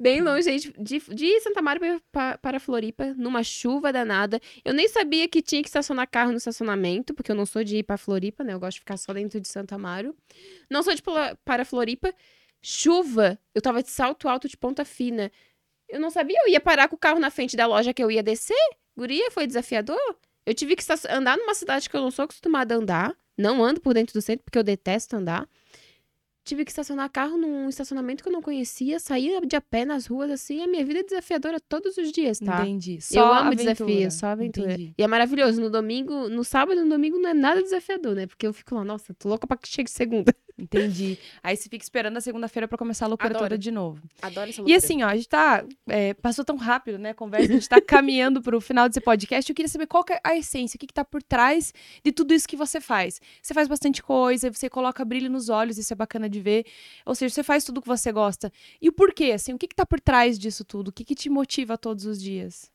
bem 0.00 0.20
longe, 0.22 0.42
gente. 0.44 0.72
De, 0.82 0.98
de 1.14 1.40
Santa 1.40 1.60
Amaro 1.60 1.78
pra, 1.80 2.00
pra- 2.10 2.38
para 2.38 2.60
Floripa, 2.60 3.12
numa 3.16 3.42
chuva 3.42 3.92
danada. 3.92 4.40
Eu 4.64 4.72
nem 4.72 4.88
sabia 4.88 5.28
que 5.28 5.42
tinha 5.42 5.62
que 5.62 5.68
estacionar 5.68 6.08
carro 6.10 6.30
no 6.30 6.38
estacionamento, 6.38 7.12
porque 7.12 7.30
eu 7.30 7.36
não 7.36 7.44
sou 7.46 7.62
de 7.62 7.76
ir 7.78 7.82
pra 7.82 7.98
Floripa, 7.98 8.42
né? 8.42 8.54
Eu 8.54 8.58
gosto 8.60 8.74
de 8.76 8.80
ficar 8.80 8.96
só 8.96 9.12
dentro 9.12 9.40
de 9.40 9.48
Santa 9.48 9.74
Amaro. 9.74 10.14
Não 10.70 10.82
sou 10.82 10.94
de 10.94 11.02
para 11.44 11.64
Floripa. 11.64 12.12
Chuva, 12.62 13.38
eu 13.54 13.62
tava 13.62 13.82
de 13.82 13.90
salto 13.90 14.28
alto 14.28 14.48
de 14.48 14.56
ponta 14.56 14.84
fina. 14.84 15.30
Eu 15.88 16.00
não 16.00 16.10
sabia, 16.10 16.36
eu 16.44 16.52
ia 16.52 16.60
parar 16.60 16.88
com 16.88 16.96
o 16.96 16.98
carro 16.98 17.18
na 17.20 17.30
frente 17.30 17.56
da 17.56 17.66
loja 17.66 17.94
que 17.94 18.02
eu 18.02 18.10
ia 18.10 18.22
descer. 18.22 18.56
Guria, 18.96 19.30
foi 19.30 19.46
desafiador. 19.46 19.98
Eu 20.44 20.54
tive 20.54 20.76
que 20.76 20.84
andar 21.10 21.36
numa 21.36 21.54
cidade 21.54 21.88
que 21.88 21.96
eu 21.96 22.00
não 22.00 22.10
sou 22.10 22.24
acostumada 22.24 22.74
a 22.74 22.78
andar. 22.78 23.16
Não 23.36 23.62
ando 23.62 23.80
por 23.80 23.92
dentro 23.92 24.14
do 24.14 24.22
centro, 24.22 24.44
porque 24.44 24.58
eu 24.58 24.62
detesto 24.64 25.16
andar. 25.16 25.46
Tive 26.46 26.64
que 26.64 26.70
estacionar 26.70 27.10
carro 27.10 27.36
num 27.36 27.68
estacionamento 27.68 28.22
que 28.22 28.28
eu 28.28 28.32
não 28.32 28.40
conhecia, 28.40 29.00
sair 29.00 29.44
de 29.44 29.56
a 29.56 29.60
pé 29.60 29.84
nas 29.84 30.06
ruas, 30.06 30.30
assim. 30.30 30.62
A 30.62 30.68
minha 30.68 30.84
vida 30.84 31.00
é 31.00 31.02
desafiadora 31.02 31.58
todos 31.58 31.98
os 31.98 32.12
dias, 32.12 32.38
tá? 32.38 32.62
Entendi. 32.62 32.94
eu 32.94 33.00
Só 33.00 33.32
amo 33.32 33.48
aventura. 33.48 33.74
desafios, 33.74 34.14
só 34.14 34.26
aventura. 34.28 34.72
Entendi. 34.72 34.94
E 34.96 35.02
é 35.02 35.06
maravilhoso. 35.08 35.60
No 35.60 35.68
domingo, 35.68 36.28
no 36.28 36.44
sábado 36.44 36.80
e 36.80 36.84
no 36.84 36.88
domingo 36.88 37.18
não 37.18 37.30
é 37.30 37.34
nada 37.34 37.60
desafiador, 37.60 38.14
né? 38.14 38.28
Porque 38.28 38.46
eu 38.46 38.52
fico 38.52 38.76
lá, 38.76 38.84
nossa, 38.84 39.12
tô 39.12 39.28
louca 39.28 39.44
pra 39.44 39.56
que 39.56 39.68
chegue 39.68 39.90
segunda. 39.90 40.32
Entendi. 40.58 41.18
Aí 41.42 41.54
você 41.54 41.68
fica 41.68 41.84
esperando 41.84 42.16
a 42.16 42.20
segunda-feira 42.20 42.66
pra 42.66 42.78
começar 42.78 43.04
a 43.04 43.08
loucura 43.08 43.28
Adoro. 43.30 43.44
toda 43.44 43.58
de 43.58 43.70
novo. 43.70 44.02
Adoro 44.22 44.48
essa 44.48 44.62
E 44.66 44.74
assim, 44.74 45.02
ó, 45.02 45.08
a 45.08 45.14
gente 45.14 45.28
tá. 45.28 45.62
é, 45.86 46.14
passou 46.14 46.44
tão 46.46 46.56
rápido, 46.56 46.98
né? 46.98 47.10
A 47.10 47.14
conversa, 47.14 47.50
a 47.50 47.54
gente 47.54 47.68
tá 47.68 47.78
caminhando 47.80 48.40
pro 48.40 48.58
final 48.58 48.88
desse 48.88 49.00
podcast. 49.00 49.50
Eu 49.50 49.54
queria 49.54 49.68
saber 49.68 49.86
qual 49.86 50.02
que 50.02 50.14
é 50.14 50.20
a 50.24 50.34
essência, 50.34 50.76
o 50.76 50.80
que, 50.80 50.86
que 50.86 50.94
tá 50.94 51.04
por 51.04 51.22
trás 51.22 51.74
de 52.02 52.10
tudo 52.10 52.32
isso 52.32 52.48
que 52.48 52.56
você 52.56 52.80
faz. 52.80 53.20
Você 53.42 53.52
faz 53.52 53.68
bastante 53.68 54.02
coisa, 54.02 54.50
você 54.50 54.70
coloca 54.70 55.04
brilho 55.04 55.30
nos 55.30 55.50
olhos, 55.50 55.76
isso 55.76 55.92
é 55.92 55.96
bacana 55.96 56.28
de 56.28 56.40
ver. 56.40 56.64
Ou 57.04 57.14
seja, 57.14 57.34
você 57.34 57.42
faz 57.42 57.62
tudo 57.62 57.78
o 57.78 57.82
que 57.82 57.88
você 57.88 58.10
gosta. 58.10 58.50
E 58.80 58.88
o 58.88 58.92
porquê, 58.92 59.32
assim, 59.32 59.52
o 59.52 59.58
que, 59.58 59.68
que 59.68 59.74
tá 59.74 59.84
por 59.84 60.00
trás 60.00 60.38
disso 60.38 60.64
tudo? 60.64 60.88
O 60.88 60.92
que, 60.92 61.04
que 61.04 61.14
te 61.14 61.28
motiva 61.28 61.76
todos 61.76 62.06
os 62.06 62.20
dias? 62.20 62.70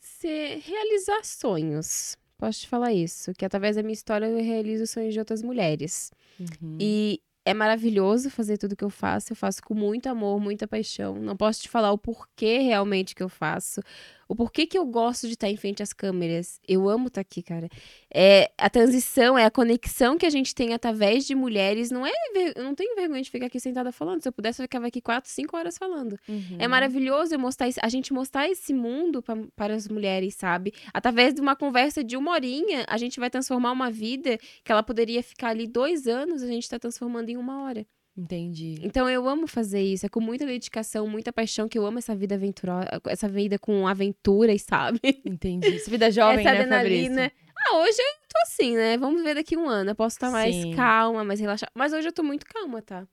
Você 0.00 0.62
realizar 0.64 1.24
sonhos. 1.24 2.16
Posso 2.38 2.60
te 2.60 2.68
falar 2.68 2.92
isso? 2.92 3.32
Que 3.32 3.44
através 3.44 3.76
da 3.76 3.82
minha 3.82 3.94
história 3.94 4.26
eu 4.26 4.36
realizo 4.36 4.86
sonhos 4.86 5.12
de 5.14 5.18
outras 5.18 5.42
mulheres. 5.42 6.12
Uhum. 6.38 6.76
E 6.80 7.20
é 7.46 7.54
maravilhoso 7.54 8.28
fazer 8.28 8.58
tudo 8.58 8.74
que 8.74 8.84
eu 8.84 8.90
faço. 8.90 9.32
Eu 9.32 9.36
faço 9.36 9.62
com 9.62 9.72
muito 9.72 10.08
amor, 10.08 10.40
muita 10.40 10.66
paixão. 10.66 11.14
Não 11.14 11.36
posso 11.36 11.62
te 11.62 11.68
falar 11.68 11.92
o 11.92 11.98
porquê 11.98 12.58
realmente 12.58 13.14
que 13.14 13.22
eu 13.22 13.28
faço. 13.28 13.80
O 14.28 14.34
porquê 14.34 14.66
que 14.66 14.76
eu 14.76 14.84
gosto 14.84 15.26
de 15.26 15.34
estar 15.34 15.48
em 15.48 15.56
frente 15.56 15.82
às 15.82 15.92
câmeras. 15.92 16.60
Eu 16.66 16.88
amo 16.88 17.06
estar 17.08 17.20
aqui, 17.20 17.42
cara. 17.42 17.68
É 18.12 18.50
a 18.58 18.68
transição, 18.68 19.38
é 19.38 19.44
a 19.44 19.50
conexão 19.50 20.18
que 20.18 20.26
a 20.26 20.30
gente 20.30 20.54
tem 20.54 20.74
através 20.74 21.24
de 21.26 21.34
mulheres. 21.34 21.90
Não 21.90 22.04
é, 22.04 22.10
ver- 22.34 22.54
eu 22.56 22.64
não 22.64 22.74
tenho 22.74 22.96
vergonha 22.96 23.22
de 23.22 23.30
ficar 23.30 23.46
aqui 23.46 23.60
sentada 23.60 23.92
falando. 23.92 24.22
Se 24.22 24.28
eu 24.28 24.32
pudesse, 24.32 24.60
eu 24.60 24.64
ficava 24.64 24.86
aqui 24.88 25.00
quatro, 25.00 25.30
cinco 25.30 25.56
horas 25.56 25.78
falando. 25.78 26.18
Uhum. 26.28 26.56
É 26.58 26.66
maravilhoso 26.66 27.34
eu 27.34 27.38
mostrar 27.38 27.68
a 27.80 27.88
gente 27.88 28.12
mostrar 28.12 28.48
esse 28.48 28.74
mundo 28.74 29.22
pra- 29.22 29.36
para 29.54 29.74
as 29.74 29.86
mulheres, 29.86 30.34
sabe? 30.34 30.72
Através 30.92 31.32
de 31.32 31.40
uma 31.40 31.54
conversa 31.54 32.02
de 32.02 32.16
uma 32.16 32.32
horinha, 32.32 32.84
a 32.88 32.96
gente 32.96 33.20
vai 33.20 33.30
transformar 33.30 33.70
uma 33.72 33.90
vida 33.90 34.38
que 34.64 34.72
ela 34.72 34.82
poderia 34.82 35.22
ficar 35.22 35.50
ali 35.50 35.66
dois 35.68 36.06
anos, 36.08 36.42
a 36.42 36.46
gente 36.48 36.68
tá 36.68 36.78
transformando 36.78 37.28
em 37.30 37.36
uma 37.36 37.62
hora. 37.62 37.86
Entendi. 38.16 38.78
Então 38.82 39.08
eu 39.10 39.28
amo 39.28 39.46
fazer 39.46 39.82
isso, 39.82 40.06
é 40.06 40.08
com 40.08 40.20
muita 40.20 40.46
dedicação, 40.46 41.06
muita 41.06 41.32
paixão 41.32 41.68
que 41.68 41.78
eu 41.78 41.84
amo 41.84 41.98
essa 41.98 42.14
vida 42.16 42.34
aventurosa, 42.34 42.88
essa 43.08 43.28
vida 43.28 43.58
com 43.58 43.86
aventuras, 43.86 44.62
sabe? 44.68 45.00
Entendi. 45.24 45.74
Essa 45.74 45.90
vida 45.90 46.10
jovem, 46.10 46.40
essa 46.40 46.52
né, 46.52 46.60
adrenalina. 46.60 47.14
Fabrício? 47.30 47.46
Ah, 47.68 47.78
hoje 47.78 47.98
eu 48.00 48.12
tô 48.28 48.38
assim, 48.44 48.76
né? 48.76 48.96
Vamos 48.96 49.22
ver 49.22 49.34
daqui 49.34 49.56
um 49.56 49.68
ano. 49.68 49.90
Eu 49.90 49.94
posso 49.94 50.16
estar 50.16 50.30
mais 50.30 50.54
Sim. 50.56 50.70
calma, 50.70 51.24
mais 51.24 51.40
relaxada. 51.40 51.70
Mas 51.74 51.92
hoje 51.92 52.08
eu 52.08 52.12
tô 52.12 52.22
muito 52.22 52.46
calma, 52.46 52.80
tá? 52.80 53.06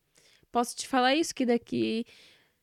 Posso 0.51 0.75
te 0.75 0.87
falar 0.87 1.15
isso, 1.15 1.33
que 1.33 1.45
daqui. 1.45 2.05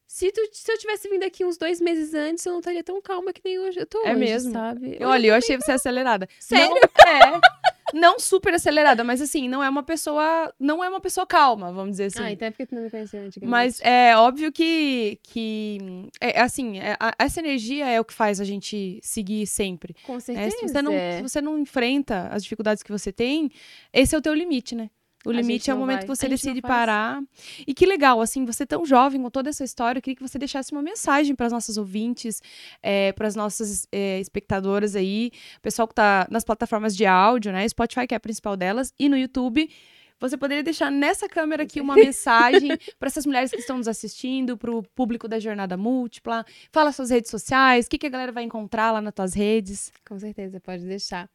Se, 0.07 0.31
tu- 0.33 0.49
se 0.53 0.71
eu 0.73 0.79
tivesse 0.79 1.09
vindo 1.09 1.25
aqui 1.25 1.45
uns 1.45 1.57
dois 1.57 1.81
meses 1.81 2.15
antes, 2.15 2.45
eu 2.47 2.53
não 2.53 2.61
estaria 2.61 2.83
tão 2.83 3.01
calma 3.03 3.33
que 3.33 3.41
nem 3.45 3.59
hoje 3.59 3.81
eu 3.81 3.87
tô 3.87 3.99
É 4.03 4.11
hoje, 4.13 4.19
mesmo? 4.19 4.53
sabe? 4.53 4.97
Eu, 4.99 5.09
olha, 5.09 5.29
eu 5.29 5.35
achei 5.35 5.57
você 5.57 5.73
acelerada. 5.73 6.29
Sério? 6.39 6.69
Não, 6.75 7.07
é. 7.07 7.41
Não 7.95 8.19
super 8.19 8.55
acelerada, 8.55 9.03
mas 9.05 9.21
assim, 9.21 9.49
não 9.49 9.63
é 9.63 9.69
uma 9.69 9.83
pessoa. 9.83 10.53
Não 10.59 10.83
é 10.83 10.89
uma 10.89 11.01
pessoa 11.01 11.27
calma, 11.27 11.73
vamos 11.73 11.93
dizer 11.93 12.05
assim. 12.07 12.23
Ah, 12.23 12.33
então 12.33 12.49
é 12.49 12.51
porque 12.51 12.67
tu 12.67 12.75
não 12.75 12.83
me 12.83 12.91
conheceu 12.91 13.21
antigamente. 13.21 13.51
Mas 13.51 13.81
é 13.83 14.17
óbvio 14.17 14.53
que, 14.53 15.19
que 15.23 15.79
é, 16.21 16.41
assim, 16.41 16.79
é, 16.79 16.97
a- 17.01 17.15
essa 17.19 17.41
energia 17.41 17.87
é 17.89 18.01
o 18.01 18.05
que 18.05 18.15
faz 18.15 18.41
a 18.41 18.45
gente 18.45 19.01
seguir 19.03 19.47
sempre. 19.47 19.95
Com 20.07 20.19
certeza. 20.21 20.57
Se, 20.57 20.69
você 20.69 20.83
não, 20.83 20.93
é. 20.93 21.17
se 21.17 21.23
você 21.23 21.41
não 21.41 21.59
enfrenta 21.59 22.29
as 22.33 22.43
dificuldades 22.43 22.83
que 22.83 22.93
você 22.93 23.13
tem, 23.13 23.51
esse 23.93 24.15
é 24.15 24.19
o 24.19 24.23
teu 24.23 24.35
limite, 24.35 24.75
né? 24.75 24.91
O 25.25 25.31
limite 25.31 25.71
é 25.71 25.75
o 25.75 25.79
momento 25.79 25.99
vai. 25.99 26.05
que 26.05 26.09
você 26.09 26.29
decide 26.29 26.63
parar. 26.63 27.23
E 27.67 27.75
que 27.75 27.85
legal, 27.85 28.21
assim, 28.23 28.45
você 28.45 28.65
tão 28.65 28.87
jovem 28.87 29.21
com 29.21 29.29
toda 29.29 29.51
essa 29.51 29.63
história, 29.63 29.99
eu 29.99 30.03
queria 30.03 30.17
que 30.17 30.23
você 30.23 30.39
deixasse 30.39 30.73
uma 30.73 30.81
mensagem 30.81 31.35
para 31.35 31.47
as 31.47 31.53
nossas 31.53 31.77
ouvintes, 31.77 32.43
para 33.15 33.27
as 33.27 33.37
nossas 33.37 33.87
é, 33.93 34.19
espectadoras 34.19 34.97
aí, 34.97 35.31
pessoal 35.61 35.87
que 35.87 35.95
tá 35.95 36.27
nas 36.31 36.43
plataformas 36.43 36.97
de 36.97 37.05
áudio, 37.05 37.53
né? 37.53 37.69
Spotify, 37.69 38.07
que 38.07 38.15
é 38.15 38.17
a 38.17 38.21
principal 38.21 38.57
delas, 38.57 38.95
e 38.99 39.09
no 39.09 39.17
YouTube. 39.17 39.69
Você 40.21 40.37
poderia 40.37 40.63
deixar 40.63 40.91
nessa 40.91 41.27
câmera 41.27 41.63
aqui 41.63 41.81
uma 41.81 41.95
mensagem 41.97 42.77
para 42.99 43.09
essas 43.09 43.25
mulheres 43.25 43.51
que 43.51 43.59
estão 43.59 43.79
nos 43.79 43.89
assistindo, 43.89 44.57
para 44.57 44.71
o 44.71 44.83
público 44.83 45.27
da 45.27 45.39
Jornada 45.39 45.77
Múltipla. 45.79 46.45
Fala 46.71 46.93
suas 46.93 47.09
redes 47.09 47.31
sociais, 47.31 47.87
o 47.87 47.89
que, 47.89 47.99
que 47.99 48.07
a 48.07 48.11
galera 48.11 48.31
vai 48.31 48.45
encontrar 48.45 48.91
lá 48.93 49.01
nas 49.01 49.15
tuas 49.15 49.33
redes. 49.33 49.91
Com 50.07 50.19
certeza, 50.19 50.61
pode 50.61 50.85
deixar. 50.85 51.29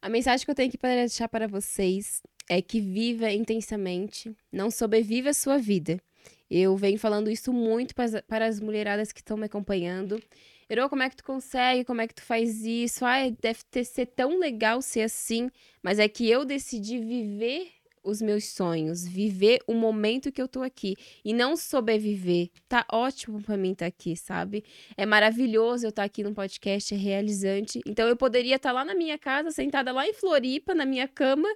A 0.00 0.08
mensagem 0.08 0.44
que 0.44 0.50
eu 0.50 0.54
tenho 0.54 0.68
aqui 0.68 0.78
para 0.78 0.94
deixar 0.94 1.28
para 1.28 1.48
vocês 1.48 2.22
é 2.50 2.60
que 2.60 2.80
viva 2.80 3.30
intensamente, 3.30 4.36
não 4.50 4.72
sobreviva 4.72 5.30
a 5.30 5.32
sua 5.32 5.56
vida. 5.56 6.02
Eu 6.50 6.76
venho 6.76 6.98
falando 6.98 7.30
isso 7.30 7.52
muito 7.52 7.94
para 7.94 8.04
as, 8.04 8.20
para 8.22 8.46
as 8.46 8.58
mulheradas 8.58 9.12
que 9.12 9.20
estão 9.20 9.36
me 9.36 9.46
acompanhando. 9.46 10.20
Ero, 10.68 10.88
como 10.88 11.04
é 11.04 11.08
que 11.08 11.14
tu 11.14 11.22
consegue? 11.22 11.84
Como 11.84 12.00
é 12.00 12.08
que 12.08 12.14
tu 12.14 12.22
faz 12.22 12.64
isso? 12.64 13.04
Ai, 13.04 13.36
deve 13.40 13.60
ter, 13.70 13.84
ser 13.84 14.06
tão 14.06 14.36
legal 14.36 14.82
ser 14.82 15.02
assim. 15.02 15.48
Mas 15.80 16.00
é 16.00 16.08
que 16.08 16.28
eu 16.28 16.44
decidi 16.44 16.98
viver 16.98 17.68
os 18.02 18.20
meus 18.20 18.46
sonhos, 18.46 19.06
viver 19.06 19.60
o 19.64 19.74
momento 19.74 20.32
que 20.32 20.42
eu 20.42 20.48
tô 20.48 20.62
aqui 20.62 20.96
e 21.24 21.32
não 21.32 21.56
sobreviver. 21.56 22.50
Tá 22.68 22.84
ótimo 22.90 23.40
pra 23.40 23.56
mim 23.56 23.72
estar 23.72 23.86
aqui, 23.86 24.16
sabe? 24.16 24.64
É 24.96 25.06
maravilhoso 25.06 25.86
eu 25.86 25.90
estar 25.90 26.02
aqui 26.02 26.24
no 26.24 26.34
podcast, 26.34 26.92
é 26.94 26.96
realizante. 26.96 27.80
Então 27.86 28.08
eu 28.08 28.16
poderia 28.16 28.56
estar 28.56 28.72
lá 28.72 28.84
na 28.84 28.94
minha 28.94 29.18
casa, 29.18 29.52
sentada 29.52 29.92
lá 29.92 30.04
em 30.04 30.14
Floripa, 30.14 30.74
na 30.74 30.84
minha 30.84 31.06
cama, 31.06 31.48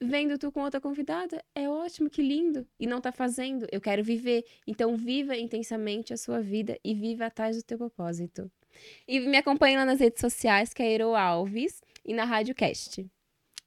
vendo 0.00 0.38
tu 0.38 0.50
com 0.52 0.62
outra 0.62 0.80
convidada. 0.80 1.42
É 1.54 1.68
ótimo, 1.68 2.10
que 2.10 2.22
lindo. 2.22 2.66
E 2.78 2.86
não 2.86 3.00
tá 3.00 3.12
fazendo. 3.12 3.66
Eu 3.70 3.80
quero 3.80 4.02
viver. 4.02 4.44
Então 4.66 4.96
viva 4.96 5.36
intensamente 5.36 6.12
a 6.12 6.16
sua 6.16 6.40
vida 6.40 6.78
e 6.84 6.94
viva 6.94 7.26
atrás 7.26 7.56
do 7.56 7.62
teu 7.62 7.78
propósito. 7.78 8.50
E 9.06 9.20
me 9.20 9.36
acompanhe 9.36 9.76
lá 9.76 9.84
nas 9.84 10.00
redes 10.00 10.20
sociais, 10.20 10.72
que 10.72 10.82
é 10.82 10.92
Ero 10.92 11.14
Alves, 11.14 11.82
e 12.04 12.14
na 12.14 12.24
Rádio 12.24 12.54
Cast. 12.54 13.04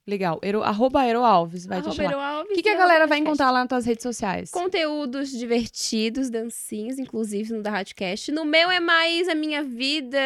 Legal. 0.04 0.40
Ero, 0.42 0.64
arroba 0.64 1.06
Ero 1.06 1.24
Alves, 1.24 1.64
vai 1.64 1.80
te 1.80 1.86
Arroba 1.86 2.02
achar. 2.02 2.12
Ero 2.12 2.42
O 2.42 2.54
que, 2.54 2.62
que 2.62 2.68
a 2.68 2.74
galera 2.74 3.00
arroba 3.00 3.08
vai 3.10 3.18
encontrar 3.18 3.52
lá 3.52 3.60
nas 3.60 3.68
tuas 3.68 3.86
redes 3.86 4.02
sociais? 4.02 4.50
Conteúdos 4.50 5.30
divertidos, 5.30 6.28
dancinhos, 6.28 6.98
inclusive 6.98 7.52
no 7.52 7.62
da 7.62 7.70
Radcast. 7.70 8.32
No 8.32 8.44
meu 8.44 8.68
é 8.68 8.80
mais 8.80 9.28
a 9.28 9.34
minha 9.34 9.62
vida, 9.62 10.18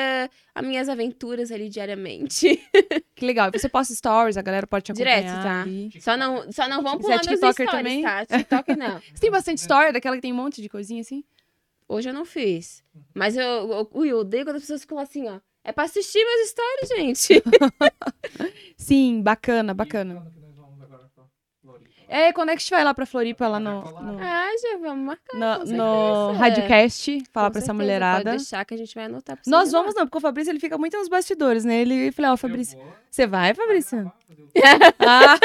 as 0.54 0.64
minhas 0.66 0.88
aventuras 0.88 1.50
ali 1.52 1.68
diariamente. 1.68 2.58
Que 3.16 3.24
legal. 3.24 3.50
E 3.54 3.58
você 3.58 3.66
posta 3.66 3.94
stories, 3.94 4.36
a 4.36 4.42
galera 4.42 4.66
pode 4.66 4.84
te 4.84 4.92
acompanhar. 4.92 5.22
Direto, 5.22 5.42
tá? 5.42 5.62
ali. 5.62 5.90
Só 6.02 6.18
não, 6.18 6.52
só 6.52 6.68
não 6.68 6.82
vão 6.82 6.98
Você 6.98 7.12
é 7.12 7.18
pular 7.18 7.26
meus 7.26 7.40
stories, 7.54 7.70
também? 7.70 8.02
tá? 8.02 8.26
TikTok 8.26 8.76
não. 8.76 9.00
Você 9.14 9.20
tem 9.20 9.30
bastante 9.30 9.58
story, 9.58 9.92
daquela 9.92 10.16
que 10.16 10.20
tem 10.22 10.34
um 10.34 10.36
monte 10.36 10.60
de 10.60 10.68
coisinha 10.68 11.00
assim? 11.00 11.24
Hoje 11.88 12.10
eu 12.10 12.12
não 12.12 12.26
fiz. 12.26 12.84
Mas 13.14 13.34
eu, 13.34 13.42
eu, 13.42 13.90
ui, 13.94 14.08
eu 14.08 14.18
odeio 14.18 14.44
quando 14.44 14.56
as 14.56 14.62
pessoas 14.62 14.82
ficam 14.82 14.98
assim, 14.98 15.26
ó. 15.28 15.40
É 15.64 15.72
pra 15.72 15.84
assistir 15.84 16.18
meus 16.22 16.50
stories, 16.50 17.16
gente. 17.18 17.42
Sim, 18.76 19.22
bacana, 19.22 19.74
bacana. 19.74 20.14
quando 20.14 20.32
que 20.32 20.40
nós 20.40 20.54
vamos 20.56 20.80
agora 20.82 21.08
pra 21.14 21.24
Floripa? 21.62 21.95
É, 22.08 22.32
quando 22.32 22.50
é 22.50 22.52
que 22.52 22.58
a 22.58 22.60
gente 22.60 22.70
vai 22.70 22.84
lá 22.84 22.94
pra 22.94 23.04
Floripa, 23.06 23.48
lá 23.48 23.58
no, 23.58 23.82
no, 23.82 24.18
Ah, 24.20 24.48
já 24.62 24.78
vamos 24.78 25.04
marcar. 25.06 25.36
no, 25.36 25.64
no. 25.76 26.32
Radiocast, 26.32 27.22
falar 27.32 27.48
Com 27.48 27.52
pra 27.52 27.58
essa 27.58 27.66
certeza, 27.66 27.72
mulherada. 27.74 28.24
Pode 28.24 28.36
deixar 28.38 28.64
que 28.64 28.74
a 28.74 28.76
gente 28.76 28.94
vai 28.94 29.04
anotar 29.06 29.36
pra 29.36 29.44
você 29.44 29.50
Nós 29.50 29.70
ir 29.70 29.72
lá. 29.72 29.78
vamos 29.80 29.94
não, 29.94 30.04
porque 30.06 30.18
o 30.18 30.20
Fabrício 30.20 30.50
ele 30.52 30.60
fica 30.60 30.78
muito 30.78 30.96
nos 30.96 31.08
bastidores, 31.08 31.64
né? 31.64 31.80
Ele 31.80 32.12
falou, 32.12 32.30
ó, 32.30 32.34
Eu 32.34 32.38
Fabrício, 32.38 32.78
você 33.10 33.26
vai, 33.26 33.54
Fabrício? 33.54 34.10
Ah. 34.98 35.38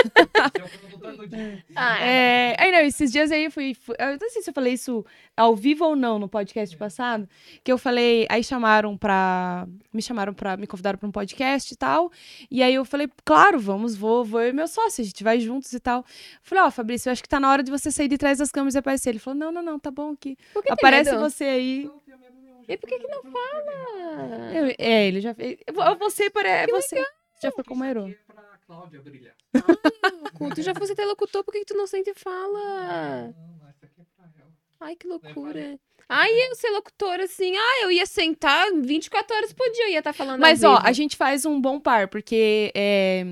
Ah, 1.75 1.99
é. 2.01 2.55
Aí 2.59 2.71
não, 2.71 2.79
esses 2.79 3.11
dias 3.11 3.31
aí 3.31 3.45
eu 3.45 3.51
fui, 3.51 3.73
fui- 3.73 3.95
Eu 3.99 4.17
não 4.19 4.29
sei 4.29 4.41
se 4.41 4.49
eu 4.49 4.53
falei 4.53 4.73
isso 4.73 5.05
ao 5.35 5.55
vivo 5.55 5.85
ou 5.85 5.95
não 5.95 6.19
no 6.19 6.27
podcast 6.27 6.75
passado. 6.77 7.27
Que 7.63 7.71
eu 7.71 7.77
falei. 7.77 8.25
Aí 8.29 8.43
chamaram 8.43 8.95
pra. 8.97 9.67
Me 9.91 10.01
chamaram 10.01 10.33
pra. 10.33 10.55
Me 10.57 10.67
convidaram 10.67 10.97
pra 10.99 11.07
um 11.07 11.11
podcast 11.11 11.73
e 11.73 11.77
tal. 11.77 12.11
E 12.49 12.61
aí 12.63 12.73
eu 12.75 12.85
falei, 12.85 13.09
claro, 13.25 13.59
vamos, 13.59 13.95
vou, 13.95 14.23
vou 14.23 14.41
eu 14.41 14.49
e 14.49 14.53
meu 14.53 14.67
sócio, 14.67 15.01
a 15.01 15.05
gente 15.05 15.23
vai 15.23 15.39
juntos 15.39 15.73
e 15.73 15.79
tal. 15.79 16.05
Falei, 16.51 16.65
ó, 16.65 16.69
Fabrício, 16.71 17.07
eu 17.07 17.13
acho 17.13 17.23
que 17.23 17.29
tá 17.29 17.39
na 17.39 17.49
hora 17.49 17.63
de 17.63 17.71
você 17.71 17.89
sair 17.89 18.09
de 18.09 18.17
trás 18.17 18.37
das 18.39 18.51
câmeras 18.51 18.75
e 18.75 18.77
aparecer. 18.79 19.09
Ele 19.11 19.19
falou, 19.19 19.39
não, 19.39 19.53
não, 19.53 19.61
não, 19.61 19.79
tá 19.79 19.89
bom 19.89 20.11
aqui. 20.11 20.35
Por 20.51 20.61
que 20.61 20.67
tem 20.67 20.73
Aparece 20.73 21.11
medo? 21.11 21.21
você 21.21 21.45
aí. 21.45 21.85
Não 21.85 21.97
tenho 21.99 22.17
medo 22.19 22.35
nenhum, 22.41 22.63
já 22.65 22.73
E 22.73 22.77
por 22.77 22.89
que 22.89 22.99
que 22.99 23.07
não 23.07 23.21
Ah, 23.33 24.53
Eu- 24.53 24.75
é, 24.77 25.07
ele 25.07 25.21
já 25.21 25.33
fez. 25.33 25.57
Você, 25.99 26.29
pare- 26.29 26.67
você. 26.69 27.01
Já 27.41 27.51
foi 27.53 27.63
como 27.63 27.85
herói. 27.85 28.17
é 28.29 28.33
pra 28.33 28.43
Cláudia 28.67 28.99
brilhar. 29.01 29.33
Cu, 30.33 30.49
tu 30.53 30.61
já 30.61 30.75
fosse 30.75 30.93
ter 30.93 31.05
locutor, 31.05 31.41
por 31.41 31.53
que, 31.53 31.59
que 31.59 31.65
tu 31.67 31.73
não 31.77 31.87
sente 31.87 32.09
e 32.09 32.13
fala? 32.13 33.31
Não, 33.31 33.33
mas 33.63 33.75
isso 33.77 33.85
aqui 33.85 34.01
é 34.01 34.05
pra 34.17 34.25
ela. 34.41 34.51
Ai, 34.81 34.95
que 34.97 35.07
loucura. 35.07 35.79
Ai, 36.09 36.29
eu 36.49 36.55
ser 36.55 36.69
locutora 36.71 37.23
assim, 37.23 37.55
ah, 37.55 37.83
eu 37.83 37.91
ia 37.93 38.05
sentar 38.05 38.67
24 38.73 39.33
horas 39.37 39.53
por 39.53 39.69
dia, 39.71 39.85
eu 39.85 39.91
ia 39.91 39.99
estar 39.99 40.11
falando 40.11 40.41
Mas, 40.41 40.61
ó, 40.65 40.75
vivo. 40.75 40.87
a 40.87 40.91
gente 40.91 41.15
faz 41.15 41.45
um 41.45 41.59
bom 41.61 41.79
par, 41.79 42.09
porque 42.09 42.71
é, 42.75 43.25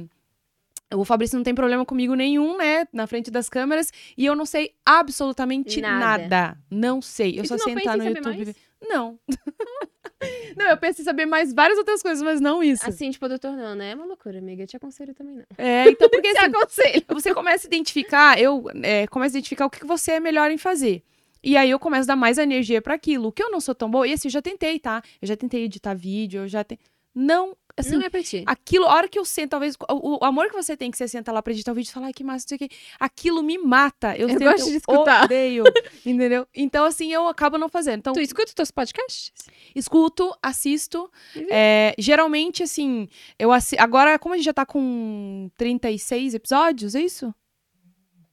o 0.94 1.06
Fabrício 1.06 1.38
não 1.38 1.44
tem 1.44 1.54
problema 1.54 1.86
comigo 1.86 2.16
nenhum, 2.16 2.58
né? 2.58 2.88
Na 2.92 3.06
frente 3.06 3.30
das 3.30 3.48
câmeras. 3.48 3.92
E 4.18 4.26
eu 4.26 4.36
não 4.36 4.46
sei 4.46 4.74
absolutamente 4.86 5.80
Nada. 5.82 6.00
nada. 6.00 6.58
Não 6.70 7.02
sei. 7.02 7.40
Eu 7.40 7.46
só 7.46 7.56
em 7.56 7.76
no 7.98 8.04
YouTube. 8.04 8.46
mais? 8.46 8.56
Não. 8.82 9.20
não, 10.58 10.68
eu 10.68 10.78
penso 10.78 11.02
em 11.02 11.04
saber 11.04 11.26
mais 11.26 11.54
várias 11.54 11.78
outras 11.78 12.02
coisas, 12.02 12.24
mas 12.24 12.42
não 12.42 12.64
isso. 12.64 12.88
Assim, 12.88 13.12
tipo, 13.12 13.28
doutor, 13.28 13.52
não, 13.52 13.76
né? 13.76 13.92
É 13.92 13.96
uma 13.96 14.06
loucura, 14.06 14.40
amiga. 14.40 14.64
Eu 14.64 14.68
te 14.68 14.78
aconselho 14.78 15.14
também 15.14 15.36
não. 15.36 15.46
É, 15.58 15.90
então, 15.90 16.10
porque 16.10 16.28
assim, 16.30 16.46
aconselho. 16.46 17.06
você 17.10 17.34
começa 17.34 17.68
a 17.68 17.70
identificar, 17.70 18.40
eu 18.40 18.64
é, 18.82 19.06
começo 19.08 19.36
a 19.36 19.40
identificar 19.40 19.66
o 19.66 19.70
que 19.70 19.86
você 19.86 20.14
é 20.14 20.20
melhor 20.20 20.50
em 20.50 20.58
fazer. 20.58 21.04
E 21.44 21.56
aí 21.56 21.70
eu 21.70 21.80
começo 21.80 22.04
a 22.04 22.14
dar 22.14 22.16
mais 22.16 22.38
energia 22.38 22.82
pra 22.82 22.96
aquilo. 22.96 23.30
O 23.30 23.32
que 23.32 23.44
eu 23.44 23.52
não 23.52 23.62
sou 23.62 23.76
tão 23.76 23.90
boa, 23.90 24.08
e 24.08 24.14
assim, 24.14 24.28
eu 24.28 24.32
já 24.32 24.42
tentei, 24.42 24.80
tá? 24.80 25.02
Eu 25.22 25.28
já 25.28 25.38
tentei 25.38 25.64
editar 25.64 25.94
vídeo, 25.94 26.42
eu 26.42 26.48
já 26.48 26.64
tentei. 26.64 26.84
Não, 27.14 27.56
assim, 27.82 27.98
não 27.98 28.06
é 28.06 28.10
pra 28.10 28.22
ti. 28.24 28.44
aquilo, 28.46 28.86
a 28.86 28.94
hora 28.94 29.08
que 29.08 29.18
eu 29.20 29.26
sento, 29.26 29.52
talvez, 29.52 29.76
o, 29.90 30.22
o 30.22 30.26
amor 30.26 30.48
que 30.50 30.54
você 30.56 30.76
tem 30.78 30.90
que 30.92 30.98
você 30.98 31.08
senta 31.08 31.32
lá 31.32 31.42
pra 31.42 31.54
editar 31.54 31.72
o 31.72 31.76
vídeo 31.76 31.90
e 31.90 31.94
fala, 31.94 32.08
ai, 32.08 32.14
que 32.14 32.24
massa, 32.24 32.46
não 32.46 32.58
sei 32.58 32.66
o 32.66 32.70
quê. 32.70 32.76
Aquilo 33.00 33.42
me 33.44 33.58
mata. 33.58 34.16
Eu, 34.16 34.30
Eu 34.30 34.38
sento, 34.40 34.44
gosto 34.52 34.70
de 34.70 34.78
escutar. 34.78 35.24
odeio, 35.26 35.64
entendeu? 36.06 36.48
Então, 36.56 36.86
assim, 36.86 37.12
eu 37.12 37.28
acabo 37.28 37.58
não 37.58 37.70
fazendo. 37.70 38.00
Então, 38.00 38.14
Tu 38.14 38.22
escuta 38.22 38.48
os 38.48 38.54
teus 38.54 38.72
podcasts? 38.72 39.32
escuto, 39.76 40.34
assisto. 40.42 41.10
Uhum. 41.36 41.48
É, 41.52 41.94
geralmente, 41.98 42.64
assim, 42.64 43.08
eu 43.38 43.52
assi... 43.52 43.76
agora, 43.80 44.18
como 44.20 44.34
a 44.34 44.38
gente 44.38 44.46
já 44.46 44.54
tá 44.54 44.66
com 44.66 45.50
36 45.58 46.34
episódios, 46.34 46.96
é 46.96 47.02
isso? 47.02 47.34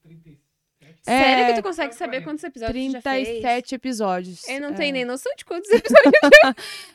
37. 0.03 0.46
É, 1.07 1.19
Sério 1.23 1.47
que 1.55 1.61
tu 1.61 1.63
consegue 1.63 1.95
saber 1.95 2.23
quantos 2.25 2.43
episódios 2.45 2.87
tu 2.87 2.93
já 2.93 3.01
fez? 3.01 3.29
37 3.29 3.75
episódios. 3.77 4.49
Eu 4.49 4.61
não 4.61 4.69
É. 4.71 4.73
tenho 4.73 4.93
nem 4.93 5.05
noção 5.05 5.33
de 5.37 5.45
quantos 5.45 5.69
episódios. 5.73 6.13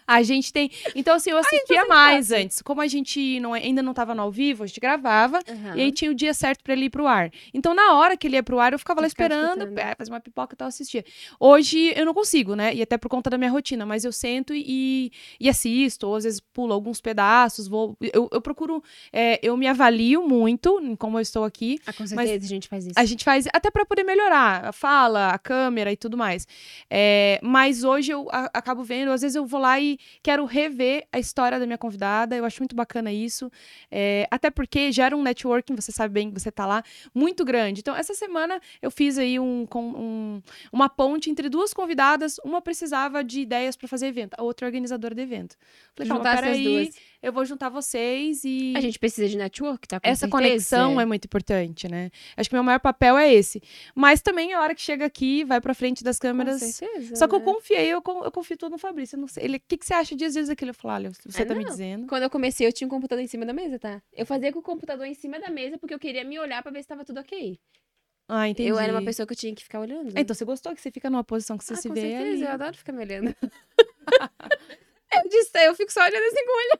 A 0.08 0.22
gente 0.24 0.52
tem. 0.52 0.70
Então, 0.96 1.16
assim, 1.16 1.30
eu 1.32 1.38
assistia 1.38 1.86
mais 1.86 2.32
antes. 2.32 2.62
Como 2.62 2.82
a 2.82 2.88
gente 2.88 3.40
não, 3.40 3.56
é, 3.56 3.60
ainda 3.60 3.82
não 3.82 3.94
tava 3.94 4.14
no 4.14 4.22
ao 4.22 4.32
vivo, 4.32 4.64
a 4.64 4.68
gente 4.68 4.80
gravava. 4.80 5.40
Aham. 5.50 5.76
E 5.78 5.82
aí 5.82 5.92
tinha 5.92 6.12
o 6.12 6.14
dia 6.14 6.34
certo 6.34 6.64
pra 6.64 6.74
ele 6.74 6.86
ir 6.86 6.90
pro 6.90 7.08
ar. 7.08 7.32
Então, 7.54 7.74
na 7.74 7.96
hora 7.96 8.18
que 8.18 8.28
ele 8.28 8.36
ia 8.36 8.44
pro 8.44 8.60
ar, 8.60 8.74
eu 8.74 8.80
ficava 8.80 9.00
Tu 9.00 9.04
lá 9.04 9.08
esperando, 9.08 9.80
é, 9.80 9.96
fazer 9.96 10.12
uma 10.12 10.20
pipoca 10.20 10.54
e 10.54 10.58
tal, 10.58 10.68
assistia. 10.68 11.04
Hoje 11.40 11.94
eu 11.96 12.06
não 12.06 12.14
consigo, 12.14 12.56
né? 12.56 12.74
E 12.76 12.82
até 12.82 12.98
por 12.98 13.08
conta 13.10 13.30
da 13.30 13.38
minha 13.38 13.50
rotina, 13.52 13.86
mas 13.86 14.04
eu 14.04 14.12
sento 14.12 14.54
e, 14.54 15.12
e 15.40 15.48
assisto, 15.50 16.08
ou 16.08 16.16
às 16.16 16.24
vezes 16.26 16.40
pulo 16.40 16.74
alguns 16.74 17.00
pedaços, 17.00 17.68
vou. 17.68 17.96
Eu, 18.02 18.28
eu 18.32 18.42
procuro. 18.42 18.84
é, 19.14 19.40
eu 19.42 19.56
me 19.56 19.68
avalio 19.68 20.28
muito 20.28 20.80
em 20.82 20.96
como 20.96 21.18
eu 21.18 21.22
estou 21.22 21.44
aqui. 21.46 21.80
Ah, 21.86 21.94
com 21.94 22.04
mas 22.04 22.10
certeza 22.30 22.46
a 22.46 22.50
gente 22.50 22.68
faz 22.68 22.86
isso. 22.86 22.94
A 23.00 23.06
gente 23.06 23.24
faz 23.24 23.48
até 23.54 23.72
pra 23.72 23.86
poder 23.86 24.01
melhorar 24.04 24.66
a 24.66 24.72
fala, 24.72 25.30
a 25.30 25.38
câmera 25.40 25.92
e 25.92 25.98
tudo 25.98 26.18
mais. 26.18 26.48
É, 26.90 27.40
mas 27.42 27.84
hoje 27.84 28.12
eu 28.12 28.28
a- 28.32 28.50
acabo 28.54 28.84
vendo, 28.84 29.12
às 29.12 29.22
vezes 29.22 29.36
eu 29.36 29.46
vou 29.46 29.60
lá 29.60 29.80
e 29.80 29.98
quero 30.24 30.46
rever 30.46 31.06
a 31.12 31.20
história 31.20 31.60
da 31.60 31.66
minha 31.66 31.78
convidada. 31.78 32.36
Eu 32.36 32.46
acho 32.46 32.62
muito 32.62 32.76
bacana 32.76 33.12
isso. 33.12 33.52
É, 33.90 34.28
até 34.32 34.50
porque 34.50 34.92
gera 34.92 35.16
um 35.16 35.22
networking, 35.22 35.76
você 35.76 35.92
sabe 35.92 36.14
bem 36.14 36.32
que 36.32 36.40
você 36.40 36.52
tá 36.52 36.66
lá, 36.66 36.84
muito 37.14 37.44
grande. 37.46 37.80
Então, 37.82 37.96
essa 37.96 38.14
semana 38.14 38.60
eu 38.82 38.92
fiz 38.92 39.18
aí 39.18 39.40
um, 39.40 39.66
com- 39.66 39.90
um- 39.92 40.42
uma 40.72 40.90
ponte 40.90 41.30
entre 41.30 41.50
duas 41.50 41.74
convidadas. 41.74 42.38
Uma 42.44 42.62
precisava 42.62 43.24
de 43.24 43.42
ideias 43.42 43.76
pra 43.76 43.88
fazer 43.88 44.08
evento, 44.08 44.36
a 44.38 44.44
outra 44.44 44.66
é 44.66 44.68
organizadora 44.68 45.14
do 45.16 45.22
evento. 45.22 45.56
Falei, 45.96 46.08
calma, 46.10 46.24
peraí, 46.42 46.64
duas. 46.64 46.96
Eu 47.22 47.32
vou 47.32 47.46
juntar 47.46 47.70
vocês 47.70 48.44
e 48.44 48.74
A 48.76 48.82
gente 48.82 48.98
precisa 48.98 49.28
de 49.28 49.38
network, 49.38 49.88
tá? 49.88 50.00
Com 50.00 50.08
essa 50.08 50.22
certeza. 50.28 50.32
conexão 50.32 51.00
é 51.00 51.06
muito 51.06 51.26
importante, 51.26 51.88
né? 51.88 52.10
Acho 52.36 52.50
que 52.50 52.56
meu 52.56 52.64
maior 52.64 52.80
papel 52.80 53.18
é 53.18 53.32
esse. 53.34 53.62
Mas 53.94 54.22
também 54.22 54.54
a 54.54 54.62
hora 54.62 54.74
que 54.74 54.82
chega 54.82 55.06
aqui, 55.06 55.44
vai 55.44 55.62
pra 55.62 55.74
frente 55.74 56.04
das 56.04 56.18
Com 56.18 56.28
câmeras. 56.28 56.62
certeza, 56.62 57.16
Só 57.16 57.28
que 57.28 57.36
eu 57.36 57.40
né? 57.40 57.46
confiei, 57.46 57.88
eu, 57.88 58.02
eu 58.24 58.32
confio 58.32 58.58
tudo 58.58 58.72
no 58.72 58.78
Fabrício. 58.78 59.18
não 59.18 59.28
sei. 59.28 59.44
Ele, 59.44 59.58
o 59.58 59.62
que, 59.68 59.78
que 59.78 59.86
você 59.86 59.94
acha 59.94 60.16
dias 60.16 60.34
vezes 60.34 60.50
daquilo? 60.50 60.72
Eu 60.72 60.76
falo, 60.76 60.94
olha, 60.96 61.12
você 61.12 61.42
Ah, 61.42 61.46
tá 61.46 61.54
me 61.54 61.64
não. 61.64 61.70
dizendo. 61.72 62.08
Quando 62.08 62.24
eu 62.24 62.30
comecei, 62.30 62.66
eu 62.66 62.74
tinha 62.74 62.88
um 62.88 62.90
computador 62.90 63.24
em 63.24 63.28
cima 63.28 63.46
da 63.46 63.54
mesa, 63.54 63.78
tá? 63.78 64.02
Eu 64.14 64.26
fazia 64.26 64.52
com 64.52 64.60
o 64.60 64.64
computador 64.64 65.06
em 65.06 65.14
cima 65.14 65.40
da 65.40 65.50
mesa 65.50 65.78
porque 65.78 65.94
eu 65.94 66.00
queria 66.00 66.24
me 66.24 66.40
olhar 66.40 66.62
pra 66.64 66.72
ver 66.72 66.82
se 66.82 66.88
tava 66.88 67.06
tudo 67.06 67.20
ok. 67.20 67.60
Ah, 68.28 68.48
entendi. 68.48 68.70
Eu 68.70 68.80
era 68.80 68.94
uma 68.94 69.04
pessoa 69.04 69.28
que 69.28 69.34
eu 69.34 69.38
tinha 69.38 69.54
que 69.54 69.62
ficar 69.64 69.80
olhando. 69.82 70.14
Então 70.18 70.34
você 70.34 70.46
gostou 70.46 70.74
que 70.74 70.80
você 70.82 70.90
fica 70.90 71.10
numa 71.10 71.24
posição 71.24 71.58
que 71.58 71.66
você 71.66 71.74
ah, 71.74 71.78
se 71.78 71.88
com 71.90 71.94
vê 71.94 72.02
certeza, 72.02 72.32
ali. 72.34 72.42
eu 72.44 72.50
adoro 72.50 72.78
ficar 72.78 72.94
me 72.94 73.04
olhando. 73.04 73.36
eu 75.14 75.30
disse, 75.30 75.52
eu 75.66 75.76
fico 75.76 75.92
só 75.92 76.02
olhando 76.02 76.24
assim 76.24 76.46
com 76.46 76.52
o 76.52 76.58
olho. 76.58 76.80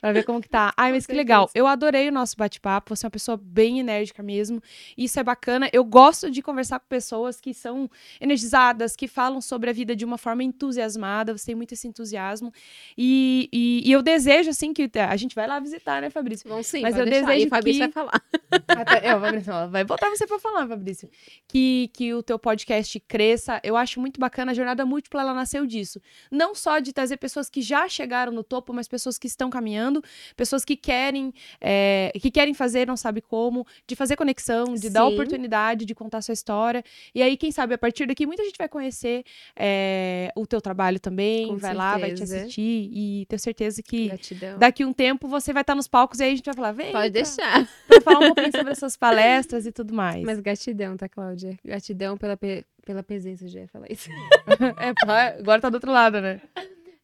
Pra 0.00 0.12
ver 0.12 0.22
como 0.24 0.40
que 0.40 0.48
tá. 0.48 0.72
Ai, 0.76 0.92
mas 0.92 1.06
que 1.06 1.12
legal. 1.12 1.50
Eu 1.52 1.66
adorei 1.66 2.08
o 2.08 2.12
nosso 2.12 2.36
bate-papo. 2.36 2.94
Você 2.94 3.04
é 3.04 3.06
uma 3.06 3.10
pessoa 3.10 3.36
bem 3.36 3.80
enérgica 3.80 4.22
mesmo. 4.22 4.62
Isso 4.96 5.18
é 5.18 5.24
bacana. 5.24 5.68
Eu 5.72 5.84
gosto 5.84 6.30
de 6.30 6.40
conversar 6.40 6.78
com 6.78 6.86
pessoas 6.88 7.40
que 7.40 7.52
são 7.52 7.90
energizadas, 8.20 8.94
que 8.94 9.08
falam 9.08 9.40
sobre 9.40 9.70
a 9.70 9.72
vida 9.72 9.96
de 9.96 10.04
uma 10.04 10.16
forma 10.16 10.44
entusiasmada. 10.44 11.36
Você 11.36 11.46
tem 11.46 11.54
muito 11.56 11.72
esse 11.74 11.88
entusiasmo. 11.88 12.52
E, 12.96 13.48
e, 13.52 13.88
e 13.88 13.92
eu 13.92 14.02
desejo, 14.02 14.50
assim, 14.50 14.72
que 14.72 14.88
a 14.94 15.16
gente 15.16 15.34
vai 15.34 15.46
lá 15.48 15.58
visitar, 15.58 16.00
né, 16.00 16.10
Fabrício? 16.10 16.48
Vão 16.48 16.62
sim, 16.62 16.82
Mas 16.82 16.96
eu 16.96 17.04
deixar. 17.04 17.26
desejo 17.26 17.46
e 17.46 17.48
Fabrício 17.48 17.88
que- 17.88 17.94
vai 17.94 18.04
falar. 18.04 18.22
Até- 18.68 19.06
é, 19.08 19.16
o 19.16 19.20
Fabrício 19.20 19.52
vai 19.70 19.84
botar 19.84 20.08
você 20.10 20.26
pra 20.26 20.38
falar, 20.38 20.68
Fabrício. 20.68 21.08
Que, 21.48 21.90
que 21.92 22.14
o 22.14 22.22
teu 22.22 22.38
podcast 22.38 23.00
cresça. 23.00 23.60
Eu 23.64 23.76
acho 23.76 24.00
muito 24.00 24.20
bacana. 24.20 24.52
A 24.52 24.54
Jornada 24.54 24.84
Múltipla, 24.86 25.22
ela 25.22 25.34
nasceu 25.34 25.66
disso. 25.66 26.00
Não 26.30 26.54
só 26.54 26.78
de 26.78 26.92
trazer 26.92 27.16
pessoas 27.16 27.48
que 27.50 27.60
já 27.62 27.88
chegaram 27.88 28.30
no 28.30 28.44
topo, 28.44 28.72
mas 28.72 28.86
pessoas 28.86 29.18
que 29.18 29.26
estão 29.26 29.50
caminhando, 29.50 29.87
pessoas 30.36 30.64
que 30.64 30.76
querem, 30.76 31.32
é, 31.60 32.12
que 32.20 32.30
querem 32.30 32.54
fazer, 32.54 32.86
não 32.86 32.96
sabe 32.96 33.20
como, 33.20 33.66
de 33.86 33.94
fazer 33.96 34.16
conexão, 34.16 34.74
de 34.74 34.88
dar 34.90 35.06
Sim. 35.06 35.12
oportunidade, 35.14 35.84
de 35.84 35.94
contar 35.94 36.22
sua 36.22 36.32
história. 36.34 36.82
E 37.14 37.22
aí, 37.22 37.36
quem 37.36 37.50
sabe, 37.50 37.74
a 37.74 37.78
partir 37.78 38.06
daqui, 38.06 38.26
muita 38.26 38.44
gente 38.44 38.56
vai 38.58 38.68
conhecer 38.68 39.24
é, 39.56 40.30
o 40.36 40.46
teu 40.46 40.60
trabalho 40.60 41.00
também, 41.00 41.48
Com 41.48 41.56
vai 41.56 41.74
lá, 41.74 41.98
vai 41.98 42.10
te 42.12 42.18
certeza. 42.18 42.40
assistir 42.42 42.90
e 42.92 43.26
tenho 43.28 43.40
certeza 43.40 43.82
que 43.82 44.08
Gratidão. 44.08 44.58
daqui 44.58 44.84
um 44.84 44.92
tempo 44.92 45.26
você 45.28 45.52
vai 45.52 45.62
estar 45.62 45.74
nos 45.74 45.88
palcos 45.88 46.20
e 46.20 46.24
aí 46.24 46.32
a 46.32 46.36
gente 46.36 46.44
vai 46.46 46.54
falar, 46.54 46.72
vem 46.72 46.92
Pode 46.92 47.10
pra- 47.12 47.22
deixar. 47.22 47.68
pra 47.88 48.00
falar 48.00 48.18
um 48.20 48.34
pouquinho 48.34 48.52
sobre 48.52 48.72
as 48.72 48.78
suas 48.78 48.96
palestras 48.96 49.66
e 49.66 49.72
tudo 49.72 49.92
mais. 49.94 50.22
Mas 50.24 50.40
gratidão, 50.40 50.96
tá, 50.96 51.08
Cláudia? 51.08 51.56
Gratidão 51.64 52.16
pela, 52.16 52.36
pe- 52.36 52.64
pela 52.84 53.02
presença, 53.02 53.46
já 53.48 53.60
ia 53.60 53.68
falar 53.68 53.86
isso. 53.90 54.08
É, 54.80 55.38
agora 55.38 55.60
tá 55.60 55.68
do 55.70 55.74
outro 55.74 55.90
lado, 55.92 56.20
né? 56.20 56.40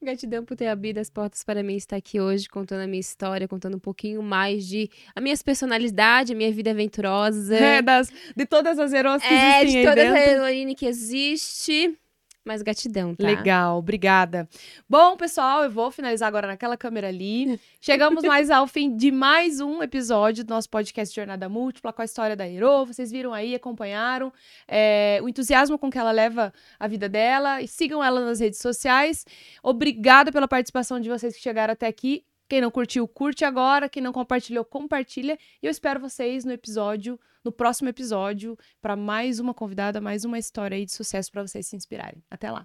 Gratidão 0.04 0.44
por 0.44 0.56
ter 0.56 0.68
abrido 0.68 1.00
as 1.00 1.08
portas 1.10 1.42
para 1.42 1.62
mim 1.62 1.76
estar 1.76 1.96
aqui 1.96 2.20
hoje, 2.20 2.48
contando 2.48 2.82
a 2.82 2.86
minha 2.86 3.00
história, 3.00 3.48
contando 3.48 3.76
um 3.76 3.80
pouquinho 3.80 4.22
mais 4.22 4.66
de 4.66 4.90
a 5.14 5.20
minha 5.20 5.34
personalidade, 5.44 6.32
a 6.32 6.36
minha 6.36 6.52
vida 6.52 6.70
aventurosa. 6.70 7.56
É, 7.56 7.82
das, 7.82 8.12
de 8.36 8.46
todas 8.46 8.78
as 8.78 8.92
heróis 8.92 9.22
que 9.22 9.32
É, 9.32 9.62
existem 9.62 9.70
de 9.70 9.78
aí 9.78 9.84
toda 9.84 9.94
dentro. 10.04 10.16
a 10.16 10.26
heroína 10.26 10.74
que 10.74 10.86
existe. 10.86 11.98
Mas 12.44 12.60
gratidão, 12.60 13.14
tá? 13.14 13.26
Legal, 13.26 13.78
obrigada. 13.78 14.46
Bom, 14.86 15.16
pessoal, 15.16 15.64
eu 15.64 15.70
vou 15.70 15.90
finalizar 15.90 16.28
agora 16.28 16.46
naquela 16.46 16.76
câmera 16.76 17.08
ali. 17.08 17.58
Chegamos 17.80 18.22
mais 18.22 18.50
ao 18.50 18.66
fim 18.66 18.94
de 18.94 19.10
mais 19.10 19.60
um 19.60 19.82
episódio 19.82 20.44
do 20.44 20.50
nosso 20.52 20.68
podcast 20.68 21.14
Jornada 21.14 21.48
Múltipla 21.48 21.90
com 21.90 22.02
a 22.02 22.04
história 22.04 22.36
da 22.36 22.46
Hero. 22.46 22.84
Vocês 22.84 23.10
viram 23.10 23.32
aí, 23.32 23.54
acompanharam 23.54 24.30
é, 24.68 25.20
o 25.22 25.28
entusiasmo 25.28 25.78
com 25.78 25.88
que 25.88 25.96
ela 25.96 26.10
leva 26.10 26.52
a 26.78 26.86
vida 26.86 27.08
dela. 27.08 27.62
E 27.62 27.66
sigam 27.66 28.04
ela 28.04 28.20
nas 28.22 28.40
redes 28.40 28.58
sociais. 28.58 29.24
Obrigada 29.62 30.30
pela 30.30 30.46
participação 30.46 31.00
de 31.00 31.08
vocês 31.08 31.34
que 31.34 31.42
chegaram 31.42 31.72
até 31.72 31.86
aqui. 31.86 32.24
Quem 32.54 32.60
não 32.60 32.70
curtiu, 32.70 33.08
curte 33.08 33.44
agora. 33.44 33.88
Quem 33.88 34.00
não 34.00 34.12
compartilhou, 34.12 34.64
compartilha. 34.64 35.36
E 35.60 35.66
eu 35.66 35.70
espero 35.72 35.98
vocês 35.98 36.44
no 36.44 36.52
episódio, 36.52 37.18
no 37.42 37.50
próximo 37.50 37.88
episódio, 37.88 38.56
para 38.80 38.94
mais 38.94 39.40
uma 39.40 39.52
convidada, 39.52 40.00
mais 40.00 40.24
uma 40.24 40.38
história 40.38 40.76
aí 40.76 40.84
de 40.84 40.92
sucesso 40.92 41.32
para 41.32 41.42
vocês 41.44 41.66
se 41.66 41.74
inspirarem. 41.74 42.22
Até 42.30 42.52
lá. 42.52 42.64